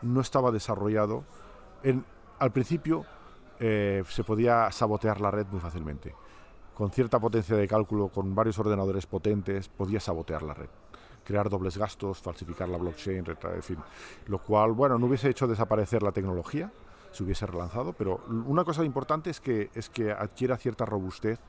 no 0.01 0.21
estaba 0.21 0.51
desarrollado. 0.51 1.23
Al 2.39 2.51
principio 2.51 3.05
eh, 3.59 4.03
se 4.09 4.23
podía 4.23 4.71
sabotear 4.71 5.21
la 5.21 5.31
red 5.31 5.45
muy 5.47 5.59
fácilmente. 5.59 6.13
Con 6.75 6.91
cierta 6.91 7.19
potencia 7.19 7.55
de 7.55 7.67
cálculo, 7.69 8.09
con 8.09 8.35
varios 8.35 8.59
ordenadores 8.59 9.05
potentes, 9.05 9.69
podía 9.69 10.01
sabotear 10.01 10.43
la 10.43 10.53
red. 10.53 10.69
crear 11.23 11.49
dobles 11.49 11.75
gastos, 11.75 12.19
falsificar 12.19 12.69
la 12.69 12.77
blockchain, 12.77 13.25
en 13.25 13.63
fin. 13.63 13.77
Lo 14.27 14.37
cual, 14.37 14.73
bueno, 14.73 14.99
no 14.99 15.07
hubiese 15.07 15.27
hecho 15.27 15.47
desaparecer 15.47 16.03
la 16.03 16.11
tecnología, 16.11 16.71
se 17.11 17.23
hubiese 17.23 17.47
relanzado, 17.47 17.93
pero 17.93 18.21
una 18.45 18.63
cosa 18.63 18.83
importante 18.83 19.31
es 19.31 19.39
que, 19.39 19.71
es 19.73 19.89
que 19.89 20.11
adquiera 20.11 20.55
cierta 20.57 20.85
robustez 20.85 21.39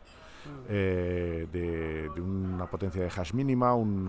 eh, 0.69 1.47
de, 1.53 2.21
una 2.21 2.71
potencia 2.71 3.03
de 3.03 3.09
hash 3.09 3.35
mínima, 3.35 3.75
un, 3.75 4.09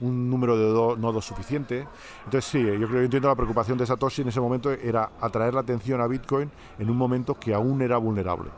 un 0.00 0.30
número 0.30 0.56
de 0.56 0.98
nodos 0.98 1.24
suficiente. 1.24 1.86
Entonces 2.24 2.50
sí, 2.50 2.62
yo 2.62 2.88
creo 2.88 3.00
que 3.00 3.04
entiendo 3.04 3.28
la 3.28 3.36
preocupación 3.36 3.78
de 3.78 3.86
Satoshi 3.86 4.22
en 4.22 4.28
ese 4.28 4.40
momento 4.40 4.72
era 4.72 5.12
atraer 5.20 5.54
la 5.54 5.60
atención 5.60 6.00
a 6.00 6.08
Bitcoin 6.08 6.50
en 6.78 6.90
un 6.90 6.96
momento 6.96 7.38
que 7.38 7.54
aún 7.54 7.82
era 7.82 7.98
vulnerable 7.98 8.50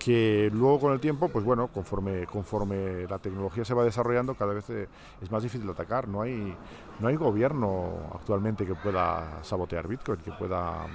que 0.00 0.50
luego 0.50 0.80
con 0.80 0.92
el 0.94 0.98
tiempo, 0.98 1.28
pues 1.28 1.44
bueno, 1.44 1.68
conforme, 1.68 2.26
conforme 2.26 3.06
la 3.06 3.18
tecnología 3.18 3.66
se 3.66 3.74
va 3.74 3.84
desarrollando, 3.84 4.34
cada 4.34 4.54
vez 4.54 4.68
eh, 4.70 4.88
es 5.20 5.30
más 5.30 5.42
difícil 5.42 5.68
atacar. 5.68 6.08
No 6.08 6.22
hay, 6.22 6.56
no 7.00 7.08
hay 7.08 7.16
gobierno 7.16 8.10
actualmente 8.14 8.64
que 8.64 8.74
pueda 8.74 9.44
sabotear 9.44 9.86
Bitcoin, 9.86 10.18
que 10.20 10.32
pueda... 10.32 10.86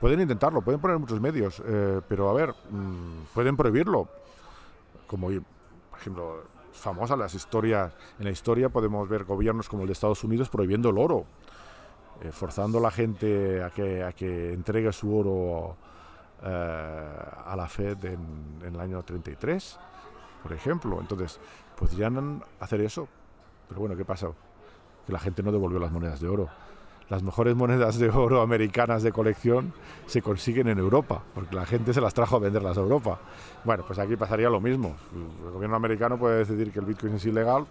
Pueden 0.00 0.20
intentarlo, 0.20 0.60
pueden 0.62 0.80
poner 0.80 0.98
muchos 0.98 1.20
medios, 1.20 1.60
eh, 1.66 2.00
pero 2.06 2.30
a 2.30 2.34
ver, 2.34 2.54
mm, 2.70 3.34
pueden 3.34 3.56
prohibirlo. 3.56 4.08
Como, 5.08 5.26
por 5.26 5.98
ejemplo, 5.98 6.44
famosas 6.72 7.18
las 7.18 7.34
historias, 7.34 7.92
en 8.18 8.26
la 8.26 8.30
historia 8.30 8.68
podemos 8.68 9.08
ver 9.08 9.24
gobiernos 9.24 9.68
como 9.68 9.82
el 9.82 9.88
de 9.88 9.94
Estados 9.94 10.22
Unidos 10.22 10.50
prohibiendo 10.50 10.90
el 10.90 10.98
oro, 10.98 11.24
eh, 12.22 12.30
forzando 12.30 12.78
a 12.78 12.82
la 12.82 12.90
gente 12.92 13.62
a 13.64 13.70
que, 13.70 14.04
a 14.04 14.12
que 14.12 14.52
entregue 14.52 14.92
su 14.92 15.16
oro 15.16 15.76
eh, 16.42 17.18
a 17.46 17.54
la 17.56 17.66
Fed 17.68 18.04
en, 18.04 18.60
el 18.62 18.80
año 18.80 19.02
33, 19.02 19.78
por 20.42 20.52
ejemplo. 20.52 21.00
Entonces, 21.00 21.40
podrían 21.76 22.42
hacer 22.60 22.80
eso. 22.80 23.08
Pero 23.68 23.80
bueno, 23.80 23.96
¿qué 23.96 24.04
pasa? 24.04 24.28
Que 25.06 25.12
la 25.12 25.18
gente 25.18 25.42
no 25.42 25.52
devolvió 25.52 25.78
las 25.78 25.92
monedas 25.92 26.20
de 26.20 26.28
oro. 26.28 26.48
Las 27.08 27.22
mejores 27.22 27.54
monedas 27.54 27.98
de 27.98 28.10
oro 28.10 28.42
americanas 28.42 29.02
de 29.04 29.12
colección 29.12 29.72
se 30.06 30.22
consiguen 30.22 30.68
en 30.68 30.78
Europa, 30.78 31.22
porque 31.34 31.54
la 31.54 31.64
gente 31.64 31.94
se 31.94 32.00
las 32.00 32.12
trajo 32.12 32.36
a 32.36 32.40
venderlas 32.40 32.76
a 32.76 32.80
Europa. 32.80 33.20
Bueno, 33.64 33.84
pues 33.86 33.98
aquí 34.00 34.16
pasaría 34.16 34.50
lo 34.50 34.60
mismo. 34.60 34.96
El 35.44 35.52
gobierno 35.52 35.76
americano 35.76 36.18
puede 36.18 36.38
decidir 36.38 36.72
que 36.72 36.80
el 36.80 36.84
Bitcoin 36.84 37.14
es 37.14 37.24
ilegal, 37.24 37.64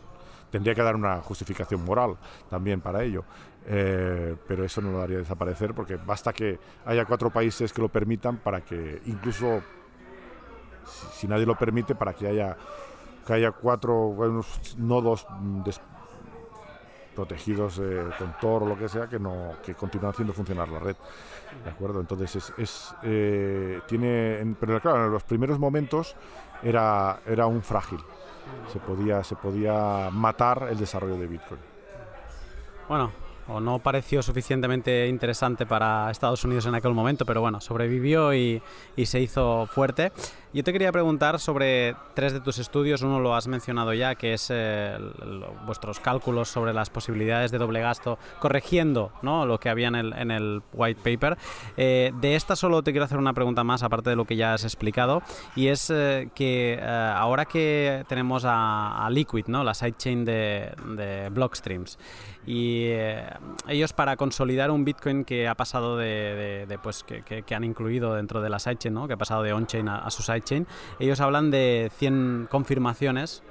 tendría 0.51 0.73
que 0.73 0.81
dar 0.81 0.95
una 0.95 1.21
justificación 1.21 1.83
moral 1.83 2.15
también 2.49 2.79
para 2.79 3.03
ello. 3.03 3.25
Eh, 3.67 4.35
pero 4.47 4.63
eso 4.63 4.79
no 4.79 4.91
lo 4.91 5.01
haría 5.01 5.17
desaparecer 5.17 5.73
porque 5.73 5.95
basta 5.95 6.31
que 6.31 6.59
haya 6.85 7.03
cuatro 7.03 7.31
países 7.31 7.73
que 7.73 7.81
lo 7.81 7.89
permitan 7.89 8.37
para 8.37 8.61
que 8.61 9.01
incluso 9.05 9.63
si, 11.13 11.27
nadie 11.27 11.47
lo 11.47 11.57
permite 11.57 11.95
para 11.95 12.13
que 12.13 12.27
haya 12.27 12.55
que 13.25 13.33
haya 13.33 13.51
cuatro 13.53 14.15
nodos 14.77 15.25
protegidos 17.15 17.79
eh, 17.79 18.03
con 18.19 18.37
Tor 18.39 18.61
o 18.61 18.65
lo 18.67 18.77
que 18.77 18.87
sea 18.87 19.07
que 19.07 19.17
no 19.17 19.53
que 19.63 19.73
continúen 19.73 20.11
haciendo 20.11 20.33
funcionar 20.33 20.69
la 20.69 20.77
red 20.77 20.95
de 21.63 21.69
acuerdo 21.71 21.99
entonces 22.01 22.53
es, 22.55 22.95
eh, 23.01 23.81
tiene 23.87 24.55
pero 24.59 24.79
claro 24.79 25.05
en 25.05 25.11
los 25.11 25.23
primeros 25.23 25.57
momentos 25.57 26.15
era 26.61 27.19
era 27.25 27.47
un 27.47 27.63
frágil. 27.63 27.99
Se 28.71 28.79
podía 28.79 29.23
se 29.23 29.35
podía 29.35 30.11
matar 30.11 30.67
el 30.69 30.77
desarrollo 30.77 31.17
de 31.17 31.25
Bitcoin. 31.25 31.61
Bueno 32.87 33.24
o 33.47 33.59
no 33.59 33.79
pareció 33.79 34.23
suficientemente 34.23 35.07
interesante 35.07 35.65
para 35.65 36.09
Estados 36.11 36.43
Unidos 36.43 36.65
en 36.65 36.75
aquel 36.75 36.93
momento, 36.93 37.25
pero 37.25 37.41
bueno, 37.41 37.61
sobrevivió 37.61 38.33
y, 38.33 38.61
se 39.03 39.19
hizo 39.19 39.67
fuerte. 39.67 40.11
Yo 40.55 40.63
te 40.63 40.71
quería 40.71 40.93
preguntar 40.93 41.37
sobre 41.41 41.97
tres 42.13 42.31
de 42.31 42.39
tus 42.39 42.59
estudios. 42.59 43.01
Uno 43.01 43.19
lo 43.19 43.35
has 43.35 43.45
mencionado 43.45 43.93
ya, 43.93 44.15
que 44.15 44.33
es 44.33 44.47
eh, 44.49 44.97
vuestros 45.65 45.99
cálculos 45.99 46.47
sobre 46.47 46.71
las 46.71 46.89
posibilidades 46.89 47.51
de 47.51 47.57
doble 47.57 47.81
gasto, 47.81 48.17
corrigiendo 48.39 49.11
¿no? 49.21 49.45
lo 49.45 49.59
que 49.59 49.67
había 49.67 49.89
en 49.89 50.31
el, 50.31 50.61
white 50.71 51.01
paper. 51.03 51.37
Eh, 51.75 52.13
de 52.21 52.35
esta 52.37 52.55
solo 52.55 52.83
te 52.83 52.91
quiero 52.91 53.03
hacer 53.03 53.17
una 53.17 53.33
pregunta 53.33 53.65
más, 53.65 53.83
aparte 53.83 54.11
de 54.11 54.15
lo 54.15 54.23
que 54.23 54.37
ya 54.37 54.53
has 54.53 54.63
explicado, 54.63 55.23
y 55.57 55.67
es 55.67 55.89
eh, 55.89 56.29
que 56.33 56.79
ahora 56.81 57.43
que 57.43 58.05
tenemos 58.07 58.43
a, 58.45 59.09
Liquid, 59.11 59.47
¿no? 59.47 59.61
la 59.65 59.73
sidechain 59.73 60.23
de, 60.23 60.71
de 60.95 61.27
Blockstreams, 61.31 61.97
y 62.47 62.91
ellos 63.67 63.93
para 63.93 64.17
consolidar 64.17 64.69
un 64.69 64.85
Bitcoin 64.85 65.25
que 65.25 65.47
ha 65.47 65.55
pasado 65.55 65.97
de, 65.97 66.79
pues 66.83 67.03
que, 67.03 67.55
han 67.55 67.63
incluido 67.63 68.13
dentro 68.13 68.41
de 68.41 68.49
la 68.49 68.59
sidechain, 68.59 68.93
¿no? 68.93 69.07
que 69.07 69.13
ha 69.13 69.17
pasado 69.17 69.41
de 69.41 69.53
on-chain 69.53 69.87
a, 69.89 70.09
su 70.11 70.21
sidechain, 70.21 70.44
ellos 70.99 71.19
hablan 71.19 71.51
de 71.51 71.91
100 71.95 72.47
confirmaciones 72.49 73.43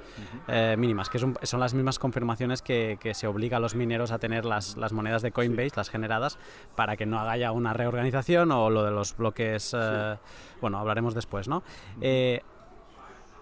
eh, 0.47 0.75
mínimas, 0.77 1.09
que 1.09 1.19
son, 1.19 1.35
las 1.59 1.73
mismas 1.73 1.99
confirmaciones 1.99 2.61
que, 2.61 2.97
se 3.13 3.27
obliga 3.27 3.57
a 3.57 3.59
los 3.59 3.75
mineros 3.75 4.11
a 4.11 4.19
tener 4.19 4.45
las, 4.45 4.77
monedas 4.91 5.21
de 5.21 5.31
Coinbase, 5.31 5.73
las 5.75 5.89
generadas, 5.89 6.37
para 6.75 6.97
que 6.97 7.05
no 7.05 7.19
haya 7.19 7.51
una 7.51 7.73
reorganización 7.73 8.51
o 8.51 8.69
lo 8.69 8.83
de 8.83 8.91
los 8.91 9.15
bloques, 9.15 9.75
eh, 9.77 10.17
bueno, 10.61 10.79
hablaremos 10.79 11.13
después, 11.13 11.47
¿no? 11.47 11.63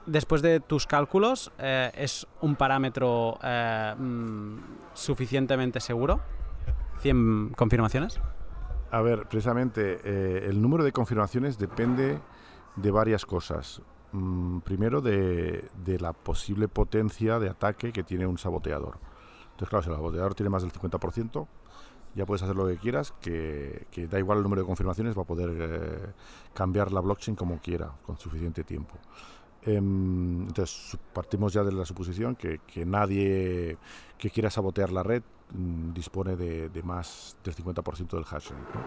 después 0.06 0.42
de 0.42 0.60
tus 0.60 0.88
cálculos, 0.88 1.52
eh, 1.58 1.92
¿es 1.96 2.28
un 2.42 2.56
parámetro 2.56 3.40
eh, 3.44 3.96
mm, 3.98 4.58
suficientemente 4.94 5.80
seguro? 5.80 6.22
¿100 7.02 7.56
confirmaciones? 7.56 8.20
A 8.92 9.02
ver, 9.02 9.28
precisamente 9.28 10.00
eh, 10.04 10.46
el 10.50 10.62
número 10.62 10.84
de 10.84 10.92
confirmaciones 10.92 11.58
depende 11.58 12.20
de 12.76 12.92
varias 12.92 13.26
cosas. 13.26 13.82
Mm, 14.12 14.60
primero, 14.60 15.02
de, 15.02 15.70
la 16.00 16.14
posible 16.14 16.68
potencia 16.68 17.40
de 17.40 17.50
ataque 17.50 17.92
que 17.92 18.04
tiene 18.04 18.28
un 18.28 18.38
saboteador. 18.38 18.98
Entonces, 19.52 19.70
claro, 19.70 19.84
si 19.84 19.90
el 19.90 19.96
saboteador 19.96 20.36
tiene 20.36 20.50
más 20.50 20.64
del 20.64 20.72
50%, 20.72 21.48
ya 22.16 22.26
puedes 22.26 22.44
hacer 22.44 22.56
lo 22.56 22.68
que 22.68 22.78
quieras, 22.78 23.14
que, 23.22 23.88
que 23.92 24.08
da 24.08 24.20
igual 24.20 24.38
el 24.38 24.44
número 24.44 24.62
de 24.62 24.68
confirmaciones, 24.68 25.18
va 25.18 25.24
a 25.24 25.26
poder 25.26 26.14
cambiar 26.54 26.92
la 26.92 27.02
blockchain 27.02 27.36
como 27.36 27.60
quiera, 27.60 27.92
con 28.06 28.18
suficiente 28.18 28.64
tiempo. 28.64 29.00
Em, 29.66 30.44
entonces, 30.44 30.98
partimos 31.14 31.54
ya 31.54 31.64
de 31.64 31.72
la 31.72 31.86
suposición 31.86 32.36
que, 32.36 32.60
nadie 32.86 33.78
que 34.18 34.30
quiera 34.30 34.50
sabotear 34.50 34.92
la 34.92 35.04
red 35.04 35.24
mm, 35.54 35.94
dispone 35.94 36.36
de, 36.36 36.84
más 36.84 37.38
del 37.44 37.56
50% 37.56 38.10
del 38.10 38.26
hash 38.30 38.50
rate. 38.50 38.80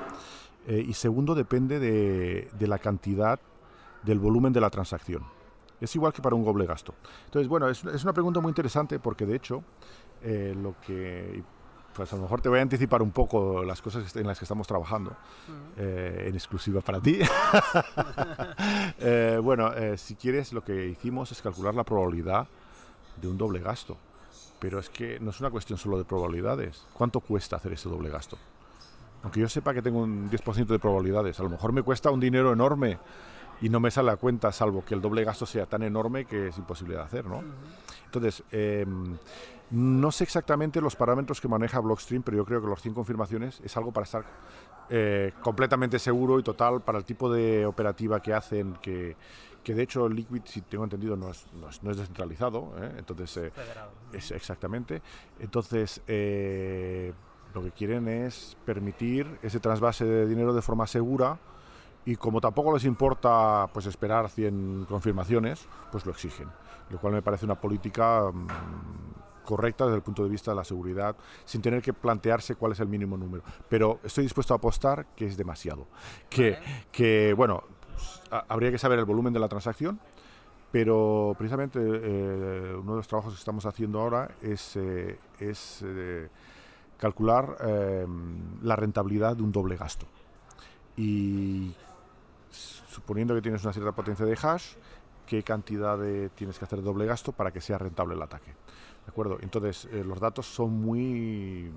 Eh, 0.67 0.85
y 0.87 0.93
segundo, 0.93 1.35
depende 1.35 1.79
de, 1.79 2.67
la 2.67 2.79
cantidad 2.79 3.41
del 4.03 4.19
volumen 4.19 4.53
de 4.53 4.61
la 4.61 4.71
transacción. 4.71 5.25
Es 5.81 5.95
igual 5.95 6.13
que 6.13 6.23
para 6.23 6.35
un 6.35 6.45
doble 6.45 6.67
gasto. 6.67 6.95
Entonces, 7.27 7.49
bueno, 7.49 7.69
es, 7.69 7.85
es 7.85 8.03
una 8.03 8.13
pregunta 8.13 8.41
muy 8.41 8.51
interesante 8.51 8.99
porque 8.99 9.27
de 9.27 9.37
hecho 9.37 9.63
eh, 10.23 10.55
lo 10.57 10.75
que 10.81 11.43
pues 11.95 12.13
a 12.13 12.17
lo 12.17 12.23
mejor 12.23 12.43
te 12.43 12.51
voy 12.51 12.59
a 12.59 12.63
anticipar 12.63 13.01
un 13.01 13.11
poco 13.11 13.63
las 13.63 13.81
cosas 13.81 14.15
en 14.17 14.27
las 14.27 14.39
que 14.39 14.45
estamos 14.45 14.67
trabajando, 14.67 15.17
eh, 15.79 16.25
en 16.29 16.35
exclusiva 16.35 16.81
para 16.83 17.01
ti. 17.01 17.19
Eh, 18.99 19.39
bueno, 19.43 19.71
si 19.97 20.15
quieres, 20.17 20.53
lo 20.53 20.65
que 20.65 20.89
hicimos 20.89 21.31
es 21.33 21.41
calcular 21.41 21.75
la 21.75 21.85
probabilidad 21.85 22.49
de 23.21 23.29
un 23.29 23.39
doble 23.39 23.61
gasto. 23.61 23.97
Pero 24.59 24.79
es 24.79 24.89
que 24.89 25.21
no 25.21 25.31
es 25.31 25.41
una 25.41 25.51
cuestión 25.51 25.79
solo 25.79 25.99
de 25.99 26.05
probabilidades. 26.05 26.87
¿Cuánto 26.93 27.21
cuesta 27.21 27.57
hacer 27.57 27.73
ese 27.73 27.89
doble 27.89 28.09
gasto? 28.09 28.39
Aunque 29.23 29.41
yo 29.41 29.49
sepa 29.49 29.75
que 29.75 29.83
tengo 29.83 30.01
un 30.01 30.31
10% 30.31 30.67
de 30.67 30.79
probabilidades, 30.79 31.39
a 31.41 31.43
lo 31.43 31.51
mejor 31.51 31.73
me 31.73 31.83
cuesta 31.83 32.11
un 32.11 32.21
dinero 32.21 32.53
enorme 32.53 32.99
y 33.61 33.69
no 33.69 33.81
me 33.81 33.91
sale 33.91 34.11
a 34.11 34.17
cuenta, 34.17 34.53
salvo 34.53 34.85
que 34.85 34.95
el 34.95 35.01
doble 35.01 35.25
gasto 35.25 35.47
sea 35.47 35.67
tan 35.67 35.83
enorme 35.83 36.25
que 36.25 36.49
es 36.49 36.59
imposible 36.59 36.95
de 36.95 37.03
hacer, 37.03 37.25
¿no? 37.25 37.43
Entonces, 38.05 38.43
em, 38.51 39.17
no 39.71 40.13
sé 40.13 40.25
exactamente 40.25 40.81
los 40.81 40.95
parámetros 40.95 41.41
que 41.41 41.49
maneja 41.49 41.81
Blockstream, 41.81 42.23
pero 42.23 42.37
yo 42.37 42.45
creo 42.45 42.61
que 42.61 42.69
los 42.69 42.81
100 42.81 42.95
confirmaciones 42.95 43.61
es 43.65 43.77
algo 43.77 43.93
para 43.93 44.05
estar 44.05 44.25
eh, 44.89 45.33
completamente 45.43 45.99
seguro 45.99 46.39
y 46.39 46.43
total 46.43 46.81
para 46.83 46.99
el 46.99 47.05
tipo 47.05 47.33
de 47.33 47.67
operativa 47.67 48.21
que 48.21 48.33
hacen, 48.33 48.75
que, 48.81 49.17
que 49.65 49.75
de 49.75 49.83
hecho 49.83 50.09
Liquid, 50.09 50.43
si 50.45 50.61
tengo 50.61 50.85
entendido, 50.85 51.17
no 51.17 51.31
es, 51.31 51.47
no 51.55 51.91
es, 51.91 51.97
descentralizado. 51.97 52.75
¿eh? 52.79 52.93
Entonces, 52.99 53.37
eh, 53.39 53.53
es 54.13 54.31
exactamente. 54.31 55.03
Entonces, 55.41 56.01
lo 56.07 57.63
que 57.63 57.73
quieren 57.77 58.07
es 58.07 58.57
permitir 58.65 59.39
ese 59.43 59.59
trasvase 59.59 60.05
de 60.05 60.27
dinero 60.27 60.55
de 60.55 60.63
forma 60.63 60.87
segura 60.87 61.39
y 62.07 62.17
como 62.17 62.41
tampoco 62.41 62.73
les 62.73 62.85
importa 62.85 63.69
pues 63.73 63.87
esperar 63.87 64.31
100 64.31 64.87
confirmaciones, 64.89 65.67
pues 65.91 66.07
lo 66.07 66.13
exigen, 66.13 66.49
lo 66.91 66.99
cual 66.99 67.13
me 67.13 67.21
parece 67.21 67.45
una 67.45 67.57
política 67.57 68.31
mm, 68.33 69.45
correcta 69.45 69.85
desde 69.85 69.97
el 69.97 70.03
punto 70.03 70.23
de 70.23 70.29
vista 70.29 70.53
de 70.53 70.57
la 70.57 70.65
seguridad, 70.65 71.17
sin 71.45 71.61
tener 71.61 71.83
que 71.83 71.93
plantearse 71.93 72.55
cuál 72.55 72.73
es 72.73 72.81
el 72.81 72.87
mínimo 72.87 73.17
número. 73.17 73.43
Pero 73.69 73.99
estoy 74.05 74.23
dispuesto 74.23 74.55
a 74.55 74.59
apostar 74.59 75.07
que 75.17 75.27
es 75.27 75.37
demasiado. 75.37 75.89
Que, 76.31 76.59
que 76.93 77.35
bueno, 77.35 77.65
habría 78.49 78.71
que 78.71 78.79
saber 78.79 79.01
el 79.01 79.05
volumen 79.05 79.33
de 79.33 79.41
la 79.41 79.49
transacción, 79.49 79.99
pero 80.71 81.35
precisamente 81.37 81.81
eh, 81.83 82.75
uno 82.79 82.93
de 82.93 82.97
los 82.99 83.09
trabajos 83.09 83.33
que 83.33 83.39
estamos 83.39 83.67
haciendo 83.67 84.01
ahora 84.01 84.31
es, 84.43 84.77
eh, 84.77 85.19
es 85.41 85.83
eh, 85.85 86.29
calcular 86.99 87.57
la 88.63 88.77
rentabilidad 88.77 89.37
de 89.37 89.43
un 89.43 89.51
doble 89.51 89.77
gasto. 89.77 90.07
Y 90.97 91.75
suponiendo 92.89 93.35
que 93.35 93.43
tienes 93.43 93.63
una 93.65 93.73
cierta 93.73 93.93
potencia 93.93 94.25
de 94.25 94.39
hash, 94.41 94.75
qué 95.27 95.43
cantidad 95.43 95.99
de, 95.99 96.29
tienes 96.31 96.59
que 96.59 96.65
hacer 96.65 96.83
doble 96.83 97.07
gasto 97.07 97.33
para 97.33 97.51
que 97.51 97.61
sea 97.61 97.79
rentable 97.79 98.15
el 98.15 98.23
ataque. 98.23 98.51
¿De 98.51 99.11
acuerdo? 99.11 99.39
Entonces, 99.41 99.87
eh, 99.93 100.05
los 100.05 100.19
datos 100.21 100.47
son 100.47 100.73
muy... 100.73 101.71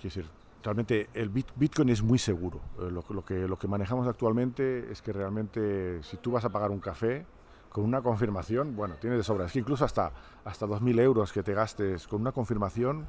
Quiero 0.00 0.14
decir, 0.14 0.26
realmente 0.62 1.08
el 1.14 1.28
Bitcoin 1.30 1.88
es 1.88 2.02
muy 2.02 2.18
seguro. 2.18 2.60
Eh, 2.78 2.90
lo, 2.90 3.04
lo, 3.08 3.24
que, 3.24 3.48
lo 3.48 3.58
que 3.58 3.68
manejamos 3.68 4.06
actualmente 4.06 4.90
es 4.90 5.02
que 5.02 5.12
realmente 5.12 6.02
si 6.02 6.16
tú 6.18 6.32
vas 6.32 6.44
a 6.44 6.50
pagar 6.50 6.70
un 6.70 6.80
café, 6.80 7.26
con 7.74 7.82
una 7.82 8.02
confirmación, 8.02 8.76
bueno, 8.76 8.94
tiene 9.00 9.16
de 9.16 9.24
sobra. 9.24 9.46
Es 9.46 9.52
que 9.52 9.58
incluso 9.58 9.84
hasta, 9.84 10.12
hasta 10.44 10.64
2.000 10.64 11.00
euros 11.00 11.32
que 11.32 11.42
te 11.42 11.54
gastes 11.54 12.06
con 12.06 12.20
una 12.20 12.30
confirmación, 12.30 13.04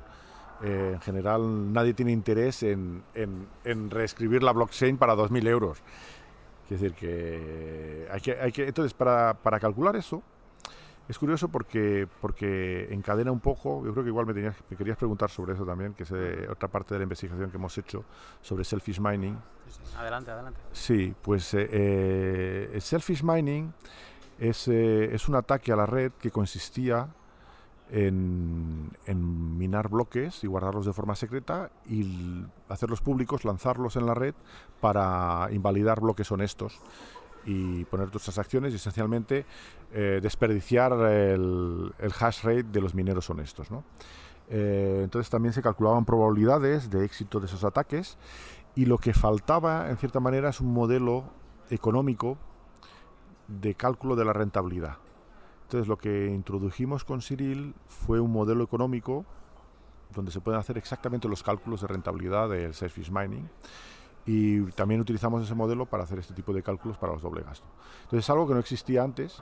eh, 0.64 0.92
en 0.94 1.02
general 1.02 1.74
nadie 1.74 1.94
tiene 1.94 2.12
interés 2.12 2.64
en, 2.64 3.04
en, 3.14 3.48
en 3.64 3.90
reescribir 3.90 4.44
la 4.44 4.52
blockchain 4.52 4.98
para 4.98 5.16
2.000 5.16 5.48
euros. 5.48 5.84
Quiere 6.68 6.82
decir 6.84 6.98
que 6.98 8.08
hay 8.12 8.22
que, 8.22 8.40
hay 8.40 8.52
que 8.52 8.68
entonces 8.68 8.94
para, 8.94 9.36
para, 9.36 9.60
calcular 9.60 9.96
eso 9.96 10.24
es 11.08 11.20
curioso 11.20 11.50
porque 11.50 12.08
porque 12.20 12.88
encadena 12.92 13.32
un 13.32 13.40
poco. 13.40 13.86
Yo 13.86 13.92
creo 13.92 14.04
que 14.04 14.10
igual 14.10 14.26
me, 14.26 14.34
tenías, 14.34 14.56
me 14.70 14.76
querías 14.76 14.98
preguntar 14.98 15.30
sobre 15.30 15.54
eso 15.54 15.64
también, 15.64 15.94
que 15.94 16.04
es 16.04 16.12
eh, 16.12 16.48
otra 16.50 16.68
parte 16.68 16.96
de 16.96 17.00
la 17.00 17.04
investigación 17.04 17.52
que 17.52 17.58
hemos 17.58 17.78
hecho 17.78 18.04
sobre 18.42 18.64
selfish 18.64 19.00
mining. 19.00 19.38
Sí, 19.68 19.80
sí. 19.84 19.96
Adelante, 19.98 20.32
adelante. 20.32 20.60
Sí, 20.72 21.14
pues 21.22 21.54
eh, 21.54 21.70
eh, 21.72 22.72
el 22.74 22.82
selfish 22.82 23.22
mining 23.24 23.72
es, 24.40 24.68
eh, 24.68 25.14
es, 25.14 25.28
un 25.28 25.36
ataque 25.36 25.72
a 25.72 25.76
la 25.76 25.86
red 25.86 26.12
que 26.14 26.32
consistía 26.32 27.08
en, 27.92 28.92
minar 29.58 29.90
bloques 29.90 30.44
y 30.44 30.48
guardarlos 30.48 30.86
de 30.86 30.94
forma 30.94 31.16
secreta 31.16 31.72
y 31.86 32.44
hacerlos 32.70 33.02
públicos, 33.02 33.46
lanzarlos 33.46 33.96
en 33.96 34.06
la 34.06 34.14
red 34.14 34.34
para 34.82 35.48
invalidar 35.52 36.02
bloques 36.02 36.32
honestos 36.32 36.80
y 37.46 37.86
poner 37.86 38.10
tus 38.10 38.24
transacciones 38.24 38.74
y 38.74 38.78
esencialmente 38.78 39.46
eh, 39.94 40.20
desperdiciar 40.22 40.94
el, 40.94 41.94
hash 42.20 42.44
rate 42.44 42.64
de 42.64 42.82
los 42.82 42.96
mineros 42.96 43.30
honestos. 43.30 43.68
Eh, 44.50 45.02
entonces 45.04 45.30
también 45.30 45.54
se 45.54 45.62
calculaban 45.62 46.06
probabilidades 46.06 46.90
de 46.90 47.06
éxito 47.06 47.40
de 47.40 47.48
esos 47.48 47.64
ataques 47.64 48.18
y 48.76 48.86
lo 48.86 48.98
que 48.98 49.14
faltaba 49.14 49.90
en 49.90 49.98
cierta 49.98 50.20
manera 50.20 50.50
es 50.50 50.60
un 50.60 50.74
modelo 50.74 51.24
económico 51.70 52.38
de 53.48 53.76
cálculo 53.76 54.16
de 54.16 54.26
la 54.26 54.34
rentabilidad. 54.34 54.98
Entonces 55.66 55.88
lo 55.88 55.98
que 55.98 56.28
introdujimos 56.28 57.04
con 57.04 57.22
Cyril 57.22 57.74
fue 57.88 58.20
un 58.20 58.32
modelo 58.32 58.64
económico 58.64 59.26
donde 60.14 60.32
se 60.32 60.40
pueden 60.40 60.60
hacer 60.60 60.78
exactamente 60.78 61.28
los 61.28 61.42
cálculos 61.42 61.82
de 61.82 61.88
rentabilidad 61.88 62.50
del 62.50 62.76
selfish 62.76 63.10
mining 63.10 63.50
y 64.28 64.62
también 64.72 65.02
utilizamos 65.02 65.44
ese 65.44 65.56
modelo 65.56 65.88
para 65.88 66.04
hacer 66.04 66.20
este 66.20 66.36
tipo 66.36 66.54
de 66.54 66.62
cálculos 66.62 66.98
para 66.98 67.14
los 67.14 67.22
doble 67.24 67.42
gasto. 67.42 67.66
Entonces 68.04 68.26
es 68.26 68.30
algo 68.30 68.48
que 68.48 68.54
no 68.54 68.60
existía 68.60 69.04
antes 69.04 69.42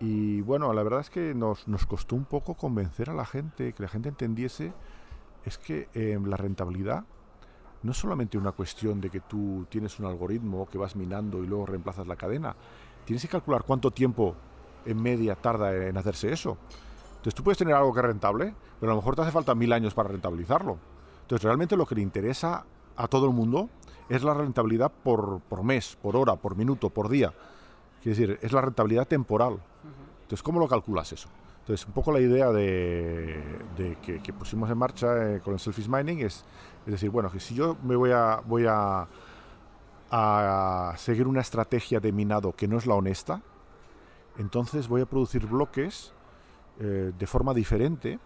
y 0.00 0.40
bueno, 0.40 0.72
la 0.72 0.82
verdad 0.82 1.00
es 1.00 1.10
que 1.10 1.34
nos, 1.34 1.68
nos 1.68 1.86
costó 1.86 2.16
un 2.16 2.24
poco 2.24 2.54
convencer 2.54 3.08
a 3.08 3.14
la 3.14 3.24
gente, 3.24 3.72
que 3.74 3.82
la 3.82 3.88
gente 3.88 4.08
entendiese, 4.08 4.72
es 5.44 5.56
que 5.56 5.88
eh, 5.94 6.18
la 6.24 6.36
rentabilidad 6.36 7.04
no 7.84 7.92
es 7.92 7.98
solamente 7.98 8.38
una 8.38 8.50
cuestión 8.50 9.00
de 9.00 9.08
que 9.08 9.20
tú 9.20 9.66
tienes 9.68 10.00
un 10.00 10.06
algoritmo 10.06 10.66
que 10.66 10.78
vas 10.78 10.96
minando 10.96 11.44
y 11.44 11.46
luego 11.46 11.66
reemplazas 11.66 12.08
la 12.08 12.16
cadena, 12.16 12.56
tienes 13.04 13.22
que 13.22 13.28
calcular 13.28 13.62
cuánto 13.62 13.92
tiempo 13.92 14.34
en 14.84 15.02
media 15.02 15.34
tarda 15.34 15.74
en 15.74 15.96
hacerse 15.96 16.32
eso. 16.32 16.56
Entonces 17.16 17.34
tú 17.34 17.42
puedes 17.42 17.58
tener 17.58 17.74
algo 17.74 17.92
que 17.92 18.00
es 18.00 18.06
rentable, 18.06 18.54
pero 18.80 18.92
a 18.92 18.94
lo 18.94 19.00
mejor 19.00 19.16
te 19.16 19.22
hace 19.22 19.32
falta 19.32 19.54
mil 19.54 19.72
años 19.72 19.94
para 19.94 20.10
rentabilizarlo. 20.10 20.78
Entonces 21.22 21.44
realmente 21.44 21.76
lo 21.76 21.86
que 21.86 21.94
le 21.94 22.02
interesa 22.02 22.64
a 22.96 23.08
todo 23.08 23.26
el 23.26 23.32
mundo 23.32 23.70
es 24.08 24.22
la 24.22 24.34
rentabilidad 24.34 24.92
por, 24.92 25.40
por 25.48 25.62
mes, 25.62 25.96
por 26.00 26.16
hora, 26.16 26.36
por 26.36 26.56
minuto, 26.56 26.90
por 26.90 27.08
día. 27.08 27.32
Quiere 28.02 28.18
decir, 28.18 28.38
es 28.42 28.52
la 28.52 28.60
rentabilidad 28.60 29.08
temporal. 29.08 29.58
Entonces, 30.22 30.42
¿cómo 30.42 30.60
lo 30.60 30.68
calculas 30.68 31.12
eso? 31.12 31.28
Entonces, 31.60 31.86
un 31.86 31.94
poco 31.94 32.12
la 32.12 32.20
idea 32.20 32.50
de, 32.52 33.42
de 33.78 33.96
que, 34.02 34.20
que, 34.22 34.32
pusimos 34.34 34.70
en 34.70 34.76
marcha 34.76 35.36
eh, 35.36 35.40
con 35.40 35.54
el 35.54 35.60
selfish 35.60 35.88
mining 35.88 36.20
es, 36.20 36.44
es 36.84 36.92
decir, 36.92 37.08
bueno, 37.08 37.30
que 37.30 37.40
si 37.40 37.54
yo 37.54 37.78
me 37.82 37.96
voy 37.96 38.10
a, 38.10 38.42
voy 38.44 38.66
a, 38.68 39.06
a 40.10 40.94
seguir 40.98 41.26
una 41.26 41.40
estrategia 41.40 42.00
de 42.00 42.12
minado 42.12 42.52
que 42.52 42.68
no 42.68 42.76
es 42.76 42.86
la 42.86 42.94
honesta, 42.94 43.40
entonces 44.38 44.88
voy 44.88 45.02
a 45.02 45.06
producir 45.06 45.46
bloques 45.46 46.12
eh, 46.80 47.12
de 47.16 47.26
forma 47.26 47.54
diferente 47.54 48.18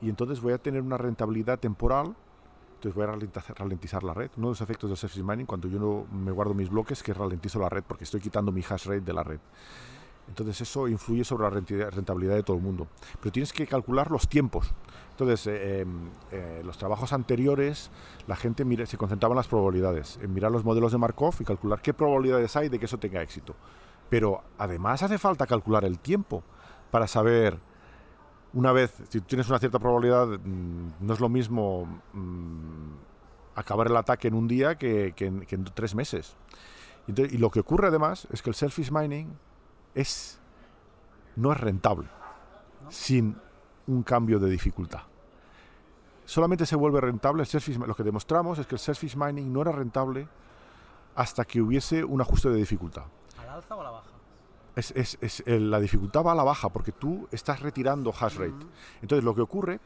y 0.00 0.08
entonces 0.08 0.40
voy 0.40 0.52
a 0.52 0.58
tener 0.58 0.82
una 0.82 0.98
rentabilidad 0.98 1.58
temporal, 1.58 2.14
entonces 2.74 2.94
voy 2.94 3.04
a 3.04 3.54
ralentizar, 3.54 4.04
la 4.04 4.14
red. 4.14 4.30
Uno 4.36 4.48
de 4.48 4.50
los 4.52 4.60
efectos 4.60 4.90
del 4.90 4.96
selfish 4.96 5.22
mining 5.22 5.46
cuando 5.46 5.68
yo 5.68 5.78
no 5.78 6.06
me 6.12 6.30
guardo 6.30 6.54
mis 6.54 6.68
bloques 6.68 6.98
es 6.98 7.02
que 7.02 7.14
ralentizo 7.14 7.58
la 7.58 7.68
red 7.68 7.82
porque 7.86 8.04
estoy 8.04 8.20
quitando 8.20 8.52
mi 8.52 8.60
hash 8.60 8.86
rate 8.86 9.00
de 9.00 9.12
la 9.12 9.22
red. 9.22 9.40
Entonces 10.28 10.60
eso 10.60 10.88
influye 10.88 11.24
sobre 11.24 11.44
la 11.44 11.50
rentabilidad 11.90 12.34
de 12.34 12.42
todo 12.42 12.56
el 12.56 12.62
mundo. 12.62 12.86
Pero 13.20 13.32
tienes 13.32 13.52
que 13.52 13.66
calcular 13.66 14.10
los 14.10 14.28
tiempos. 14.28 14.72
Entonces, 15.10 15.46
eh, 15.46 15.86
eh, 16.32 16.62
los 16.64 16.78
trabajos 16.78 17.12
anteriores, 17.12 17.90
la 18.26 18.34
gente 18.34 18.64
mira, 18.64 18.86
se 18.86 18.96
concentraba 18.96 19.34
en 19.34 19.36
las 19.36 19.48
probabilidades, 19.48 20.18
en 20.22 20.32
mirar 20.32 20.50
los 20.50 20.64
modelos 20.64 20.92
de 20.92 20.98
Markov 20.98 21.34
y 21.40 21.44
calcular 21.44 21.82
qué 21.82 21.92
probabilidades 21.94 22.56
hay 22.56 22.68
de 22.68 22.78
que 22.78 22.86
eso 22.86 22.98
tenga 22.98 23.22
éxito. 23.22 23.54
Pero 24.10 24.42
además 24.58 25.02
hace 25.02 25.18
falta 25.18 25.46
calcular 25.46 25.84
el 25.84 25.98
tiempo 25.98 26.42
para 26.90 27.06
saber, 27.06 27.58
una 28.52 28.72
vez, 28.72 28.94
si 29.08 29.20
tienes 29.20 29.48
una 29.48 29.58
cierta 29.58 29.78
probabilidad, 29.78 30.26
mmm, 30.26 30.92
no 31.00 31.14
es 31.14 31.20
lo 31.20 31.28
mismo 31.28 31.86
mmm, 32.12 32.92
acabar 33.54 33.88
el 33.88 33.96
ataque 33.96 34.28
en 34.28 34.34
un 34.34 34.48
día 34.48 34.76
que, 34.76 35.14
en, 35.18 35.64
tres 35.74 35.94
meses. 35.94 36.36
Y 37.06 37.36
lo 37.36 37.50
que 37.50 37.60
ocurre 37.60 37.88
además 37.88 38.26
es 38.30 38.40
que 38.40 38.50
el 38.50 38.56
selfish 38.56 38.90
mining 38.90 39.36
no 41.36 41.52
es 41.52 41.60
rentable 41.60 42.08
sin 42.88 43.36
un 43.86 44.02
cambio 44.02 44.38
de 44.38 44.50
dificultad. 44.50 45.02
Solamente 46.24 46.64
se 46.64 46.76
vuelve 46.76 47.00
rentable 47.00 47.42
el 47.42 47.78
Lo 47.86 47.94
que 47.94 48.02
demostramos 48.02 48.58
es 48.58 48.66
que 48.66 48.76
el 48.76 48.78
selfish 48.78 49.16
mining 49.16 49.52
no 49.52 49.60
era 49.60 49.72
rentable 49.72 50.26
hasta 51.14 51.44
que 51.44 51.60
hubiese 51.60 52.02
un 52.02 52.20
ajuste 52.20 52.48
de 52.48 52.56
dificultad. 52.56 53.04
¿A 53.54 53.58
la 53.58 53.62
alza 53.62 53.76
o 53.76 53.80
a 53.80 53.84
la 53.84 53.90
baja? 53.90 54.10
Es, 54.74 54.90
es, 54.90 55.18
es, 55.20 55.42
el, 55.46 55.70
la 55.70 55.78
dificultad 55.78 56.24
va 56.24 56.32
a 56.32 56.34
la 56.34 56.42
baja 56.42 56.68
porque 56.70 56.90
tú 56.90 57.28
estás 57.30 57.60
retirando 57.60 58.10
hash 58.10 58.36
rate. 58.36 58.50
Uh 58.50 58.58
-huh. 58.58 59.02
Entonces 59.02 59.24
lo 59.24 59.32
que 59.32 59.42
ocurre 59.42 59.80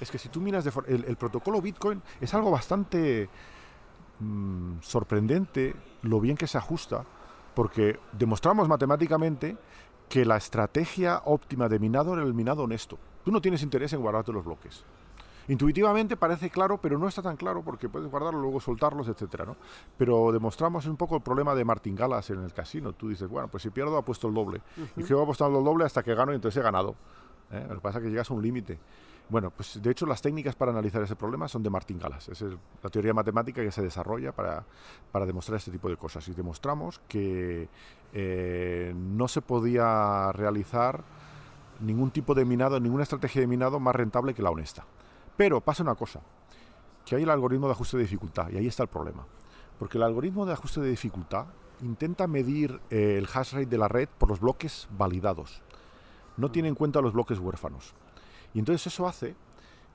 es 0.00 0.10
que 0.10 0.18
si 0.18 0.28
tú 0.28 0.40
miras 0.40 0.64
de 0.64 0.72
el, 0.88 1.04
el, 1.04 1.16
protocolo 1.16 1.60
Bitcoin 1.60 2.02
es 2.20 2.34
algo 2.34 2.50
bastante 2.50 3.28
mmm, 4.18 4.80
sorprendente 4.80 5.74
lo 6.02 6.20
bien 6.20 6.36
que 6.36 6.48
se 6.48 6.58
ajusta 6.58 7.04
porque 7.54 8.00
demostramos 8.12 8.66
matemáticamente 8.66 9.56
que 10.08 10.24
la 10.24 10.36
estrategia 10.36 11.22
óptima 11.24 11.68
de 11.68 11.78
minado 11.78 12.14
era 12.14 12.24
el 12.24 12.34
minado 12.34 12.64
honesto. 12.64 12.98
Tú 13.24 13.30
no 13.30 13.40
tienes 13.40 13.62
interés 13.62 13.92
en 13.92 14.00
guardarte 14.00 14.32
los 14.32 14.44
bloques. 14.44 14.84
Intuitivamente 15.52 16.16
parece 16.16 16.48
claro, 16.48 16.78
pero 16.80 16.98
no 16.98 17.06
está 17.06 17.20
tan 17.20 17.36
claro 17.36 17.62
porque 17.62 17.86
puedes 17.90 18.10
guardarlo, 18.10 18.40
luego 18.40 18.58
soltarlos, 18.58 19.06
etcétera, 19.08 19.44
¿no? 19.44 19.56
Pero 19.98 20.32
demostramos 20.32 20.86
un 20.86 20.96
poco 20.96 21.16
el 21.16 21.20
problema 21.20 21.54
de 21.54 21.62
Martin 21.62 21.94
Galas 21.94 22.30
en 22.30 22.42
el 22.42 22.54
casino. 22.54 22.94
Tú 22.94 23.10
dices, 23.10 23.28
bueno, 23.28 23.48
pues 23.48 23.62
si 23.62 23.68
pierdo, 23.68 23.98
apuesto 23.98 24.28
el 24.28 24.34
doble. 24.34 24.62
Uh 24.78 24.80
-huh. 24.80 25.02
Y 25.02 25.04
que 25.04 25.12
voy 25.12 25.22
apostando 25.24 25.58
el 25.58 25.64
doble 25.64 25.84
hasta 25.84 26.02
que 26.02 26.14
gano 26.14 26.32
y 26.32 26.36
entonces 26.36 26.58
he 26.58 26.64
ganado. 26.64 26.94
¿eh? 27.50 27.66
Lo 27.68 27.74
que 27.74 27.80
pasa 27.82 27.98
es 27.98 28.04
que 28.04 28.10
llegas 28.10 28.30
a 28.30 28.34
un 28.34 28.40
límite. 28.40 28.78
Bueno, 29.28 29.50
pues 29.50 29.80
de 29.82 29.90
hecho 29.90 30.06
las 30.06 30.22
técnicas 30.22 30.54
para 30.54 30.72
analizar 30.72 31.02
ese 31.02 31.16
problema 31.16 31.48
son 31.48 31.62
de 31.62 31.68
Martin 31.68 31.98
Galas. 31.98 32.30
Esa 32.30 32.46
es 32.46 32.52
la 32.82 32.88
teoría 32.88 33.12
matemática 33.12 33.62
que 33.62 33.70
se 33.70 33.82
desarrolla 33.82 34.32
para, 34.32 34.64
para 35.10 35.26
demostrar 35.26 35.58
este 35.58 35.70
tipo 35.70 35.90
de 35.90 35.98
cosas. 35.98 36.26
Y 36.28 36.32
demostramos 36.32 36.98
que 37.08 37.68
eh, 38.14 38.94
no 38.96 39.28
se 39.28 39.42
podía 39.42 40.32
realizar 40.32 41.04
ningún 41.80 42.10
tipo 42.10 42.34
de 42.34 42.46
minado, 42.46 42.80
ninguna 42.80 43.02
estrategia 43.02 43.42
de 43.42 43.46
minado 43.46 43.78
más 43.80 43.94
rentable 43.94 44.32
que 44.32 44.42
la 44.42 44.50
honesta. 44.50 44.86
Pero 45.36 45.60
pasa 45.60 45.82
una 45.82 45.94
cosa, 45.94 46.20
que 47.04 47.16
hay 47.16 47.22
el 47.22 47.30
algoritmo 47.30 47.66
de 47.66 47.72
ajuste 47.72 47.96
de 47.96 48.04
dificultad, 48.04 48.50
y 48.50 48.56
ahí 48.56 48.66
está 48.66 48.82
el 48.82 48.88
problema. 48.88 49.26
Porque 49.78 49.98
el 49.98 50.04
algoritmo 50.04 50.46
de 50.46 50.52
ajuste 50.52 50.80
de 50.80 50.90
dificultad 50.90 51.46
intenta 51.82 52.26
medir 52.26 52.80
eh, 52.90 53.16
el 53.18 53.26
hash 53.32 53.54
rate 53.54 53.66
de 53.66 53.78
la 53.78 53.88
red 53.88 54.08
por 54.18 54.28
los 54.28 54.40
bloques 54.40 54.88
validados. 54.96 55.62
No 56.36 56.50
tiene 56.50 56.68
en 56.68 56.74
cuenta 56.74 57.00
los 57.00 57.12
bloques 57.12 57.38
huérfanos. 57.38 57.94
Y 58.54 58.58
entonces 58.58 58.86
eso 58.86 59.06
hace 59.06 59.34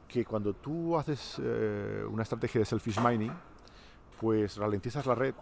que 0.07 0.25
cuando 0.25 0.53
tú 0.53 0.97
haces 0.97 1.37
eh, 1.41 2.03
una 2.09 2.23
estrategia 2.23 2.59
de 2.59 2.65
selfish 2.65 2.99
mining, 2.99 3.31
pues 4.19 4.57
ralentizas 4.57 5.05
la 5.05 5.15
red 5.15 5.35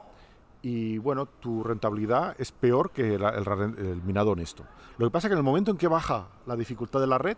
y 0.62 0.98
bueno, 0.98 1.28
tu 1.28 1.64
rentabilidad 1.64 2.36
es 2.40 2.52
peor 2.52 2.90
que 2.90 3.20
la, 3.20 3.30
el, 3.30 3.48
el, 3.78 4.02
minado 4.04 4.32
honesto. 4.32 4.66
Lo 4.98 5.06
que 5.06 5.12
pasa 5.12 5.28
es 5.28 5.30
que 5.30 5.34
en 5.34 5.40
el 5.40 5.44
momento 5.44 5.70
en 5.70 5.78
que 5.78 5.88
baja 5.88 6.28
la 6.48 6.56
dificultad 6.56 7.00
de 7.00 7.08
la 7.08 7.20
red, 7.20 7.38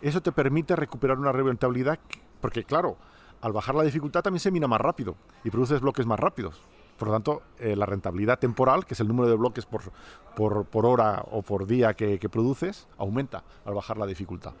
eso 0.00 0.20
te 0.20 0.32
permite 0.32 0.76
recuperar 0.76 1.18
una 1.18 1.32
rentabilidad, 1.32 1.98
que, 2.08 2.20
porque 2.40 2.64
claro, 2.64 2.96
al 3.40 3.52
bajar 3.52 3.74
la 3.74 3.82
dificultad 3.82 4.22
también 4.22 4.40
se 4.40 4.50
mina 4.50 4.66
más 4.66 4.80
rápido 4.80 5.16
y 5.44 5.50
produces 5.50 5.80
bloques 5.80 6.06
más 6.06 6.18
rápidos. 6.18 6.60
Por 6.98 7.08
lo 7.08 7.14
tanto, 7.14 7.42
eh, 7.58 7.74
la 7.76 7.86
rentabilidad 7.86 8.38
temporal, 8.38 8.84
que 8.84 8.92
es 8.92 9.00
el 9.00 9.08
número 9.08 9.28
de 9.28 9.36
bloques 9.36 9.64
por, 9.64 9.90
por, 10.66 10.86
hora 10.86 11.24
o 11.30 11.40
por 11.40 11.66
día 11.66 11.94
que, 11.94 12.18
produces, 12.30 12.88
aumenta 12.98 13.42
al 13.64 13.72
bajar 13.72 13.96
la 13.96 14.04
dificultad. 14.04 14.52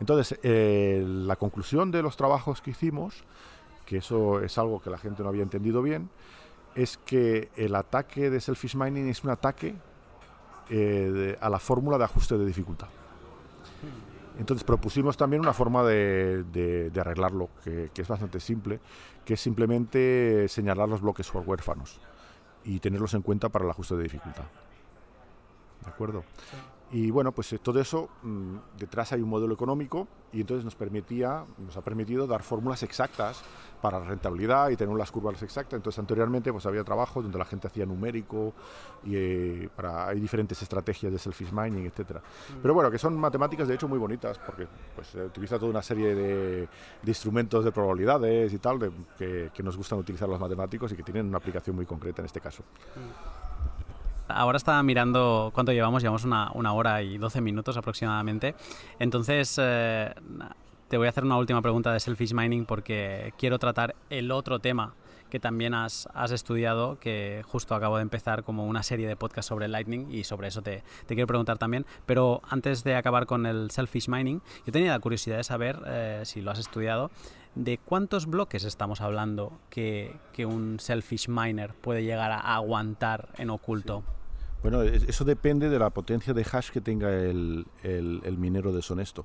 Entonces, 0.00 0.38
eh, 0.42 1.04
la 1.06 1.36
conclusión 1.36 1.90
de 1.90 2.00
los 2.00 2.16
trabajos 2.16 2.62
que 2.62 2.70
hicimos, 2.70 3.24
que 3.84 3.98
eso 3.98 4.40
es 4.40 4.56
algo 4.56 4.80
que 4.80 4.88
la 4.88 4.96
gente 4.96 5.22
no 5.22 5.28
había 5.28 5.42
entendido 5.42 5.82
bien, 5.82 6.08
es 6.74 6.96
que 6.96 7.50
el 7.56 7.74
ataque 7.74 8.30
de 8.30 8.40
selfish 8.40 8.74
mining 8.74 9.08
es 9.08 9.22
un 9.24 9.30
ataque 9.30 9.74
a 11.40 11.48
la 11.50 11.58
fórmula 11.58 11.98
de 11.98 12.04
ajuste 12.04 12.38
de 12.38 12.46
dificultad. 12.46 12.88
Entonces 14.38 14.64
propusimos 14.64 15.16
también 15.16 15.42
una 15.42 15.52
forma 15.52 15.82
de, 15.82 16.92
arreglarlo, 16.98 17.50
que, 17.64 17.90
es 17.96 18.08
bastante 18.08 18.38
simple, 18.40 18.80
que 19.24 19.34
es 19.34 19.40
simplemente 19.40 20.46
señalar 20.48 20.88
los 20.88 21.00
bloques 21.00 21.32
huérfanos 21.34 22.00
y 22.64 22.78
tenerlos 22.78 23.14
en 23.14 23.22
cuenta 23.22 23.48
para 23.48 23.64
el 23.64 23.70
ajuste 23.70 23.96
de 23.96 24.04
dificultad. 24.04 24.44
¿De 25.82 25.90
acuerdo? 25.90 26.24
Y 26.90 27.10
bueno, 27.10 27.32
pues 27.32 27.52
eh, 27.52 27.58
todo 27.58 27.80
eso, 27.80 28.08
mm, 28.22 28.56
detrás 28.78 29.12
hay 29.12 29.20
un 29.20 29.28
modelo 29.28 29.52
económico 29.52 30.08
y 30.32 30.40
entonces 30.40 30.64
nos 30.64 30.74
permitía, 30.74 31.44
nos 31.58 31.76
ha 31.76 31.82
permitido 31.82 32.26
dar 32.26 32.42
fórmulas 32.42 32.82
exactas 32.82 33.42
para 33.82 33.98
la 33.98 34.06
rentabilidad 34.06 34.70
y 34.70 34.76
tener 34.76 34.96
las 34.96 35.12
curvas 35.12 35.42
exactas. 35.42 35.74
Entonces 35.74 35.98
anteriormente 35.98 36.50
pues 36.50 36.64
había 36.64 36.82
trabajo 36.84 37.20
donde 37.20 37.38
la 37.38 37.44
gente 37.44 37.66
hacía 37.66 37.84
numérico 37.84 38.54
y 39.04 39.16
eh, 39.16 39.68
para, 39.76 40.08
hay 40.08 40.18
diferentes 40.18 40.60
estrategias 40.62 41.12
de 41.12 41.18
selfish 41.18 41.52
mining, 41.52 41.86
etcétera. 41.86 42.20
Mm. 42.20 42.62
Pero 42.62 42.72
bueno, 42.72 42.90
que 42.90 42.98
son 42.98 43.18
matemáticas 43.18 43.68
de 43.68 43.74
hecho 43.74 43.86
muy 43.86 43.98
bonitas 43.98 44.38
porque 44.38 44.66
pues 44.94 45.08
se 45.08 45.24
utiliza 45.24 45.58
toda 45.58 45.70
una 45.70 45.82
serie 45.82 46.14
de, 46.14 46.68
instrumentos 47.06 47.64
de 47.64 47.72
probabilidades 47.72 48.52
y 48.52 48.58
tal 48.58 48.78
que, 49.18 49.50
que, 49.52 49.62
nos 49.62 49.76
gustan 49.76 49.98
utilizar 49.98 50.28
los 50.28 50.40
matemáticos 50.40 50.92
y 50.92 50.96
que 50.96 51.02
tienen 51.02 51.26
una 51.26 51.38
aplicación 51.38 51.76
muy 51.76 51.84
concreta 51.84 52.22
en 52.22 52.26
este 52.26 52.40
caso. 52.40 52.62
Mm. 52.96 53.47
Ahora 54.28 54.56
estaba 54.58 54.82
mirando 54.82 55.50
cuánto 55.54 55.72
llevamos, 55.72 56.02
llevamos 56.02 56.24
una, 56.24 56.72
hora 56.72 57.02
y 57.02 57.18
12 57.18 57.40
minutos 57.40 57.76
aproximadamente. 57.76 58.54
Entonces, 58.98 59.58
eh, 59.60 60.14
te 60.88 60.96
voy 60.96 61.06
a 61.06 61.10
hacer 61.10 61.24
una 61.24 61.36
última 61.36 61.62
pregunta 61.62 61.92
de 61.92 62.00
Selfish 62.00 62.34
Mining 62.34 62.64
porque 62.64 63.32
quiero 63.38 63.58
tratar 63.58 63.94
el 64.10 64.30
otro 64.30 64.58
tema 64.58 64.94
que 65.28 65.40
también 65.40 65.74
has, 65.74 66.08
estudiado, 66.30 66.98
que 66.98 67.42
justo 67.46 67.74
acabo 67.74 67.96
de 67.96 68.02
empezar 68.02 68.44
como 68.44 68.66
una 68.66 68.82
serie 68.82 69.06
de 69.06 69.16
podcasts 69.16 69.48
sobre 69.48 69.68
Lightning 69.68 70.10
y 70.10 70.24
sobre 70.24 70.48
eso 70.48 70.62
te, 70.62 70.82
quiero 71.06 71.26
preguntar 71.26 71.58
también. 71.58 71.86
Pero 72.06 72.40
antes 72.48 72.84
de 72.84 72.96
acabar 72.96 73.26
con 73.26 73.46
el 73.46 73.70
Selfish 73.70 74.08
Mining, 74.08 74.40
yo 74.66 74.72
tenía 74.72 74.92
la 74.92 74.98
curiosidad 74.98 75.36
de 75.36 75.44
saber, 75.44 75.80
eh, 75.86 76.22
si 76.24 76.40
lo 76.40 76.50
has 76.50 76.58
estudiado, 76.58 77.10
de 77.54 77.78
cuántos 77.78 78.26
bloques 78.26 78.64
estamos 78.64 79.00
hablando 79.00 79.52
que, 79.70 80.16
un 80.46 80.78
Selfish 80.80 81.28
Miner 81.28 81.74
puede 81.74 82.04
llegar 82.04 82.30
a 82.30 82.54
aguantar 82.54 83.28
en 83.36 83.50
oculto. 83.50 84.04
Bueno, 84.62 84.82
eso 84.82 85.24
depende 85.24 85.68
de 85.68 85.78
la 85.78 85.90
potencia 85.90 86.34
de 86.34 86.44
hash 86.50 86.70
que 86.70 86.80
tenga 86.80 87.10
el, 87.10 87.64
minero 88.38 88.72
deshonesto. 88.72 89.24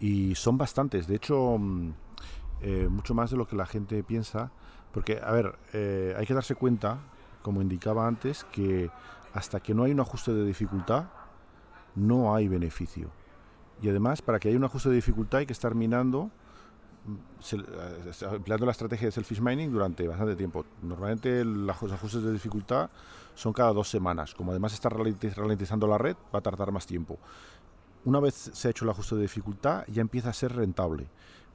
Y 0.00 0.34
son 0.34 0.58
bastantes, 0.58 1.06
de 1.06 1.16
hecho, 1.16 1.56
mm, 1.58 1.92
eh, 2.62 2.88
mucho 2.90 3.14
más 3.14 3.30
de 3.30 3.36
lo 3.36 3.46
que 3.46 3.56
la 3.56 3.66
gente 3.66 4.02
piensa. 4.02 4.50
Porque, 4.92 5.20
a 5.22 5.30
ver, 5.30 5.56
eh, 5.72 6.14
hay 6.18 6.26
que 6.26 6.34
darse 6.34 6.54
cuenta, 6.54 6.98
como 7.42 7.62
indicaba 7.62 8.06
antes, 8.06 8.44
que 8.44 8.90
hasta 9.32 9.60
que 9.60 9.74
no 9.74 9.84
hay 9.84 9.92
un 9.92 10.00
ajuste 10.00 10.32
de 10.32 10.44
dificultad, 10.44 11.04
no 11.94 12.34
hay 12.34 12.48
beneficio. 12.48 13.10
Y 13.82 13.88
además, 13.88 14.22
para 14.22 14.38
que 14.38 14.48
haya 14.48 14.56
un 14.56 14.64
ajuste 14.64 14.88
de 14.88 14.96
dificultad 14.96 15.40
hay 15.40 15.46
que 15.46 15.52
estar 15.52 15.74
minando 15.74 16.30
empleando 18.32 18.66
la 18.66 18.72
estrategia 18.72 19.06
de 19.06 19.12
selfish 19.12 19.40
mining 19.40 19.70
durante 19.70 20.06
bastante 20.06 20.36
tiempo. 20.36 20.64
Normalmente 20.82 21.44
los 21.44 21.92
ajustes 21.92 22.22
de 22.22 22.32
dificultad 22.32 22.90
son 23.34 23.52
cada 23.52 23.72
dos 23.72 23.88
semanas. 23.88 24.34
Como 24.34 24.50
además 24.50 24.72
está 24.72 24.88
ralentizando 24.88 25.86
la 25.86 25.98
red, 25.98 26.16
va 26.34 26.38
a 26.40 26.42
tardar 26.42 26.72
más 26.72 26.86
tiempo. 26.86 27.18
Una 28.04 28.20
vez 28.20 28.34
se 28.52 28.68
ha 28.68 28.70
hecho 28.70 28.84
el 28.84 28.90
ajuste 28.90 29.16
de 29.16 29.22
dificultad, 29.22 29.84
ya 29.88 30.00
empieza 30.00 30.30
a 30.30 30.32
ser 30.32 30.54
rentable. 30.54 31.06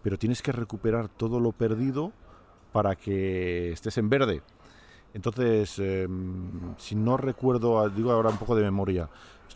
Pero 0.03 0.17
tienes 0.17 0.41
que 0.41 0.51
recuperar 0.51 1.07
todo 1.09 1.39
lo 1.39 1.51
perdido 1.51 2.11
para 2.71 2.95
que 2.95 3.71
estés 3.71 3.97
en 3.97 4.09
verde. 4.09 4.41
Entonces, 5.13 5.77
em, 5.79 6.75
si 6.77 6.95
no 6.95 7.17
recuerdo, 7.17 7.89
digo 7.89 8.11
ahora 8.11 8.29
un 8.29 8.37
poco 8.37 8.55
de 8.55 8.63
memoria, 8.63 9.09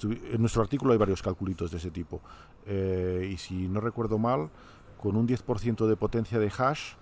en 0.04 0.42
nuestro 0.42 0.62
artículo 0.62 0.92
hay 0.92 0.98
varios 0.98 1.22
calculitos 1.22 1.72
de 1.72 1.78
ese 1.78 1.92
tipo. 1.92 2.22
Eh, 2.66 3.30
y 3.32 3.38
si 3.38 3.68
no 3.68 3.80
recuerdo 3.80 4.18
mal, 4.18 4.50
con 5.06 5.18
un 5.18 5.28
10% 5.28 5.86
de 5.86 5.96
potencia 5.98 6.40
de 6.40 6.52
hash, 6.58 6.94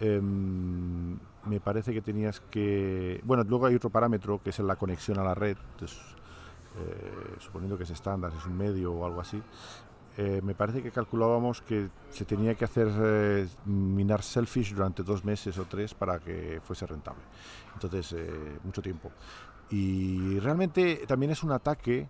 em, 0.00 1.18
me 1.44 1.60
parece 1.60 1.92
que 1.92 2.00
tenías 2.00 2.40
que... 2.40 3.20
Bueno, 3.22 3.44
luego 3.44 3.66
hay 3.66 3.74
otro 3.74 3.90
parámetro 3.90 4.42
que 4.42 4.48
es 4.48 4.58
la 4.60 4.76
conexión 4.76 5.18
a 5.18 5.24
la 5.24 5.34
red, 5.34 5.58
eh, 5.82 7.36
suponiendo 7.40 7.76
que 7.76 7.82
es 7.82 7.90
estándar, 7.90 8.32
es 8.34 8.46
un 8.46 8.56
medio 8.56 8.94
o 8.94 9.04
algo 9.04 9.20
así. 9.20 9.42
Eh, 10.16 10.40
me 10.42 10.54
parece 10.54 10.82
que 10.82 10.90
calculábamos 10.90 11.60
que 11.60 11.90
se 12.08 12.24
tenía 12.24 12.54
que 12.54 12.64
hacer 12.64 12.88
eh, 12.98 13.46
minar 13.66 14.22
selfish 14.22 14.72
durante 14.72 15.02
dos 15.02 15.22
meses 15.22 15.58
o 15.58 15.66
tres 15.66 15.92
para 15.92 16.20
que 16.20 16.62
fuese 16.64 16.86
rentable. 16.86 17.24
Entonces, 17.74 18.16
mucho 18.64 18.80
tiempo. 18.80 19.12
Y 19.68 20.40
realmente 20.40 21.04
también 21.06 21.32
es 21.32 21.42
un 21.42 21.52
ataque 21.52 22.08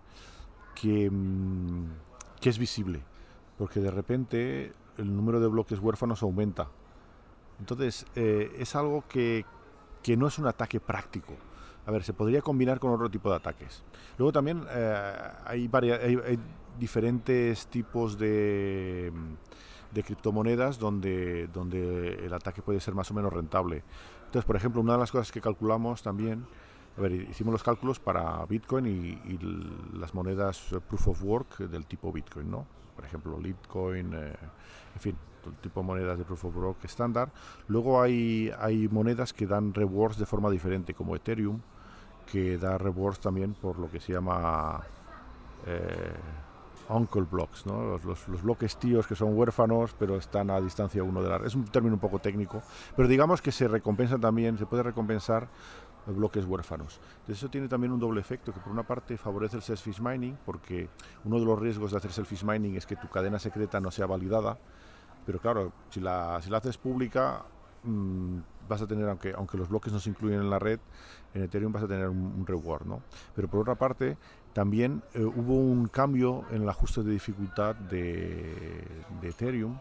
que, 0.73 1.11
mm, 1.11 1.87
que 2.39 2.49
es 2.49 2.57
visible, 2.57 3.03
porque 3.57 3.81
de 3.81 3.91
repente 3.91 4.84
el 4.97 5.15
número 5.15 5.39
de 5.39 5.47
bloques 5.47 5.79
huérfanos 5.79 6.23
aumenta. 6.23 6.67
Entonces, 7.59 8.05
eh, 8.15 8.55
es 8.59 8.75
algo 8.75 9.03
que, 9.07 9.45
que, 10.03 10.17
no 10.17 10.27
es 10.27 10.37
un 10.39 10.47
ataque 10.47 10.79
práctico. 10.79 11.33
A 11.85 11.91
ver, 11.91 12.03
se 12.03 12.13
podría 12.13 12.41
combinar 12.41 12.79
con 12.79 12.91
otro 12.91 13.09
tipo 13.09 13.29
de 13.29 13.35
ataques. 13.35 13.83
Luego 14.17 14.31
también 14.31 14.65
eh, 14.69 15.31
hay, 15.45 15.69
diferentes 16.79 17.67
tipos 17.67 18.17
de, 18.17 19.13
de 19.93 20.03
criptomonedas 20.03 20.77
donde, 20.77 21.47
donde 21.47 22.25
el 22.25 22.33
ataque 22.33 22.61
puede 22.61 22.79
ser 22.79 22.93
más 22.93 23.09
o 23.11 23.13
menos 23.13 23.31
rentable. 23.31 23.83
Entonces, 24.25 24.45
por 24.45 24.55
ejemplo, 24.57 24.81
una 24.81 24.93
de 24.93 24.99
las 24.99 25.11
cosas 25.11 25.31
que 25.31 25.39
calculamos 25.39 26.01
también, 26.01 26.45
a 26.97 27.01
ver, 27.01 27.13
hicimos 27.13 27.53
los 27.53 27.63
cálculos 27.63 27.99
para 27.99 28.45
Bitcoin 28.45 28.85
y, 28.87 29.97
las 29.97 30.13
monedas 30.13 30.75
Proof 30.89 31.07
of 31.09 31.23
Work 31.23 31.57
del 31.59 31.85
tipo 31.85 32.11
Bitcoin, 32.11 32.51
¿no? 32.51 32.65
Por 32.95 33.05
ejemplo, 33.05 33.39
Litecoin, 33.39 34.13
eh, 34.13 34.35
en 34.95 35.01
fin, 35.01 35.15
todo 35.43 35.53
tipo 35.61 35.81
de 35.81 35.85
monedas 35.85 36.17
de 36.17 36.23
Proof 36.23 36.45
of 36.45 36.55
Work 36.55 36.85
estándar. 36.85 37.29
Luego 37.67 38.01
hay, 38.01 38.51
hay 38.59 38.87
monedas 38.87 39.33
que 39.33 39.45
dan 39.45 39.73
rewards 39.73 40.17
de 40.17 40.25
forma 40.25 40.49
diferente, 40.49 40.93
como 40.93 41.15
Ethereum, 41.15 41.59
que 42.31 42.57
da 42.57 42.77
rewards 42.77 43.19
también 43.19 43.53
por 43.53 43.77
lo 43.77 43.89
que 43.89 43.99
se 43.99 44.13
llama 44.13 44.81
eh, 45.65 46.13
uncle 46.89 47.23
blocks, 47.29 47.65
¿no? 47.65 47.97
Los, 48.03 48.27
los, 48.27 48.41
bloques 48.43 48.77
tíos 48.77 49.07
que 49.07 49.15
son 49.15 49.37
huérfanos, 49.37 49.95
pero 49.97 50.17
están 50.17 50.49
a 50.49 50.61
distancia 50.61 51.03
uno 51.03 51.21
de 51.21 51.29
la. 51.29 51.37
Es 51.37 51.55
un 51.55 51.65
término 51.65 51.95
un 51.95 51.99
poco 51.99 52.19
técnico, 52.19 52.61
pero 52.95 53.07
digamos 53.07 53.41
que 53.41 53.51
se 53.51 53.67
recompensa 53.67 54.17
también, 54.17 54.57
se 54.57 54.65
puede 54.65 54.83
recompensar 54.83 55.47
bloques 56.13 56.45
huérfanos. 56.45 56.99
eso 57.27 57.49
tiene 57.49 57.67
también 57.67 57.91
un 57.91 57.99
doble 57.99 58.21
efecto, 58.21 58.53
que 58.53 58.59
por 58.59 58.71
una 58.71 58.83
parte 58.83 59.17
favorece 59.17 59.57
el 59.57 59.63
selfish 59.63 59.99
mining, 59.99 60.37
porque 60.45 60.89
uno 61.23 61.39
de 61.39 61.45
los 61.45 61.59
riesgos 61.59 61.91
de 61.91 61.97
hacer 61.97 62.11
selfish 62.11 62.43
mining 62.43 62.75
es 62.75 62.85
que 62.85 62.95
tu 62.95 63.07
cadena 63.09 63.39
secreta 63.39 63.79
no 63.79 63.91
sea 63.91 64.05
validada, 64.05 64.57
pero 65.25 65.39
claro, 65.39 65.71
si 65.89 65.99
la, 65.99 66.39
si 66.41 66.49
la 66.49 66.57
haces 66.57 66.77
pública, 66.77 67.43
mm, 67.83 68.37
vas 68.69 68.81
a 68.81 68.87
tener, 68.87 69.09
aunque, 69.09 69.33
aunque 69.35 69.57
los 69.57 69.69
bloques 69.69 69.91
no 69.91 69.99
se 69.99 70.09
incluyen 70.09 70.41
en 70.41 70.49
la 70.49 70.59
red, 70.59 70.79
en 71.33 71.43
Ethereum 71.43 71.71
vas 71.71 71.83
a 71.83 71.87
tener 71.87 72.07
un, 72.07 72.45
reward, 72.45 72.85
¿no? 72.85 73.01
Pero 73.35 73.47
por 73.47 73.61
otra 73.61 73.75
parte, 73.75 74.17
también 74.53 75.01
eh, 75.13 75.23
hubo 75.23 75.55
un 75.55 75.87
cambio 75.87 76.45
en 76.51 76.61
el 76.61 76.69
ajuste 76.69 77.03
de 77.03 77.11
dificultad 77.11 77.75
de, 77.75 78.85
de 79.21 79.29
Ethereum, 79.29 79.77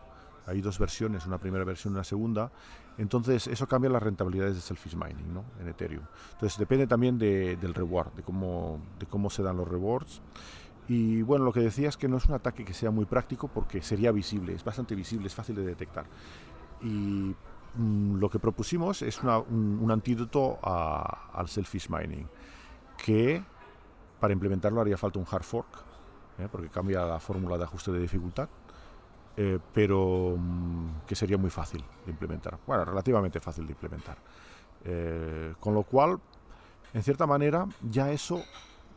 hay 0.47 0.61
dos 0.61 0.79
versiones, 0.79 1.27
una 1.27 1.39
primera 1.39 1.65
versión 1.65 1.95
y 1.95 1.97
una 1.97 2.05
segunda. 2.05 2.51
Entonces, 2.97 3.47
eso 3.49 3.66
cambia 3.66 3.91
las 3.91 4.03
rentabilidades 4.03 4.55
de 4.55 4.61
selfish 4.61 4.95
mining 4.95 5.35
¿no? 5.35 5.45
en 5.61 5.69
Ethereum. 5.69 6.05
Entonces, 6.33 6.59
depende 6.59 6.87
también 6.87 7.19
del 7.19 7.75
reward, 7.75 8.12
de 8.12 8.23
cómo, 8.23 8.81
de 8.99 9.07
cómo 9.07 9.31
se 9.31 9.43
dan 9.43 9.57
los 9.57 9.66
rewards. 9.66 10.23
Y 10.87 11.23
bueno, 11.23 11.45
lo 11.45 11.53
que 11.53 11.61
decía 11.61 11.89
es 11.89 11.97
que 11.97 12.09
no 12.09 12.19
es 12.19 12.27
un 12.27 12.35
ataque 12.35 12.65
que 12.65 12.75
sea 12.75 12.91
muy 12.91 13.07
práctico 13.07 13.49
porque 13.49 13.81
sería 13.83 14.12
visible, 14.12 14.55
es 14.55 14.62
bastante 14.62 14.95
visible, 14.95 15.27
es 15.27 15.35
fácil 15.35 15.57
de 15.57 15.65
detectar. 15.65 16.05
Y 16.83 17.35
mm, 17.75 18.16
lo 18.16 18.29
que 18.29 18.39
propusimos 18.39 19.03
es 19.03 19.21
un, 19.23 19.91
antídoto 19.91 20.59
al 20.62 21.49
selfish 21.49 21.89
mining, 21.89 22.29
que 23.03 23.43
para 24.21 24.33
implementarlo 24.33 24.81
haría 24.81 24.99
falta 24.99 25.19
un 25.19 25.27
hard 25.29 25.43
fork, 25.43 25.85
¿eh? 26.39 26.49
porque 26.53 26.69
cambia 26.69 27.05
la 27.05 27.19
fórmula 27.19 27.57
de 27.57 27.65
ajuste 27.65 27.91
de 27.91 28.01
dificultad 28.01 28.49
eh, 29.36 29.59
pero 29.73 30.36
mm, 30.39 31.06
que 31.06 31.15
sería 31.15 31.36
muy 31.36 31.51
fácil 31.51 31.85
de 32.05 32.11
implementar. 32.11 32.59
Bueno, 32.66 32.85
relativamente 32.85 33.40
fácil 33.40 33.66
de 33.66 33.73
implementar. 33.73 34.16
Eh, 34.85 35.55
con 35.59 35.74
lo 35.74 35.82
cual, 35.82 36.19
en 36.93 37.02
cierta 37.02 37.27
manera, 37.27 37.66
ya 37.82 38.11
eso 38.12 38.43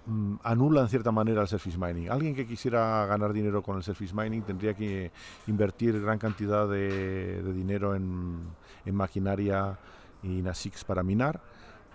mm, 0.06 0.36
anula 0.44 0.82
en 0.82 0.90
cierta 0.90 1.12
manera 1.12 1.42
el 1.42 1.48
selfish 1.48 1.78
mining. 1.78 2.10
Alguien 2.10 2.36
que 2.36 2.46
quisiera 2.46 3.06
ganar 3.06 3.34
dinero 3.34 3.62
con 3.64 3.78
el 3.78 3.84
selfish 3.84 4.14
mining 4.14 4.44
tendría 4.44 4.74
que 4.74 5.12
invertir 5.48 6.00
gran 6.02 6.20
cantidad 6.20 6.68
de, 6.68 7.42
dinero 7.54 7.96
en, 7.96 8.40
en 8.86 8.96
maquinaria 8.96 9.78
y 10.22 10.40
en 10.40 10.48
ASICs 10.48 10.84
para 10.84 11.04
minar 11.04 11.42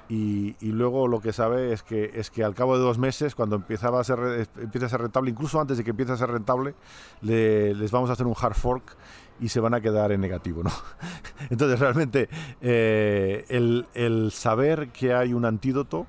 y, 0.08 0.54
luego 0.60 1.08
lo 1.08 1.20
que 1.20 1.32
sabe 1.32 1.72
es 1.72 1.82
que, 1.82 2.12
es 2.14 2.30
que 2.30 2.44
al 2.44 2.54
cabo 2.54 2.76
de 2.76 2.82
dos 2.82 2.98
meses, 2.98 3.34
cuando 3.34 3.56
empieza 3.56 3.88
a, 3.88 4.04
ser, 4.04 4.46
empieza 4.58 4.86
a 4.86 4.88
ser 4.90 5.00
rentable, 5.00 5.30
incluso 5.30 5.60
antes 5.60 5.78
de 5.78 5.84
que 5.84 5.90
empiece 5.90 6.12
a 6.12 6.16
ser 6.16 6.30
rentable, 6.30 6.74
les 7.22 7.90
vamos 7.90 8.10
a 8.10 8.12
hacer 8.14 8.26
un 8.26 8.34
hard 8.38 8.54
fork 8.54 8.96
y 9.40 9.48
se 9.48 9.60
van 9.60 9.74
a 9.74 9.80
quedar 9.80 10.12
en 10.12 10.20
negativo. 10.20 10.62
¿no? 10.62 10.70
Entonces 11.50 11.80
realmente 11.80 12.28
eh, 12.60 13.44
el, 13.48 13.86
el, 13.94 14.30
saber 14.32 14.90
que 14.90 15.14
hay 15.14 15.32
un 15.32 15.44
antídoto 15.44 16.06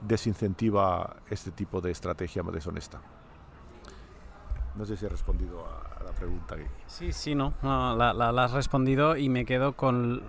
desincentiva 0.00 1.16
este 1.28 1.50
tipo 1.50 1.80
de 1.80 1.90
estrategia 1.90 2.42
deshonesta. 2.42 3.00
No 4.76 4.84
sé 4.84 4.96
si 4.96 5.06
he 5.06 5.08
respondido 5.08 5.66
a, 5.66 6.04
la 6.04 6.12
pregunta. 6.12 6.56
Sí, 6.86 7.12
sí, 7.12 7.34
no, 7.34 7.52
la, 7.62 8.44
has 8.44 8.52
respondido 8.52 9.16
y 9.16 9.28
me 9.28 9.44
quedo 9.44 9.74
con, 9.74 10.22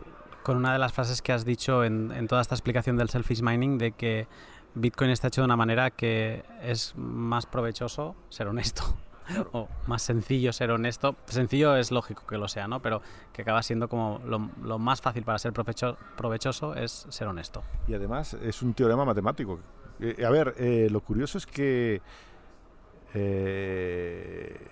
con, 0.43 0.57
una 0.57 0.73
de 0.73 0.79
las 0.79 0.93
frases 0.93 1.21
que 1.21 1.31
has 1.33 1.45
dicho 1.45 1.83
en, 1.83 2.11
en 2.11 2.27
toda 2.27 2.41
esta 2.41 2.55
explicación 2.55 2.97
del 2.97 3.09
selfish 3.09 3.41
mining, 3.41 3.77
de 3.77 3.91
que 3.91 4.27
Bitcoin 4.75 5.09
está 5.09 5.27
hecho 5.27 5.41
de 5.41 5.45
una 5.45 5.57
manera 5.57 5.91
que 5.91 6.43
es 6.61 6.93
más 6.95 7.45
provechoso 7.45 8.15
ser 8.29 8.47
honesto. 8.47 8.83
o 9.51 9.67
más 9.87 10.01
sencillo 10.01 10.53
ser 10.53 10.71
honesto. 10.71 11.15
Sencillo 11.25 11.75
es 11.75 11.91
lógico 11.91 12.25
que 12.25 12.37
lo 12.37 12.47
sea, 12.47 12.67
¿no? 12.67 12.81
Pero 12.81 13.01
que 13.33 13.41
acaba 13.41 13.61
siendo 13.63 13.87
como 13.87 14.19
lo, 14.25 14.79
más 14.79 15.01
fácil 15.01 15.23
para 15.23 15.37
ser 15.39 15.53
provechoso 15.53 16.75
es 16.75 17.05
ser 17.09 17.27
honesto. 17.27 17.63
Y 17.87 17.93
además 17.93 18.33
es 18.33 18.61
un 18.61 18.73
teorema 18.73 19.05
matemático. 19.05 19.59
Eh, 19.99 20.25
a 20.25 20.29
ver, 20.29 20.55
eh, 20.57 20.87
lo 20.89 21.01
curioso 21.01 21.37
es 21.37 21.45
que 21.45 22.01
eh, 23.13 24.67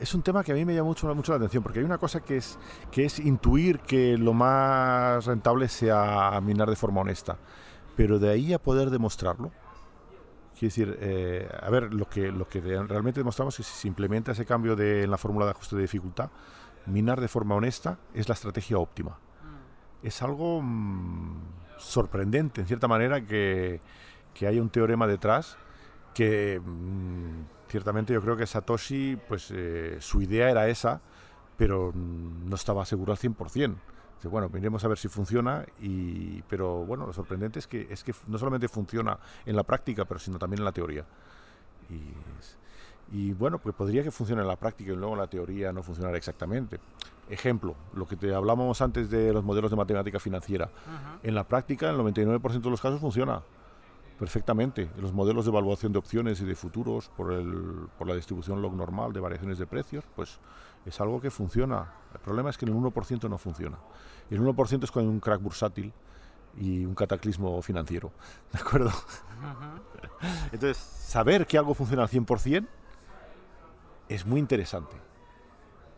es 0.00 0.14
un 0.14 0.22
tema 0.22 0.44
que 0.44 0.52
a 0.52 0.54
mí 0.54 0.64
me 0.64 0.74
llama 0.74 0.88
mucho, 0.88 1.12
mucho 1.14 1.32
la 1.32 1.36
atención, 1.36 1.62
porque 1.62 1.80
hay 1.80 1.84
una 1.84 1.98
cosa 1.98 2.20
que 2.20 2.36
es, 2.36 2.58
que 2.90 3.04
es 3.04 3.18
intuir 3.18 3.80
que 3.80 4.16
lo 4.16 4.32
más 4.32 5.24
rentable 5.26 5.68
sea 5.68 6.40
minar 6.42 6.68
de 6.70 6.76
forma 6.76 7.00
honesta, 7.00 7.36
pero 7.96 8.18
de 8.18 8.30
ahí 8.30 8.52
a 8.52 8.58
poder 8.58 8.90
demostrarlo, 8.90 9.50
Quiero 10.58 10.70
decir, 10.70 10.98
eh, 11.00 11.48
a 11.62 11.70
ver, 11.70 11.94
lo 11.94 12.08
que, 12.08 12.32
lo 12.32 12.48
que 12.48 12.60
realmente 12.60 13.20
demostramos 13.20 13.54
es 13.54 13.64
que 13.64 13.72
si 13.72 13.82
se 13.82 13.86
implementa 13.86 14.32
ese 14.32 14.44
cambio 14.44 14.74
de, 14.74 15.04
en 15.04 15.10
la 15.10 15.16
fórmula 15.16 15.44
de 15.44 15.52
ajuste 15.52 15.76
de 15.76 15.82
dificultad, 15.82 16.30
minar 16.86 17.20
de 17.20 17.28
forma 17.28 17.54
honesta 17.54 17.96
es 18.12 18.28
la 18.28 18.34
estrategia 18.34 18.76
óptima. 18.76 19.10
Mm. 19.12 20.06
Es 20.06 20.20
algo 20.20 20.60
mm, 20.60 21.36
sorprendente, 21.76 22.62
en 22.62 22.66
cierta 22.66 22.88
manera, 22.88 23.24
que, 23.24 23.80
que 24.34 24.48
haya 24.48 24.60
un 24.60 24.68
teorema 24.68 25.06
detrás 25.06 25.56
que 26.12 26.60
mm, 26.60 27.57
ciertamente 27.68 28.12
yo 28.12 28.20
creo 28.20 28.36
que 28.36 28.46
Satoshi, 28.46 29.16
pues 29.28 29.50
eh, 29.50 29.98
su 30.00 30.20
idea 30.20 30.50
era 30.50 30.68
esa, 30.68 31.00
pero 31.56 31.92
no 31.94 32.54
estaba 32.54 32.84
seguro 32.84 33.12
al 33.12 33.18
100% 33.18 33.76
bueno, 34.26 34.48
miremos 34.52 34.84
a 34.84 34.88
ver 34.88 34.98
si 34.98 35.06
funciona, 35.06 35.64
y, 35.80 36.42
pero 36.42 36.84
bueno, 36.84 37.06
lo 37.06 37.12
sorprendente 37.12 37.60
es 37.60 37.68
que, 37.68 37.86
es 37.88 38.02
que 38.02 38.12
no 38.26 38.38
solamente 38.38 38.66
funciona 38.66 39.18
en 39.46 39.54
la 39.54 39.62
práctica, 39.62 40.04
pero 40.04 40.18
sino 40.18 40.38
también 40.38 40.58
en 40.60 40.64
la 40.64 40.72
teoría. 40.72 41.04
Y, 43.10 43.32
bueno, 43.32 43.58
pues 43.58 43.74
podría 43.74 44.02
que 44.02 44.10
funcione 44.10 44.42
en 44.42 44.48
la 44.48 44.56
práctica 44.56 44.92
y 44.92 44.96
luego 44.96 45.14
en 45.14 45.20
la 45.20 45.28
teoría 45.28 45.72
no 45.72 45.82
funcionara 45.82 46.18
exactamente. 46.18 46.78
Ejemplo, 47.30 47.74
lo 47.94 48.06
que 48.06 48.16
te 48.16 48.34
hablábamos 48.34 48.82
antes 48.82 49.08
de 49.08 49.32
los 49.32 49.44
modelos 49.44 49.70
de 49.70 49.76
matemática 49.76 50.18
financiera. 50.18 50.68
En 51.22 51.34
la 51.34 51.44
práctica, 51.44 51.88
en 51.88 51.94
el 51.94 52.00
99% 52.00 52.60
de 52.60 52.70
los 52.70 52.80
casos 52.80 53.00
funciona 53.00 53.42
perfectamente. 54.18 54.90
Los 54.98 55.12
modelos 55.12 55.44
de 55.44 55.50
evaluación 55.50 55.92
de 55.92 55.98
opciones 55.98 56.40
y 56.40 56.44
de 56.44 56.54
futuros 56.54 57.08
por, 57.16 57.32
el, 57.32 57.88
por 57.96 58.06
la 58.06 58.14
distribución 58.14 58.60
log 58.60 58.74
normal 58.74 59.12
de 59.12 59.20
variaciones 59.20 59.58
de 59.58 59.66
precios, 59.66 60.04
pues 60.14 60.38
es 60.84 61.00
algo 61.00 61.20
que 61.20 61.30
funciona. 61.30 61.92
El 62.12 62.20
problema 62.20 62.50
es 62.50 62.58
que 62.58 62.66
en 62.66 62.72
el 62.72 62.78
1% 62.78 63.28
no 63.28 63.38
funciona. 63.38 63.78
Y 64.30 64.34
el 64.34 64.42
1% 64.42 64.84
es 64.84 64.90
cuando 64.90 65.10
hay 65.10 65.14
un 65.14 65.20
crack 65.20 65.40
bursátil 65.40 65.92
y 66.58 66.84
un 66.84 66.94
cataclismo 66.94 67.60
financiero. 67.62 68.10
¿De 68.52 68.58
acuerdo? 68.58 68.90
Entonces, 70.52 70.76
saber 70.76 71.46
que 71.46 71.56
algo 71.56 71.74
funciona 71.74 72.02
al 72.02 72.08
100% 72.08 72.66
es 74.08 74.26
muy 74.26 74.40
interesante. 74.40 74.96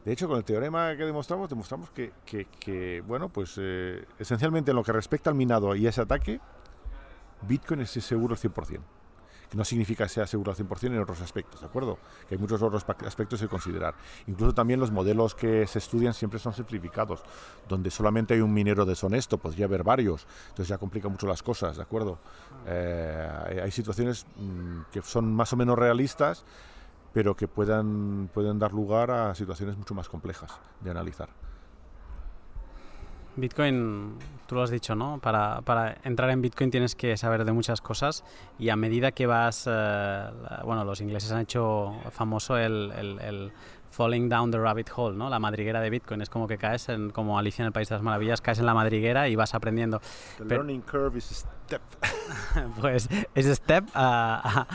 De 0.04 0.12
hecho, 0.12 0.28
con 0.28 0.38
el 0.38 0.44
teorema 0.44 0.96
que 0.96 1.04
demostramos, 1.04 1.48
demostramos 1.48 1.90
que, 1.90 2.12
que, 2.24 3.02
bueno, 3.06 3.28
pues 3.28 3.54
eh, 3.58 4.06
esencialmente 4.18 4.70
en 4.70 4.76
lo 4.76 4.82
que 4.82 4.92
respecta 4.92 5.28
al 5.28 5.36
minado 5.36 5.76
y 5.76 5.86
ese 5.86 6.00
ataque, 6.00 6.40
Bitcoin 7.42 7.80
es 7.80 7.90
seguro 7.90 8.34
al 8.34 8.40
100% 8.40 8.80
que 9.50 9.56
no 9.56 9.64
significa 9.64 10.04
que 10.04 10.10
sea 10.10 10.26
seguro 10.26 10.52
al 10.52 10.56
100% 10.56 10.86
en 10.86 11.00
otros 11.00 11.20
aspectos, 11.20 11.60
¿de 11.60 11.66
acuerdo? 11.66 11.98
Que 12.28 12.36
hay 12.36 12.40
muchos 12.40 12.62
otros 12.62 12.86
aspectos 13.04 13.40
que 13.40 13.48
considerar. 13.48 13.94
Incluso 14.28 14.54
también 14.54 14.78
los 14.78 14.92
modelos 14.92 15.34
que 15.34 15.66
se 15.66 15.80
estudian 15.80 16.14
siempre 16.14 16.38
son 16.38 16.54
simplificados, 16.54 17.22
donde 17.68 17.90
solamente 17.90 18.34
hay 18.34 18.40
un 18.40 18.54
minero 18.54 18.86
deshonesto, 18.86 19.38
podría 19.38 19.66
haber 19.66 19.82
varios, 19.82 20.26
entonces 20.50 20.68
ya 20.68 20.78
complica 20.78 21.08
mucho 21.08 21.26
las 21.26 21.42
cosas, 21.42 21.76
¿de 21.76 21.82
acuerdo? 21.82 22.18
Eh, 22.66 23.60
hay 23.64 23.70
situaciones 23.72 24.24
mm, 24.36 24.82
que 24.92 25.02
son 25.02 25.34
más 25.34 25.52
o 25.52 25.56
menos 25.56 25.76
realistas, 25.76 26.44
pero 27.12 27.34
que 27.34 27.48
puedan, 27.48 28.30
pueden 28.32 28.60
dar 28.60 28.72
lugar 28.72 29.10
a 29.10 29.34
situaciones 29.34 29.76
mucho 29.76 29.94
más 29.94 30.08
complejas 30.08 30.52
de 30.80 30.92
analizar. 30.92 31.39
Bitcoin, 33.36 34.14
tú 34.46 34.54
lo 34.56 34.62
has 34.62 34.70
dicho, 34.70 34.94
¿no? 34.94 35.18
Para, 35.18 35.60
para, 35.62 35.96
entrar 36.04 36.30
en 36.30 36.42
Bitcoin 36.42 36.70
tienes 36.70 36.94
que 36.94 37.16
saber 37.16 37.44
de 37.44 37.52
muchas 37.52 37.80
cosas 37.80 38.24
y 38.58 38.68
a 38.68 38.76
medida 38.76 39.12
que 39.12 39.26
vas, 39.26 39.68
eh, 39.70 40.24
bueno, 40.64 40.84
los 40.84 41.00
ingleses 41.00 41.30
han 41.32 41.42
hecho 41.42 41.94
famoso 42.10 42.56
el, 42.56 42.92
el, 42.92 43.52
falling 43.90 44.28
down 44.28 44.52
the 44.52 44.58
rabbit 44.58 44.88
hole, 44.94 45.16
¿no? 45.16 45.28
La 45.28 45.40
madriguera 45.40 45.80
de 45.80 45.90
Bitcoin. 45.90 46.22
Es 46.22 46.30
como 46.30 46.46
que 46.46 46.58
caes 46.58 46.88
en, 46.88 47.10
como 47.10 47.38
Alicia 47.38 47.64
en 47.64 47.66
el 47.66 47.72
País 47.72 47.88
de 47.88 47.96
las 47.96 48.02
Maravillas, 48.02 48.40
caes 48.40 48.60
en 48.60 48.66
la 48.66 48.74
madriguera 48.74 49.28
y 49.28 49.34
vas 49.34 49.52
aprendiendo. 49.52 50.00
The 50.38 50.44
learning 50.44 50.82
curve 50.82 51.18
is 51.18 51.44
step. 51.64 51.82
pues 52.80 53.08
es 53.34 53.46
step 53.46 53.84
a, 53.94 54.66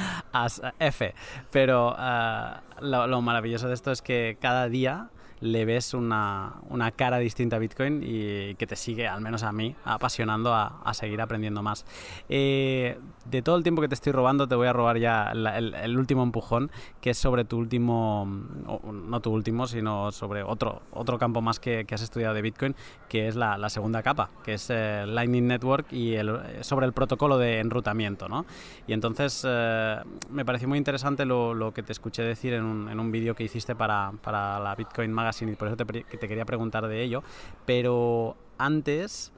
F. 0.80 1.16
Pero 1.50 1.96
eh, 1.98 2.52
lo, 2.82 3.08
lo 3.08 3.22
maravilloso 3.22 3.70
de 3.70 3.74
esto 3.74 3.92
es 3.92 4.02
que 4.02 4.38
cada 4.42 4.68
día 4.68 5.10
le 5.42 5.66
ves 5.66 5.94
una, 5.94 6.56
una, 6.70 6.92
cara 6.92 7.18
distinta 7.18 7.58
a 7.58 7.60
Bitcoin 7.60 8.02
y 8.04 8.56
que 8.56 8.68
te 8.68 8.76
sigue, 8.76 9.08
al 9.08 9.22
menos 9.22 9.44
a 9.44 9.52
mí, 9.52 9.76
apasionando 9.84 10.54
a, 10.54 10.82
a 10.84 10.94
seguir 10.94 11.22
aprendiendo 11.22 11.62
más. 11.62 11.86
Eh, 12.30 12.98
de 13.26 13.42
todo 13.42 13.56
el 13.58 13.64
tiempo 13.64 13.82
que 13.82 13.88
te 13.88 13.96
estoy 13.96 14.14
robando, 14.14 14.48
te 14.48 14.56
voy 14.56 14.68
a 14.68 14.74
robar 14.74 14.98
ya 14.98 15.32
el, 15.32 15.98
último 15.98 16.24
empujón, 16.24 16.72
que 17.02 17.10
es 17.10 17.18
sobre 17.18 17.44
tu 17.44 17.58
último, 17.58 18.26
no 18.28 19.20
tu 19.20 19.32
último, 19.32 19.68
sino 19.68 20.12
sobre 20.12 20.44
otro, 20.44 20.84
otro 20.92 21.18
campo 21.18 21.42
más 21.42 21.60
que, 21.60 21.86
que 21.86 21.96
has 21.96 22.02
estudiado 22.02 22.34
de 22.34 22.42
Bitcoin, 22.42 22.76
que 23.10 23.28
es 23.28 23.36
la, 23.36 23.58
la 23.58 23.70
segunda 23.70 24.04
capa, 24.04 24.30
que 24.44 24.54
es 24.54 24.70
eh, 24.70 25.06
Lightning 25.08 25.48
Network 25.48 25.92
y 25.92 26.14
el, 26.14 26.40
sobre 26.62 26.86
el 26.86 26.94
protocolo 26.94 27.38
de 27.38 27.60
enrutamiento. 27.60 28.30
¿no? 28.30 28.46
Y 28.88 28.94
entonces 28.94 29.44
eh, 29.48 29.98
me 30.30 30.46
pareció 30.46 30.68
muy 30.68 30.78
interesante 30.78 31.26
lo, 31.26 31.54
lo, 31.54 31.74
que 31.74 31.84
te 31.84 31.92
escuché 31.92 32.22
decir 32.22 32.54
en 32.54 32.64
un, 32.64 32.90
en 32.90 33.00
un 33.00 33.12
vídeo 33.12 33.36
que 33.36 33.44
hiciste 33.44 33.76
para, 33.76 34.14
para 34.22 34.60
la 34.60 34.76
Bitcoin 34.76 35.12
Magazine 35.12 35.25
y 35.42 35.56
por 35.56 35.68
eso 35.68 35.78
te, 35.78 35.86
te 35.86 36.28
quería 36.28 36.46
preguntar 36.46 36.88
de 36.88 37.02
ello. 37.02 37.24
Pero 37.66 38.36
antes 38.58 39.32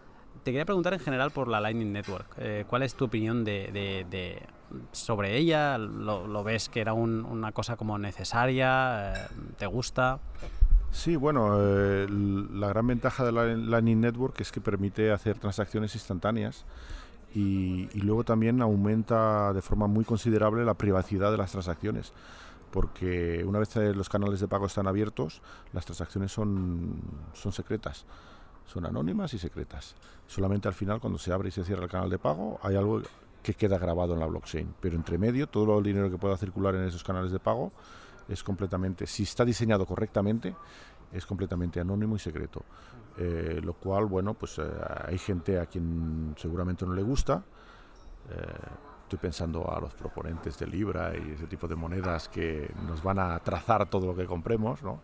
te 0.43 0.51
quería 0.51 0.65
preguntar 0.65 0.93
en 0.93 0.99
general 0.99 1.31
por 1.31 1.49
la 1.49 1.59
Lightning 1.59 1.91
Network. 1.91 2.27
Eh, 2.37 2.63
¿Cuál 2.69 2.83
es 2.83 2.95
tu 2.95 3.05
opinión 3.05 3.43
de, 3.43 4.41
sobre 4.93 5.37
ella? 5.37 5.77
¿Lo, 5.77 6.43
ves 6.43 6.69
que 6.69 6.79
era 6.79 6.93
una 6.93 7.51
cosa 7.51 7.75
como 7.75 7.97
necesaria? 7.97 9.13
Eh, 9.13 9.27
¿Te 9.57 9.65
gusta? 9.65 10.19
Sí, 10.91 11.17
bueno, 11.17 11.57
eh, 11.59 12.07
la 12.09 12.69
gran 12.69 12.87
ventaja 12.87 13.25
de 13.25 13.33
la 13.33 13.43
Lightning 13.43 13.99
Network 13.99 14.39
es 14.39 14.51
que 14.53 14.61
permite 14.61 15.11
hacer 15.11 15.37
transacciones 15.37 15.93
instantáneas 15.95 16.63
y, 17.35 17.89
y 17.93 18.01
luego 18.01 18.23
también 18.23 18.61
aumenta 18.61 19.51
de 19.51 19.61
forma 19.61 19.87
muy 19.87 20.05
considerable 20.05 20.63
la 20.63 20.75
privacidad 20.75 21.29
de 21.29 21.37
las 21.37 21.51
transacciones 21.51 22.13
porque 22.71 23.43
una 23.45 23.59
vez 23.59 23.75
los 23.95 24.09
canales 24.09 24.39
de 24.39 24.47
pago 24.47 24.65
están 24.65 24.87
abiertos, 24.87 25.41
las 25.73 25.85
transacciones 25.85 26.31
son, 26.31 27.01
son 27.33 27.51
secretas, 27.51 28.05
son 28.65 28.85
anónimas 28.85 29.33
y 29.33 29.39
secretas. 29.39 29.95
Solamente 30.27 30.67
al 30.67 30.73
final, 30.73 30.99
cuando 30.99 31.17
se 31.19 31.31
abre 31.31 31.49
y 31.49 31.51
se 31.51 31.63
cierra 31.63 31.83
el 31.83 31.89
canal 31.89 32.09
de 32.09 32.19
pago, 32.19 32.59
hay 32.61 32.75
algo 32.75 33.01
que 33.41 33.53
queda 33.53 33.77
grabado 33.77 34.13
en 34.13 34.19
la 34.19 34.25
blockchain. 34.25 34.75
Pero 34.79 34.95
entre 34.95 35.17
medio, 35.17 35.47
todo 35.47 35.77
el 35.77 35.83
dinero 35.83 36.11
que 36.11 36.17
pueda 36.17 36.37
circular 36.37 36.75
en 36.75 36.83
esos 36.83 37.03
canales 37.03 37.31
de 37.31 37.39
pago 37.39 37.71
es 38.27 38.43
completamente, 38.43 39.07
si 39.07 39.23
está 39.23 39.45
diseñado 39.45 39.85
correctamente, 39.85 40.53
es 41.11 41.25
completamente 41.25 41.79
anónimo 41.79 42.15
y 42.15 42.19
secreto. 42.19 42.63
Eh, 43.17 43.61
lo 43.63 43.73
cual, 43.73 44.05
bueno, 44.05 44.33
pues 44.33 44.59
eh, 44.59 44.63
hay 45.05 45.17
gente 45.17 45.59
a 45.59 45.65
quien 45.65 46.35
seguramente 46.37 46.85
no 46.85 46.93
le 46.93 47.01
gusta. 47.01 47.43
Eh, 48.29 48.43
Estoy 49.07 49.19
pensando 49.19 49.73
a 49.73 49.79
los 49.79 49.93
proponentes 49.93 50.59
de 50.59 50.67
Libra 50.67 51.13
y 51.15 51.31
ese 51.31 51.47
tipo 51.47 51.65
de 51.65 51.77
monedas 51.77 52.27
que 52.27 52.69
nos 52.85 53.01
van 53.01 53.19
a 53.19 53.39
trazar 53.39 53.89
todo 53.89 54.07
lo 54.07 54.13
que 54.13 54.25
compremos, 54.25 54.83
¿no? 54.83 54.99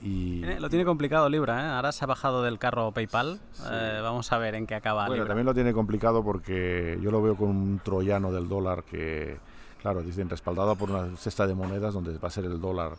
Y... 0.00 0.40
Lo 0.58 0.70
tiene 0.70 0.86
complicado 0.86 1.28
Libra, 1.28 1.60
¿eh? 1.60 1.68
ahora 1.70 1.92
se 1.92 2.02
ha 2.02 2.06
bajado 2.06 2.42
del 2.42 2.58
carro 2.58 2.92
PayPal. 2.92 3.38
Eh, 3.70 4.00
vamos 4.02 4.32
a 4.32 4.38
ver 4.38 4.54
en 4.54 4.66
qué 4.66 4.74
acaba. 4.74 5.06
Bueno, 5.06 5.26
también 5.26 5.44
lo 5.44 5.52
tiene 5.52 5.74
complicado 5.74 6.24
porque 6.24 6.98
yo 7.02 7.10
lo 7.10 7.20
veo 7.20 7.36
con 7.36 7.48
un 7.48 7.80
troyano 7.84 8.32
del 8.32 8.48
dólar 8.48 8.84
que, 8.84 9.36
claro, 9.82 10.00
dicen 10.00 10.30
respaldado 10.30 10.74
por 10.76 10.90
una 10.90 11.14
cesta 11.18 11.46
de 11.46 11.54
monedas 11.54 11.92
donde 11.92 12.16
va 12.16 12.28
a 12.28 12.30
ser 12.30 12.46
el 12.46 12.58
dólar. 12.58 12.92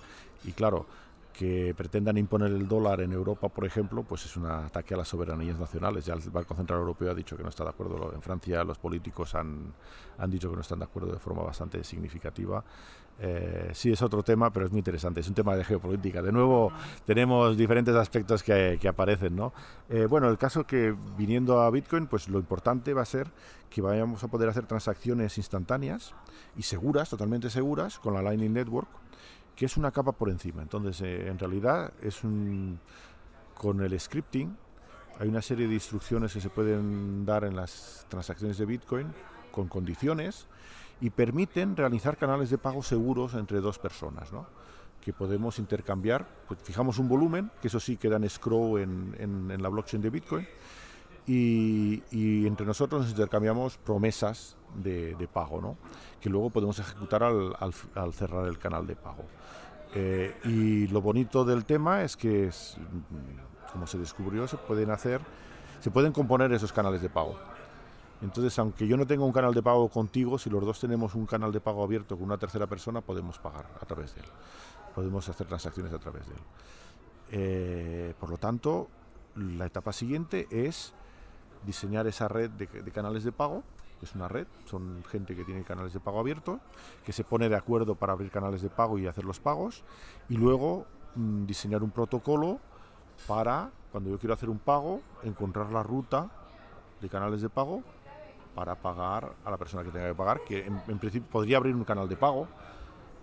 Y 0.44 0.52
claro, 0.52 0.86
que 1.32 1.74
pretendan 1.76 2.18
imponer 2.18 2.52
el 2.52 2.68
dólar 2.68 3.02
en 3.02 3.14
Europa, 3.14 3.50
por 3.50 3.66
ejemplo, 3.66 4.04
pues 4.04 4.26
es 4.26 4.36
un 4.38 4.46
ataque 4.46 4.94
a 4.94 4.98
las 4.98 5.08
soberanías 5.08 5.58
nacionales. 5.58 6.06
Ya 6.06 6.14
el 6.14 6.22
Banco 6.30 6.56
Central 6.56 6.80
Europeo 6.80 7.12
ha 7.12 7.16
dicho 7.16 7.38
que 7.38 7.44
no 7.44 7.50
está 7.50 7.64
de 7.64 7.70
acuerdo. 7.70 8.12
En 8.14 8.22
Francia 8.22 8.64
los 8.64 8.78
políticos 8.78 9.36
han, 9.36 9.74
han 10.18 10.30
dicho 10.30 10.50
que 10.50 10.56
no 10.56 10.62
están 10.62 10.80
de 10.80 10.86
acuerdo 10.86 11.12
de 11.12 11.20
forma 11.20 11.44
bastante 11.44 11.84
significativa. 11.84 12.64
Eh, 13.20 13.70
sí, 13.74 13.92
es 13.92 14.02
otro 14.02 14.24
tema, 14.24 14.52
pero 14.52 14.66
es 14.66 14.72
muy 14.72 14.80
interesante. 14.80 15.20
Es 15.20 15.28
un 15.28 15.36
tema 15.36 15.56
de 15.56 15.64
geopolítica. 15.64 16.22
De 16.22 16.32
nuevo, 16.32 16.72
tenemos 17.06 17.56
diferentes 17.56 17.96
aspectos 17.96 18.44
que, 18.44 18.78
que 18.82 18.88
aparecen. 18.88 19.36
¿no? 19.36 19.54
Eh, 19.90 20.08
bueno, 20.10 20.30
el 20.30 20.38
caso 20.38 20.66
que 20.66 20.96
viniendo 21.18 21.62
a 21.62 21.70
Bitcoin, 21.70 22.08
pues 22.08 22.30
lo 22.30 22.40
importante 22.40 22.94
va 22.94 23.04
a 23.04 23.06
ser 23.06 23.28
que 23.70 23.82
vayamos 23.82 24.24
a 24.24 24.28
poder 24.28 24.50
hacer 24.50 24.66
transacciones 24.66 25.38
instantáneas 25.38 26.14
y 26.58 26.64
seguras, 26.64 27.10
totalmente 27.10 27.50
seguras, 27.50 28.00
con 28.00 28.14
la 28.14 28.22
Lightning 28.22 28.54
Network 28.54 28.90
que 29.56 29.66
es 29.66 29.78
una 29.78 29.92
capa 29.92 30.12
por 30.12 30.30
encima. 30.30 30.62
Entonces, 30.62 31.02
eh, 31.02 31.28
en 31.28 31.38
realidad, 31.38 31.94
es 32.02 32.22
con 32.22 33.82
el 33.82 34.00
scripting 34.00 34.58
hay 35.22 35.28
una 35.28 35.44
serie 35.44 35.68
de 35.68 35.76
instrucciones 35.76 36.34
que 36.34 36.42
se 36.42 36.50
pueden 36.50 37.26
dar 37.26 37.44
en 37.44 37.56
las 37.56 38.08
transacciones 38.10 38.58
de 38.58 38.66
Bitcoin 38.66 39.14
con 39.52 39.68
condiciones 39.68 40.48
y 41.00 41.12
permiten 41.12 41.76
realizar 41.76 42.18
canales 42.18 42.50
de 42.50 42.58
pago 42.58 42.82
seguros 42.82 43.36
entre 43.36 43.62
dos 43.62 43.78
personas, 43.78 44.34
¿no? 44.34 44.48
que 45.00 45.14
podemos 45.14 45.60
intercambiar, 45.60 46.28
pues 46.48 46.60
fijamos 46.64 46.98
un 46.98 47.08
volumen, 47.08 47.52
que 47.62 47.68
eso 47.68 47.80
sí 47.80 47.98
queda 47.98 48.16
en 48.16 48.24
escrow 48.24 48.80
en, 48.80 49.16
en, 49.20 49.62
la 49.62 49.70
blockchain 49.70 50.02
de 50.02 50.10
Bitcoin, 50.10 50.48
y, 51.28 52.02
entre 52.48 52.66
nosotros 52.66 53.02
nos 53.02 53.12
intercambiamos 53.12 53.78
promesas 53.78 54.58
de, 54.76 55.30
pago, 55.32 55.62
¿no? 55.62 55.78
que 56.20 56.32
luego 56.32 56.50
podemos 56.50 56.80
ejecutar 56.80 57.24
al 57.24 58.14
cerrar 58.14 58.48
el 58.48 58.58
canal 58.58 58.88
de 58.88 58.96
pago. 58.96 59.26
Eh, 59.94 60.36
y 60.46 60.88
lo 60.88 61.02
bonito 61.02 61.44
del 61.44 61.66
tema 61.66 62.04
es 62.04 62.16
que, 62.16 62.50
como 63.72 63.88
se 63.88 63.98
descubrió, 63.98 64.48
se 64.48 64.58
pueden 64.58 64.90
hacer, 64.92 65.22
se 65.80 65.92
pueden 65.92 66.14
componer 66.14 66.52
esos 66.54 66.72
canales 66.72 67.02
de 67.02 67.10
pago. 67.10 67.36
Entonces, 68.22 68.58
aunque 68.60 68.88
yo 68.88 68.98
no 68.98 69.06
tenga 69.06 69.26
un 69.26 69.32
canal 69.32 69.54
de 69.54 69.64
pago 69.64 69.90
contigo, 69.90 70.38
si 70.38 70.50
los 70.50 70.64
dos 70.64 70.80
tenemos 70.80 71.16
un 71.16 71.26
canal 71.26 71.52
de 71.52 71.60
pago 71.60 71.84
abierto 71.84 72.16
con 72.16 72.26
una 72.26 72.38
tercera 72.38 72.68
persona, 72.68 73.02
podemos 73.02 73.40
pagar 73.40 73.66
a 73.80 73.86
través 73.86 74.14
de 74.16 74.22
él. 74.22 74.28
Podemos 74.94 75.28
hacer 75.28 75.48
transacciones 75.48 75.92
a 75.94 75.98
través 76.00 76.28
de 76.28 76.34
él. 76.34 76.42
Eh, 77.34 78.14
por 78.20 78.30
lo 78.30 78.38
tanto, 78.38 78.90
la 79.36 79.66
etapa 79.66 79.92
siguiente 79.92 80.48
es 80.52 80.94
diseñar 81.66 82.06
esa 82.08 82.28
red 82.28 82.50
de 82.52 82.92
canales 82.92 83.24
de 83.24 83.32
pago 83.32 83.64
es 84.06 84.16
una 84.16 84.28
red, 84.28 84.48
son 84.66 85.04
gente 85.10 85.36
que 85.36 85.44
tiene 85.44 85.64
canales 85.64 85.94
de 85.94 86.00
pago 86.00 86.20
abiertos, 86.20 86.60
que 87.06 87.14
se 87.14 87.24
pone 87.24 87.50
de 87.50 87.56
acuerdo 87.56 87.96
para 87.96 88.14
abrir 88.14 88.32
canales 88.32 88.62
de 88.62 88.70
pago 88.70 88.98
y 88.98 89.08
hacer 89.08 89.26
los 89.26 89.40
pagos, 89.40 89.84
y 90.30 90.38
luego 90.38 90.86
mm, 91.16 91.46
diseñar 91.46 91.84
un 91.84 91.92
protocolo 91.92 92.60
para, 93.28 93.70
cuando 93.92 94.10
yo 94.10 94.18
quiero 94.18 94.34
hacer 94.34 94.50
un 94.50 94.60
pago, 94.60 95.02
encontrar 95.24 95.72
la 95.72 95.84
ruta 95.84 96.30
de 97.02 97.10
canales 97.10 97.42
de 97.42 97.50
pago 97.50 97.84
para 98.56 98.76
pagar 98.76 99.34
a 99.46 99.52
la 99.52 99.58
persona 99.58 99.84
que 99.84 99.92
tenga 99.92 100.10
que 100.10 100.16
pagar, 100.16 100.42
que 100.44 100.66
en, 100.66 100.82
en 100.88 101.00
principio 101.00 101.30
podría 101.30 101.58
abrir 101.58 101.76
un 101.76 101.84
canal 101.84 102.10
de 102.10 102.18
pago, 102.18 102.48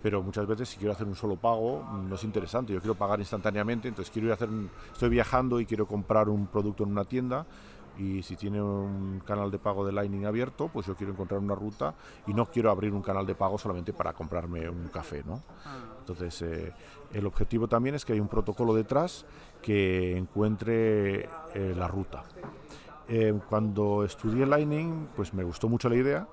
pero 0.01 0.21
muchas 0.21 0.47
veces 0.47 0.69
si 0.69 0.77
quiero 0.77 0.93
hacer 0.93 1.07
un 1.07 1.15
solo 1.15 1.35
pago 1.35 1.83
mm, 1.83 2.09
no 2.09 2.15
es 2.15 2.23
interesante, 2.23 2.73
yo 2.73 2.79
quiero 2.79 2.95
pagar 2.95 3.19
instantáneamente, 3.19 3.87
entonces 3.87 4.11
quiero 4.11 4.27
ir 4.27 4.31
a 4.31 4.35
hacer, 4.35 4.49
un, 4.49 4.69
estoy 4.91 5.09
viajando 5.09 5.59
y 5.59 5.65
quiero 5.65 5.87
comprar 5.87 6.29
un 6.29 6.47
producto 6.47 6.83
en 6.83 6.91
una 6.91 7.05
tienda, 7.05 7.45
y 7.99 8.23
si 8.23 8.37
tiene 8.37 8.61
un 8.61 9.21
canal 9.25 9.51
de 9.51 9.59
pago 9.59 9.85
de 9.85 9.91
Lightning 9.91 10.25
abierto, 10.25 10.69
pues 10.69 10.87
yo 10.87 10.95
quiero 10.95 11.11
encontrar 11.11 11.41
una 11.41 11.53
ruta 11.53 11.93
y 12.27 12.33
no 12.33 12.45
quiero 12.45 12.71
abrir 12.71 12.93
un 12.93 13.01
canal 13.01 13.25
de 13.25 13.35
pago 13.35 13.57
solamente 13.57 13.91
para 13.91 14.13
comprarme 14.13 14.69
un 14.69 14.87
café, 14.87 15.21
¿no? 15.25 15.43
Ah. 15.65 15.79
Entonces, 15.99 16.41
eh, 16.43 16.73
el 17.11 17.25
objetivo 17.25 17.67
también 17.67 17.95
es 17.95 18.05
que 18.05 18.13
hay 18.13 18.21
un 18.21 18.29
protocolo 18.29 18.73
detrás 18.73 19.25
que 19.61 20.17
encuentre 20.17 21.25
eh, 21.53 21.75
la 21.75 21.89
ruta. 21.89 22.23
Eh, 23.09 23.37
cuando 23.49 24.05
estudié 24.05 24.45
Lightning, 24.45 25.09
pues 25.15 25.33
me 25.33 25.43
gustó 25.43 25.67
mucho 25.67 25.89
la 25.89 25.95
idea 25.95 26.27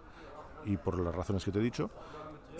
y 0.65 0.77
por 0.77 0.99
las 1.01 1.15
razones 1.15 1.45
que 1.45 1.51
te 1.51 1.59
he 1.59 1.63
dicho. 1.63 1.91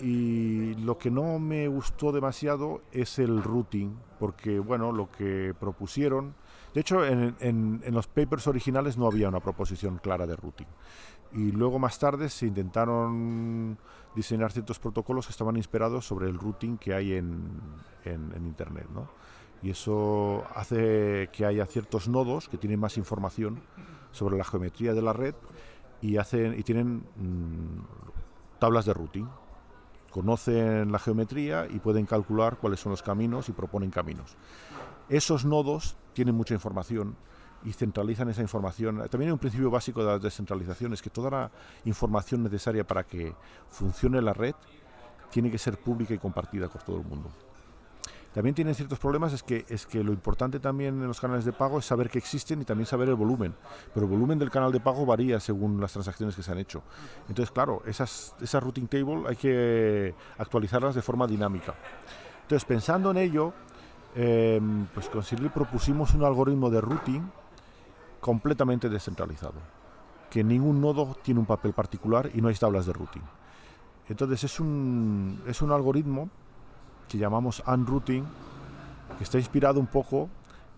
Y 0.01 0.75
lo 0.75 0.97
que 0.97 1.09
no 1.09 1.39
me 1.39 1.67
gustó 1.69 2.11
demasiado 2.11 2.81
es 2.91 3.19
el 3.19 3.41
routing, 3.41 3.97
porque 4.19 4.59
bueno, 4.59 4.91
lo 4.91 5.09
que 5.09 5.55
propusieron 5.57 6.35
de 6.77 6.81
hecho, 6.81 7.03
en, 7.03 7.81
los 7.89 8.05
papers 8.05 8.45
originales 8.45 8.99
no 8.99 9.07
había 9.07 9.29
una 9.29 9.39
proposición 9.39 9.97
clara 9.97 10.27
de 10.27 10.35
routing. 10.35 10.67
Y 11.33 11.51
luego 11.51 11.79
más 11.79 11.97
tarde 11.97 12.29
se 12.29 12.45
intentaron 12.45 13.79
diseñar 14.13 14.51
ciertos 14.51 14.77
protocolos 14.77 15.25
que 15.25 15.31
estaban 15.31 15.57
inspirados 15.57 16.05
sobre 16.05 16.27
el 16.27 16.37
routing 16.37 16.77
que 16.77 16.93
hay 16.93 17.13
en, 17.13 17.63
Internet. 18.05 18.85
Y 19.63 19.71
eso 19.71 20.43
hace 20.53 21.31
que 21.33 21.47
haya 21.47 21.65
ciertos 21.65 22.07
nodos 22.07 22.47
que 22.47 22.59
tienen 22.59 22.79
más 22.79 22.95
información 22.97 23.59
sobre 24.11 24.37
la 24.37 24.43
geometría 24.43 24.93
de 24.93 25.01
la 25.01 25.13
red 25.13 25.33
y, 25.99 26.17
hacen, 26.17 26.59
y 26.59 26.61
tienen 26.61 26.97
mm, 27.15 28.59
tablas 28.59 28.85
de 28.85 28.93
routing. 28.93 29.27
Conocen 30.11 30.91
la 30.91 30.99
geometría 30.99 31.65
y 31.67 31.79
pueden 31.79 32.05
calcular 32.05 32.57
cuáles 32.57 32.79
son 32.81 32.91
los 32.91 33.01
caminos 33.01 33.49
y 33.49 33.53
proponen 33.53 33.89
caminos. 33.89 34.37
Esos 35.09 35.43
nodos 35.43 35.97
tienen 36.17 36.33
mucha 36.33 36.55
información 36.55 37.15
y 37.63 37.73
centralizan 37.73 38.27
esa 38.27 38.41
información. 38.41 39.07
También 39.07 39.29
hay 39.29 39.33
un 39.33 39.37
principio 39.37 39.69
básico 39.69 39.99
de 39.99 40.07
la 40.07 40.17
descentralización, 40.17 40.91
es 40.93 41.01
que 41.03 41.11
toda 41.11 41.29
la 41.29 41.51
información 41.85 42.41
necesaria 42.41 42.87
para 42.87 43.03
que 43.03 43.35
funcione 43.69 44.19
la 44.19 44.33
red 44.33 44.55
tiene 45.29 45.51
que 45.51 45.59
ser 45.59 45.77
pública 45.77 46.15
y 46.15 46.17
compartida 46.17 46.69
con 46.69 46.81
todo 46.81 46.97
el 46.97 47.03
mundo. 47.05 47.29
También 48.33 48.55
tienen 48.55 48.73
ciertos 48.73 48.97
problemas, 48.97 49.31
es 49.31 49.43
que, 49.43 49.63
es 49.69 49.85
que 49.85 50.03
lo 50.03 50.11
importante 50.11 50.59
también 50.59 50.99
en 50.99 51.07
los 51.07 51.21
canales 51.21 51.45
de 51.45 51.53
pago 51.53 51.77
es 51.77 51.85
saber 51.85 52.09
que 52.09 52.17
existen 52.17 52.63
y 52.63 52.65
también 52.65 52.87
saber 52.87 53.09
el 53.09 53.15
volumen. 53.15 53.53
Pero 53.93 54.07
el 54.07 54.11
volumen 54.11 54.39
del 54.39 54.49
canal 54.49 54.71
de 54.71 54.79
pago 54.79 55.05
varía 55.05 55.39
según 55.39 55.79
las 55.79 55.93
transacciones 55.93 56.35
que 56.35 56.41
se 56.41 56.51
han 56.51 56.57
hecho. 56.57 56.81
Entonces, 57.29 57.51
claro, 57.51 57.83
esas, 57.85 58.35
esas 58.41 58.63
routing 58.63 58.87
table 58.87 59.23
hay 59.27 59.35
que 59.35 60.15
actualizarlas 60.39 60.95
de 60.95 61.03
forma 61.03 61.27
dinámica. 61.27 61.75
Entonces, 62.41 62.65
pensando 62.65 63.11
en 63.11 63.17
ello, 63.17 63.53
eh, 64.19 64.59
pues 64.95 65.09
con 65.09 65.21
Cyril 65.23 65.51
propusimos 65.51 66.15
un 66.15 66.23
algoritmo 66.23 66.71
de 66.71 66.81
routing 66.81 67.21
completamente 68.19 68.89
descentralizado, 68.89 69.59
que 70.31 70.43
ningún 70.43 70.81
nodo 70.81 71.15
tiene 71.21 71.39
un 71.39 71.45
papel 71.45 71.73
particular 71.73 72.31
y 72.33 72.41
no 72.41 72.47
hay 72.47 72.55
tablas 72.55 72.87
de 72.87 72.93
routing. 72.93 73.21
Entonces 74.09 74.43
es 74.43 74.59
un, 74.59 75.43
es 75.45 75.61
un 75.61 75.71
algoritmo 75.71 76.29
que 77.07 77.19
llamamos 77.19 77.61
unrouting, 77.67 78.25
que 79.19 79.23
está 79.23 79.37
inspirado 79.37 79.79
un 79.79 79.87
poco 79.87 80.29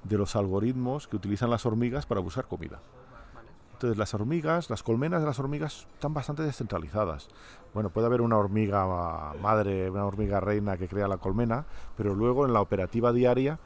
de 0.04 0.18
los 0.18 0.36
algoritmos 0.36 1.08
que 1.08 1.16
utilizan 1.16 1.50
las 1.50 1.66
hormigas 1.66 2.06
para 2.06 2.20
buscar 2.20 2.46
comida. 2.46 2.82
Entonces 3.80 3.98
las 3.98 4.14
hormigas, 4.14 4.70
las 4.70 4.84
colmenas 4.84 5.22
de 5.22 5.26
las 5.26 5.40
hormigas 5.40 5.88
están 5.94 6.14
bastante 6.14 6.44
descentralizadas. 6.44 7.30
Bueno, 7.74 7.90
puede 7.92 8.08
haber 8.08 8.20
una 8.20 8.38
hormiga 8.38 8.86
madre, 9.42 9.90
una 9.90 10.06
hormiga 10.06 10.42
reina 10.42 10.76
que 10.76 10.90
crea 10.90 11.08
la 11.08 11.16
colmena, 11.16 11.64
pero 11.96 12.14
luego 12.14 12.46
en 12.46 12.52
la 12.52 12.60
operativa 12.60 13.14
diaria 13.14 13.58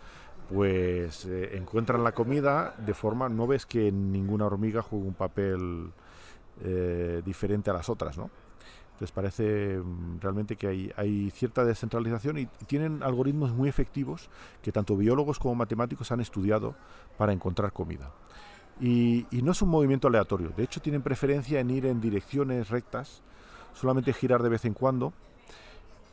pues 0.54 1.26
eh, 1.26 1.58
encuentran 1.58 2.04
la 2.04 2.12
comida 2.12 2.76
de 2.78 2.94
forma, 2.94 3.28
no 3.28 3.48
ves 3.48 3.66
que 3.66 3.92
ninguna 3.92 4.46
hormiga 4.46 4.84
juega 4.84 5.04
un 5.04 5.16
papel 5.16 5.92
eh, 6.64 7.24
diferente 7.26 7.72
a 7.72 7.74
las 7.74 7.90
otras, 7.90 8.16
¿no? 8.16 8.30
Entonces 8.92 9.12
parece 9.12 9.80
mm, 9.80 10.20
realmente 10.22 10.56
que 10.56 10.94
hay, 10.96 11.32
cierta 11.32 11.66
descentralización 11.66 12.38
y, 12.38 12.46
tienen 12.68 13.02
algoritmos 13.02 13.52
muy 13.52 13.68
efectivos 13.68 14.30
que 14.62 14.72
tanto 14.72 14.96
biólogos 14.96 15.40
como 15.40 15.56
matemáticos 15.56 16.12
han 16.12 16.22
estudiado 16.22 16.76
para 17.18 17.34
encontrar 17.34 17.74
comida. 17.74 18.12
Y, 18.82 19.26
no 19.32 19.52
es 19.52 19.62
un 19.62 19.70
movimiento 19.70 20.08
aleatorio, 20.08 20.50
de 20.56 20.64
hecho 20.64 20.82
tienen 20.82 21.02
preferencia 21.02 21.60
en 21.60 21.70
ir 21.70 21.86
en 21.86 22.02
direcciones 22.02 22.70
rectas, 22.70 23.22
solamente 23.74 24.14
girar 24.14 24.42
de 24.42 24.50
vez 24.50 24.66
en 24.66 24.74
cuando. 24.74 25.14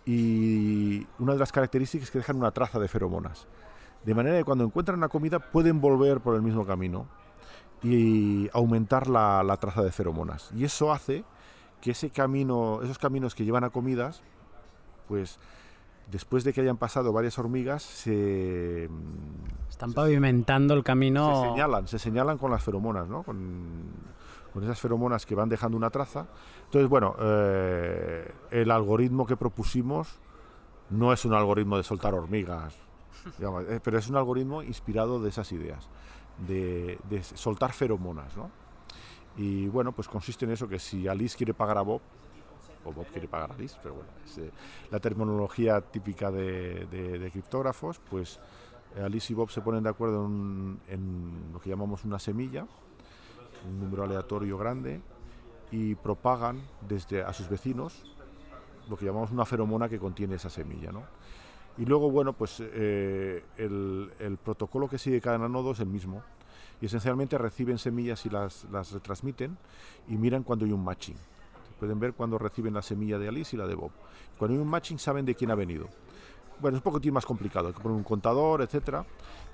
Y 0.07 1.07
una 1.19 1.35
de 1.35 1.39
las 1.39 1.53
características 1.53 2.07
es 2.07 2.11
que 2.11 2.19
dejan 2.19 2.37
una 2.37 2.51
traza 2.51 2.79
de 2.79 2.89
feromonas. 2.89 3.47
De 4.05 4.15
manera 4.15 4.39
que 4.39 4.45
cuando 4.45 4.65
encuentran 4.65 4.99
una 4.99 5.09
comida 5.09 5.39
pueden 5.39 5.81
volver 5.81 6.21
por 6.21 6.35
el 6.35 6.43
mismo 6.43 6.67
camino 6.67 7.07
y 7.83 8.49
aumentar 8.53 9.09
la, 9.09 9.43
la 9.43 9.57
traza 9.59 9.83
de 9.83 9.93
feromonas. 9.93 10.51
Y 10.55 10.65
eso 10.65 10.93
hace 10.93 11.25
que 11.81 11.93
ese 11.93 12.11
camino, 12.11 12.81
esos 12.83 12.99
caminos 12.99 13.35
que 13.35 13.45
llevan 13.45 13.65
a 13.65 13.71
comidas, 13.71 14.23
pues 15.07 15.39
después 16.11 16.45
de 16.45 16.53
que 16.53 16.61
hayan 16.61 16.77
pasado 16.77 17.13
varias 17.13 17.39
hormigas, 17.39 17.83
se... 17.83 18.89
Están 19.69 19.93
pavimentando 19.93 20.75
el 20.75 20.83
camino... 20.83 21.43
Se 21.43 21.49
señalan, 21.51 21.89
se 21.89 21.99
señalan 21.99 22.39
con 22.39 22.51
las 22.51 22.63
feromonas, 22.63 23.09
¿no? 23.09 23.23
Con, 23.23 23.85
con 24.53 24.65
esas 24.65 24.81
feromonas 24.81 25.25
que 25.25 25.35
van 25.35 25.49
dejando 25.49 25.77
una 25.77 25.91
traza. 25.91 26.27
Entonces, 26.65 26.89
bueno, 26.89 27.15
eh, 27.21 28.33
el 28.51 28.71
algoritmo 28.71 29.27
que 29.27 29.37
propusimos 29.37 30.19
no 30.91 31.13
es 31.13 31.25
un 31.25 31.35
algoritmo 31.35 31.77
de 31.77 31.85
soltar 31.85 32.15
hormigas, 32.15 32.75
digamos, 33.39 33.65
eh, 33.69 33.81
pero 33.83 33.99
es 33.99 34.09
un 34.09 34.17
algoritmo 34.17 34.63
inspirado 34.63 35.21
de 35.21 35.29
esas 35.29 35.53
ideas, 35.53 35.89
de, 36.47 36.99
de 37.09 37.23
soltar 37.23 37.73
feromonas, 37.73 38.37
¿no? 38.37 38.51
Y 39.37 39.69
bueno, 39.69 39.93
pues 39.93 40.09
consiste 40.09 40.45
en 40.45 40.51
eso, 40.51 40.69
que 40.69 40.79
si 40.79 41.07
Alice 41.07 41.37
quiere 41.37 41.55
pagar 41.55 41.79
a 41.79 41.83
Bob, 41.83 42.01
o 42.85 42.93
Bob 42.93 43.07
quiere 43.07 43.29
pagar 43.29 43.53
a 43.53 43.55
Alice, 43.55 43.77
pero 43.83 43.95
bueno, 43.95 44.11
es 44.25 44.39
eh, 44.39 44.51
la 44.91 45.01
terminología 45.01 45.81
típica 45.81 46.31
de, 46.31 47.29
criptógrafos, 47.33 48.01
pues 48.11 48.41
Alice 49.03 49.33
y 49.33 49.37
Bob 49.37 49.51
se 49.51 49.61
ponen 49.61 49.83
de 49.83 49.91
acuerdo 49.91 50.27
en, 50.27 51.51
lo 51.53 51.61
que 51.61 51.71
llamamos 51.71 52.05
una 52.05 52.19
semilla, 52.19 52.67
un 53.69 53.81
número 53.81 54.05
aleatorio 54.05 54.59
grande, 54.59 55.01
y 55.71 55.95
propagan 55.95 56.61
desde 56.89 57.23
a 57.23 57.33
sus 57.33 57.49
vecinos 57.49 58.05
lo 58.89 58.97
que 58.97 59.05
llamamos 59.05 59.31
una 59.31 59.45
feromona 59.45 59.89
que 59.89 59.99
contiene 59.99 60.35
esa 60.35 60.51
semilla, 60.51 60.91
¿no? 60.91 61.05
Y 61.79 61.85
luego, 61.85 62.11
bueno, 62.11 62.33
pues 62.33 62.61
eh, 62.61 63.45
el, 63.57 64.11
el, 64.19 64.37
protocolo 64.37 64.89
que 64.89 64.99
sigue 64.99 65.21
cada 65.21 65.39
nodo 65.39 65.71
es 65.71 65.81
el 65.81 65.87
mismo. 65.87 66.23
Y 66.81 66.87
esencialmente 66.87 67.39
reciben 67.39 67.79
semillas 67.79 68.25
y 68.27 68.31
las, 68.31 68.65
las 68.71 68.93
retransmiten 68.93 69.57
y 70.09 70.17
miran 70.17 70.43
cuando 70.43 70.65
hay 70.65 70.73
un 70.73 70.83
matching. 70.83 71.17
Pueden 71.81 71.99
ver 71.99 72.13
cuando 72.13 72.39
reciben 72.39 72.75
la 72.75 72.83
semilla 72.83 73.19
de 73.19 73.27
Alice 73.27 73.57
y 73.57 73.59
la 73.59 73.67
de 73.67 73.75
Bob. 73.75 73.91
Cuando 74.39 74.55
hay 74.55 74.63
un 74.63 74.69
matching 74.69 74.99
saben 74.99 75.25
de 75.25 75.35
quién 75.35 75.51
ha 75.51 75.55
venido. 75.57 75.89
Bueno, 76.61 76.77
es 76.77 76.85
un 76.85 76.93
poquitín 76.93 77.15
más 77.15 77.25
complicado, 77.25 77.69
hay 77.69 77.73
que 77.73 77.81
poner 77.81 77.97
un 77.97 78.05
contador, 78.05 78.61
etcétera, 78.61 79.07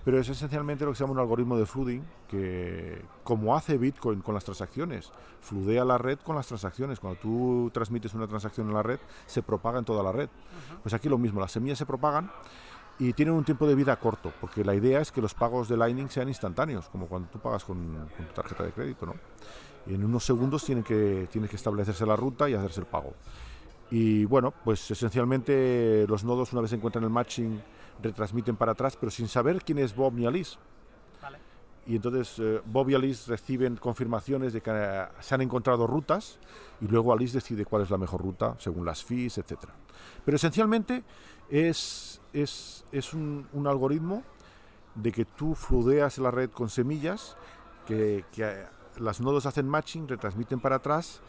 pero 0.05 0.19
es 0.19 0.29
esencialmente 0.29 0.85
lo 0.85 0.91
que 0.91 0.97
se 0.97 1.05
llama 1.05 1.13
un 1.13 1.21
algoritmo 1.21 1.57
de 1.57 1.65
flooding 1.65 2.01
que, 2.27 3.01
como 3.23 3.55
hace 3.55 3.79
Bitcoin 3.79 4.23
con 4.23 4.35
las 4.35 4.45
transacciones, 4.45 5.13
fludea 5.41 5.85
la 5.85 5.99
red 5.99 6.19
con 6.19 6.35
las 6.35 6.49
transacciones. 6.49 6.99
Cuando 6.99 7.21
tú 7.21 7.71
transmites 7.73 8.13
una 8.15 8.27
transacción 8.27 8.67
en 8.67 8.75
la 8.75 8.83
red, 8.83 8.99
se 9.25 9.41
propaga 9.41 9.79
en 9.79 9.85
toda 9.85 10.03
la 10.03 10.11
red. 10.11 10.29
Pues 10.83 10.95
aquí 10.95 11.09
lo 11.09 11.17
mismo, 11.17 11.41
las 11.41 11.53
semillas 11.53 11.79
se 11.79 11.87
propagan 11.87 12.29
y 12.99 13.13
tienen 13.13 13.35
un 13.35 13.45
tiempo 13.45 13.67
de 13.67 13.75
vida 13.75 13.97
corto, 13.97 14.33
porque 14.41 14.65
la 14.65 14.75
idea 14.75 15.01
es 15.01 15.13
que 15.13 15.21
los 15.21 15.35
pagos 15.35 15.69
de 15.69 15.77
Lightning 15.77 16.09
sean 16.09 16.29
instantáneos, 16.29 16.89
como 16.89 17.07
cuando 17.07 17.29
tú 17.29 17.39
pagas 17.39 17.65
con, 17.65 18.09
tu 18.17 18.23
tarjeta 18.35 18.65
de 18.65 18.73
crédito, 18.73 19.07
¿no? 19.07 19.15
Y 19.87 19.95
en 19.95 20.05
unos 20.05 20.25
segundos 20.25 20.65
tiene 20.65 20.83
que, 20.83 21.29
tiene 21.31 21.49
que 21.49 21.57
establecerse 21.57 22.05
la 22.07 22.17
ruta 22.17 22.49
y 22.49 22.55
hacerse 22.55 22.81
el 22.81 22.87
pago. 22.87 23.15
Y 23.91 24.25
bueno, 24.25 24.53
pues 24.65 24.91
esencialmente 24.91 26.07
los 26.09 26.25
nodos 26.25 26.53
una 26.53 26.63
vez 26.63 26.73
encuentran 26.73 27.05
el 27.05 27.11
matching 27.11 27.63
retransmiten 28.03 28.57
para 28.57 28.73
atrás, 28.73 28.97
pero 28.97 29.11
sin 29.11 29.29
saber 29.29 29.63
quién 29.63 29.79
es 29.79 29.95
Bob 29.95 30.15
ni 30.15 30.27
Alice. 30.27 30.57
Y 31.87 31.95
entonces 31.95 32.35
eh, 32.41 32.61
Bob 32.65 32.91
y 32.91 32.95
Alice 32.95 33.31
reciben 33.31 33.77
confirmaciones 33.77 34.53
de 34.53 34.61
que 34.61 34.73
eh, 34.75 35.05
se 35.21 35.35
han 35.37 35.41
encontrado 35.41 35.87
rutas 35.87 36.39
y 36.81 36.89
luego 36.89 37.13
Alice 37.13 37.33
decide 37.33 37.65
cuál 37.65 37.83
es 37.83 37.91
la 37.91 37.97
mejor 37.97 38.23
ruta 38.23 38.57
según 38.59 38.85
las 38.85 39.05
fees, 39.05 39.39
etc. 39.39 39.53
Pero 40.25 40.37
esencialmente 40.37 41.05
es, 41.49 42.21
es, 42.33 42.85
es 42.91 43.15
un, 43.15 43.47
un, 43.53 43.69
algoritmo 43.69 44.25
de 44.97 45.13
que 45.13 45.25
tú 45.25 45.55
fludeas 45.55 46.19
la 46.19 46.33
red 46.33 46.51
con 46.51 46.71
semillas, 46.71 47.37
que, 47.87 48.25
que 48.33 48.65
las 48.99 49.21
nodos 49.21 49.47
hacen 49.47 49.69
matching, 49.69 50.09
retransmiten 50.09 50.61
para 50.61 50.77
atrás 50.77 51.21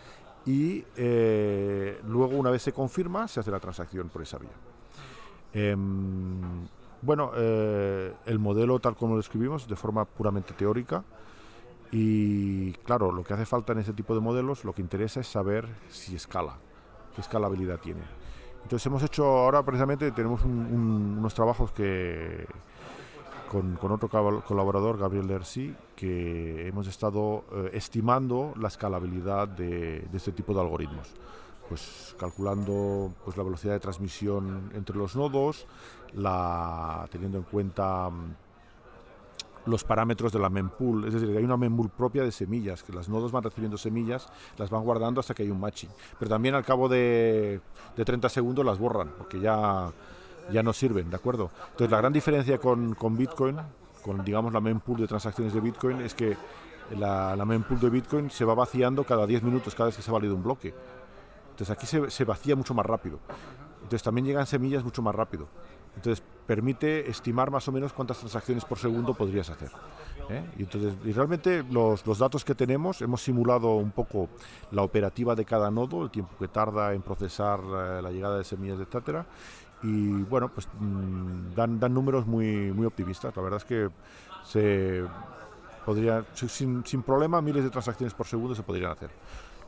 y 0.46 0.86
eh, 0.96 2.00
luego 2.08 2.38
una 2.38 2.50
vez 2.50 2.62
se 2.62 2.72
confirma 2.72 3.28
se 3.28 3.40
hace 3.40 3.52
la 3.52 3.60
transacción 3.60 4.10
por 4.10 4.22
esa 4.22 4.38
vía. 4.38 4.50
Em, 5.54 6.68
bueno, 7.02 7.32
eh, 7.36 8.14
el 8.26 8.40
modelo 8.40 8.80
tal 8.80 8.96
como 8.96 9.16
lo 9.16 9.20
escribimos 9.20 9.68
de 9.68 9.76
forma 9.76 10.06
puramente 10.06 10.54
teórica 10.54 11.04
y 11.92 12.74
claro, 12.84 13.12
lo 13.12 13.24
que 13.24 13.34
hace 13.34 13.46
falta 13.46 13.74
en 13.74 13.80
ese 13.80 13.94
tipo 13.94 14.14
de 14.14 14.22
modelos, 14.22 14.66
lo 14.66 14.74
que 14.74 14.82
interesa 14.82 15.20
es 15.20 15.28
saber 15.28 15.68
si 15.90 16.16
escala, 16.16 16.58
qué 17.16 17.22
escalabilidad 17.22 17.80
tiene. 17.80 18.02
Entonces 18.64 18.86
hemos 18.86 19.04
hecho 19.04 19.26
ahora 19.26 19.64
precisamente, 19.64 20.12
tenemos 20.12 20.44
unos 20.44 21.34
trabajos 21.34 21.72
que 21.72 22.46
con, 23.48 23.78
otro 23.92 24.10
colaborador, 24.10 24.98
Gabriel 24.98 25.28
Lersi, 25.28 25.74
que 25.96 26.68
hemos 26.68 26.88
estado 26.88 27.46
eh, 27.52 27.72
estimando 27.74 28.54
la 28.60 28.68
escalabilidad 28.68 29.48
de, 29.48 30.08
este 30.14 30.32
tipo 30.32 30.54
de 30.54 30.62
algoritmos. 30.62 31.14
Pues 31.70 32.16
calculando 32.18 33.14
pues, 33.26 33.36
la 33.38 33.44
velocidad 33.44 33.74
de 33.74 33.80
transmisión 33.80 34.72
entre 34.74 34.96
los 34.96 35.16
nodos, 35.16 35.66
la, 36.14 37.08
teniendo 37.12 37.38
en 37.40 37.44
cuenta 37.44 38.10
mm, 38.10 38.36
los 39.66 39.84
parámetros 39.84 40.32
de 40.32 40.40
la 40.40 40.50
mempool, 40.50 41.06
es 41.06 41.14
decir, 41.14 41.36
hay 41.36 41.44
una 41.44 41.58
mempool 41.58 41.90
propia 41.90 42.24
de 42.24 42.32
semillas, 42.32 42.84
que 42.84 42.94
los 42.94 43.10
nodos 43.10 43.32
van 43.32 43.44
recibiendo 43.44 43.78
semillas, 43.78 44.28
las 44.58 44.70
van 44.70 44.84
guardando 44.84 45.20
hasta 45.20 45.34
que 45.34 45.44
hay 45.44 45.50
un 45.50 45.60
matching. 45.60 45.90
Pero 46.18 46.30
también 46.30 46.56
al 46.56 46.64
cabo 46.64 46.88
de, 46.88 47.60
de 47.96 48.06
30 48.06 48.30
segundos 48.30 48.66
las 48.66 48.80
borran, 48.80 49.12
porque 49.18 49.40
ya 49.40 49.92
ya 50.52 50.64
no 50.64 50.74
sirven, 50.74 51.10
¿de 51.10 51.16
acuerdo? 51.16 51.52
Entonces 51.72 51.92
la 51.92 51.98
gran 51.98 52.14
diferencia 52.14 52.58
con, 52.58 52.96
con 52.96 53.18
Bitcoin, 53.18 53.58
con 54.02 54.24
digamos 54.24 54.54
la 54.54 54.62
mempool 54.62 55.02
de 55.02 55.08
transacciones 55.08 55.54
de 55.54 55.62
Bitcoin, 55.62 56.02
es 56.02 56.14
que 56.14 56.38
la, 56.98 57.36
la 57.36 57.46
mempool 57.46 57.80
de 57.80 57.90
Bitcoin 57.90 58.30
se 58.30 58.46
va 58.46 58.54
vaciando 58.54 59.04
cada 59.04 59.26
10 59.26 59.44
minutos, 59.44 59.76
cada 59.76 59.88
vez 59.88 59.98
que 59.98 60.02
se 60.02 60.10
ha 60.10 60.14
valido 60.14 60.36
un 60.36 60.44
bloque. 60.44 60.74
Entonces 61.52 61.70
aquí 61.70 61.86
se, 61.86 62.10
se 62.10 62.24
vacía 62.24 62.56
mucho 62.56 62.74
más 62.74 62.86
rápido. 62.86 63.20
Entonces 63.78 64.04
también 64.04 64.26
llegan 64.26 64.46
semillas 64.46 64.84
mucho 64.84 65.02
más 65.02 65.16
rápido. 65.16 65.48
Entonces 65.96 66.24
permite 66.46 67.10
estimar 67.10 67.52
más 67.52 67.68
o 67.68 67.72
menos 67.72 67.92
cuántas 67.92 68.20
transacciones 68.20 68.64
por 68.64 68.78
segundo 68.78 69.14
podrías 69.14 69.50
hacer. 69.50 69.72
¿eh? 70.30 70.44
Y, 70.58 70.64
entonces, 70.64 70.94
y 71.04 71.12
realmente 71.12 71.64
los, 71.64 72.06
los, 72.06 72.20
datos 72.20 72.46
que 72.46 72.54
tenemos, 72.54 73.02
hemos 73.02 73.22
simulado 73.22 73.76
un 73.76 73.92
poco 73.92 74.30
la 74.72 74.84
operativa 74.84 75.36
de 75.36 75.44
cada 75.44 75.72
nodo, 75.72 76.04
el 76.04 76.12
tiempo 76.12 76.32
que 76.40 76.48
tarda 76.48 76.94
en 76.94 77.02
procesar 77.02 77.60
eh, 77.60 78.02
la 78.02 78.12
llegada 78.12 78.38
de 78.38 78.44
semillas, 78.44 78.80
etcétera, 78.80 79.26
y 79.84 80.24
bueno, 80.24 80.50
pues 80.50 80.68
mm, 80.80 81.54
dan, 81.56 81.80
dan 81.80 81.94
números 81.94 82.26
muy, 82.26 82.72
muy 82.72 82.86
optimistas. 82.86 83.36
La 83.36 83.42
verdad 83.42 83.58
es 83.58 83.66
que 83.66 83.90
se 84.44 85.04
podría, 85.86 86.26
sin, 86.34 86.86
sin 86.86 87.04
problema, 87.04 87.42
miles 87.42 87.64
de 87.64 87.70
transacciones 87.70 88.14
por 88.14 88.28
segundo 88.28 88.56
se 88.56 88.64
podrían 88.64 88.92
hacer. 88.92 89.12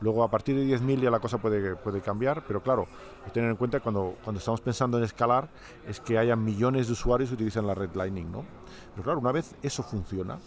Luego 0.01 0.23
a 0.23 0.29
partir 0.29 0.55
de 0.55 0.65
10.000 0.65 1.01
ya 1.01 1.11
la 1.11 1.19
cosa 1.19 1.37
puede, 1.39 1.75
puede 1.75 1.99
cambiar, 2.01 2.43
pero 2.47 2.63
claro, 2.63 2.87
tener 3.33 3.49
en 3.49 3.57
cuenta 3.57 3.81
cuando, 3.81 4.15
cuando 4.23 4.39
estamos 4.39 4.61
pensando 4.61 4.97
en 4.97 5.03
escalar 5.03 5.49
es 5.85 5.99
que 5.99 6.17
haya 6.17 6.37
millones 6.37 6.87
de 6.87 6.93
usuarios 6.93 7.29
que 7.29 7.35
utilizan 7.35 7.67
la 7.67 7.75
red 7.75 7.93
Lightning, 7.93 8.31
¿no? 8.31 8.45
Pero 8.91 9.03
claro, 9.03 9.19
una 9.19 9.33
vez 9.33 9.55
eso 9.61 9.83
funciona, 9.83 10.39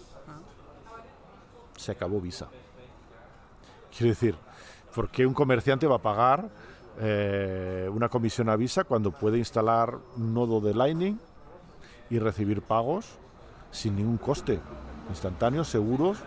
se 1.76 1.92
acabó 1.92 2.18
Visa. 2.20 2.48
Quiero 3.94 4.08
decir, 4.08 4.36
¿por 4.94 5.10
qué 5.10 5.26
un 5.26 5.34
comerciante 5.34 5.86
va 5.86 5.96
a 5.96 6.02
pagar 6.02 6.48
eh, 6.98 7.88
una 7.92 8.08
comisión 8.08 8.48
a 8.48 8.56
Visa 8.56 8.84
cuando 8.84 9.10
puede 9.12 9.38
instalar 9.38 9.98
un 10.16 10.34
nodo 10.34 10.60
de 10.60 10.74
Lightning 10.74 11.18
y 12.10 12.18
recibir 12.18 12.62
pagos 12.62 13.18
sin 13.70 13.96
ningún 13.96 14.18
coste, 14.18 14.60
instantáneos, 15.08 15.68
seguros. 15.68 16.18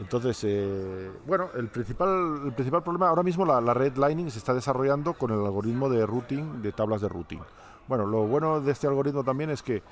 Entonces, 0.00 0.42
eh, 0.42 1.10
bueno, 1.24 1.50
el 1.54 1.68
principal, 1.68 2.42
el 2.46 2.52
principal 2.52 2.82
problema 2.82 3.08
ahora 3.08 3.22
mismo 3.22 3.46
la, 3.46 3.60
red 3.72 3.96
Lightning 3.96 4.30
se 4.30 4.38
está 4.38 4.52
desarrollando 4.52 5.14
con 5.14 5.30
el 5.30 5.38
algoritmo 5.38 5.88
de 5.88 6.04
routing, 6.04 6.62
de 6.62 6.72
tablas 6.72 7.00
de 7.00 7.08
routing. 7.08 7.40
Bueno, 7.86 8.04
lo 8.06 8.26
bueno 8.26 8.60
de 8.60 8.72
este 8.72 8.88
algoritmo 8.88 9.22
también 9.22 9.50
es 9.50 9.62
que 9.62 9.82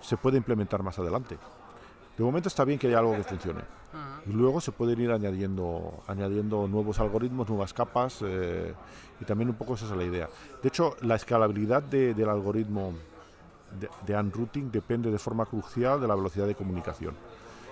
se 0.00 0.16
puede 0.16 0.36
implementar 0.36 0.82
más 0.82 0.98
adelante. 0.98 1.38
De 2.16 2.24
momento 2.24 2.48
está 2.48 2.64
bien 2.64 2.78
que 2.78 2.88
haya 2.88 2.98
algo 2.98 3.14
que 3.16 3.24
funcione. 3.24 3.62
Y 4.26 4.32
luego 4.32 4.60
se 4.60 4.72
pueden 4.72 5.00
ir 5.00 5.10
añadiendo, 5.10 6.02
añadiendo 6.06 6.68
nuevos 6.68 7.00
algoritmos, 7.00 7.48
nuevas 7.48 7.72
capas, 7.72 8.20
eh, 8.22 8.72
y 9.20 9.24
también 9.24 9.50
un 9.50 9.56
poco 9.56 9.74
esa 9.74 9.86
es 9.86 9.90
la 9.92 10.04
idea. 10.04 10.28
De 10.62 10.68
hecho, 10.68 10.96
la 11.02 11.16
escalabilidad 11.16 11.82
del 11.82 12.28
algoritmo 12.28 12.92
de, 13.78 13.88
de 14.06 14.18
unrouting 14.18 14.70
depende 14.70 15.10
de 15.10 15.18
forma 15.18 15.44
crucial 15.46 16.00
de 16.00 16.06
la 16.06 16.14
velocidad 16.14 16.46
de 16.46 16.54
comunicación. 16.54 17.14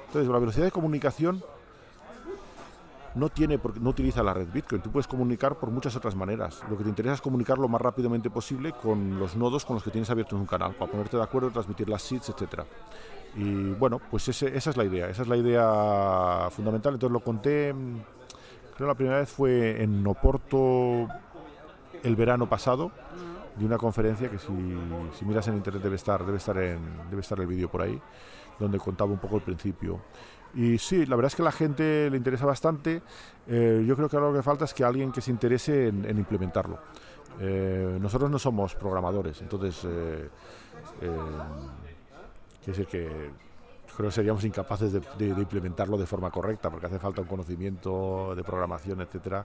Entonces, 0.06 0.28
la 0.28 0.38
velocidad 0.38 0.64
de 0.64 0.72
comunicación 0.72 1.42
no, 3.14 3.28
tiene, 3.28 3.58
no 3.80 3.90
utiliza 3.90 4.22
la 4.22 4.34
red 4.34 4.48
Bitcoin. 4.52 4.82
Tú 4.82 4.90
puedes 4.90 5.06
comunicar 5.06 5.56
por 5.56 5.70
muchas 5.70 5.96
otras 5.96 6.14
maneras. 6.14 6.62
Lo 6.68 6.76
que 6.76 6.84
te 6.84 6.88
interesa 6.88 7.14
es 7.14 7.20
comunicar 7.20 7.58
lo 7.58 7.68
más 7.68 7.80
rápidamente 7.80 8.30
posible 8.30 8.72
con 8.72 9.18
los 9.18 9.36
nodos 9.36 9.64
con 9.64 9.74
los 9.74 9.82
que 9.82 9.90
tienes 9.90 10.10
abierto 10.10 10.36
un 10.36 10.46
canal, 10.46 10.74
para 10.74 10.90
ponerte 10.90 11.16
de 11.16 11.22
acuerdo, 11.22 11.50
transmitir 11.50 11.88
las 11.88 12.02
seeds, 12.02 12.30
etcétera. 12.30 12.64
Y 13.36 13.70
bueno, 13.72 14.00
pues 14.10 14.28
esa 14.28 14.46
es 14.48 14.76
la 14.76 14.84
idea, 14.84 15.08
esa 15.08 15.22
es 15.22 15.28
la 15.28 15.36
idea 15.36 16.48
fundamental. 16.50 16.94
Entonces 16.94 17.12
lo 17.12 17.20
conté, 17.20 17.74
creo 18.76 18.88
la 18.88 18.94
primera 18.94 19.18
vez 19.18 19.28
fue 19.28 19.82
en 19.82 20.06
Oporto 20.06 21.08
el 22.02 22.16
verano 22.16 22.48
pasado, 22.48 22.90
de 23.56 23.64
una 23.64 23.78
conferencia 23.78 24.28
que 24.28 24.38
si, 24.38 25.24
miras 25.24 25.46
en 25.48 25.56
internet 25.56 25.82
debe 25.82 25.96
estar, 25.96 26.24
debe 26.24 26.38
estar, 26.38 26.56
debe 26.56 27.20
estar 27.20 27.38
el 27.40 27.46
vídeo 27.46 27.70
por 27.70 27.82
ahí, 27.82 28.00
donde 28.58 28.78
contaba 28.78 29.10
un 29.10 29.18
poco 29.18 29.36
el 29.36 29.42
principio. 29.42 30.00
Y 30.54 30.78
sí, 30.78 31.06
la 31.06 31.16
verdad 31.16 31.28
es 31.28 31.36
que 31.36 31.42
a 31.42 31.44
la 31.44 31.52
gente 31.52 32.10
le 32.10 32.16
interesa 32.16 32.44
bastante. 32.44 33.02
Eh, 33.46 33.84
yo 33.86 33.94
creo 33.96 34.08
que 34.08 34.16
lo 34.16 34.32
que 34.32 34.42
falta 34.42 34.64
es 34.64 34.74
que 34.74 34.84
alguien 34.84 35.12
que 35.12 35.20
se 35.20 35.30
interese 35.30 35.88
en, 35.88 36.18
implementarlo. 36.18 36.78
Eh, 37.40 37.98
nosotros 38.00 38.30
no 38.30 38.38
somos 38.38 38.74
programadores, 38.74 39.40
entonces 39.40 39.82
eh, 39.84 40.28
Quiere 42.62 42.78
decir 42.78 42.86
que 42.86 43.30
creo 43.96 44.08
que 44.08 44.14
seríamos 44.14 44.44
incapaces 44.44 44.92
de, 44.92 45.26
implementarlo 45.26 45.98
de 45.98 46.06
forma 46.06 46.30
correcta, 46.30 46.70
porque 46.70 46.86
hace 46.86 46.98
falta 46.98 47.20
un 47.20 47.26
conocimiento 47.26 48.34
de 48.34 48.42
programación, 48.42 49.00
etcétera, 49.00 49.44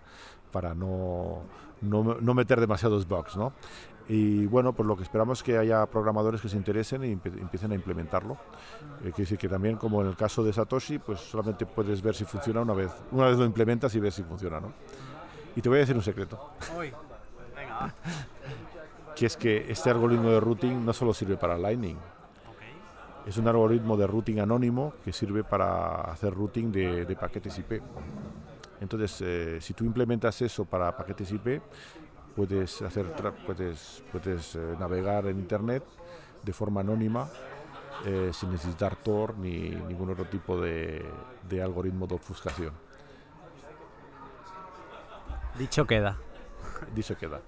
para 0.51 0.73
no, 0.73 1.43
no, 1.81 2.33
meter 2.33 2.59
demasiados 2.59 3.07
bugs, 3.07 3.35
¿no? 3.35 3.53
Y 4.07 4.45
bueno, 4.45 4.73
pues 4.73 4.87
lo 4.87 4.95
que 4.95 5.03
esperamos 5.03 5.39
es 5.39 5.43
que 5.43 5.57
haya 5.57 5.85
programadores 5.87 6.39
que 6.39 6.47
se 6.47 6.57
interesen 6.57 7.03
y 7.03 7.11
empiecen 7.11 7.71
a 7.71 7.75
implementarlo. 7.75 8.33
Eh, 8.99 9.05
quiere 9.05 9.23
decir 9.23 9.37
que 9.37 9.49
también, 9.49 9.77
como 9.77 10.01
en 10.01 10.07
el 10.07 10.15
caso 10.15 10.43
de 10.43 10.53
Satoshi, 10.53 10.99
pues 10.99 11.19
solamente 11.19 11.65
puedes 11.65 12.01
ver 12.01 12.15
si 12.15 12.23
funciona 12.23 12.61
una 12.61 12.73
vez, 12.73 12.91
una 13.11 13.25
vez 13.25 13.37
lo 13.37 13.45
implementas 13.45 13.95
y 13.95 13.99
ves 13.99 14.13
si 14.13 14.23
funciona, 14.23 14.59
¿no? 14.59 14.71
Y 15.55 15.61
te 15.61 15.69
voy 15.69 15.79
a 15.79 15.81
decir 15.81 15.95
un 15.95 16.03
secreto. 16.03 16.51
Uy, 16.77 16.93
venga, 17.55 17.95
que 19.15 19.25
es 19.25 19.35
que 19.35 19.71
este 19.71 19.89
algoritmo 19.89 20.29
de 20.29 20.39
routing 20.39 20.85
no 20.85 20.93
solo 20.93 21.13
sirve 21.13 21.35
para 21.35 21.57
Lightning. 21.57 21.97
Es 23.25 23.37
un 23.37 23.47
algoritmo 23.47 23.97
de 23.97 24.05
routing 24.05 24.39
anónimo 24.39 24.93
que 25.03 25.11
sirve 25.11 25.43
para 25.43 26.01
hacer 26.01 26.33
routing 26.33 26.71
de, 26.71 27.17
paquetes 27.19 27.57
IP. 27.57 27.81
Entonces, 28.79 29.21
eh, 29.21 29.57
si 29.61 29.73
tú 29.73 29.83
implementas 29.83 30.39
eso 30.43 30.65
para 30.65 30.95
paquetes 30.95 31.31
IP, 31.31 31.59
puedes, 32.35 32.83
hacer 32.83 33.11
puedes, 33.45 34.03
puedes 34.11 34.55
eh, 34.55 34.75
navegar 34.79 35.25
en 35.25 35.39
Internet 35.39 35.83
de 36.43 36.53
forma 36.53 36.81
anónima 36.81 37.27
eh, 38.05 38.29
sin 38.31 38.51
necesitar 38.51 38.95
Tor 38.97 39.35
ni 39.39 39.69
ningún 39.69 40.11
otro 40.11 40.25
tipo 40.25 40.61
de, 40.61 41.03
de 41.49 41.61
algoritmo 41.63 42.05
de 42.05 42.15
obfuscación. 42.15 42.73
Dicho 45.57 45.87
queda. 45.87 46.17
Dicho 46.93 47.17
queda. 47.17 47.41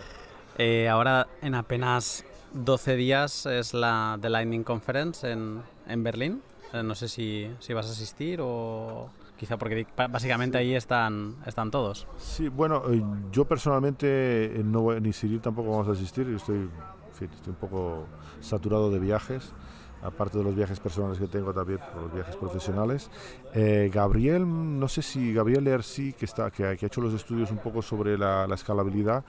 Ahora 0.88 1.26
en 1.40 1.56
apenas 1.56 2.24
12 2.54 2.96
días 2.96 3.46
es 3.46 3.74
la 3.74 4.18
The 4.20 4.30
Lightning 4.30 4.62
Conference 4.62 5.30
en, 5.30 5.62
en 5.86 6.02
Berlín. 6.02 6.42
no 6.72 6.94
sé 6.94 7.08
si, 7.08 7.50
si, 7.58 7.72
vas 7.72 7.86
a 7.86 7.90
asistir 7.90 8.40
o 8.42 9.10
quizá 9.36 9.56
porque 9.56 9.86
básicamente 10.10 10.58
ahí 10.58 10.74
están, 10.74 11.36
están 11.46 11.70
todos. 11.70 12.06
Sí, 12.18 12.48
bueno, 12.48 12.82
eh, 12.90 13.02
yo 13.30 13.44
personalmente 13.44 14.06
eh, 14.60 14.62
no 14.64 14.98
ni 15.00 15.12
seguir 15.12 15.40
tampoco 15.40 15.70
vamos 15.70 15.88
a 15.88 15.92
asistir. 15.92 16.28
Estoy, 16.28 16.68
estoy 17.10 17.28
un 17.46 17.54
poco 17.54 18.06
saturado 18.40 18.90
de 18.90 18.98
viajes 18.98 19.52
aparte 20.02 20.36
de 20.36 20.42
los 20.42 20.56
viajes 20.56 20.80
personales 20.80 21.16
que 21.16 21.28
tengo 21.28 21.54
también 21.54 21.78
por 21.78 22.02
los 22.02 22.12
viajes 22.12 22.34
profesionales. 22.34 23.08
Gabriel, 23.92 24.44
no 24.80 24.88
sé 24.88 25.00
si 25.00 25.32
Gabriel 25.32 25.68
Ersi, 25.68 26.12
que, 26.12 26.24
está, 26.24 26.50
que, 26.50 26.64
ha 26.64 26.72
hecho 26.72 27.00
los 27.00 27.14
estudios 27.14 27.52
un 27.52 27.58
poco 27.58 27.82
sobre 27.82 28.18
la, 28.18 28.48
la 28.48 28.56
escalabilidad, 28.56 29.22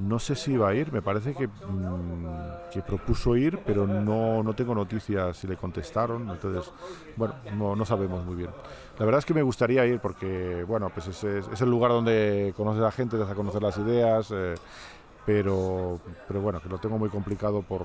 no 0.00 0.18
sé 0.18 0.34
si 0.34 0.56
va 0.56 0.70
a 0.70 0.74
ir, 0.74 0.90
me 0.92 1.02
parece 1.02 1.34
que, 1.34 1.46
mm, 1.46 2.70
que 2.72 2.80
propuso 2.82 3.36
ir, 3.36 3.60
pero 3.64 3.86
no, 3.86 4.42
no, 4.42 4.54
tengo 4.54 4.74
noticias 4.74 5.36
si 5.36 5.46
le 5.46 5.56
contestaron, 5.56 6.28
entonces, 6.30 6.72
bueno, 7.16 7.34
no, 7.54 7.76
no, 7.76 7.84
sabemos 7.84 8.24
muy 8.24 8.36
bien. 8.36 8.50
La 8.98 9.04
verdad 9.04 9.18
es 9.18 9.26
que 9.26 9.34
me 9.34 9.42
gustaría 9.42 9.84
ir 9.84 10.00
porque, 10.00 10.64
bueno, 10.66 10.90
pues 10.90 11.08
es, 11.08 11.24
es, 11.24 11.60
el 11.60 11.70
lugar 11.70 11.90
donde 11.90 12.54
conoces 12.56 12.80
a 12.80 12.86
la 12.86 12.92
gente, 12.92 13.16
te 13.16 13.22
hace 13.22 13.34
conocer 13.34 13.62
las 13.62 13.76
ideas, 13.76 14.30
eh, 14.34 14.54
pero, 15.26 16.00
pero 16.26 16.40
bueno, 16.40 16.60
que 16.60 16.68
lo 16.68 16.78
tengo 16.78 16.98
muy 16.98 17.10
complicado 17.10 17.62
por, 17.62 17.82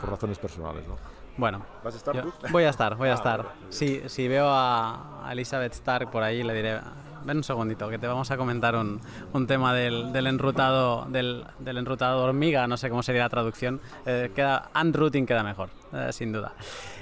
por 0.00 0.10
razones 0.10 0.38
personales, 0.38 0.86
¿no? 0.86 0.96
Bueno, 1.36 1.62
¿vas 1.84 1.94
a 1.94 1.96
estar 1.98 2.22
tú? 2.22 2.32
Voy 2.50 2.64
a 2.64 2.70
estar, 2.70 2.96
voy 2.96 3.08
a 3.08 3.12
ah, 3.12 3.16
estar. 3.16 3.46
Si, 3.68 4.08
si 4.08 4.26
veo 4.26 4.46
a 4.48 5.28
Elizabeth 5.32 5.72
Stark 5.74 6.10
por 6.10 6.22
ahí, 6.22 6.42
le 6.42 6.54
diré, 6.54 6.80
ven 7.26 7.38
un 7.38 7.44
segundito, 7.44 7.88
que 7.88 7.98
te 7.98 8.06
vamos 8.06 8.30
a 8.30 8.36
comentar 8.36 8.76
un, 8.76 9.00
un 9.32 9.46
tema 9.46 9.74
del, 9.74 10.12
del 10.12 10.26
enrutado 10.28 11.06
del, 11.10 11.44
del, 11.58 11.76
enrutado 11.78 12.22
hormiga, 12.22 12.66
no 12.66 12.76
sé 12.76 12.88
cómo 12.88 13.02
sería 13.02 13.22
la 13.22 13.28
traducción. 13.28 13.80
Eh, 14.06 14.30
queda, 14.34 14.70
unrouting 14.80 15.26
queda 15.26 15.42
mejor, 15.42 15.70
eh, 15.92 16.12
sin 16.12 16.32
duda. 16.32 16.52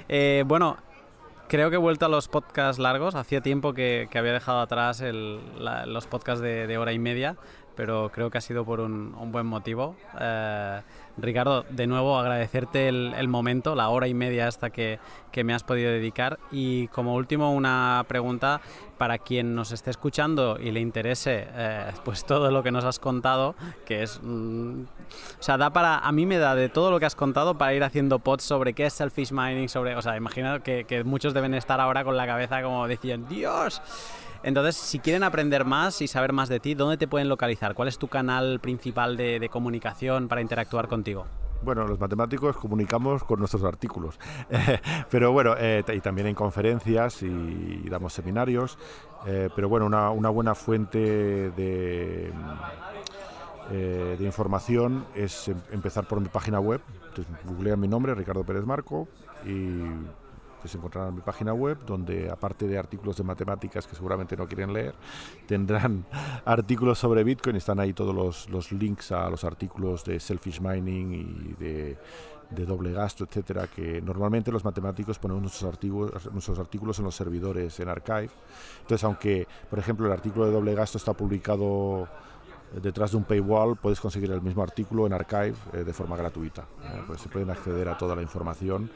Eh, 0.09 0.43
bueno, 0.45 0.77
creo 1.47 1.69
que 1.69 1.75
he 1.75 1.79
vuelto 1.79 2.07
a 2.07 2.09
los 2.09 2.27
podcasts 2.27 2.79
largos. 2.79 3.15
Hacía 3.15 3.41
tiempo 3.41 3.73
que, 3.73 4.09
había 4.15 4.33
dejado 4.33 4.59
atrás 4.59 5.01
los 5.01 6.07
podcasts 6.07 6.41
de, 6.41 6.77
hora 6.77 6.91
y 6.91 6.99
media, 6.99 7.37
pero 7.75 8.09
creo 8.13 8.29
que 8.31 8.39
ha 8.39 8.41
sido 8.41 8.65
por 8.65 8.79
un 8.79 9.31
buen 9.31 9.45
motivo. 9.45 9.95
Ricardo, 11.17 11.65
de 11.69 11.87
nuevo 11.87 12.17
agradecerte 12.17 12.89
el, 12.89 13.27
momento, 13.27 13.75
la 13.75 13.89
hora 13.89 14.07
y 14.07 14.13
media 14.13 14.47
hasta 14.47 14.69
que, 14.69 14.99
me 15.43 15.53
has 15.53 15.63
podido 15.63 15.91
dedicar. 15.91 16.39
Y 16.51 16.87
como 16.89 17.15
último, 17.15 17.53
una 17.53 18.05
pregunta 18.07 18.61
para 18.97 19.17
quien 19.17 19.53
nos 19.53 19.71
esté 19.73 19.89
escuchando 19.89 20.57
y 20.57 20.71
le 20.71 20.79
interese 20.79 21.47
eh, 21.49 21.91
pues 22.05 22.25
todo 22.25 22.51
lo 22.51 22.63
que 22.63 22.71
nos 22.71 22.85
has 22.85 22.99
contado, 22.99 23.55
que 23.85 24.03
es... 24.03 24.21
Mm, 24.23 24.83
o 25.39 25.43
sea, 25.43 25.57
da 25.57 25.71
para... 25.71 25.99
A 25.99 26.11
mí 26.13 26.25
me 26.25 26.37
da 26.37 26.55
de 26.55 26.69
todo 26.69 26.89
lo 26.89 26.99
que 26.99 27.05
has 27.05 27.15
contado 27.15 27.57
para 27.57 27.73
ir 27.73 27.83
haciendo 27.83 28.19
pods 28.19 28.43
sobre 28.43 28.73
qué 28.73 28.85
es 28.85 28.93
selfish 28.93 29.31
mining, 29.31 29.67
sobre... 29.67 29.95
O 29.95 30.01
sea, 30.01 30.15
imagino 30.15 30.63
que, 30.63 30.85
que 30.85 31.03
muchos 31.03 31.33
deben 31.33 31.53
estar 31.53 31.81
ahora 31.81 32.05
con 32.05 32.15
la 32.15 32.25
cabeza 32.25 32.61
como 32.61 32.87
decían, 32.87 33.27
Dios. 33.27 33.81
Entonces, 34.45 34.75
si 34.75 34.99
quieren 34.99 35.23
aprender 35.23 35.65
más 35.65 36.03
y 36.03 36.07
saber 36.07 36.31
más 36.31 36.49
de 36.49 36.59
ti, 36.59 36.75
¿dónde 36.75 36.97
te 36.97 37.07
pueden 37.07 37.27
localizar? 37.27 37.73
¿Cuál 37.73 37.87
es 37.87 37.97
tu 37.97 38.07
canal 38.07 38.59
principal 38.59 39.17
de, 39.17 39.49
comunicación 39.51 40.27
para 40.27 40.39
interactuar 40.39 40.87
contigo? 40.87 41.25
Bueno, 41.63 41.87
los 41.87 41.99
matemáticos 41.99 42.55
comunicamos 42.55 43.23
con 43.23 43.39
nuestros 43.39 43.63
artículos, 43.63 44.19
pero 45.09 45.31
bueno, 45.31 45.55
eh, 45.57 45.83
y 45.91 45.99
también 45.99 46.27
en 46.27 46.35
conferencias 46.35 47.23
y, 47.23 47.89
damos 47.89 48.13
seminarios, 48.13 48.77
eh, 49.25 49.49
pero 49.55 49.67
bueno, 49.67 49.87
una, 49.87 50.29
buena 50.29 50.53
fuente 50.53 50.99
de, 51.49 52.31
eh, 53.71 54.17
información 54.19 55.05
es 55.15 55.47
em, 55.47 55.57
empezar 55.71 56.07
por 56.07 56.21
mi 56.21 56.27
página 56.27 56.59
web, 56.59 56.81
entonces 57.09 57.25
googlean 57.45 57.79
mi 57.79 57.87
nombre, 57.87 58.13
Ricardo 58.13 58.43
Pérez 58.43 58.63
Marco, 58.63 59.07
y 59.43 59.81
se 60.67 60.77
encontrarán 60.77 61.09
en 61.09 61.15
mi 61.15 61.21
página 61.21 61.53
web, 61.53 61.77
donde 61.85 62.29
aparte 62.29 62.67
de 62.67 62.77
artículos 62.77 63.17
de 63.17 63.23
matemáticas 63.23 63.87
que 63.87 63.95
seguramente 63.95 64.35
no 64.35 64.47
quieren 64.47 64.73
leer, 64.73 64.95
tendrán 65.47 66.05
artículos 66.45 66.99
sobre 66.99 67.23
Bitcoin. 67.23 67.55
Están 67.55 67.79
ahí 67.79 67.93
todos 67.93 68.15
los, 68.15 68.49
los 68.49 68.71
links 68.71 69.11
a 69.11 69.29
los 69.29 69.43
artículos 69.43 70.03
de 70.03 70.19
Selfish 70.19 70.59
Mining 70.61 71.13
y 71.13 71.63
de, 71.63 71.97
doble 72.65 72.93
gasto, 72.93 73.25
etcétera, 73.25 73.67
que 73.67 74.01
normalmente 74.01 74.51
los 74.51 74.63
matemáticos 74.63 75.19
ponemos 75.19 75.41
nuestros 75.41 75.71
artículos, 75.71 76.31
nuestros 76.31 76.59
artículos 76.59 76.99
en 76.99 77.05
los 77.05 77.15
servidores 77.15 77.79
en 77.79 77.89
Archive. 77.89 78.29
Entonces, 78.81 79.03
aunque, 79.03 79.47
por 79.69 79.79
ejemplo, 79.79 80.05
el 80.05 80.13
artículo 80.13 80.45
de 80.45 80.51
doble 80.51 80.73
gasto 80.73 80.97
está 80.97 81.13
publicado 81.13 82.07
detrás 82.81 83.11
de 83.11 83.17
un 83.17 83.23
paywall 83.23 83.77
puedes 83.77 83.99
conseguir 83.99 84.31
el 84.31 84.41
mismo 84.41 84.63
artículo 84.63 85.05
en 85.05 85.13
archive 85.13 85.55
eh, 85.73 85.83
de 85.83 85.93
forma 85.93 86.17
gratuita. 86.17 86.63
Eh, 86.83 87.03
pues 87.07 87.21
se 87.21 87.29
pueden 87.29 87.49
acceder 87.49 87.87
a 87.89 87.97
toda 87.97 88.15
la 88.15 88.21
información 88.21 88.89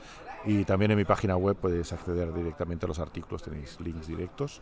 y 0.45 0.64
también 0.64 0.91
en 0.91 0.98
mi 0.98 1.06
página 1.06 1.36
web 1.36 1.57
puedes 1.57 1.91
acceder 1.91 2.34
directamente 2.34 2.86
a 2.86 2.88
los 2.88 2.99
artículos, 2.99 3.44
tenéis 3.44 3.80
links 3.82 4.07
directos. 4.07 4.61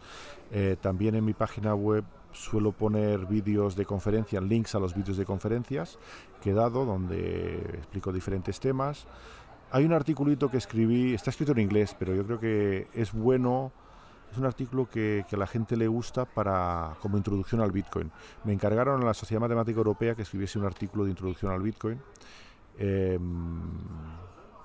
Eh, 0.51 0.75
también 0.81 1.15
en 1.15 1.23
mi 1.23 1.33
página 1.33 1.75
web 1.75 2.03
suelo 2.31 2.71
poner 2.71 3.25
vídeos 3.25 3.75
de 3.75 3.85
conferencia, 3.85 4.41
links 4.41 4.75
a 4.75 4.79
los 4.79 4.95
vídeos 4.95 5.17
de 5.17 5.25
conferencias 5.25 5.99
que 6.41 6.51
he 6.51 6.53
dado, 6.53 6.85
donde 6.85 7.59
explico 7.75 8.11
diferentes 8.11 8.59
temas. 8.59 9.05
Hay 9.71 9.85
un 9.85 9.93
articulito 9.93 10.49
que 10.49 10.57
escribí, 10.57 11.13
está 11.13 11.29
escrito 11.29 11.51
en 11.51 11.59
inglés, 11.59 11.95
pero 11.97 12.15
yo 12.15 12.25
creo 12.25 12.39
que 12.39 12.87
es 12.93 13.11
bueno, 13.11 13.71
es 14.31 14.37
un 14.37 14.45
artículo 14.45 14.89
que, 14.89 15.25
a 15.31 15.37
la 15.37 15.47
gente 15.47 15.75
le 15.75 15.87
gusta 15.87 16.25
para, 16.25 16.95
como 17.01 17.17
introducción 17.17 17.61
al 17.61 17.71
Bitcoin. 17.71 18.11
Me 18.45 18.53
encargaron 18.53 19.01
a 19.01 19.05
la 19.05 19.13
Sociedad 19.13 19.41
Matemática 19.41 19.77
Europea 19.77 20.15
que 20.15 20.23
escribiese 20.23 20.57
un 20.57 20.65
artículo 20.65 21.03
de 21.03 21.11
introducción 21.11 21.51
al 21.51 21.61
Bitcoin. 21.61 21.99
Eh, 22.79 23.19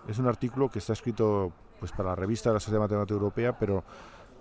es 0.08 0.18
un 0.18 0.26
artículo 0.26 0.68
que 0.68 0.78
está 0.78 0.92
escrito 0.92 1.52
pues, 1.78 1.92
para 1.92 2.10
la 2.10 2.14
revista 2.16 2.50
de 2.50 2.54
la 2.54 2.60
Sociedad 2.60 2.80
Matemática 2.80 3.14
Europea, 3.14 3.58
pero 3.58 3.84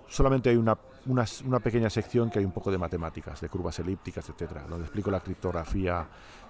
solamente 0.07 0.49
hay 0.49 0.57
una, 0.57 0.77
una, 1.05 1.59
pequeña 1.59 1.89
sección 1.89 2.29
que 2.29 2.39
hay 2.39 2.45
un 2.45 2.51
poco 2.51 2.69
de 2.69 2.77
matemáticas, 2.77 3.39
de 3.41 3.49
curvas 3.49 3.79
elípticas, 3.79 4.29
etcétera, 4.29 4.65
donde 4.69 4.85
explico 4.85 5.09
la 5.09 5.21
criptografía, 5.21 6.05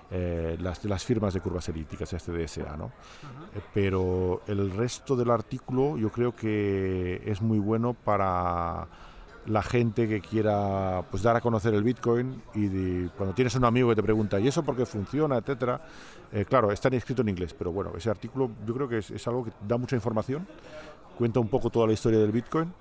eh, 0.10 0.58
las, 0.60 0.84
las 0.84 1.06
firmas 1.06 1.34
de 1.34 1.40
curvas 1.42 1.70
elípticas, 1.70 2.12
este 2.12 2.32
DSA, 2.32 2.76
¿no? 2.76 2.92
Eh, 3.56 3.62
pero 3.74 4.42
el 4.48 4.72
resto 4.72 5.16
del 5.16 5.30
artículo 5.30 5.98
yo 5.98 6.12
creo 6.12 6.36
que 6.36 7.22
es 7.26 7.42
muy 7.42 7.60
bueno 7.60 7.94
para 7.94 8.88
la 9.46 9.64
gente 9.64 10.08
que 10.08 10.22
quiera 10.22 11.04
pues 11.10 11.24
dar 11.24 11.36
a 11.36 11.42
conocer 11.42 11.74
el 11.74 11.84
Bitcoin 11.84 12.44
y 12.54 13.08
cuando 13.10 13.34
tienes 13.34 13.56
un 13.56 13.66
amigo 13.66 13.90
que 13.90 13.96
te 13.96 14.04
pregunta 14.04 14.40
¿y 14.40 14.48
eso 14.48 14.64
por 14.64 14.76
qué 14.76 14.86
funciona? 14.86 15.38
etcétera 15.38 15.82
eh, 16.34 16.46
claro, 16.46 16.72
está 16.72 16.88
escrito 16.90 17.22
en 17.22 17.30
inglés, 17.30 17.54
pero 17.54 17.72
bueno, 17.72 17.92
ese 17.98 18.10
artículo 18.10 18.50
yo 18.66 18.74
creo 18.74 18.88
que 18.88 19.00
es, 19.00 19.28
algo 19.28 19.44
que 19.44 19.52
da 19.68 19.78
mucha 19.78 19.96
información, 19.96 20.48
cuenta 21.18 21.40
un 21.40 21.50
poco 21.50 21.70
toda 21.70 21.88
la 21.88 21.94
historia 21.94 22.20
del 22.20 22.32
Bitcoin 22.32 22.74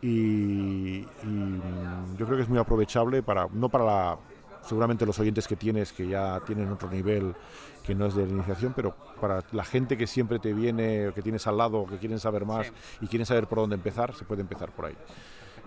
y, 0.00 1.04
mm, 1.22 2.16
yo 2.16 2.26
creo 2.26 2.36
que 2.36 2.42
es 2.44 2.48
muy 2.48 2.58
aprovechable 2.58 3.22
para, 3.22 3.48
no 3.52 3.68
para 3.68 3.84
la, 3.84 4.18
seguramente 4.62 5.04
los 5.04 5.18
oyentes 5.18 5.48
que 5.48 5.56
tienes 5.56 5.92
que 5.92 6.06
ya 6.06 6.40
tienen 6.46 6.70
otro 6.70 6.88
nivel 6.88 7.34
que 7.82 7.94
no 7.94 8.06
es 8.06 8.14
de 8.14 8.26
la 8.26 8.32
iniciación, 8.32 8.72
pero 8.74 8.94
para 9.20 9.42
la 9.52 9.64
gente 9.64 9.96
que 9.96 10.06
siempre 10.06 10.38
te 10.38 10.52
viene, 10.54 11.10
que 11.14 11.20
tienes 11.22 11.46
al 11.46 11.58
lado, 11.58 11.86
que 11.86 11.98
quieren 11.98 12.18
saber 12.18 12.46
más 12.46 12.72
y 13.00 13.06
quieren 13.08 13.26
saber 13.26 13.46
por 13.46 13.58
dónde 13.58 13.76
empezar, 13.76 14.14
se 14.14 14.24
puede 14.24 14.40
empezar 14.40 14.70
por 14.70 14.86
ahí. 14.86 14.96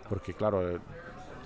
Porque 0.09 0.33
claro, 0.33 0.79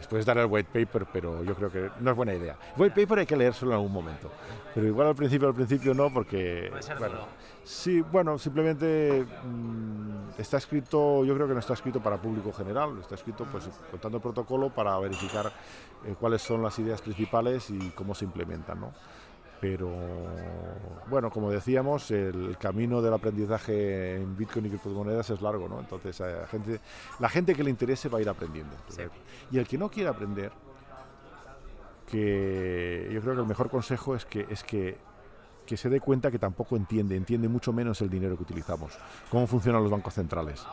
puedes 0.08 0.26
dar 0.26 0.38
el 0.38 0.46
white 0.46 0.70
paper, 0.72 1.08
pero 1.12 1.44
yo 1.44 1.56
creo 1.56 1.72
que 1.72 1.90
no 2.00 2.12
es 2.12 2.18
buena 2.18 2.34
idea. 2.34 2.58
El 2.76 2.82
white 2.82 3.02
paper 3.02 3.20
hay 3.20 3.26
que 3.26 3.36
leérselo 3.36 3.72
en 3.72 3.76
algún 3.76 3.92
momento, 3.92 4.32
pero 4.74 4.88
igual 4.88 5.08
al 5.08 5.16
principio, 5.16 5.48
al 5.48 5.54
principio 5.54 5.94
no, 5.94 6.12
porque... 6.12 6.72
bueno, 7.00 7.28
Sí, 7.64 8.02
bueno, 8.02 8.40
simplemente 8.40 9.24
mm, 9.44 10.40
está 10.40 10.58
escrito, 10.58 11.24
yo 11.24 11.36
creo 11.36 11.48
que 11.48 11.54
no 11.54 11.60
está 11.60 11.74
escrito 11.74 12.02
para 12.02 12.18
público 12.18 12.52
general, 12.52 12.98
está 13.00 13.16
escrito 13.16 13.46
pues 13.52 13.70
contando 13.92 14.18
el 14.18 14.22
protocolo 14.22 14.70
para 14.70 14.98
verificar 14.98 15.52
eh, 16.06 16.16
cuáles 16.20 16.42
son 16.42 16.64
las 16.64 16.78
ideas 16.80 17.02
principales 17.02 17.70
y 17.70 17.92
cómo 17.92 18.16
se 18.16 18.26
implementan, 18.26 18.80
¿no? 18.80 18.92
Pero 19.62 19.92
bueno, 21.08 21.30
como 21.30 21.52
decíamos, 21.52 22.10
el 22.10 22.58
camino 22.58 23.00
del 23.00 23.14
aprendizaje 23.14 24.16
en 24.16 24.36
Bitcoin 24.36 24.66
y 24.66 24.70
criptomonedas 24.70 25.30
es 25.30 25.40
largo, 25.40 25.70
¿no? 25.70 25.80
Entonces, 25.80 26.20
la 26.20 26.30
eh, 26.30 26.48
gente, 26.50 26.80
la 27.20 27.30
gente 27.30 27.54
que 27.54 27.64
le 27.64 27.70
interese 27.70 28.10
va 28.10 28.18
a 28.18 28.22
ir 28.22 28.30
aprendiendo. 28.30 28.76
Y 29.52 29.60
el 29.60 29.68
que 29.68 29.78
no 29.78 29.92
quiera 29.92 30.10
aprender, 30.10 30.52
que 32.08 33.08
yo 33.14 33.22
creo 33.22 33.36
que 33.36 33.42
el 33.42 33.48
mejor 33.48 33.70
consejo 33.70 34.16
es 34.16 34.26
que, 34.26 34.48
es 34.50 34.64
que, 34.64 34.98
que 35.68 35.78
se 35.78 35.90
dé 35.90 36.00
cuenta 36.00 36.32
que 36.32 36.40
tampoco 36.40 36.76
entiende, 36.76 37.16
entiende 37.16 37.48
mucho 37.48 37.72
menos 37.72 38.02
el 38.02 38.10
dinero 38.10 38.36
que 38.36 38.44
utilizamos, 38.44 38.98
cómo 39.30 39.46
funcionan 39.46 39.84
los 39.84 39.92
bancos 39.92 40.16
centrales. 40.16 40.66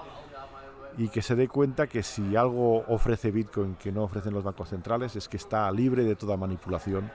Y 0.97 1.11
que 1.11 1.21
se 1.21 1.37
dé 1.37 1.47
cuenta 1.47 1.87
que 1.87 2.03
si 2.03 2.37
algo 2.37 2.85
ofrece 2.89 3.31
Bitcoin 3.31 3.75
que 3.75 3.93
no 3.93 4.05
ofrecen 4.05 4.33
los 4.33 4.43
bancos 4.43 4.71
centrales 4.71 5.15
es 5.15 5.29
que 5.29 5.37
está 5.37 5.71
libre 5.71 6.03
de 6.05 6.17
toda 6.17 6.37
manipulación 6.37 7.09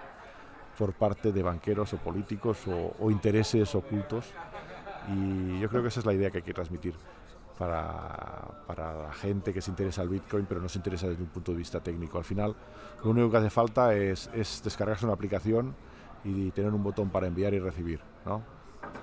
por 0.77 0.93
parte 0.93 1.31
de 1.31 1.43
banqueros 1.43 1.93
o 1.93 1.97
políticos 1.97 2.67
o, 2.67 2.95
o 2.99 3.11
intereses 3.11 3.73
ocultos. 3.75 4.33
Y 5.09 5.59
yo 5.59 5.69
creo 5.69 5.81
que 5.81 5.89
esa 5.89 5.99
es 5.99 6.05
la 6.05 6.13
idea 6.13 6.31
que 6.31 6.37
hay 6.37 6.43
que 6.43 6.53
transmitir 6.53 6.95
para, 7.57 8.63
para, 8.65 9.03
la 9.03 9.13
gente 9.13 9.53
que 9.53 9.61
se 9.61 9.69
interesa 9.69 10.01
al 10.01 10.09
Bitcoin, 10.09 10.45
pero 10.45 10.61
no 10.61 10.69
se 10.69 10.79
interesa 10.79 11.07
desde 11.07 11.23
un 11.23 11.29
punto 11.29 11.51
de 11.51 11.57
vista 11.57 11.79
técnico. 11.79 12.17
Al 12.17 12.23
final, 12.23 12.55
lo 13.03 13.11
único 13.11 13.29
que 13.29 13.37
hace 13.37 13.49
falta 13.49 13.93
es, 13.93 14.29
es 14.33 14.61
descargarse 14.63 15.05
una 15.05 15.13
aplicación 15.13 15.75
y 16.23 16.51
tener 16.51 16.73
un 16.73 16.83
botón 16.83 17.09
para 17.09 17.27
enviar 17.27 17.53
y 17.53 17.59
recibir. 17.59 17.99
¿no? 18.25 18.41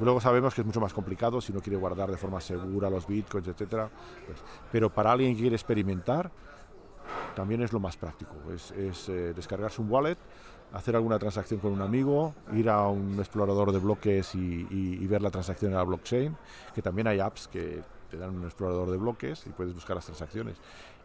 Luego 0.00 0.20
sabemos 0.20 0.54
que 0.54 0.62
es 0.62 0.66
mucho 0.66 0.80
más 0.80 0.92
complicado 0.92 1.40
si 1.40 1.52
uno 1.52 1.60
quiere 1.60 1.76
guardar 1.76 2.10
de 2.10 2.16
forma 2.16 2.40
segura 2.40 2.90
los 2.90 3.06
bitcoins, 3.06 3.48
etcétera. 3.48 3.90
Pues, 4.26 4.38
pero 4.72 4.90
para 4.90 5.12
alguien 5.12 5.34
que 5.34 5.42
quiere 5.42 5.56
experimentar, 5.56 6.30
también 7.34 7.62
es 7.62 7.72
lo 7.72 7.80
más 7.80 7.96
práctico. 7.96 8.34
Es, 8.52 8.70
es 8.72 9.08
eh, 9.08 9.32
descargarse 9.34 9.80
un 9.80 9.90
wallet, 9.90 10.18
hacer 10.72 10.96
alguna 10.96 11.18
transacción 11.18 11.60
con 11.60 11.72
un 11.72 11.82
amigo, 11.82 12.34
ir 12.52 12.68
a 12.68 12.86
un 12.88 13.18
explorador 13.18 13.72
de 13.72 13.78
bloques 13.78 14.34
y, 14.34 15.06
ver 15.06 15.22
la 15.22 15.30
transacción 15.30 15.72
en 15.72 15.76
la 15.76 15.82
blockchain, 15.82 16.36
que 16.74 16.82
también 16.82 17.08
hay 17.08 17.18
apps 17.18 17.48
que 17.48 17.82
te 18.10 18.16
dan 18.16 18.36
un 18.36 18.44
explorador 18.44 18.90
de 18.90 18.96
bloques 18.96 19.44
y 19.46 19.50
puedes 19.50 19.74
buscar 19.74 19.96
las 19.96 20.04
transacciones. 20.04 20.56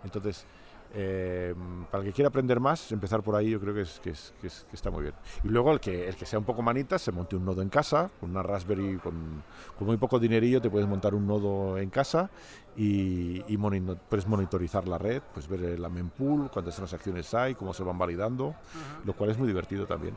Entonces, 0.04 0.46
eh, 0.94 1.54
para 1.90 2.04
el 2.04 2.10
que 2.10 2.14
quiera 2.14 2.30
aprender 2.30 2.60
más, 2.60 2.92
empezar 2.92 3.22
por 3.24 3.36
ahí 3.36 3.50
yo 3.50 3.60
creo 3.60 3.74
que, 3.74 3.82
es, 3.82 4.00
que, 4.00 4.12
es, 4.12 4.34
que, 4.40 4.48
es, 4.48 4.66
que, 4.70 4.76
está 4.76 4.92
muy 4.92 5.04
bien. 5.04 5.16
Y 5.44 5.48
luego 5.48 5.72
el 5.72 5.80
que, 5.80 6.08
el 6.08 6.16
que 6.16 6.26
sea 6.26 6.38
un 6.38 6.46
poco 6.46 6.62
manita, 6.62 7.00
se 7.00 7.12
monte 7.12 7.36
un 7.36 7.44
nodo 7.44 7.62
en 7.62 7.70
casa, 7.70 8.12
con 8.20 8.30
una 8.30 8.44
Raspberry, 8.44 8.98
con, 8.98 9.44
con 9.78 9.88
muy 9.88 9.98
poco 9.98 10.20
dinerillo, 10.20 10.62
te 10.62 10.70
puedes 10.70 10.88
montar 10.88 11.16
un 11.16 11.26
nodo 11.26 11.78
en 11.78 11.90
casa 11.90 12.30
y, 12.78 13.44
y 13.52 13.58
monitor, 13.58 13.98
puedes 14.10 14.28
monitorizar 14.28 14.88
la 14.88 14.98
red, 14.98 15.22
pues 15.34 15.48
ver 15.48 15.80
la 15.80 15.90
mempool, 15.90 16.50
cuántas 16.52 16.76
transacciones 16.76 17.34
hay, 17.34 17.56
cómo 17.56 17.74
se 17.74 17.84
van 17.84 17.98
validando, 17.98 18.48
uh 18.48 18.52
-huh. 18.52 19.06
lo 19.06 19.14
cual 19.14 19.30
es 19.32 19.38
muy 19.38 19.48
divertido 19.48 19.86
también. 19.86 20.16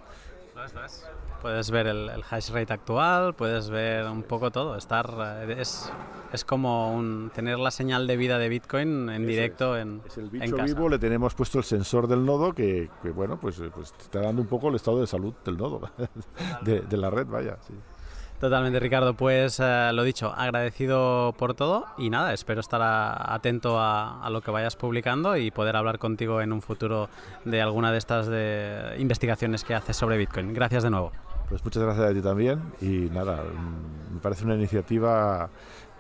Puedes 1.41 1.71
ver 1.71 1.87
el, 1.87 2.09
el, 2.09 2.25
hash 2.29 2.51
rate 2.51 2.73
actual, 2.73 3.33
puedes 3.35 3.71
ver 3.71 4.07
un 4.07 4.25
poco 4.25 4.51
todo. 4.51 4.77
Estar 4.77 5.49
es, 5.57 5.89
es 6.33 6.45
como 6.45 6.93
un, 6.93 7.31
tener 7.33 7.61
la 7.61 7.71
señal 7.71 8.09
de 8.09 8.17
vida 8.17 8.39
de 8.39 8.49
Bitcoin 8.49 9.09
en 9.09 9.23
Eso 9.23 9.31
directo 9.31 9.77
es. 9.77 9.83
en, 9.83 10.03
es 10.05 10.19
el 10.19 10.31
bicho 10.31 10.45
en 10.45 10.51
casa. 10.51 10.65
vivo, 10.65 10.89
le 10.89 10.99
tenemos 10.99 11.35
puesto 11.37 11.59
el 11.59 11.65
sensor 11.65 12.09
del 12.09 12.25
nodo 12.27 12.53
que, 12.55 12.91
que 13.03 13.11
bueno, 13.11 13.39
pues, 13.39 13.63
pues 13.73 13.93
te 13.93 14.03
está 14.03 14.21
dando 14.21 14.43
un 14.43 14.49
poco 14.49 14.69
el 14.69 14.75
estado 14.75 15.01
de 15.01 15.07
salud 15.07 15.33
del 15.45 15.57
nodo, 15.57 15.89
de, 16.63 16.81
de 16.81 16.97
la 16.97 17.11
red, 17.11 17.27
vaya. 17.29 17.57
Sí. 17.65 17.75
Totalmente, 18.41 18.79
Ricardo. 18.79 19.15
Pues 19.15 19.59
eh, 19.59 19.91
lo 19.93 20.05
dicho, 20.05 20.33
agradecido 20.37 21.35
por 21.37 21.55
todo 21.55 21.87
y 21.99 22.09
nada, 22.09 22.33
espero 22.33 22.61
estar 22.61 22.81
atento 22.83 23.81
a, 23.81 24.25
a, 24.25 24.31
lo 24.31 24.43
que 24.43 24.53
vayas 24.53 24.77
publicando 24.77 25.37
y 25.37 25.51
poder 25.51 25.75
hablar 25.75 25.99
contigo 25.99 26.41
en 26.41 26.53
un 26.53 26.63
futuro 26.63 27.09
de 27.45 27.61
alguna 27.61 27.91
de 27.91 27.99
estas 27.99 28.29
de 28.29 28.95
investigaciones 28.99 29.65
que 29.65 29.75
haces 29.75 29.97
sobre 29.97 30.17
Bitcoin. 30.19 30.55
Gracias 30.55 30.85
de 30.85 30.91
nuevo. 30.91 31.11
Pues 31.49 31.65
muchas 31.65 31.83
gracias 31.83 32.11
a 32.11 32.13
ti 32.13 32.21
también 32.21 32.61
y 32.81 33.11
nada, 33.11 33.43
me 34.13 34.21
parece 34.21 34.45
una 34.45 34.55
iniciativa 34.55 35.49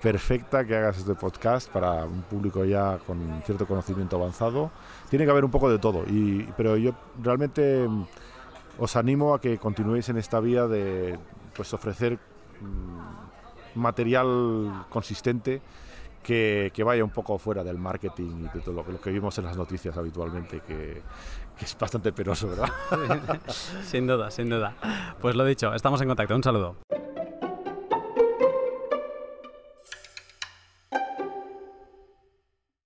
perfecta 0.00 0.64
que 0.64 0.76
hagas 0.76 0.98
este 0.98 1.14
podcast 1.14 1.70
para 1.70 2.04
un 2.04 2.22
público 2.22 2.64
ya 2.64 2.98
con 2.98 3.42
cierto 3.44 3.66
conocimiento 3.66 4.16
avanzado. 4.16 4.70
Tiene 5.08 5.24
que 5.24 5.30
haber 5.30 5.44
un 5.44 5.50
poco 5.50 5.70
de 5.70 5.78
todo, 5.78 6.04
y, 6.06 6.42
pero 6.56 6.76
yo 6.76 6.92
realmente 7.20 7.88
os 8.78 8.96
animo 8.96 9.34
a 9.34 9.40
que 9.40 9.58
continuéis 9.58 10.08
en 10.08 10.18
esta 10.18 10.38
vía 10.38 10.66
de 10.66 11.18
pues, 11.56 11.72
ofrecer 11.74 12.18
material 13.74 14.86
consistente 14.88 15.60
que, 16.22 16.70
que, 16.74 16.82
vaya 16.82 17.04
un 17.04 17.10
poco 17.10 17.38
fuera 17.38 17.62
del 17.64 17.78
marketing 17.78 18.46
y 18.46 18.48
de 18.54 18.60
todo 18.60 18.74
lo, 18.74 18.92
lo 18.92 19.00
que 19.00 19.10
vimos 19.10 19.38
en 19.38 19.44
las 19.44 19.56
noticias 19.56 19.96
habitualmente, 19.96 20.60
que, 20.60 21.02
que 21.56 21.64
es 21.64 21.76
bastante 21.78 22.12
penoso, 22.12 22.48
¿verdad? 22.48 22.68
sin 23.84 24.06
duda, 24.06 24.30
sin 24.30 24.48
duda. 24.50 24.74
Pues 25.20 25.34
lo 25.36 25.44
dicho, 25.44 25.74
estamos 25.74 26.00
en 26.00 26.08
contacto. 26.08 26.34
Un 26.34 26.42
saludo. 26.42 26.76